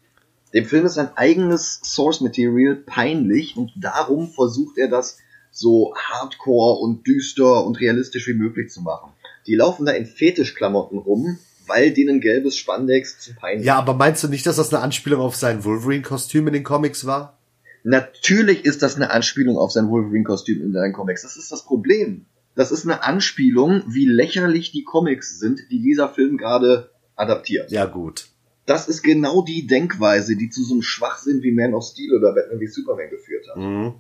Dem 0.54 0.66
Film 0.66 0.86
ist 0.86 0.94
sein 0.94 1.10
eigenes 1.16 1.82
Source 1.84 2.22
Material 2.22 2.76
peinlich 2.76 3.58
und 3.58 3.72
darum 3.76 4.30
versucht 4.30 4.78
er 4.78 4.88
das 4.88 5.18
so 5.52 5.94
hardcore 5.96 6.80
und 6.80 7.06
düster 7.08 7.66
und 7.66 7.80
realistisch 7.80 8.28
wie 8.28 8.34
möglich 8.34 8.72
zu 8.72 8.82
machen. 8.82 9.12
Die 9.48 9.56
laufen 9.56 9.86
da 9.86 9.92
in 9.92 10.06
Fetischklamotten 10.06 10.98
rum, 10.98 11.38
weil 11.68 11.92
denen 11.92 12.22
gelbes 12.22 12.58
Spandex 12.58 13.20
zu 13.20 13.34
peinlich 13.34 13.66
Ja, 13.66 13.78
aber 13.78 13.94
meinst 13.94 14.24
du 14.24 14.28
nicht, 14.28 14.46
dass 14.46 14.58
das 14.58 14.74
eine 14.74 14.82
Anspielung 14.82 15.22
auf 15.22 15.36
sein 15.36 15.64
Wolverine-Kostüm 15.64 16.48
in 16.48 16.54
den 16.54 16.64
Comics 16.64 17.06
war? 17.06 17.38
Natürlich 17.84 18.66
ist 18.66 18.82
das 18.82 18.96
eine 18.96 19.12
Anspielung 19.12 19.58
auf 19.58 19.72
sein 19.72 19.90
Wolverine-Kostüm 19.90 20.62
in 20.62 20.74
seinen 20.74 20.94
Comics. 20.94 21.22
Das 21.22 21.38
ist 21.38 21.52
das 21.52 21.66
Problem. 21.66 22.26
Das 22.56 22.72
ist 22.72 22.86
eine 22.86 23.04
Anspielung, 23.04 23.84
wie 23.88 24.06
lächerlich 24.06 24.72
die 24.72 24.84
Comics 24.84 25.40
sind, 25.40 25.60
die 25.70 25.82
dieser 25.82 26.10
Film 26.10 26.38
gerade 26.38 26.90
adaptiert. 27.16 27.72
Ja, 27.72 27.86
gut. 27.86 28.28
Das 28.66 28.88
ist 28.88 29.04
genau 29.04 29.44
die 29.44 29.68
Denkweise, 29.68 30.36
die 30.36 30.50
zu 30.50 30.64
so 30.64 30.74
einem 30.74 30.82
Schwachsinn 30.82 31.44
wie 31.44 31.52
Man 31.52 31.74
of 31.74 31.84
Steel 31.84 32.16
oder 32.16 32.34
Batman 32.34 32.60
wie 32.60 32.68
Superman 32.68 33.10
geführt 33.10 33.48
hat. 33.50 33.58
Mhm. 33.58 33.94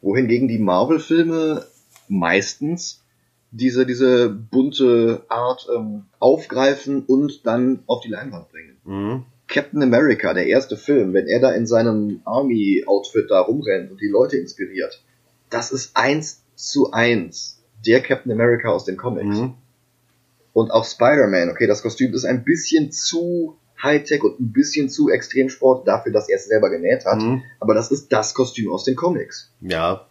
Wohingegen 0.00 0.48
die 0.48 0.58
Marvel-Filme 0.58 1.66
meistens 2.08 3.02
diese, 3.50 3.86
diese 3.86 4.28
bunte 4.28 5.24
Art 5.28 5.66
ähm, 5.74 6.04
aufgreifen 6.18 7.04
und 7.06 7.46
dann 7.46 7.80
auf 7.86 8.02
die 8.02 8.10
Leinwand 8.10 8.50
bringen. 8.50 8.76
Mhm. 8.84 9.24
Captain 9.46 9.82
America, 9.82 10.34
der 10.34 10.46
erste 10.46 10.76
Film, 10.76 11.12
wenn 11.12 11.26
er 11.26 11.40
da 11.40 11.52
in 11.52 11.66
seinem 11.66 12.20
Army-Outfit 12.24 13.30
da 13.30 13.40
rumrennt 13.40 13.90
und 13.90 14.00
die 14.00 14.08
Leute 14.08 14.36
inspiriert, 14.36 15.02
das 15.50 15.70
ist 15.70 15.96
eins 15.96 16.42
zu 16.54 16.92
eins 16.92 17.62
der 17.86 18.00
Captain 18.00 18.32
America 18.32 18.68
aus 18.68 18.84
den 18.84 18.96
Comics. 18.96 19.38
Mhm. 19.38 19.54
Und 20.54 20.70
auch 20.70 20.86
Spider-Man, 20.86 21.50
okay, 21.50 21.66
das 21.66 21.82
Kostüm 21.82 22.14
ist 22.14 22.24
ein 22.24 22.44
bisschen 22.44 22.90
zu 22.92 23.58
Hightech 23.82 24.22
und 24.22 24.40
ein 24.40 24.52
bisschen 24.52 24.88
zu 24.88 25.10
Extremsport 25.10 25.86
dafür, 25.86 26.12
dass 26.12 26.28
er 26.28 26.36
es 26.36 26.46
selber 26.46 26.70
genäht 26.70 27.04
hat. 27.04 27.18
Mhm. 27.20 27.42
Aber 27.60 27.74
das 27.74 27.90
ist 27.90 28.12
das 28.12 28.34
Kostüm 28.34 28.72
aus 28.72 28.84
den 28.84 28.94
Comics. 28.96 29.52
Ja. 29.60 30.06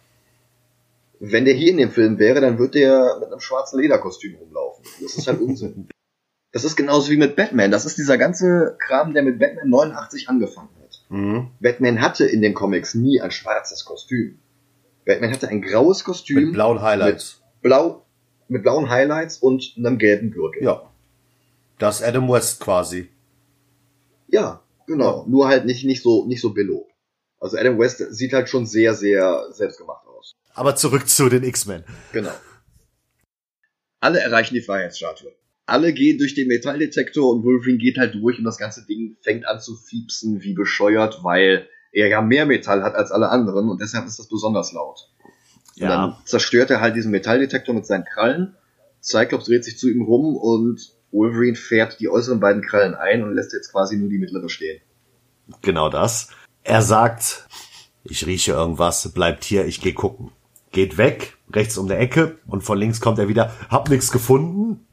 Wenn 1.18 1.46
der 1.46 1.54
hier 1.54 1.70
in 1.70 1.78
dem 1.78 1.90
Film 1.90 2.18
wäre, 2.18 2.40
dann 2.40 2.58
wird 2.58 2.74
der 2.74 3.16
mit 3.20 3.30
einem 3.30 3.40
schwarzen 3.40 3.80
Lederkostüm 3.80 4.34
rumlaufen. 4.36 4.84
Das 5.00 5.16
ist 5.16 5.26
halt 5.26 5.40
Unsinn. 5.40 5.88
Das 6.52 6.62
ist 6.62 6.76
genauso 6.76 7.10
wie 7.10 7.16
mit 7.16 7.34
Batman. 7.34 7.72
Das 7.72 7.84
ist 7.84 7.98
dieser 7.98 8.16
ganze 8.16 8.76
Kram, 8.78 9.12
der 9.12 9.24
mit 9.24 9.40
Batman 9.40 9.68
89 9.68 10.28
angefangen 10.28 10.68
hat. 10.80 11.04
Mhm. 11.08 11.48
Batman 11.58 12.00
hatte 12.00 12.26
in 12.26 12.42
den 12.42 12.54
Comics 12.54 12.94
nie 12.94 13.20
ein 13.20 13.32
schwarzes 13.32 13.84
Kostüm. 13.84 14.38
Batman 15.04 15.32
hatte 15.32 15.48
ein 15.48 15.62
graues 15.62 16.04
Kostüm 16.04 16.36
Mit 16.36 16.52
blauen 16.52 16.80
Highlights. 16.80 17.42
blau, 17.60 18.04
mit 18.48 18.62
blauen 18.62 18.90
Highlights 18.90 19.38
und 19.38 19.74
einem 19.76 19.98
gelben 19.98 20.30
Gürtel. 20.30 20.62
Ja. 20.62 20.90
Das 21.78 22.00
ist 22.00 22.06
Adam 22.06 22.28
West 22.28 22.60
quasi. 22.60 23.08
Ja, 24.28 24.62
genau. 24.86 25.24
Nur 25.28 25.48
halt 25.48 25.64
nicht, 25.66 25.84
nicht 25.84 26.02
so, 26.02 26.26
nicht 26.26 26.40
so 26.40 26.50
billo. 26.50 26.86
Also 27.40 27.58
Adam 27.58 27.78
West 27.78 27.98
sieht 28.14 28.32
halt 28.32 28.48
schon 28.48 28.66
sehr, 28.66 28.94
sehr 28.94 29.46
selbstgemacht 29.50 30.06
aus. 30.06 30.32
Aber 30.54 30.76
zurück 30.76 31.08
zu 31.08 31.28
den 31.28 31.44
X-Men. 31.44 31.84
Genau. 32.12 32.32
Alle 34.00 34.20
erreichen 34.20 34.54
die 34.54 34.60
Freiheitsstatue. 34.60 35.32
Alle 35.66 35.92
gehen 35.94 36.18
durch 36.18 36.34
den 36.34 36.48
Metalldetektor 36.48 37.30
und 37.30 37.42
Wolverine 37.42 37.78
geht 37.78 37.96
halt 37.96 38.14
durch 38.14 38.38
und 38.38 38.44
das 38.44 38.58
ganze 38.58 38.84
Ding 38.84 39.16
fängt 39.22 39.46
an 39.46 39.60
zu 39.60 39.74
fiepsen 39.74 40.42
wie 40.42 40.52
bescheuert, 40.52 41.20
weil 41.22 41.68
er 41.90 42.08
ja 42.08 42.20
mehr 42.20 42.44
Metall 42.44 42.82
hat 42.82 42.94
als 42.94 43.10
alle 43.10 43.30
anderen 43.30 43.70
und 43.70 43.80
deshalb 43.80 44.06
ist 44.06 44.18
das 44.18 44.28
besonders 44.28 44.72
laut. 44.72 45.10
Und 45.76 45.82
dann 45.88 46.10
Ja. 46.10 46.18
zerstört 46.24 46.70
er 46.70 46.80
halt 46.80 46.96
diesen 46.96 47.10
Metalldetektor 47.10 47.74
mit 47.74 47.86
seinen 47.86 48.04
Krallen. 48.04 48.54
Cyclops 49.02 49.46
dreht 49.46 49.64
sich 49.64 49.78
zu 49.78 49.88
ihm 49.90 50.02
rum 50.02 50.36
und 50.36 50.80
Wolverine 51.12 51.56
fährt 51.56 52.00
die 52.00 52.08
äußeren 52.08 52.40
beiden 52.40 52.62
Krallen 52.62 52.94
ein 52.94 53.22
und 53.22 53.34
lässt 53.34 53.52
jetzt 53.52 53.70
quasi 53.72 53.96
nur 53.96 54.08
die 54.08 54.18
mittlere 54.18 54.48
stehen. 54.48 54.80
Genau 55.62 55.88
das. 55.88 56.28
Er 56.62 56.82
sagt, 56.82 57.46
ich 58.02 58.26
rieche 58.26 58.52
irgendwas, 58.52 59.12
bleibt 59.12 59.44
hier, 59.44 59.66
ich 59.66 59.80
geh 59.80 59.92
gucken. 59.92 60.30
Geht 60.72 60.96
weg, 60.96 61.36
rechts 61.52 61.76
um 61.78 61.86
der 61.86 62.00
Ecke 62.00 62.38
und 62.46 62.62
von 62.62 62.78
links 62.78 63.00
kommt 63.00 63.18
er 63.18 63.28
wieder, 63.28 63.52
hab 63.68 63.88
nix 63.90 64.10
gefunden. 64.10 64.86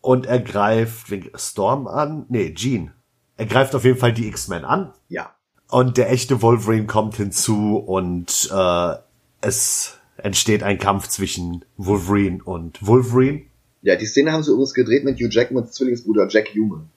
Und 0.00 0.24
er 0.26 0.40
greift 0.40 1.12
Storm 1.34 1.86
an. 1.86 2.24
Nee, 2.28 2.54
Jean. 2.54 2.92
Er 3.36 3.46
greift 3.46 3.74
auf 3.74 3.84
jeden 3.84 3.98
Fall 3.98 4.12
die 4.14 4.28
X-Men 4.28 4.64
an. 4.64 4.92
Ja. 5.08 5.34
Und 5.68 5.96
der 5.98 6.10
echte 6.10 6.42
Wolverine 6.42 6.86
kommt 6.86 7.16
hinzu 7.16 7.76
und 7.76 8.48
äh, 8.52 8.94
es 9.40 9.98
entsteht 10.16 10.62
ein 10.62 10.78
Kampf 10.78 11.08
zwischen 11.08 11.64
Wolverine 11.76 12.42
und 12.44 12.86
Wolverine. 12.86 13.42
Ja, 13.82 13.96
die 13.96 14.06
Szene 14.06 14.32
haben 14.32 14.42
sie 14.42 14.50
übrigens 14.50 14.74
gedreht 14.74 15.04
mit 15.04 15.18
Hugh 15.18 15.30
Jackmans 15.30 15.72
Zwillingsbruder 15.72 16.28
Jack 16.28 16.48
Human. 16.54 16.90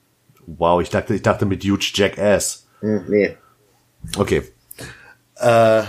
Wow, 0.46 0.82
ich 0.82 0.90
dachte, 0.90 1.14
ich 1.14 1.22
dachte 1.22 1.46
mit 1.46 1.64
Huge 1.64 1.92
Jackass. 1.94 2.66
Hm, 2.80 3.04
nee. 3.08 3.36
Okay. 4.16 4.42
Äh, 5.36 5.84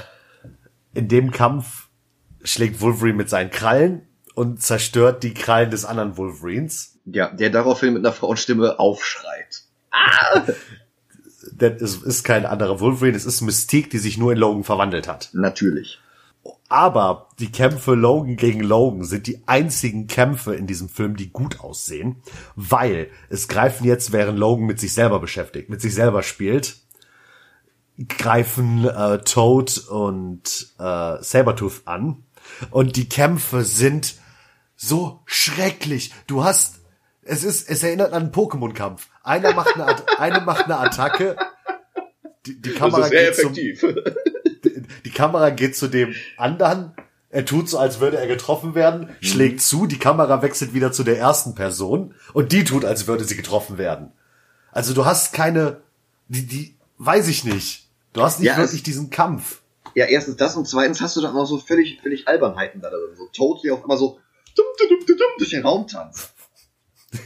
in 0.93 1.09
dem 1.09 1.31
Kampf 1.31 1.89
schlägt 2.43 2.79
Wolverine 2.79 3.17
mit 3.17 3.29
seinen 3.29 3.49
Krallen 3.49 4.03
und 4.33 4.61
zerstört 4.61 5.23
die 5.23 5.33
Krallen 5.33 5.71
des 5.71 5.83
anderen 5.83 6.17
Wolverines. 6.17 6.97
Ja, 7.05 7.29
der 7.29 7.49
daraufhin 7.49 7.93
mit 7.93 8.05
einer 8.05 8.13
Frauenstimme 8.13 8.79
aufschreit. 8.79 9.63
Denn 11.51 11.75
es 11.75 11.97
ist 11.97 12.23
kein 12.23 12.45
anderer 12.45 12.79
Wolverine, 12.79 13.15
es 13.15 13.25
ist 13.25 13.41
Mystique, 13.41 13.89
die 13.89 13.97
sich 13.97 14.17
nur 14.17 14.31
in 14.31 14.37
Logan 14.37 14.63
verwandelt 14.63 15.07
hat. 15.07 15.29
Natürlich. 15.33 15.99
Aber 16.67 17.29
die 17.39 17.51
Kämpfe 17.51 17.93
Logan 17.93 18.37
gegen 18.37 18.61
Logan 18.61 19.03
sind 19.03 19.27
die 19.27 19.47
einzigen 19.47 20.07
Kämpfe 20.07 20.55
in 20.55 20.67
diesem 20.67 20.89
Film, 20.89 21.15
die 21.15 21.29
gut 21.29 21.59
aussehen, 21.59 22.17
weil 22.55 23.09
es 23.29 23.47
greifen 23.47 23.85
jetzt, 23.85 24.11
während 24.11 24.39
Logan 24.39 24.65
mit 24.65 24.79
sich 24.79 24.93
selber 24.93 25.19
beschäftigt, 25.19 25.69
mit 25.69 25.81
sich 25.81 25.93
selber 25.93 26.23
spielt, 26.23 26.77
greifen 28.07 28.85
äh, 28.87 29.19
Toad 29.19 29.77
und 29.89 30.73
äh, 30.79 31.21
Sabertooth 31.21 31.83
an 31.85 32.23
und 32.71 32.95
die 32.95 33.09
Kämpfe 33.09 33.63
sind 33.63 34.15
so 34.75 35.21
schrecklich. 35.25 36.13
Du 36.27 36.43
hast 36.43 36.81
es 37.21 37.43
ist 37.43 37.69
es 37.69 37.83
erinnert 37.83 38.13
an 38.13 38.23
einen 38.23 38.31
Pokémon-Kampf. 38.31 39.07
Einer 39.23 39.53
macht 39.53 39.75
eine 39.75 39.95
eine 40.19 40.41
macht 40.41 40.65
eine 40.65 40.77
Attacke. 40.77 41.35
Die, 42.45 42.61
die 42.61 42.71
Kamera 42.71 43.09
geht 43.09 43.35
zum 43.35 43.53
die, 45.05 45.11
Kamera 45.11 45.49
geht 45.49 45.75
zu 45.75 45.87
dem 45.87 46.13
anderen. 46.37 46.91
Er 47.29 47.45
tut 47.45 47.69
so, 47.69 47.77
als 47.77 47.99
würde 47.99 48.17
er 48.17 48.27
getroffen 48.27 48.75
werden, 48.75 49.09
schlägt 49.21 49.61
zu, 49.61 49.85
die 49.87 49.99
Kamera 49.99 50.41
wechselt 50.41 50.73
wieder 50.73 50.91
zu 50.91 51.03
der 51.03 51.17
ersten 51.19 51.53
Person 51.53 52.13
und 52.33 52.51
die 52.53 52.63
tut, 52.63 52.85
als 52.85 53.07
würde 53.07 53.25
sie 53.25 53.35
getroffen 53.35 53.77
werden. 53.77 54.11
Also 54.71 54.93
du 54.93 55.05
hast 55.05 55.33
keine, 55.33 55.81
die, 56.29 56.45
die, 56.45 56.75
weiß 56.97 57.27
ich 57.27 57.43
nicht. 57.43 57.87
Du 58.13 58.21
hast 58.21 58.39
nicht 58.39 58.47
Ja, 58.47 58.57
wirklich 58.57 58.79
es- 58.81 58.83
diesen 58.83 59.09
Kampf. 59.09 59.61
Ja, 59.95 60.05
erstens 60.05 60.37
das 60.37 60.55
und 60.55 60.67
zweitens 60.67 60.99
hast 61.01 61.15
du 61.15 61.21
dann 61.21 61.35
auch 61.35 61.45
so 61.45 61.57
völlig, 61.57 61.99
völlig 62.01 62.27
Albernheiten 62.27 62.81
da 62.81 62.89
drin. 62.89 62.99
So 63.33 63.59
die 63.63 63.71
auf 63.71 63.81
einmal 63.81 63.97
so 63.97 64.19
dum, 64.55 64.65
dum, 64.79 64.99
dum, 64.99 65.07
dum, 65.17 65.27
durch 65.37 65.49
den 65.51 65.63
Raum 65.63 65.87
tanzt. 65.87 66.31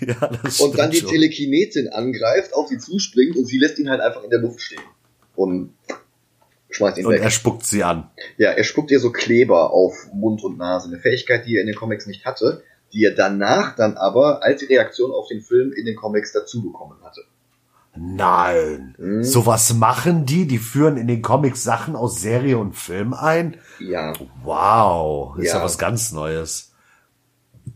Ja, 0.06 0.14
das 0.44 0.60
Und 0.62 0.78
dann 0.78 0.92
die. 0.92 1.02
Telekinetin 1.02 1.88
angreift, 1.90 2.54
auf 2.54 2.68
sie 2.68 2.78
zuspringt 2.78 3.36
und 3.36 3.46
sie 3.46 3.58
lässt 3.58 3.80
ihn 3.80 3.90
halt 3.90 4.02
einfach 4.02 4.24
in 4.24 4.30
der 4.30 4.38
Luft 4.40 4.62
stehen. 4.62 4.82
Und 5.36 5.74
schmeißt 6.70 6.98
ihn 6.98 7.06
Und 7.06 7.14
weg. 7.14 7.22
er 7.22 7.30
spuckt 7.32 7.66
sie 7.66 7.84
an. 7.84 8.10
Ja, 8.38 8.52
er 8.52 8.64
spuckt 8.64 8.92
ihr 8.92 9.00
so 9.00 9.12
Kleber 9.12 9.72
auf 9.72 9.94
Mund 10.14 10.44
und 10.44 10.58
Nase. 10.58 10.88
Eine 10.88 11.00
Fähigkeit, 11.00 11.46
die 11.46 11.56
er 11.56 11.62
in 11.62 11.68
den 11.68 11.76
Comics 11.76 12.06
nicht 12.08 12.26
hatte, 12.26 12.64
die 12.94 13.04
er 13.04 13.12
danach 13.16 13.76
dann 13.76 13.98
aber 13.98 14.44
als 14.44 14.68
Reaktion 14.70 15.12
auf 15.12 15.28
den 15.28 15.42
Film 15.42 15.72
in 15.74 15.86
den 15.86 15.96
Comics 15.96 16.32
dazu 16.32 16.62
bekommen 16.64 16.98
hatte. 17.04 17.22
Nein. 17.96 18.94
Hm? 18.98 19.24
Sowas 19.24 19.74
machen 19.74 20.26
die? 20.26 20.48
Die 20.48 20.58
führen 20.60 20.96
in 20.98 21.08
den 21.08 21.22
Comics 21.22 21.64
Sachen 21.64 21.96
aus 21.96 22.22
Serie 22.22 22.58
und 22.58 22.74
Film 22.76 23.14
ein? 23.14 23.58
Ja. 23.80 24.14
Wow. 24.44 25.38
Ist 25.38 25.48
ja, 25.54 25.58
Ja. 25.58 25.64
was 25.64 25.78
ganz 25.78 26.12
Neues. 26.12 26.72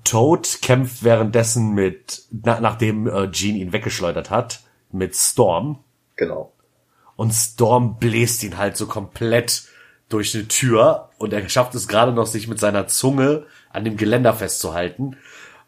Toad 0.04 0.60
kämpft 0.62 1.04
währenddessen 1.04 1.74
mit, 1.74 2.24
na, 2.32 2.60
nachdem 2.60 3.08
äh, 3.08 3.30
Jean 3.32 3.56
ihn 3.56 3.74
weggeschleudert 3.74 4.30
hat, 4.30 4.62
mit 4.92 5.16
Storm. 5.16 5.80
Genau 6.16 6.53
und 7.24 7.32
Storm 7.32 8.00
bläst 8.00 8.44
ihn 8.44 8.58
halt 8.58 8.76
so 8.76 8.86
komplett 8.86 9.64
durch 10.10 10.36
eine 10.36 10.46
Tür 10.50 11.10
und 11.20 11.32
er 11.32 11.48
schafft 11.48 11.74
es 11.74 11.88
gerade 11.88 12.12
noch, 12.12 12.28
sich 12.28 12.50
mit 12.50 12.60
seiner 12.60 12.88
Zunge 12.88 13.46
an 13.70 13.86
dem 13.86 13.96
Geländer 13.96 14.34
festzuhalten. 14.34 15.16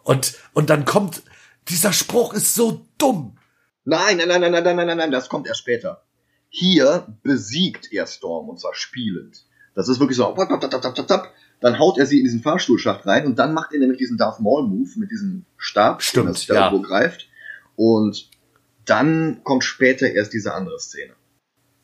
Und, 0.04 0.34
und 0.52 0.70
dann 0.70 0.84
kommt, 0.84 1.24
dieser 1.70 1.94
Spruch 1.94 2.34
ist 2.34 2.56
so 2.56 2.86
dumm. 2.98 3.38
Nein, 3.86 4.18
nein, 4.18 4.28
nein, 4.28 4.42
nein, 4.42 4.52
nein, 4.52 4.64
nein, 4.66 4.88
nein, 4.88 4.98
nein, 4.98 5.12
das 5.12 5.30
kommt 5.30 5.48
erst 5.48 5.62
später. 5.62 6.04
Hier 6.50 7.08
besiegt 7.24 7.90
er 7.94 8.06
Storm 8.06 8.50
und 8.50 8.60
zwar 8.60 8.76
spielend. 8.76 9.46
Das 9.76 9.88
ist 9.88 10.02
wirklich 10.02 10.18
so, 10.18 10.36
dann 11.62 11.80
haut 11.80 11.98
er 11.98 12.06
sie 12.06 12.18
in 12.18 12.26
diesen 12.26 12.42
Fahrstuhlschacht 12.42 13.06
rein 13.08 13.26
und 13.26 13.40
dann 13.40 13.54
macht 13.54 13.72
er 13.72 13.80
nämlich 13.80 14.00
diesen 14.00 14.18
Darth 14.18 14.42
Maul 14.42 14.68
Move 14.68 14.90
mit 14.98 15.10
diesem 15.10 15.46
Stab, 15.56 16.04
Stimmt, 16.04 16.50
den 16.50 16.56
er 16.58 16.62
ja. 16.62 16.70
irgendwo 16.70 16.86
greift. 16.86 17.30
Und 17.78 18.30
dann 18.84 19.42
kommt 19.46 19.64
später 19.64 20.12
erst 20.12 20.34
diese 20.34 20.54
andere 20.54 20.82
Szene. 20.82 21.14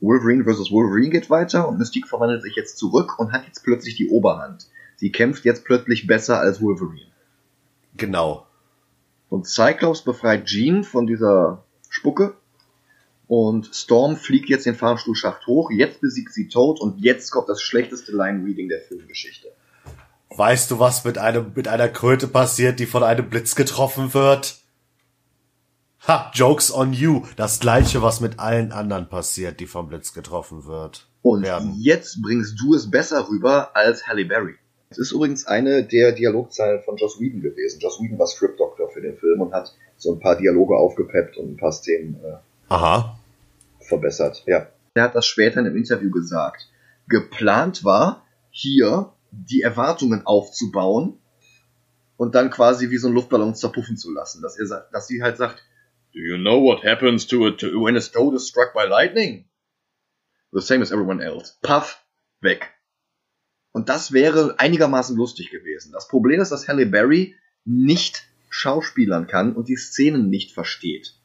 Wolverine 0.01 0.43
vs. 0.43 0.71
Wolverine 0.71 1.09
geht 1.09 1.29
weiter 1.29 1.67
und 1.67 1.77
Mystique 1.77 2.07
verwandelt 2.07 2.41
sich 2.41 2.55
jetzt 2.55 2.77
zurück 2.77 3.19
und 3.19 3.31
hat 3.31 3.45
jetzt 3.45 3.63
plötzlich 3.63 3.95
die 3.95 4.09
Oberhand. 4.09 4.67
Sie 4.97 5.11
kämpft 5.11 5.45
jetzt 5.45 5.63
plötzlich 5.63 6.07
besser 6.07 6.39
als 6.39 6.61
Wolverine. 6.61 7.07
Genau. 7.95 8.47
Und 9.29 9.47
Cyclops 9.47 10.01
befreit 10.01 10.45
Jean 10.45 10.83
von 10.83 11.07
dieser 11.07 11.63
Spucke. 11.89 12.35
Und 13.27 13.69
Storm 13.73 14.17
fliegt 14.17 14.49
jetzt 14.49 14.65
den 14.65 14.75
Fahrstuhlschacht 14.75 15.47
hoch. 15.47 15.71
Jetzt 15.71 16.01
besiegt 16.01 16.33
sie 16.33 16.49
Toad 16.49 16.81
und 16.81 16.99
jetzt 16.99 17.31
kommt 17.31 17.47
das 17.47 17.61
schlechteste 17.61 18.11
Line-Reading 18.11 18.67
der 18.67 18.81
Filmgeschichte. 18.81 19.47
Weißt 20.35 20.71
du, 20.71 20.79
was 20.79 21.05
mit 21.05 21.17
einem, 21.17 21.53
mit 21.55 21.67
einer 21.67 21.87
Kröte 21.87 22.27
passiert, 22.27 22.79
die 22.79 22.85
von 22.85 23.03
einem 23.03 23.29
Blitz 23.29 23.55
getroffen 23.55 24.13
wird? 24.13 24.60
Ha, 26.07 26.31
jokes 26.33 26.73
on 26.73 26.93
you. 26.93 27.25
Das 27.35 27.59
gleiche, 27.59 28.01
was 28.01 28.21
mit 28.21 28.39
allen 28.39 28.71
anderen 28.71 29.07
passiert, 29.07 29.59
die 29.59 29.67
vom 29.67 29.87
Blitz 29.87 30.13
getroffen 30.13 30.65
wird. 30.65 31.07
Und 31.21 31.43
werden. 31.43 31.75
jetzt 31.77 32.23
bringst 32.23 32.59
du 32.59 32.73
es 32.73 32.89
besser 32.89 33.29
rüber 33.29 33.75
als 33.75 34.07
Halle 34.07 34.25
Berry. 34.25 34.55
Es 34.89 34.97
ist 34.97 35.11
übrigens 35.11 35.45
eine 35.45 35.85
der 35.85 36.11
Dialogzeilen 36.11 36.81
von 36.83 36.97
Joss 36.97 37.19
Whedon 37.19 37.41
gewesen. 37.41 37.79
Joss 37.79 38.01
Whedon 38.01 38.17
war 38.17 38.25
Script 38.25 38.59
Doctor 38.59 38.89
für 38.89 39.01
den 39.01 39.15
Film 39.15 39.41
und 39.41 39.53
hat 39.53 39.75
so 39.97 40.13
ein 40.13 40.19
paar 40.19 40.37
Dialoge 40.37 40.75
aufgepeppt 40.75 41.37
und 41.37 41.51
ein 41.51 41.57
paar 41.57 41.71
Szenen 41.71 42.19
äh, 42.23 42.37
Aha. 42.69 43.19
verbessert. 43.79 44.43
Ja. 44.47 44.67
Er 44.95 45.03
hat 45.03 45.15
das 45.15 45.27
später 45.27 45.59
in 45.59 45.67
einem 45.67 45.77
Interview 45.77 46.09
gesagt. 46.09 46.67
Geplant 47.07 47.85
war, 47.85 48.25
hier 48.49 49.13
die 49.31 49.61
Erwartungen 49.61 50.25
aufzubauen 50.25 51.19
und 52.17 52.33
dann 52.33 52.49
quasi 52.49 52.89
wie 52.89 52.97
so 52.97 53.07
ein 53.07 53.13
Luftballon 53.13 53.55
zerpuffen 53.55 53.97
zu 53.97 54.11
lassen. 54.11 54.41
Dass, 54.41 54.57
er, 54.57 54.87
dass 54.91 55.07
sie 55.07 55.21
halt 55.21 55.37
sagt, 55.37 55.63
Do 56.13 56.19
you 56.19 56.38
know 56.38 56.59
what 56.59 56.83
happens 56.83 57.25
to 57.27 57.47
a, 57.47 57.51
to, 57.51 57.79
when 57.79 57.95
a 57.95 58.01
toad 58.01 58.35
is 58.35 58.47
struck 58.47 58.73
by 58.73 58.85
lightning? 58.85 59.45
The 60.51 60.61
same 60.61 60.81
as 60.81 60.91
everyone 60.91 61.21
else. 61.21 61.57
Puff, 61.63 62.03
weg. 62.41 62.69
Und 63.71 63.88
das 63.88 64.11
wäre 64.11 64.59
einigermaßen 64.59 65.15
lustig 65.15 65.49
gewesen. 65.49 65.93
Das 65.93 66.09
Problem 66.09 66.41
ist, 66.41 66.51
dass 66.51 66.67
Halle 66.67 66.85
Berry 66.85 67.35
nicht 67.63 68.27
schauspielern 68.49 69.27
kann 69.27 69.55
und 69.55 69.69
die 69.69 69.77
Szenen 69.77 70.29
nicht 70.29 70.51
versteht. 70.51 71.15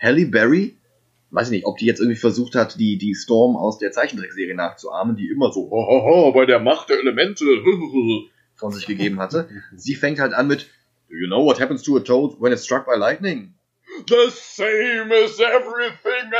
Halle 0.00 0.26
Berry 0.26 0.76
weiß 1.30 1.48
ich 1.48 1.52
nicht, 1.52 1.66
ob 1.66 1.76
die 1.78 1.86
jetzt 1.86 2.00
irgendwie 2.00 2.18
versucht 2.18 2.54
hat, 2.54 2.80
die, 2.80 2.96
die 2.98 3.14
Storm 3.14 3.56
aus 3.56 3.78
der 3.78 3.92
Zeichentrickserie 3.92 4.54
nachzuahmen, 4.54 5.16
die 5.16 5.28
immer 5.28 5.52
so 5.52 5.70
ho, 5.70 5.86
ho, 5.86 6.02
ho, 6.04 6.32
bei 6.32 6.46
der 6.46 6.58
Macht 6.58 6.88
der 6.88 6.98
Elemente 6.98 7.44
von 8.54 8.72
sich 8.72 8.86
gegeben 8.86 9.20
hatte. 9.20 9.48
Sie 9.76 9.94
fängt 9.94 10.18
halt 10.18 10.32
an 10.32 10.48
mit 10.48 10.68
Do 11.08 11.16
you 11.16 11.26
know 11.26 11.44
what 11.44 11.60
happens 11.60 11.82
to 11.84 11.96
a 11.96 12.00
toad 12.00 12.40
when 12.40 12.52
it's 12.52 12.64
struck 12.64 12.84
by 12.84 12.96
lightning? 12.96 13.54
The 14.06 14.30
same 14.30 15.12
as 15.12 15.38
everything 15.40 16.32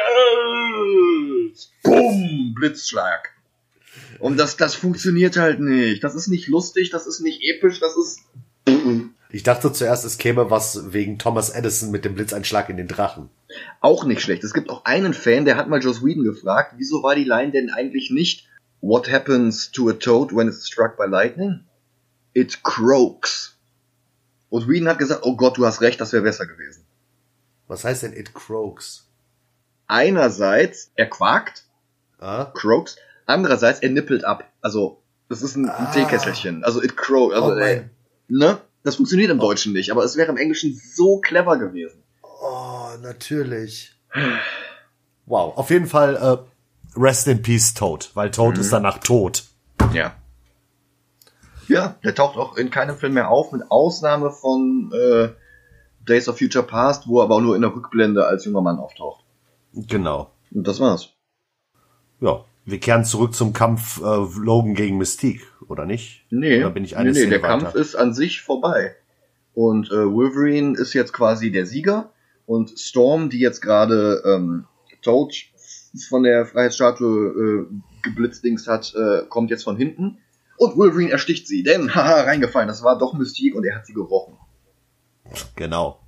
else. 1.53 1.69
Bumm, 1.83 2.55
Blitzschlag. 2.55 3.31
Und 4.21 4.39
das, 4.39 4.57
das 4.57 4.75
funktioniert 4.75 5.37
halt 5.37 5.61
nicht. 5.61 6.03
Das 6.05 6.15
ist 6.15 6.29
nicht 6.29 6.49
lustig, 6.49 6.91
das 6.91 7.07
ist 7.07 7.21
nicht 7.21 7.43
episch, 7.43 7.81
das 7.81 7.97
ist. 7.97 8.21
Ich 9.31 9.43
dachte 9.43 9.73
zuerst, 9.73 10.05
es 10.05 10.19
käme 10.19 10.51
was 10.51 10.93
wegen 10.93 11.19
Thomas 11.19 11.51
Edison 11.51 11.91
mit 11.91 12.05
dem 12.05 12.15
Blitzeinschlag 12.15 12.69
in 12.69 12.77
den 12.77 12.89
Drachen. 12.89 13.31
Auch 13.81 14.05
nicht 14.05 14.23
schlecht. 14.23 14.45
Es 14.45 14.55
gibt 14.55 14.71
auch 14.71 14.85
einen 14.85 15.15
Fan, 15.15 15.45
der 15.45 15.57
hat 15.57 15.69
mal 15.69 15.83
Joss 15.83 16.05
Whedon 16.05 16.25
gefragt, 16.25 16.75
wieso 16.77 17.03
war 17.03 17.15
die 17.15 17.25
Line 17.25 17.53
denn 17.53 17.71
eigentlich 17.71 18.11
nicht 18.11 18.47
What 18.81 19.11
happens 19.11 19.73
to 19.73 19.89
a 19.89 19.93
toad 19.93 20.33
when 20.33 20.47
it's 20.47 20.67
struck 20.67 20.97
by 20.97 21.07
lightning? 21.07 21.65
It 22.33 22.63
croaks. 22.63 23.57
Und 24.51 24.69
Whedon 24.69 24.89
hat 24.89 24.99
gesagt, 24.99 25.23
oh 25.25 25.37
Gott, 25.37 25.59
du 25.59 25.67
hast 25.67 25.81
recht, 25.81 26.01
das 26.01 26.13
wäre 26.13 26.23
besser 26.23 26.47
gewesen. 26.47 26.85
Was 27.69 27.85
heißt 27.85 28.03
denn 28.03 28.13
It 28.15 28.35
Croaks? 28.35 29.07
Einerseits, 29.87 30.91
er 30.97 31.09
quakt, 31.09 31.65
Ah? 32.21 32.47
croaks, 32.55 32.97
andererseits, 33.27 33.81
er 33.81 33.91
nippelt 33.91 34.25
ab. 34.25 34.45
Also, 34.61 35.01
das 35.29 35.43
ist 35.43 35.57
ein, 35.57 35.69
Ah. 35.71 35.91
Teekesselchen. 35.93 36.65
Also, 36.65 36.83
it 36.83 36.97
croaks. 36.97 37.35
Also, 37.35 37.53
oh, 37.53 37.85
ne? 38.29 38.61
Das 38.85 38.97
funktioniert 38.97 39.31
im 39.31 39.39
Deutschen 39.39 39.73
nicht, 39.73 39.91
aber 39.91 40.05
es 40.05 40.17
wäre 40.17 40.31
im 40.31 40.37
Englischen 40.37 40.75
so 40.95 41.21
clever 41.21 41.57
gewesen. 41.59 42.03
oh, 42.23 42.91
natürlich. 43.03 43.95
Wow, 45.27 45.57
auf 45.59 45.71
jeden 45.71 45.87
Fall 45.87 46.17
äh, 46.17 46.99
Rest 46.99 47.27
in 47.29 47.43
Peace 47.43 47.75
Toad, 47.75 48.11
weil 48.15 48.31
Toad 48.31 48.55
Mhm. 48.55 48.61
ist 48.61 48.73
danach 48.73 48.99
tot. 48.99 49.45
Ja. 49.93 50.15
Ja, 51.67 51.97
der 52.03 52.15
taucht 52.15 52.37
auch 52.39 52.57
in 52.57 52.71
keinem 52.71 52.97
Film 52.97 53.15
mehr 53.15 53.29
auf, 53.29 53.53
mit 53.53 53.71
Ausnahme 53.71 54.31
von 54.31 54.91
äh, 54.95 55.29
Days 56.09 56.29
of 56.29 56.39
Future 56.39 56.65
Past, 56.65 57.09
wo 57.09 57.21
er 57.21 57.25
aber 57.25 57.37
auch 57.37 57.41
nur 57.41 57.57
in 57.57 57.63
der 57.63 57.75
Rückblende 57.75 58.27
als 58.27 58.45
junger 58.45 58.63
Mann 58.63 58.79
auftaucht. 58.79 59.25
Genau. 59.75 60.31
Und 60.51 60.67
das 60.67 60.81
war's. 60.81 61.11
Ja, 62.21 62.45
wir 62.65 62.81
kehren 62.81 63.05
zurück 63.05 63.35
zum 63.35 63.53
Kampf 63.53 64.01
äh, 64.01 64.27
Logan 64.39 64.75
gegen 64.75 64.99
Mystique, 64.99 65.43
oder 65.69 65.87
nicht? 65.87 66.27
Nee, 66.31 66.61
Oder 66.61 66.71
bin 66.71 66.85
ich 66.85 66.97
eine 66.97 67.13
nee, 67.13 67.25
nee 67.25 67.31
der 67.31 67.43
weiter? 67.43 67.59
Kampf 67.59 67.75
ist 67.75 67.95
an 67.95 68.15
sich 68.15 68.43
vorbei. 68.43 68.97
Und 69.55 69.91
äh, 69.91 70.11
Wolverine 70.11 70.77
ist 70.77 70.95
jetzt 70.95 71.13
quasi 71.13 71.51
der 71.51 71.67
Sieger 71.67 72.13
und 72.47 72.79
Storm, 72.79 73.29
die 73.29 73.41
jetzt 73.41 73.61
gerade 73.61 74.23
ähm, 74.25 74.67
Toad 75.03 75.35
von 76.09 76.23
der 76.23 76.47
Freiheitsstatue 76.47 77.67
äh, 77.69 77.75
geblitzdings 78.03 78.67
hat, 78.67 78.95
äh, 78.95 79.27
kommt 79.29 79.51
jetzt 79.51 79.65
von 79.65 79.77
hinten. 79.77 80.19
Und 80.57 80.77
Wolverine 80.77 81.11
ersticht 81.11 81.47
sie, 81.47 81.63
denn, 81.63 81.95
haha, 81.95 82.23
reingefallen, 82.23 82.69
das 82.69 82.83
war 82.83 82.99
doch 82.99 83.15
Mystique 83.15 83.55
und 83.55 83.65
er 83.65 83.77
hat 83.77 83.87
sie 83.87 83.95
gerochen. 83.95 84.38
Genau. 85.57 86.01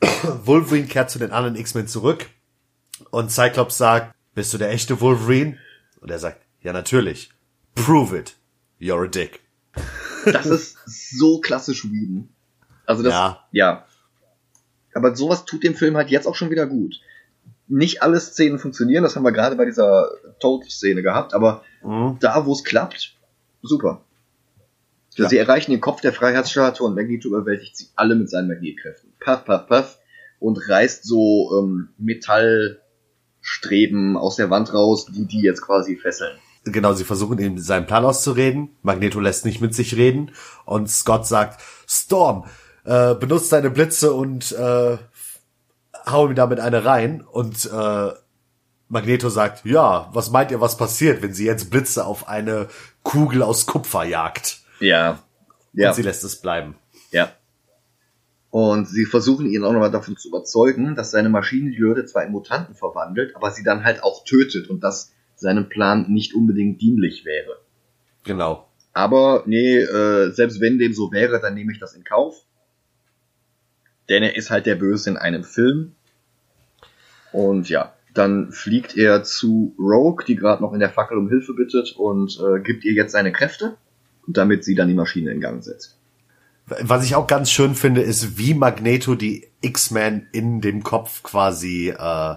Wolverine 0.44 0.86
kehrt 0.86 1.10
zu 1.10 1.18
den 1.18 1.30
anderen 1.32 1.56
X-Men 1.56 1.88
zurück 1.88 2.26
und 3.10 3.30
Cyclops 3.30 3.78
sagt, 3.78 4.14
bist 4.34 4.52
du 4.52 4.58
der 4.58 4.70
echte 4.70 5.00
Wolverine? 5.00 5.58
Und 6.00 6.10
er 6.10 6.18
sagt, 6.18 6.40
ja 6.60 6.72
natürlich. 6.72 7.30
Prove 7.74 8.18
it. 8.18 8.36
You're 8.80 9.04
a 9.04 9.08
dick. 9.08 9.40
Das 10.24 10.46
ist 10.46 10.76
so 10.86 11.40
klassisch 11.40 11.84
Whedon. 11.84 12.28
Also 12.84 13.02
das, 13.02 13.12
Ja. 13.12 13.44
ja. 13.52 13.86
Aber 14.94 15.14
sowas 15.14 15.44
tut 15.44 15.62
dem 15.62 15.74
Film 15.74 15.96
halt 15.96 16.10
jetzt 16.10 16.26
auch 16.26 16.34
schon 16.34 16.50
wieder 16.50 16.66
gut. 16.66 16.94
Nicht 17.68 18.02
alle 18.02 18.18
Szenen 18.20 18.58
funktionieren, 18.58 19.02
das 19.02 19.16
haben 19.16 19.24
wir 19.24 19.32
gerade 19.32 19.56
bei 19.56 19.64
dieser 19.64 20.08
Toad-Szene 20.40 21.02
gehabt, 21.02 21.34
aber 21.34 21.62
Mhm. 21.82 22.18
da, 22.20 22.46
wo 22.46 22.52
es 22.52 22.64
klappt, 22.64 23.16
super. 23.62 24.04
Ja. 25.16 25.28
Sie 25.28 25.38
erreichen 25.38 25.70
den 25.70 25.80
Kopf 25.80 26.00
der 26.00 26.12
Freiheitsstatue 26.12 26.84
und 26.86 26.94
Magneto 26.94 27.28
überwältigt 27.28 27.76
sie 27.76 27.88
alle 27.96 28.14
mit 28.14 28.30
seinen 28.30 28.46
Magnetkräften. 28.48 29.12
Paff, 29.18 29.44
paff, 29.44 29.66
paff. 29.66 29.98
Und 30.38 30.58
reißt 30.68 31.04
so 31.04 31.50
ähm, 31.58 31.88
Metallstreben 31.96 34.18
aus 34.18 34.36
der 34.36 34.50
Wand 34.50 34.74
raus, 34.74 35.06
die 35.06 35.26
die 35.26 35.40
jetzt 35.40 35.62
quasi 35.62 35.96
fesseln. 35.96 36.36
Genau, 36.64 36.92
sie 36.92 37.04
versuchen 37.04 37.38
ihm 37.38 37.56
seinen 37.58 37.86
Plan 37.86 38.04
auszureden. 38.04 38.76
Magneto 38.82 39.18
lässt 39.20 39.46
nicht 39.46 39.62
mit 39.62 39.74
sich 39.74 39.96
reden. 39.96 40.32
Und 40.64 40.90
Scott 40.90 41.26
sagt, 41.26 41.62
Storm, 41.88 42.44
äh, 42.84 43.14
benutzt 43.14 43.52
deine 43.52 43.70
Blitze 43.70 44.12
und 44.12 44.52
äh, 44.52 44.98
hau 46.06 46.28
ihm 46.28 46.34
damit 46.34 46.60
eine 46.60 46.84
rein. 46.84 47.22
Und 47.22 47.70
äh, 47.72 48.10
Magneto 48.88 49.30
sagt, 49.30 49.64
ja, 49.64 50.10
was 50.12 50.30
meint 50.30 50.50
ihr, 50.50 50.60
was 50.60 50.76
passiert, 50.76 51.22
wenn 51.22 51.32
sie 51.32 51.46
jetzt 51.46 51.70
Blitze 51.70 52.04
auf 52.04 52.28
eine 52.28 52.68
Kugel 53.02 53.42
aus 53.42 53.64
Kupfer 53.66 54.04
jagt? 54.04 54.65
Ja. 54.80 55.22
Ja. 55.72 55.88
Und 55.88 55.94
sie 55.94 56.02
lässt 56.02 56.24
es 56.24 56.40
bleiben. 56.40 56.76
Ja. 57.10 57.32
Und 58.50 58.88
sie 58.88 59.04
versuchen 59.04 59.46
ihn 59.46 59.64
auch 59.64 59.72
nochmal 59.72 59.90
davon 59.90 60.16
zu 60.16 60.28
überzeugen, 60.28 60.94
dass 60.94 61.10
seine 61.10 61.28
Maschine 61.28 61.70
die 61.70 61.76
Leute 61.76 62.06
zwar 62.06 62.24
in 62.24 62.32
Mutanten 62.32 62.74
verwandelt, 62.74 63.36
aber 63.36 63.50
sie 63.50 63.62
dann 63.62 63.84
halt 63.84 64.02
auch 64.02 64.24
tötet 64.24 64.70
und 64.70 64.82
dass 64.82 65.12
seinem 65.34 65.68
Plan 65.68 66.10
nicht 66.10 66.34
unbedingt 66.34 66.80
dienlich 66.80 67.24
wäre. 67.24 67.60
Genau. 68.24 68.68
Aber 68.92 69.42
nee, 69.44 69.76
äh, 69.78 70.30
selbst 70.30 70.60
wenn 70.60 70.78
dem 70.78 70.94
so 70.94 71.12
wäre, 71.12 71.40
dann 71.40 71.54
nehme 71.54 71.72
ich 71.72 71.78
das 71.78 71.94
in 71.94 72.04
Kauf. 72.04 72.46
Denn 74.08 74.22
er 74.22 74.36
ist 74.36 74.50
halt 74.50 74.64
der 74.64 74.76
Böse 74.76 75.10
in 75.10 75.16
einem 75.18 75.44
Film. 75.44 75.94
Und 77.32 77.68
ja, 77.68 77.94
dann 78.14 78.52
fliegt 78.52 78.96
er 78.96 79.22
zu 79.22 79.74
Rogue, 79.78 80.24
die 80.26 80.36
gerade 80.36 80.62
noch 80.62 80.72
in 80.72 80.80
der 80.80 80.88
Fackel 80.88 81.18
um 81.18 81.28
Hilfe 81.28 81.52
bittet 81.52 81.94
und 81.96 82.40
äh, 82.40 82.60
gibt 82.60 82.84
ihr 82.84 82.94
jetzt 82.94 83.12
seine 83.12 83.32
Kräfte, 83.32 83.76
damit 84.26 84.64
sie 84.64 84.74
dann 84.74 84.88
die 84.88 84.94
Maschine 84.94 85.30
in 85.30 85.40
Gang 85.40 85.62
setzt. 85.62 85.96
Was 86.66 87.04
ich 87.04 87.14
auch 87.14 87.28
ganz 87.28 87.50
schön 87.50 87.74
finde, 87.76 88.00
ist, 88.00 88.38
wie 88.38 88.54
Magneto 88.54 89.14
die 89.14 89.46
X-Men 89.60 90.26
in 90.32 90.60
dem 90.60 90.82
Kopf 90.82 91.22
quasi 91.22 91.90
äh, 91.96 92.34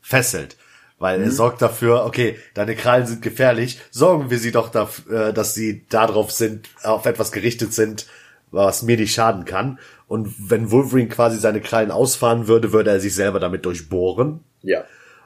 fesselt. 0.00 0.56
Weil 0.98 1.18
mhm. 1.18 1.24
er 1.24 1.30
sorgt 1.30 1.62
dafür, 1.62 2.04
okay, 2.04 2.36
deine 2.54 2.74
Krallen 2.74 3.06
sind 3.06 3.22
gefährlich, 3.22 3.78
sorgen 3.90 4.30
wir 4.30 4.38
sie 4.38 4.50
doch 4.50 4.68
dafür, 4.70 5.28
äh, 5.28 5.32
dass 5.32 5.54
sie 5.54 5.86
darauf 5.88 6.32
sind, 6.32 6.68
auf 6.82 7.06
etwas 7.06 7.30
gerichtet 7.30 7.72
sind, 7.72 8.06
was 8.50 8.82
mir 8.82 8.96
nicht 8.96 9.14
schaden 9.14 9.44
kann. 9.44 9.78
Und 10.08 10.50
wenn 10.50 10.70
Wolverine 10.72 11.08
quasi 11.08 11.38
seine 11.38 11.60
Krallen 11.60 11.92
ausfahren 11.92 12.48
würde, 12.48 12.72
würde 12.72 12.90
er 12.90 13.00
sich 13.00 13.14
selber 13.14 13.38
damit 13.38 13.64
durchbohren. 13.64 14.40
Ja. 14.62 14.84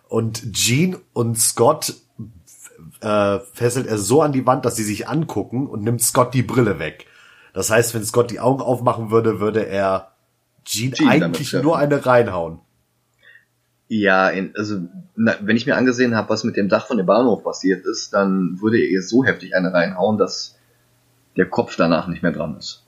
Und 0.08 0.52
Jean 0.52 0.96
und 1.14 1.38
Scott 1.38 1.94
äh, 3.00 3.38
fesselt 3.52 3.86
er 3.86 3.98
so 3.98 4.22
an 4.22 4.32
die 4.32 4.46
Wand, 4.46 4.64
dass 4.64 4.76
sie 4.76 4.84
sich 4.84 5.08
angucken 5.08 5.66
und 5.66 5.82
nimmt 5.82 6.02
Scott 6.02 6.34
die 6.34 6.42
Brille 6.42 6.78
weg. 6.78 7.06
Das 7.52 7.70
heißt, 7.70 7.94
wenn 7.94 8.04
Scott 8.04 8.30
die 8.30 8.40
Augen 8.40 8.62
aufmachen 8.62 9.10
würde, 9.10 9.40
würde 9.40 9.66
er 9.66 10.12
Jean, 10.64 10.92
Jean 10.92 11.08
eigentlich 11.08 11.52
nur 11.52 11.76
eine 11.76 12.04
reinhauen. 12.04 12.60
Ja, 13.88 14.30
in, 14.30 14.54
also 14.56 14.80
na, 15.16 15.36
wenn 15.42 15.56
ich 15.56 15.66
mir 15.66 15.76
angesehen 15.76 16.14
habe, 16.14 16.30
was 16.30 16.44
mit 16.44 16.56
dem 16.56 16.68
Dach 16.68 16.86
von 16.86 16.96
dem 16.96 17.06
Bahnhof 17.06 17.44
passiert 17.44 17.84
ist, 17.84 18.14
dann 18.14 18.58
würde 18.62 18.78
er 18.78 18.88
ihr 18.88 19.02
so 19.02 19.24
heftig 19.24 19.54
eine 19.54 19.72
reinhauen, 19.72 20.16
dass 20.16 20.56
der 21.36 21.46
Kopf 21.46 21.76
danach 21.76 22.08
nicht 22.08 22.22
mehr 22.22 22.32
dran 22.32 22.56
ist. 22.56 22.84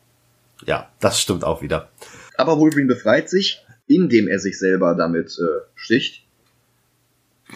Ja, 0.64 0.88
das 1.00 1.20
stimmt 1.20 1.44
auch 1.44 1.60
wieder. 1.60 1.90
Aber 2.36 2.58
Wolverine 2.58 2.88
befreit 2.88 3.28
sich, 3.28 3.62
indem 3.86 4.28
er 4.28 4.38
sich 4.38 4.58
selber 4.58 4.94
damit 4.94 5.38
äh, 5.38 5.60
sticht. 5.74 6.23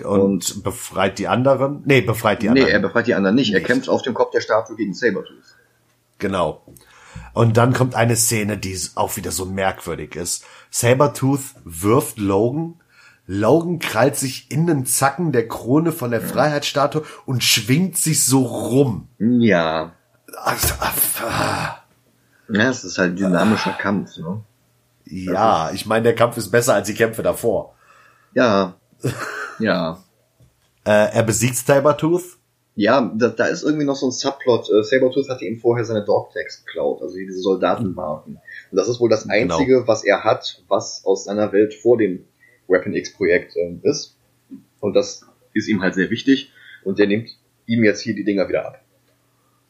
Und, 0.04 0.62
befreit 0.62 1.18
die 1.18 1.28
anderen? 1.28 1.82
Nee, 1.84 2.02
befreit 2.02 2.42
die 2.42 2.48
anderen. 2.48 2.68
Nee, 2.68 2.72
er 2.72 2.80
befreit 2.80 3.06
die 3.06 3.14
anderen 3.14 3.34
nicht. 3.36 3.52
nicht. 3.52 3.62
Er 3.62 3.66
kämpft 3.66 3.88
auf 3.88 4.02
dem 4.02 4.14
Kopf 4.14 4.30
der 4.32 4.40
Statue 4.40 4.76
gegen 4.76 4.94
Sabertooth. 4.94 5.56
Genau. 6.18 6.62
Und 7.32 7.56
dann 7.56 7.72
kommt 7.72 7.94
eine 7.94 8.16
Szene, 8.16 8.58
die 8.58 8.78
auch 8.94 9.16
wieder 9.16 9.30
so 9.30 9.44
merkwürdig 9.44 10.16
ist. 10.16 10.44
Sabertooth 10.70 11.54
wirft 11.64 12.18
Logan. 12.18 12.80
Logan 13.26 13.78
krallt 13.78 14.16
sich 14.16 14.50
in 14.50 14.66
den 14.66 14.86
Zacken 14.86 15.32
der 15.32 15.48
Krone 15.48 15.92
von 15.92 16.10
der 16.10 16.20
Freiheitsstatue 16.20 17.04
und 17.26 17.44
schwingt 17.44 17.96
sich 17.96 18.24
so 18.24 18.42
rum. 18.42 19.08
Ja. 19.18 19.92
Also, 20.36 20.74
ja, 22.48 22.70
es 22.70 22.84
ist 22.84 22.98
halt 22.98 23.12
ein 23.12 23.16
dynamischer 23.16 23.74
ah. 23.74 23.78
Kampf, 23.80 24.16
ne? 24.16 24.42
Ja, 25.04 25.70
ich 25.72 25.86
meine, 25.86 26.04
der 26.04 26.14
Kampf 26.14 26.36
ist 26.36 26.50
besser 26.50 26.74
als 26.74 26.86
die 26.86 26.94
Kämpfe 26.94 27.22
davor. 27.22 27.74
Ja. 28.34 28.74
ja. 29.58 30.02
Äh, 30.84 31.12
er 31.12 31.22
besiegt 31.22 31.56
Sabertooth. 31.56 32.38
Ja, 32.74 33.12
da, 33.16 33.28
da 33.28 33.46
ist 33.46 33.64
irgendwie 33.64 33.84
noch 33.84 33.96
so 33.96 34.06
ein 34.06 34.12
Subplot. 34.12 34.70
Äh, 34.70 34.82
Sabertooth 34.84 35.28
hatte 35.28 35.44
ihm 35.44 35.58
vorher 35.58 35.84
seine 35.84 36.04
Dogtags 36.04 36.64
geklaut, 36.64 37.02
also 37.02 37.16
diese 37.16 37.40
Soldatenmarken. 37.40 38.34
Und 38.70 38.76
das 38.76 38.88
ist 38.88 39.00
wohl 39.00 39.10
das 39.10 39.24
genau. 39.24 39.34
Einzige, 39.34 39.74
genau. 39.74 39.88
was 39.88 40.04
er 40.04 40.22
hat, 40.24 40.62
was 40.68 41.04
aus 41.04 41.24
seiner 41.24 41.52
Welt 41.52 41.74
vor 41.74 41.98
dem 41.98 42.24
Weapon 42.68 42.94
X-Projekt 42.94 43.56
äh, 43.56 43.78
ist. 43.82 44.16
Und 44.80 44.94
das 44.94 45.26
ist 45.54 45.68
ihm 45.68 45.82
halt 45.82 45.94
sehr 45.94 46.10
wichtig. 46.10 46.52
Und 46.84 46.98
der 46.98 47.08
nimmt 47.08 47.30
ihm 47.66 47.82
jetzt 47.84 48.00
hier 48.00 48.14
die 48.14 48.24
Dinger 48.24 48.48
wieder 48.48 48.66
ab. 48.66 48.84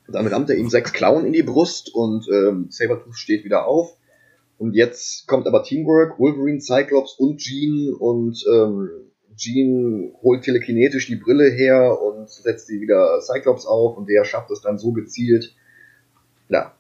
Und 0.07 0.15
damit 0.15 0.33
rammt 0.33 0.51
er 0.51 0.57
ihm 0.57 0.69
sechs 0.69 0.93
Klauen 0.93 1.27
in 1.27 1.33
die 1.33 1.43
Brust 1.43 1.95
und 1.95 2.29
ähm, 2.29 2.67
Sabertooth 2.71 3.17
steht 3.17 3.45
wieder 3.45 3.67
auf. 3.67 3.97
Und 4.59 4.75
jetzt 4.75 5.27
kommt 5.27 5.47
aber 5.47 5.63
Teamwork, 5.63 6.19
Wolverine, 6.19 6.61
Cyclops 6.61 7.15
und 7.15 7.39
Jean 7.39 7.95
und 7.95 8.45
ähm, 8.53 8.91
Jean 9.39 10.13
holt 10.23 10.43
telekinetisch 10.43 11.07
die 11.07 11.17
Brille 11.17 11.49
her 11.51 11.99
und 12.03 12.29
setzt 12.29 12.67
sie 12.67 12.81
wieder 12.81 13.21
Cyclops 13.23 13.65
auf 13.65 13.97
und 13.97 14.09
der 14.09 14.25
schafft 14.25 14.51
es 14.51 14.61
dann 14.61 14.79
so 14.79 14.93
gezielt. 14.93 15.55
Ja. 16.49 16.75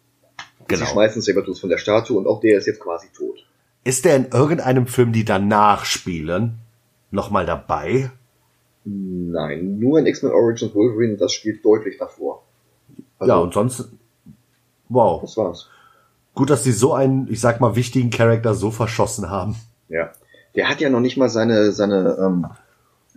Genau. 0.66 0.84
Sie 0.84 0.90
schmeißen 0.90 1.22
Sabertooth 1.22 1.58
von 1.58 1.70
der 1.70 1.78
Statue 1.78 2.18
und 2.18 2.26
auch 2.26 2.40
der 2.40 2.58
ist 2.58 2.66
jetzt 2.66 2.80
quasi 2.80 3.06
tot. 3.16 3.46
Ist 3.84 4.04
der 4.04 4.16
in 4.16 4.26
irgendeinem 4.26 4.86
Film, 4.86 5.12
die 5.12 5.24
danach 5.24 5.86
spielen, 5.86 6.58
nochmal 7.10 7.46
dabei? 7.46 8.10
Nein, 8.84 9.78
nur 9.78 9.98
in 9.98 10.06
X-Men 10.06 10.32
Origins 10.32 10.74
Wolverine, 10.74 11.16
das 11.16 11.32
spielt 11.32 11.64
deutlich 11.64 11.96
davor. 11.96 12.42
Also, 13.18 13.32
ja, 13.32 13.38
und 13.38 13.54
sonst, 13.54 13.88
wow. 14.88 15.20
Das 15.22 15.36
war's. 15.36 15.68
Gut, 16.34 16.50
dass 16.50 16.64
sie 16.64 16.72
so 16.72 16.92
einen, 16.92 17.30
ich 17.30 17.40
sag 17.40 17.60
mal, 17.60 17.76
wichtigen 17.76 18.10
Charakter 18.10 18.54
so 18.54 18.70
verschossen 18.70 19.30
haben. 19.30 19.56
Ja. 19.88 20.12
Der 20.58 20.68
hat 20.68 20.80
ja 20.80 20.90
noch 20.90 20.98
nicht 20.98 21.16
mal 21.16 21.28
seine, 21.28 21.70
seine 21.70 22.18
ähm, 22.20 22.46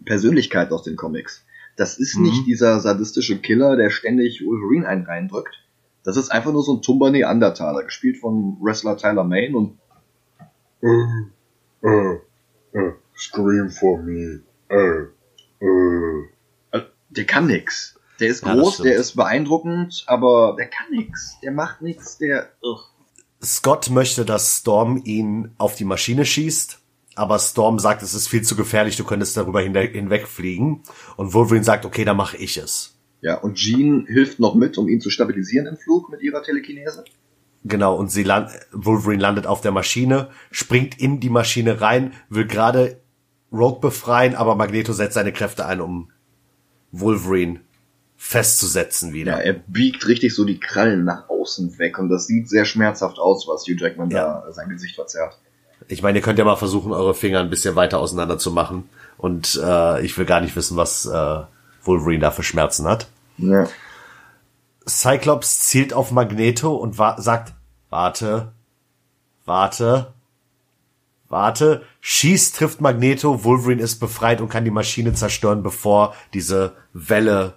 Persönlichkeit 0.06 0.72
aus 0.72 0.84
den 0.84 0.96
Comics. 0.96 1.44
Das 1.76 1.98
ist 1.98 2.16
mhm. 2.16 2.26
nicht 2.26 2.46
dieser 2.46 2.80
sadistische 2.80 3.40
Killer, 3.40 3.76
der 3.76 3.90
ständig 3.90 4.46
Wolverine 4.46 4.88
einen 4.88 5.08
reindrückt. 5.08 5.56
Das 6.04 6.18
ist 6.18 6.30
einfach 6.30 6.52
nur 6.52 6.62
so 6.62 6.76
ein 6.76 6.84
tumber 6.84 7.10
Neandertaler, 7.10 7.84
gespielt 7.84 8.18
von 8.18 8.58
Wrestler 8.62 8.96
Tyler 8.96 9.24
Main 9.24 9.56
und 9.56 9.80
uh, 10.84 11.88
uh, 11.88 12.20
uh, 12.76 12.92
Scream 13.18 13.72
for 13.72 13.98
me. 14.04 14.44
Uh, 14.72 15.08
uh. 15.66 16.82
Der 17.10 17.26
kann 17.26 17.48
nix. 17.48 18.00
Der 18.20 18.28
ist 18.28 18.44
groß, 18.44 18.78
ja, 18.78 18.84
der 18.84 18.96
ist 18.98 19.16
beeindruckend, 19.16 20.04
aber 20.06 20.56
der 20.60 20.68
kann 20.68 20.92
nix. 20.92 21.40
Der 21.42 21.54
macht 21.54 21.82
nix, 21.82 22.20
der. 22.20 22.52
Ugh. 22.62 22.82
Scott 23.44 23.90
möchte, 23.90 24.26
dass 24.26 24.60
Storm 24.60 25.02
ihn 25.04 25.56
auf 25.58 25.74
die 25.74 25.86
Maschine 25.86 26.24
schießt, 26.24 26.81
aber 27.16 27.40
Storm 27.40 27.80
sagt, 27.80 28.04
es 28.04 28.14
ist 28.14 28.28
viel 28.28 28.42
zu 28.42 28.56
gefährlich, 28.56 28.96
du 28.96 29.04
könntest 29.04 29.36
darüber 29.36 29.62
hinwegfliegen. 29.62 30.82
Und 31.18 31.34
Wolverine 31.34 31.64
sagt, 31.64 31.86
okay, 31.86 32.06
dann 32.06 32.18
mache 32.18 32.38
ich 32.38 32.58
es. 32.58 32.96
Ja, 33.22 33.36
und 33.36 33.56
Jean 33.56 34.06
hilft 34.08 34.40
noch 34.40 34.56
mit, 34.56 34.78
um 34.78 34.88
ihn 34.88 35.02
zu 35.02 35.10
stabilisieren 35.10 35.68
im 35.68 35.78
Flug 35.78 36.10
mit 36.10 36.22
ihrer 36.22 36.42
Telekinese. 36.42 37.04
Genau, 37.64 37.96
und 37.96 38.10
sie 38.10 38.24
land 38.24 38.50
Wolverine 38.72 39.22
landet 39.22 39.46
auf 39.46 39.62
der 39.62 39.72
Maschine, 39.72 40.30
springt 40.50 41.00
in 41.00 41.20
die 41.20 41.30
Maschine 41.30 41.82
rein, 41.82 42.14
will 42.30 42.48
gerade 42.48 43.00
Rogue 43.52 43.80
befreien, 43.80 44.34
aber 44.34 44.56
Magneto 44.56 44.94
setzt 44.94 45.14
seine 45.14 45.34
Kräfte 45.34 45.66
ein, 45.66 45.82
um 45.82 46.12
Wolverine 46.92 47.62
festzusetzen 48.16 49.14
wieder. 49.14 49.34
Ja, 49.34 49.40
er 49.40 49.54
biegt 49.54 50.08
richtig 50.08 50.34
so 50.34 50.46
die 50.46 50.60
Krallen 50.60 51.04
nach 51.04 51.30
außen 51.30 51.78
weg 51.78 52.00
und 52.00 52.10
das 52.10 52.28
sieht 52.28 52.50
sehr 52.50 52.66
schmerzhaft 52.66 53.20
aus, 53.20 53.48
was 53.48 53.64
Hugh 53.64 53.78
Jackman 53.80 54.10
ja. 54.10 54.42
da 54.44 54.52
sein 54.52 54.70
Gesicht 54.70 54.96
verzerrt. 54.96 55.40
Ich 55.88 56.02
meine, 56.02 56.20
ihr 56.20 56.24
könnt 56.24 56.40
ja 56.40 56.46
mal 56.46 56.56
versuchen, 56.56 56.92
eure 56.92 57.14
Finger 57.14 57.40
ein 57.40 57.50
bisschen 57.50 57.76
weiter 57.76 58.00
auseinander 58.00 58.38
zu 58.38 58.52
machen 58.52 58.90
und 59.18 59.60
äh, 59.64 60.02
ich 60.06 60.18
will 60.18 60.26
gar 60.26 60.42
nicht 60.42 60.56
wissen, 60.56 60.78
was 60.78 61.06
äh, 61.06 61.42
Wolverine 61.84 62.20
da 62.20 62.32
für 62.32 62.44
Schmerzen 62.44 62.88
hat. 62.88 63.08
Ja. 63.38 63.68
Cyclops 64.88 65.62
zielt 65.62 65.94
auf 65.94 66.12
Magneto 66.12 66.76
und 66.76 66.98
wa 66.98 67.20
sagt, 67.22 67.54
warte, 67.90 68.52
warte, 69.46 70.14
warte, 71.30 71.84
schießt, 72.02 72.56
trifft 72.56 72.82
Magneto, 72.82 73.44
Wolverine 73.44 73.82
ist 73.82 74.00
befreit 74.00 74.42
und 74.42 74.50
kann 74.50 74.66
die 74.66 74.72
Maschine 74.72 75.14
zerstören, 75.14 75.64
bevor 75.64 76.16
diese 76.34 76.76
Welle 76.94 77.54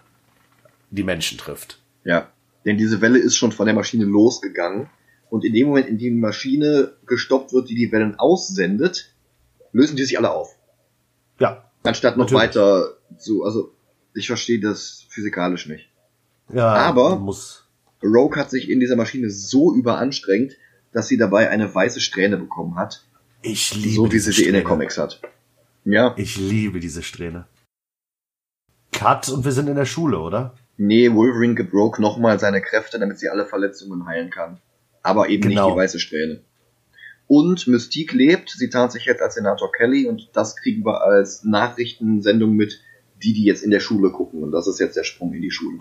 die 0.90 1.02
Menschen 1.02 1.38
trifft. 1.38 1.80
Ja, 2.04 2.28
denn 2.64 2.78
diese 2.78 3.00
Welle 3.00 3.18
ist 3.18 3.36
schon 3.36 3.52
von 3.52 3.66
der 3.66 3.74
Maschine 3.74 4.04
losgegangen 4.04 4.88
und 5.34 5.44
in 5.44 5.52
dem 5.52 5.66
Moment, 5.66 5.88
in 5.88 5.98
dem 5.98 6.14
die 6.14 6.20
Maschine 6.20 6.92
gestoppt 7.06 7.52
wird, 7.52 7.68
die 7.68 7.74
die 7.74 7.90
Wellen 7.90 8.16
aussendet, 8.20 9.12
lösen 9.72 9.96
die 9.96 10.04
sich 10.04 10.16
alle 10.16 10.30
auf. 10.30 10.54
Ja. 11.40 11.68
Anstatt 11.82 12.16
noch 12.16 12.30
natürlich. 12.30 12.40
weiter 12.40 12.98
zu, 13.18 13.42
also 13.42 13.74
ich 14.14 14.28
verstehe 14.28 14.60
das 14.60 15.06
physikalisch 15.08 15.66
nicht. 15.66 15.90
Ja, 16.52 16.68
aber 16.68 17.18
muss. 17.18 17.66
Rogue 18.00 18.36
hat 18.36 18.48
sich 18.48 18.70
in 18.70 18.78
dieser 18.78 18.94
Maschine 18.94 19.28
so 19.28 19.74
überanstrengt, 19.74 20.52
dass 20.92 21.08
sie 21.08 21.16
dabei 21.16 21.50
eine 21.50 21.74
weiße 21.74 22.00
Strähne 22.00 22.36
bekommen 22.36 22.76
hat. 22.76 23.04
Ich 23.42 23.74
liebe 23.74 23.94
So 23.96 24.12
wie 24.12 24.20
sie 24.20 24.30
sie 24.30 24.44
in 24.44 24.54
den 24.54 24.62
Comics 24.62 24.98
hat. 24.98 25.20
Ja. 25.84 26.14
Ich 26.16 26.36
liebe 26.36 26.78
diese 26.78 27.02
Strähne. 27.02 27.48
Cut 28.92 29.28
und 29.30 29.44
wir 29.44 29.50
sind 29.50 29.68
in 29.68 29.74
der 29.74 29.84
Schule, 29.84 30.20
oder? 30.20 30.54
Nee, 30.76 31.12
Wolverine 31.12 31.56
gibt 31.56 31.74
Rogue 31.74 32.00
nochmal 32.00 32.38
seine 32.38 32.62
Kräfte, 32.62 33.00
damit 33.00 33.18
sie 33.18 33.30
alle 33.30 33.46
Verletzungen 33.46 34.06
heilen 34.06 34.30
kann. 34.30 34.60
Aber 35.04 35.28
eben 35.28 35.48
genau. 35.48 35.66
nicht 35.66 35.74
die 35.74 35.78
weiße 35.78 36.00
Strähne. 36.00 36.40
Und 37.28 37.68
Mystique 37.68 38.12
lebt, 38.12 38.50
sie 38.50 38.68
tarnt 38.68 38.92
sich 38.92 39.04
jetzt 39.04 39.22
als 39.22 39.34
Senator 39.34 39.70
Kelly 39.70 40.08
und 40.08 40.30
das 40.32 40.56
kriegen 40.56 40.84
wir 40.84 41.02
als 41.02 41.44
Nachrichtensendung 41.44 42.52
mit, 42.54 42.80
die, 43.22 43.32
die 43.32 43.44
jetzt 43.44 43.62
in 43.62 43.70
der 43.70 43.80
Schule 43.80 44.10
gucken. 44.10 44.42
Und 44.42 44.50
das 44.50 44.66
ist 44.66 44.80
jetzt 44.80 44.96
der 44.96 45.04
Sprung 45.04 45.32
in 45.32 45.42
die 45.42 45.50
Schule. 45.50 45.78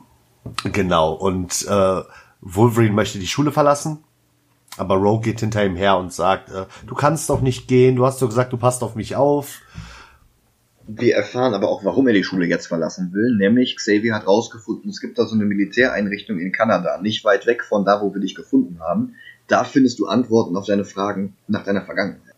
Genau. 0.72 1.14
Und 1.14 1.66
äh, 1.68 2.02
Wolverine 2.42 2.94
möchte 2.94 3.20
die 3.20 3.28
Schule 3.28 3.52
verlassen, 3.52 4.04
aber 4.78 4.96
Rogue 4.96 5.22
geht 5.22 5.40
hinter 5.40 5.66
ihm 5.66 5.76
her 5.76 5.98
und 5.98 6.14
sagt, 6.14 6.50
äh, 6.50 6.66
du 6.86 6.96
kannst 6.96 7.30
doch 7.30 7.42
nicht 7.42 7.68
gehen, 7.68 7.96
du 7.96 8.06
hast 8.06 8.22
doch 8.22 8.28
gesagt, 8.28 8.54
du 8.54 8.58
passt 8.58 8.84
auf 8.84 8.96
mich 8.96 9.16
auf. 9.16 9.62
Wir 10.86 11.16
erfahren 11.16 11.54
aber 11.54 11.70
auch, 11.70 11.86
warum 11.86 12.08
er 12.08 12.14
die 12.14 12.24
Schule 12.24 12.46
jetzt 12.46 12.68
verlassen 12.68 13.14
will. 13.14 13.36
Nämlich 13.38 13.78
Xavier 13.78 14.16
hat 14.16 14.28
rausgefunden, 14.28 14.90
es 14.90 15.00
gibt 15.00 15.18
da 15.18 15.26
so 15.26 15.36
eine 15.36 15.46
Militäreinrichtung 15.46 16.40
in 16.40 16.52
Kanada, 16.52 17.00
nicht 17.02 17.24
weit 17.24 17.46
weg 17.46 17.64
von 17.64 17.86
da, 17.86 18.02
wo 18.02 18.14
wir 18.14 18.20
dich 18.20 18.36
gefunden 18.36 18.80
haben. 18.82 19.16
Da 19.48 19.64
findest 19.64 20.00
du 20.00 20.08
Antworten 20.08 20.58
auf 20.58 20.66
deine 20.66 20.84
Fragen 20.84 21.36
nach 21.48 21.64
deiner 21.64 21.84
Vergangenheit. 21.84 22.34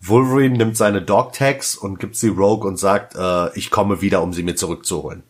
Wolverine 0.00 0.58
nimmt 0.58 0.76
seine 0.76 1.02
Dog-Tags 1.02 1.76
und 1.76 1.98
gibt 1.98 2.16
sie 2.16 2.28
Rogue 2.28 2.68
und 2.68 2.78
sagt, 2.78 3.14
äh, 3.16 3.56
ich 3.58 3.70
komme 3.70 4.00
wieder, 4.00 4.22
um 4.22 4.32
sie 4.32 4.42
mir 4.42 4.54
zurückzuholen. 4.54 5.22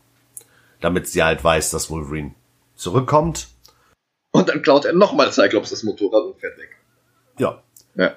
Damit 0.80 1.06
sie 1.08 1.22
halt 1.22 1.42
weiß, 1.42 1.70
dass 1.70 1.90
Wolverine 1.90 2.34
zurückkommt. 2.74 3.48
Und 4.30 4.48
dann 4.48 4.62
klaut 4.62 4.84
er 4.84 4.92
nochmal 4.92 5.32
Cyclops 5.32 5.70
das 5.70 5.84
Motorrad 5.84 6.24
und 6.24 6.38
fährt 6.38 6.58
weg. 6.58 6.76
Ja. 7.38 7.62
Ja. 7.94 8.16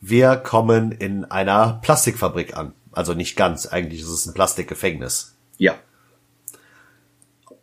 Wir 0.00 0.36
kommen 0.36 0.92
in 0.92 1.24
einer 1.24 1.80
Plastikfabrik 1.82 2.56
an. 2.56 2.74
Also 2.96 3.12
nicht 3.12 3.36
ganz, 3.36 3.66
eigentlich 3.66 4.00
ist 4.00 4.08
es 4.08 4.24
ein 4.24 4.32
Plastikgefängnis. 4.32 5.36
Ja. 5.58 5.78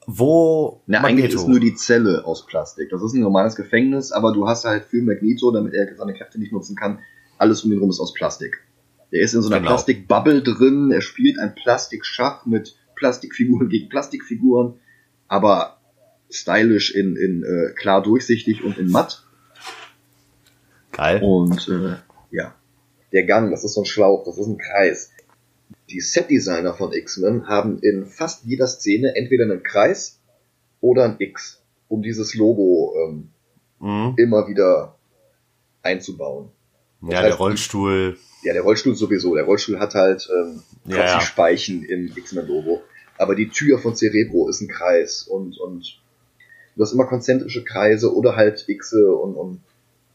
Wo 0.06 0.84
Na, 0.86 1.02
eigentlich 1.02 1.34
ist 1.34 1.48
nur 1.48 1.60
die 1.60 1.74
Zelle 1.74 2.24
aus 2.26 2.46
Plastik. 2.46 2.92
Das 2.92 3.02
ist 3.02 3.14
ein 3.14 3.22
normales 3.22 3.56
Gefängnis, 3.56 4.12
aber 4.12 4.32
du 4.32 4.48
hast 4.48 4.64
halt 4.64 4.86
für 4.86 5.02
Magneto, 5.02 5.50
damit 5.52 5.74
er 5.74 5.96
seine 5.96 6.14
Kräfte 6.14 6.40
nicht 6.40 6.54
nutzen 6.54 6.76
kann, 6.76 7.00
alles 7.40 7.64
um 7.64 7.72
ihn 7.72 7.80
rum 7.80 7.90
ist 7.90 8.00
aus 8.00 8.14
Plastik. 8.14 8.64
Er 9.10 9.22
ist 9.22 9.34
in 9.34 9.42
so 9.42 9.50
einer 9.50 9.58
Genau. 9.58 9.72
Plastikbubble 9.72 10.44
drin, 10.44 10.92
er 10.92 11.02
spielt 11.02 11.40
ein 11.40 11.56
Plastikschach 11.56 12.46
mit 12.46 12.76
Plastikfiguren 12.96 13.70
gegen 13.70 13.90
Plastikfiguren, 13.90 14.76
aber 15.28 15.80
stylisch 16.30 16.94
in, 16.94 17.16
in 17.16 17.44
äh, 17.44 17.74
klar 17.74 18.04
durchsichtig 18.04 18.64
und 18.64 18.78
in 18.78 18.92
matt. 18.92 19.26
Geil. 20.92 21.24
Und 21.24 21.68
äh, 21.70 21.96
ja, 22.30 22.54
der 23.12 23.24
Gang, 23.26 23.50
das 23.50 23.64
ist 23.64 23.74
so 23.74 23.82
ein 23.82 23.86
Schlauch, 23.86 24.24
das 24.26 24.38
ist 24.38 24.46
ein 24.46 24.60
Kreis. 24.60 25.10
Die 25.90 26.00
Setdesigner 26.02 26.74
von 26.74 26.94
X-Men 26.94 27.48
haben 27.48 27.80
in 27.80 28.06
fast 28.06 28.46
jeder 28.46 28.68
Szene 28.68 29.16
entweder 29.16 29.44
einen 29.44 29.64
Kreis 29.64 30.20
oder 30.82 31.04
ein 31.06 31.16
X, 31.20 31.62
um 31.90 32.02
dieses 32.02 32.34
Logo 32.36 32.94
ähm, 33.08 33.30
Mhm. 33.80 34.14
immer 34.18 34.48
wieder 34.48 34.96
einzubauen. 35.82 36.50
Ja, 37.02 37.22
der 37.22 37.34
Rollstuhl. 37.36 38.18
Ja, 38.44 38.54
der 38.54 38.62
Rollstuhl 38.62 38.96
sowieso. 38.96 39.36
Der 39.36 39.44
Rollstuhl 39.44 39.78
hat 39.80 39.94
halt 39.94 40.30
ähm, 40.34 40.62
Ja, 40.86 40.98
ja. 41.06 41.20
die 41.20 41.26
Speichen 41.26 41.84
im 41.84 42.12
X-Men-Logo. 42.16 42.82
Aber 43.18 43.36
die 43.36 43.50
Tür 43.50 43.80
von 43.80 43.96
Cerebro 43.96 44.48
ist 44.50 44.62
ein 44.62 44.70
Kreis 44.70 45.24
und, 45.24 45.58
und 45.60 46.00
du 46.76 46.82
hast 46.82 46.94
immer 46.94 47.06
konzentrische 47.06 47.64
Kreise 47.66 48.14
oder 48.16 48.36
halt 48.38 48.66
Xe 48.68 49.14
und, 49.14 49.36
und 49.36 49.62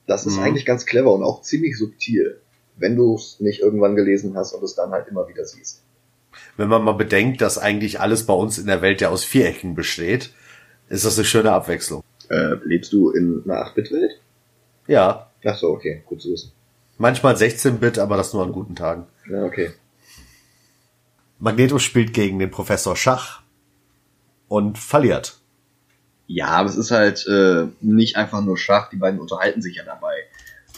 das 0.06 0.24
ist 0.26 0.36
Mhm. 0.38 0.44
eigentlich 0.44 0.64
ganz 0.66 0.86
clever 0.86 1.12
und 1.12 1.22
auch 1.22 1.42
ziemlich 1.42 1.76
subtil, 1.76 2.40
wenn 2.78 2.96
du 2.96 3.14
es 3.14 3.40
nicht 3.40 3.60
irgendwann 3.60 3.96
gelesen 3.96 4.36
hast 4.36 4.52
und 4.52 4.62
es 4.62 4.74
dann 4.74 4.90
halt 4.90 5.08
immer 5.08 5.28
wieder 5.28 5.44
siehst. 5.44 5.82
Wenn 6.56 6.68
man 6.68 6.82
mal 6.84 6.92
bedenkt, 6.92 7.40
dass 7.40 7.58
eigentlich 7.58 8.00
alles 8.00 8.26
bei 8.26 8.34
uns 8.34 8.58
in 8.58 8.66
der 8.66 8.82
Welt 8.82 9.00
ja 9.00 9.08
aus 9.08 9.24
Vierecken 9.24 9.74
besteht, 9.74 10.30
ist 10.88 11.04
das 11.04 11.18
eine 11.18 11.24
schöne 11.24 11.52
Abwechslung. 11.52 12.02
Äh, 12.30 12.54
lebst 12.64 12.92
du 12.92 13.10
in 13.10 13.42
einer 13.44 13.64
8-Bit-Welt? 13.66 14.20
Ja, 14.86 15.30
Ach 15.44 15.56
so, 15.56 15.68
okay, 15.70 16.02
gut 16.06 16.20
zu 16.20 16.30
wissen. 16.32 16.52
manchmal 16.98 17.34
16-Bit, 17.36 17.98
aber 17.98 18.16
das 18.16 18.32
nur 18.32 18.42
an 18.44 18.52
guten 18.52 18.74
Tagen. 18.74 19.06
Ja, 19.30 19.44
okay. 19.44 19.70
Magneto 21.38 21.78
spielt 21.78 22.12
gegen 22.12 22.38
den 22.38 22.50
Professor 22.50 22.96
Schach 22.96 23.42
und 24.48 24.78
verliert. 24.78 25.38
Ja, 26.26 26.48
aber 26.48 26.68
es 26.68 26.76
ist 26.76 26.90
halt 26.90 27.26
äh, 27.28 27.68
nicht 27.80 28.16
einfach 28.16 28.42
nur 28.42 28.58
Schach, 28.58 28.90
die 28.90 28.96
beiden 28.96 29.20
unterhalten 29.20 29.62
sich 29.62 29.76
ja 29.76 29.84
dabei. 29.84 30.14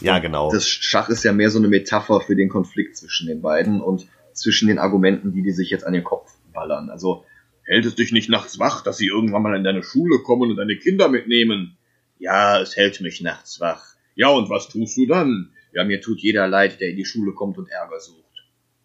Ja, 0.01 0.19
genau. 0.19 0.51
Das 0.51 0.67
Schach 0.67 1.09
ist 1.09 1.23
ja 1.23 1.31
mehr 1.31 1.49
so 1.49 1.59
eine 1.59 1.67
Metapher 1.67 2.21
für 2.21 2.35
den 2.35 2.49
Konflikt 2.49 2.97
zwischen 2.97 3.27
den 3.27 3.41
beiden 3.41 3.81
und 3.81 4.07
zwischen 4.33 4.67
den 4.67 4.79
Argumenten, 4.79 5.31
die 5.33 5.43
die 5.43 5.51
sich 5.51 5.69
jetzt 5.69 5.85
an 5.85 5.93
den 5.93 6.03
Kopf 6.03 6.31
ballern. 6.53 6.89
Also, 6.89 7.25
hält 7.63 7.85
es 7.85 7.95
dich 7.95 8.11
nicht 8.11 8.29
nachts 8.29 8.59
wach, 8.59 8.83
dass 8.83 8.97
sie 8.97 9.07
irgendwann 9.07 9.43
mal 9.43 9.55
in 9.55 9.63
deine 9.63 9.83
Schule 9.83 10.19
kommen 10.19 10.49
und 10.51 10.57
deine 10.57 10.77
Kinder 10.77 11.07
mitnehmen? 11.09 11.77
Ja, 12.19 12.59
es 12.59 12.75
hält 12.75 13.01
mich 13.01 13.21
nachts 13.21 13.59
wach. 13.59 13.83
Ja, 14.15 14.29
und 14.29 14.49
was 14.49 14.69
tust 14.69 14.97
du 14.97 15.05
dann? 15.05 15.51
Ja, 15.73 15.83
mir 15.83 16.01
tut 16.01 16.19
jeder 16.19 16.47
leid, 16.47 16.81
der 16.81 16.89
in 16.89 16.97
die 16.97 17.05
Schule 17.05 17.33
kommt 17.33 17.57
und 17.57 17.69
Ärger 17.69 17.99
sucht. 17.99 18.17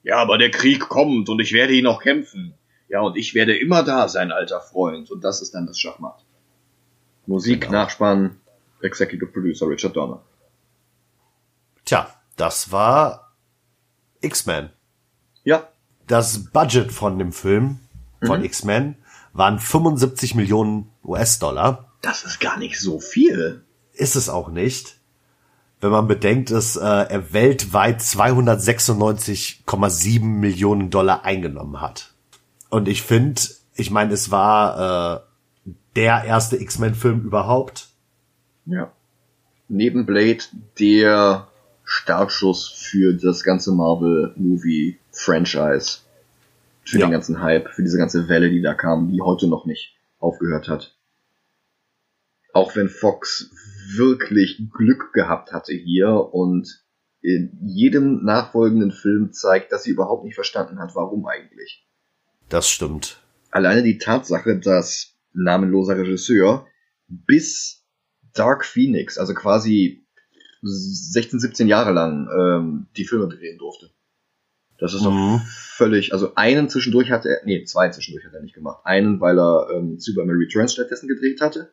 Ja, 0.03 0.19
aber 0.19 0.39
der 0.39 0.51
Krieg 0.51 0.81
kommt 0.81 1.29
und 1.29 1.41
ich 1.41 1.53
werde 1.53 1.73
ihn 1.73 1.87
auch 1.87 2.01
kämpfen. 2.01 2.55
Ja, 2.89 3.01
und 3.01 3.17
ich 3.17 3.35
werde 3.35 3.57
immer 3.57 3.83
da 3.83 4.09
sein, 4.09 4.31
alter 4.31 4.61
Freund. 4.61 5.11
Und 5.11 5.25
das 5.25 5.43
ist 5.43 5.53
dann 5.53 5.67
das 5.67 5.81
Schachmatt. 5.81 6.25
Musik, 7.27 7.63
Genau. 7.63 7.73
Nachspann, 7.73 8.37
Executive 8.83 9.33
Producer 9.33 9.69
Richard 9.69 9.97
Donner. 9.97 10.23
Tja, 11.87 12.09
das 12.37 12.71
war 12.73 13.33
X-Men. 14.21 14.69
Ja, 15.45 15.69
Das 16.09 16.51
Budget 16.53 16.93
von 16.93 17.19
dem 17.19 17.33
Film, 17.33 17.81
von 18.25 18.39
Mhm. 18.41 18.45
X-Men, 18.45 18.95
waren 19.33 19.59
75 19.59 20.35
Millionen 20.37 20.91
US-Dollar. 21.05 21.83
das 22.03 22.23
ist 22.25 22.39
gar 22.41 22.57
nicht 22.59 22.79
so 22.81 23.01
viel. 23.01 23.65
Ist 23.93 24.15
es 24.17 24.29
auch 24.29 24.49
nicht. 24.49 24.99
Wenn 25.81 25.91
man 25.91 26.07
bedenkt, 26.07 26.51
dass 26.53 26.77
äh, 26.77 26.81
er 26.85 27.33
weltweit 27.33 28.01
296,7 28.01 30.23
Millionen 30.25 30.91
Dollar 30.91 31.25
eingenommen 31.25 31.81
hat. 31.81 32.13
Und 32.71 32.87
ich 32.89 33.03
finde, 33.03 33.41
ich 33.75 33.91
meine, 33.91 34.13
es 34.15 34.31
war 34.31 35.17
äh, 35.17 35.21
der 35.97 36.23
erste 36.25 36.57
X-Men-Film 36.61 37.23
überhaupt. 37.23 37.89
Ja. 38.67 38.93
Neben 39.69 40.07
Blade 40.07 40.45
der 40.79 41.49
Startschuss 41.87 42.69
für 42.69 43.15
das 43.15 43.43
ganze 43.45 43.73
Marvel-Movie-Franchise. 43.73 45.99
Für 46.85 46.99
Ja. 46.99 47.07
den 47.07 47.13
ganzen 47.13 47.41
Hype, 47.41 47.71
für 47.71 47.83
diese 47.83 47.99
ganze 47.99 48.29
Welle, 48.29 48.51
die 48.51 48.61
da 48.63 48.75
kam, 48.75 49.11
die 49.11 49.21
heute 49.23 49.49
noch 49.49 49.65
nicht 49.67 49.97
aufgehört 50.19 50.69
hat. 50.69 50.97
Auch 52.53 52.75
wenn 52.77 52.89
Fox 52.89 53.51
wirklich 53.97 54.63
Glück 54.77 55.13
gehabt 55.13 55.53
hatte 55.53 55.73
hier 55.75 56.09
und 56.11 56.83
in 57.23 57.59
jedem 57.67 58.25
nachfolgenden 58.25 58.93
Film 58.93 59.33
zeigt, 59.33 59.73
dass 59.73 59.83
sie 59.83 59.91
überhaupt 59.91 60.25
nicht 60.25 60.35
verstanden 60.35 60.79
hat, 60.79 60.95
warum 60.95 61.27
eigentlich. 61.27 61.87
Das 62.49 62.69
stimmt. 62.69 63.21
alleine 63.51 63.83
die 63.83 63.99
Tatsache, 63.99 64.59
dass 64.59 65.15
namenloser 65.33 65.97
Regisseur 65.99 66.67
bis 67.09 67.85
Dark 68.35 68.65
Phoenix, 68.65 69.19
also 69.19 69.35
quasi 69.35 70.06
16, 70.67 71.41
17 71.41 71.69
Jahre 71.69 71.93
lang 71.93 72.29
ähm, 72.37 72.87
die 72.97 73.05
Filme 73.05 73.29
drehen 73.29 73.59
durfte. 73.59 73.91
Das 74.79 74.93
ist 74.93 75.05
doch 75.05 75.13
Mhm. 75.13 75.41
völlig, 75.47 76.13
also 76.13 76.35
einen 76.35 76.69
zwischendurch 76.69 77.11
hat 77.11 77.25
er, 77.25 77.39
nee, 77.45 77.65
zwei 77.65 77.89
zwischendurch 77.91 78.27
hat 78.27 78.35
er 78.35 78.43
nicht 78.43 78.55
gemacht. 78.55 78.81
Einen, 78.85 79.21
weil 79.21 79.39
er 79.39 79.69
ähm, 79.75 79.99
Superman 79.99 80.37
Returns 80.37 80.75
stattdessen 80.75 81.09
gedreht 81.09 81.41
hatte 81.41 81.73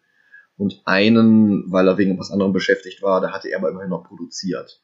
und 0.55 0.81
einen, 0.85 1.69
weil 1.71 1.87
er 1.87 1.97
wegen 1.97 2.17
was 2.17 2.31
anderem 2.31 2.53
beschäftigt 2.53 3.01
war, 3.01 3.19
da 3.19 3.31
hatte 3.31 3.49
er 3.49 3.59
aber 3.59 3.69
immerhin 3.69 3.89
noch 3.89 4.05
produziert. 4.05 4.81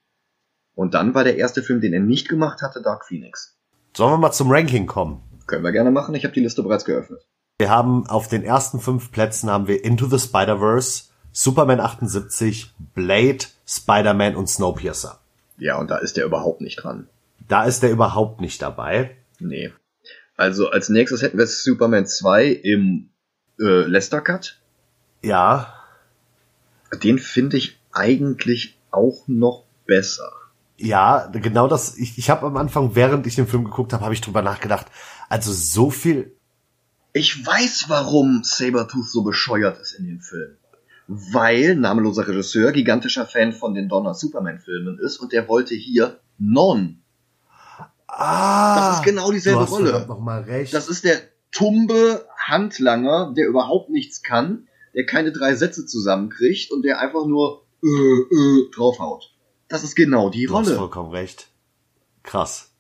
Und 0.76 0.94
dann 0.94 1.14
war 1.14 1.24
der 1.24 1.38
erste 1.38 1.62
Film, 1.64 1.80
den 1.82 1.94
er 1.94 2.00
nicht 2.02 2.28
gemacht 2.28 2.62
hatte, 2.62 2.82
Dark 2.82 3.06
Phoenix. 3.06 3.58
Sollen 3.96 4.14
wir 4.14 4.18
mal 4.18 4.32
zum 4.32 4.52
Ranking 4.52 4.86
kommen? 4.86 5.22
Können 5.48 5.64
wir 5.64 5.72
gerne 5.72 5.92
machen, 5.92 6.14
ich 6.16 6.24
habe 6.26 6.34
die 6.34 6.42
Liste 6.42 6.62
bereits 6.64 6.86
geöffnet. 6.86 7.26
Wir 7.58 7.70
haben 7.70 8.06
auf 8.08 8.28
den 8.28 8.44
ersten 8.44 8.80
fünf 8.80 9.12
Plätzen 9.12 9.50
haben 9.50 9.68
wir 9.68 9.84
Into 9.84 10.06
the 10.08 10.20
Spider-Verse, 10.20 11.06
Superman 11.32 11.80
78, 11.80 12.74
Blade, 12.94 13.40
Spider-Man 13.70 14.36
und 14.36 14.50
Snowpiercer. 14.50 15.20
Ja, 15.58 15.78
und 15.78 15.90
da 15.92 15.98
ist 15.98 16.18
er 16.18 16.26
überhaupt 16.26 16.62
nicht 16.62 16.84
dran. 16.84 17.08
Da 17.48 17.66
ist 17.66 17.84
er 17.84 17.90
überhaupt 17.92 18.42
nicht 18.42 18.62
dabei. 18.62 19.16
Nee. 19.40 19.72
Also 20.38 20.70
als 20.70 20.90
nächstes 20.90 21.22
hätten 21.22 21.38
wir 21.38 21.46
Superman 21.48 22.06
2 22.08 22.48
im 22.48 23.10
äh, 23.60 23.82
Lester 23.86 24.22
Cut. 24.22 24.58
Ja, 25.22 25.74
Den 27.04 27.20
finde 27.20 27.58
ich 27.58 27.78
eigentlich 27.92 28.78
auch 28.92 29.28
noch 29.28 29.66
besser. 29.86 30.32
ja, 30.78 31.28
genau 31.28 31.68
das. 31.68 31.98
Ich, 31.98 32.18
ich 32.18 32.30
habe 32.30 32.46
am 32.48 32.58
Anfang, 32.58 32.96
während 32.96 33.28
ich 33.28 33.36
den 33.36 33.48
Film 33.48 33.66
geguckt 33.66 33.92
habe, 33.94 34.04
habe 34.04 34.14
ich 34.14 34.22
drüber 34.22 34.42
nachgedacht. 34.42 34.88
Also 35.28 35.52
so 35.52 35.92
viel. 35.92 36.36
Ich 37.12 37.46
weiß, 37.46 37.86
warum 37.90 38.44
Sabertooth 38.44 39.10
so 39.10 39.24
bescheuert 39.24 39.78
ist 39.80 39.92
in 39.94 40.06
dem 40.06 40.22
Film. 40.22 40.56
Weil 41.12 41.76
namenloser 41.76 42.28
Regisseur 42.28 42.72
gigantischer 42.72 43.26
Fan 43.26 43.52
von 43.52 43.74
den 43.74 43.90
Donner 43.90 44.14
Superman 44.14 44.60
Filmen 44.60 45.00
ist 45.00 45.18
und 45.18 45.34
der 45.34 45.48
wollte 45.48 45.74
hier 45.74 46.20
Non. 46.38 47.02
Ah, 48.08 48.76
Das 48.90 49.00
ist 49.00 49.06
genau 49.06 49.32
dieselbe 49.32 49.58
du 49.60 49.64
hast 49.66 49.72
Rolle. 49.72 50.06
Noch 50.08 50.20
mal 50.20 50.42
recht. 50.44 50.74
Das 50.74 50.88
ist 50.88 51.04
der 51.04 51.20
tumbe 51.52 52.26
Handlanger, 52.38 53.34
der 53.36 53.48
überhaupt 53.48 53.90
nichts 53.90 54.22
kann, 54.22 54.68
der 54.94 55.06
keine 55.06 55.32
drei 55.32 55.56
Sätze 55.56 55.86
zusammenkriegt 55.86 56.72
und 56.72 56.84
der 56.84 57.00
einfach 57.00 57.26
nur 57.26 57.64
äh, 57.84 57.88
äh, 57.88 58.70
draufhaut. 58.76 59.34
Das 59.68 59.84
ist 59.84 59.96
genau 59.96 60.30
die 60.30 60.46
du 60.46 60.56
hast 60.58 60.68
Rolle. 60.68 60.78
vollkommen 60.78 61.12
recht. 61.12 61.48
Krass. 62.24 62.72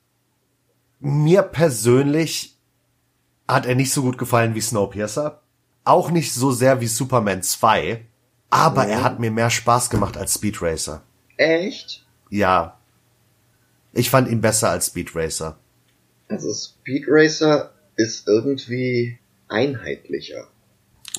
Mir 0.99 1.41
persönlich 1.43 2.57
hat 3.47 3.65
er 3.65 3.76
nicht 3.76 3.91
so 3.91 4.01
gut 4.03 4.18
gefallen 4.18 4.53
wie 4.53 4.61
Snowpiercer. 4.61 5.41
Auch 5.84 6.11
nicht 6.11 6.34
so 6.34 6.51
sehr 6.51 6.81
wie 6.81 6.88
Superman 6.88 7.41
2. 7.41 8.06
Aber 8.49 8.88
er 8.88 9.03
hat 9.03 9.19
mir 9.19 9.31
mehr 9.31 9.49
Spaß 9.49 9.89
gemacht 9.89 10.17
als 10.17 10.35
Speed 10.35 10.61
Racer. 10.61 11.03
Echt? 11.38 12.05
Ja. 12.30 12.77
Ich 13.93 14.09
fand 14.09 14.30
ihn 14.30 14.41
besser 14.41 14.69
als 14.69 14.88
Speed 14.88 15.15
Racer. 15.15 15.57
Also 16.27 16.53
Speed 16.53 17.05
Racer 17.07 17.71
ist 17.95 18.27
irgendwie 18.27 19.19
einheitlicher. 19.47 20.47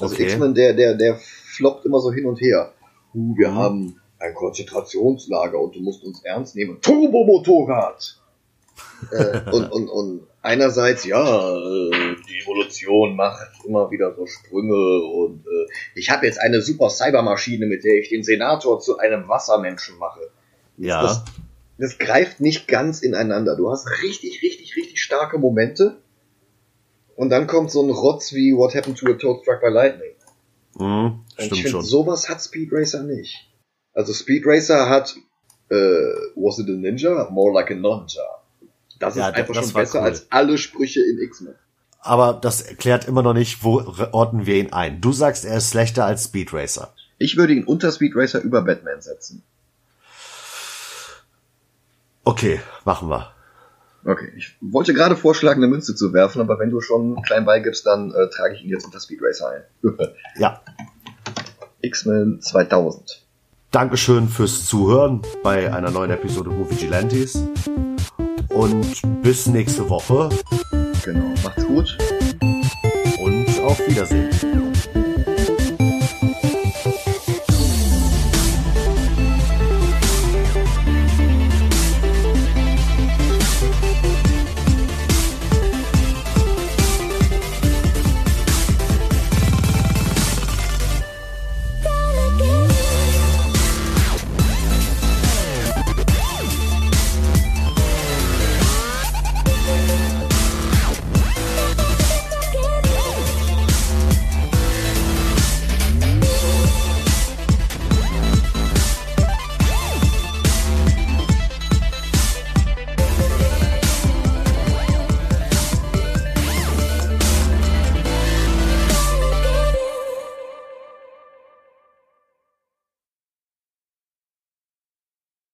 Also 0.00 0.14
Okay. 0.14 0.24
X-Men, 0.24 0.54
der, 0.54 0.74
der, 0.74 0.94
der 0.94 1.16
floppt 1.16 1.84
immer 1.84 2.00
so 2.00 2.12
hin 2.12 2.26
und 2.26 2.40
her. 2.40 2.72
Uh, 3.12 3.36
wir 3.36 3.54
haben 3.54 4.00
ein 4.18 4.34
Konzentrationslager 4.34 5.58
und 5.58 5.74
du 5.74 5.80
musst 5.80 6.04
uns 6.04 6.22
ernst 6.24 6.54
nehmen. 6.54 6.80
Turbomotorrad! 6.80 8.16
äh, 9.12 9.50
und, 9.50 9.72
und, 9.72 9.88
und 9.88 10.26
einerseits, 10.42 11.04
ja, 11.04 11.56
äh, 11.56 12.16
Evolution 12.40 13.16
macht 13.16 13.48
immer 13.66 13.90
wieder 13.90 14.14
so 14.14 14.26
Sprünge 14.26 14.74
und 14.74 15.46
äh, 15.46 15.66
ich 15.94 16.10
habe 16.10 16.26
jetzt 16.26 16.40
eine 16.40 16.60
super 16.62 16.90
Cybermaschine, 16.90 17.66
mit 17.66 17.84
der 17.84 17.94
ich 17.98 18.08
den 18.08 18.22
Senator 18.22 18.80
zu 18.80 18.98
einem 18.98 19.28
Wassermenschen 19.28 19.98
mache. 19.98 20.20
Ja. 20.76 21.02
Das, 21.02 21.24
das 21.78 21.98
greift 21.98 22.40
nicht 22.40 22.68
ganz 22.68 23.02
ineinander. 23.02 23.56
Du 23.56 23.70
hast 23.70 23.88
richtig, 24.02 24.42
richtig, 24.42 24.76
richtig 24.76 25.00
starke 25.02 25.38
Momente. 25.38 25.98
Und 27.16 27.30
dann 27.30 27.46
kommt 27.46 27.70
so 27.70 27.82
ein 27.82 27.90
Rotz 27.90 28.32
wie 28.32 28.54
What 28.56 28.74
Happened 28.74 28.98
to 28.98 29.06
a 29.10 29.14
Toad 29.14 29.42
Struck 29.42 29.60
by 29.60 29.68
Lightning. 29.68 30.12
Mhm, 30.78 30.84
Und 30.84 31.24
ich 31.36 31.44
stimmt 31.46 31.60
finde, 31.62 31.82
sowas 31.82 32.28
hat 32.28 32.40
Speed 32.42 32.70
Racer 32.72 33.02
nicht. 33.02 33.36
Also 33.92 34.12
Speed 34.14 34.44
Racer 34.46 34.88
hat 34.88 35.16
äh, 35.68 35.74
Was 36.36 36.58
it 36.58 36.68
a 36.68 36.72
Ninja? 36.72 37.28
More 37.30 37.52
like 37.52 37.70
a 37.70 37.74
Ninja. 37.74 38.22
Das 38.98 39.16
Ja, 39.16 39.28
ist 39.30 39.34
einfach 39.36 39.54
das 39.54 39.64
schon 39.66 39.74
besser 39.74 39.98
cool. 40.00 40.04
als 40.06 40.26
alle 40.30 40.58
Sprüche 40.58 41.00
in 41.00 41.18
X-Men. 41.20 41.54
Aber 42.02 42.32
das 42.32 42.62
erklärt 42.62 43.06
immer 43.06 43.22
noch 43.22 43.34
nicht, 43.34 43.62
wo 43.62 43.82
ordnen 44.12 44.46
wir 44.46 44.56
ihn 44.56 44.72
ein. 44.72 45.00
Du 45.00 45.12
sagst, 45.12 45.44
er 45.44 45.58
ist 45.58 45.70
schlechter 45.70 46.06
als 46.06 46.24
Speed 46.24 46.52
Racer. 46.52 46.92
Ich 47.18 47.36
würde 47.36 47.52
ihn 47.52 47.64
unter 47.64 47.92
Speed 47.92 48.16
Racer 48.16 48.40
über 48.40 48.62
Batman 48.62 49.02
setzen. 49.02 49.42
Okay, 52.24 52.60
machen 52.84 53.10
wir. 53.10 53.32
Okay, 54.04 54.32
ich 54.34 54.56
wollte 54.62 54.94
gerade 54.94 55.14
vorschlagen, 55.14 55.62
eine 55.62 55.70
Münze 55.70 55.94
zu 55.94 56.14
werfen, 56.14 56.40
aber 56.40 56.58
wenn 56.58 56.70
du 56.70 56.80
schon 56.80 57.20
klein 57.22 57.44
beigibst, 57.44 57.84
dann 57.84 58.12
äh, 58.12 58.30
trage 58.30 58.54
ich 58.54 58.64
ihn 58.64 58.70
jetzt 58.70 58.86
unter 58.86 58.98
Speed 58.98 59.20
Racer 59.22 59.50
ein. 59.50 59.62
Ja. 60.36 60.62
X-Men 61.82 62.40
2000. 62.40 63.26
Dankeschön 63.70 64.28
fürs 64.28 64.64
Zuhören 64.66 65.22
bei 65.42 65.72
einer 65.72 65.90
neuen 65.90 66.10
Episode 66.10 66.50
Movie 66.50 66.76
Gilantes. 66.76 67.42
Und 68.48 69.22
bis 69.22 69.46
nächste 69.46 69.88
Woche 69.88 70.30
Genau, 71.04 71.34
macht's 71.42 71.66
gut. 71.66 71.96
und 73.18 73.60
auf 73.60 73.78
Wiedersehen. 73.88 74.69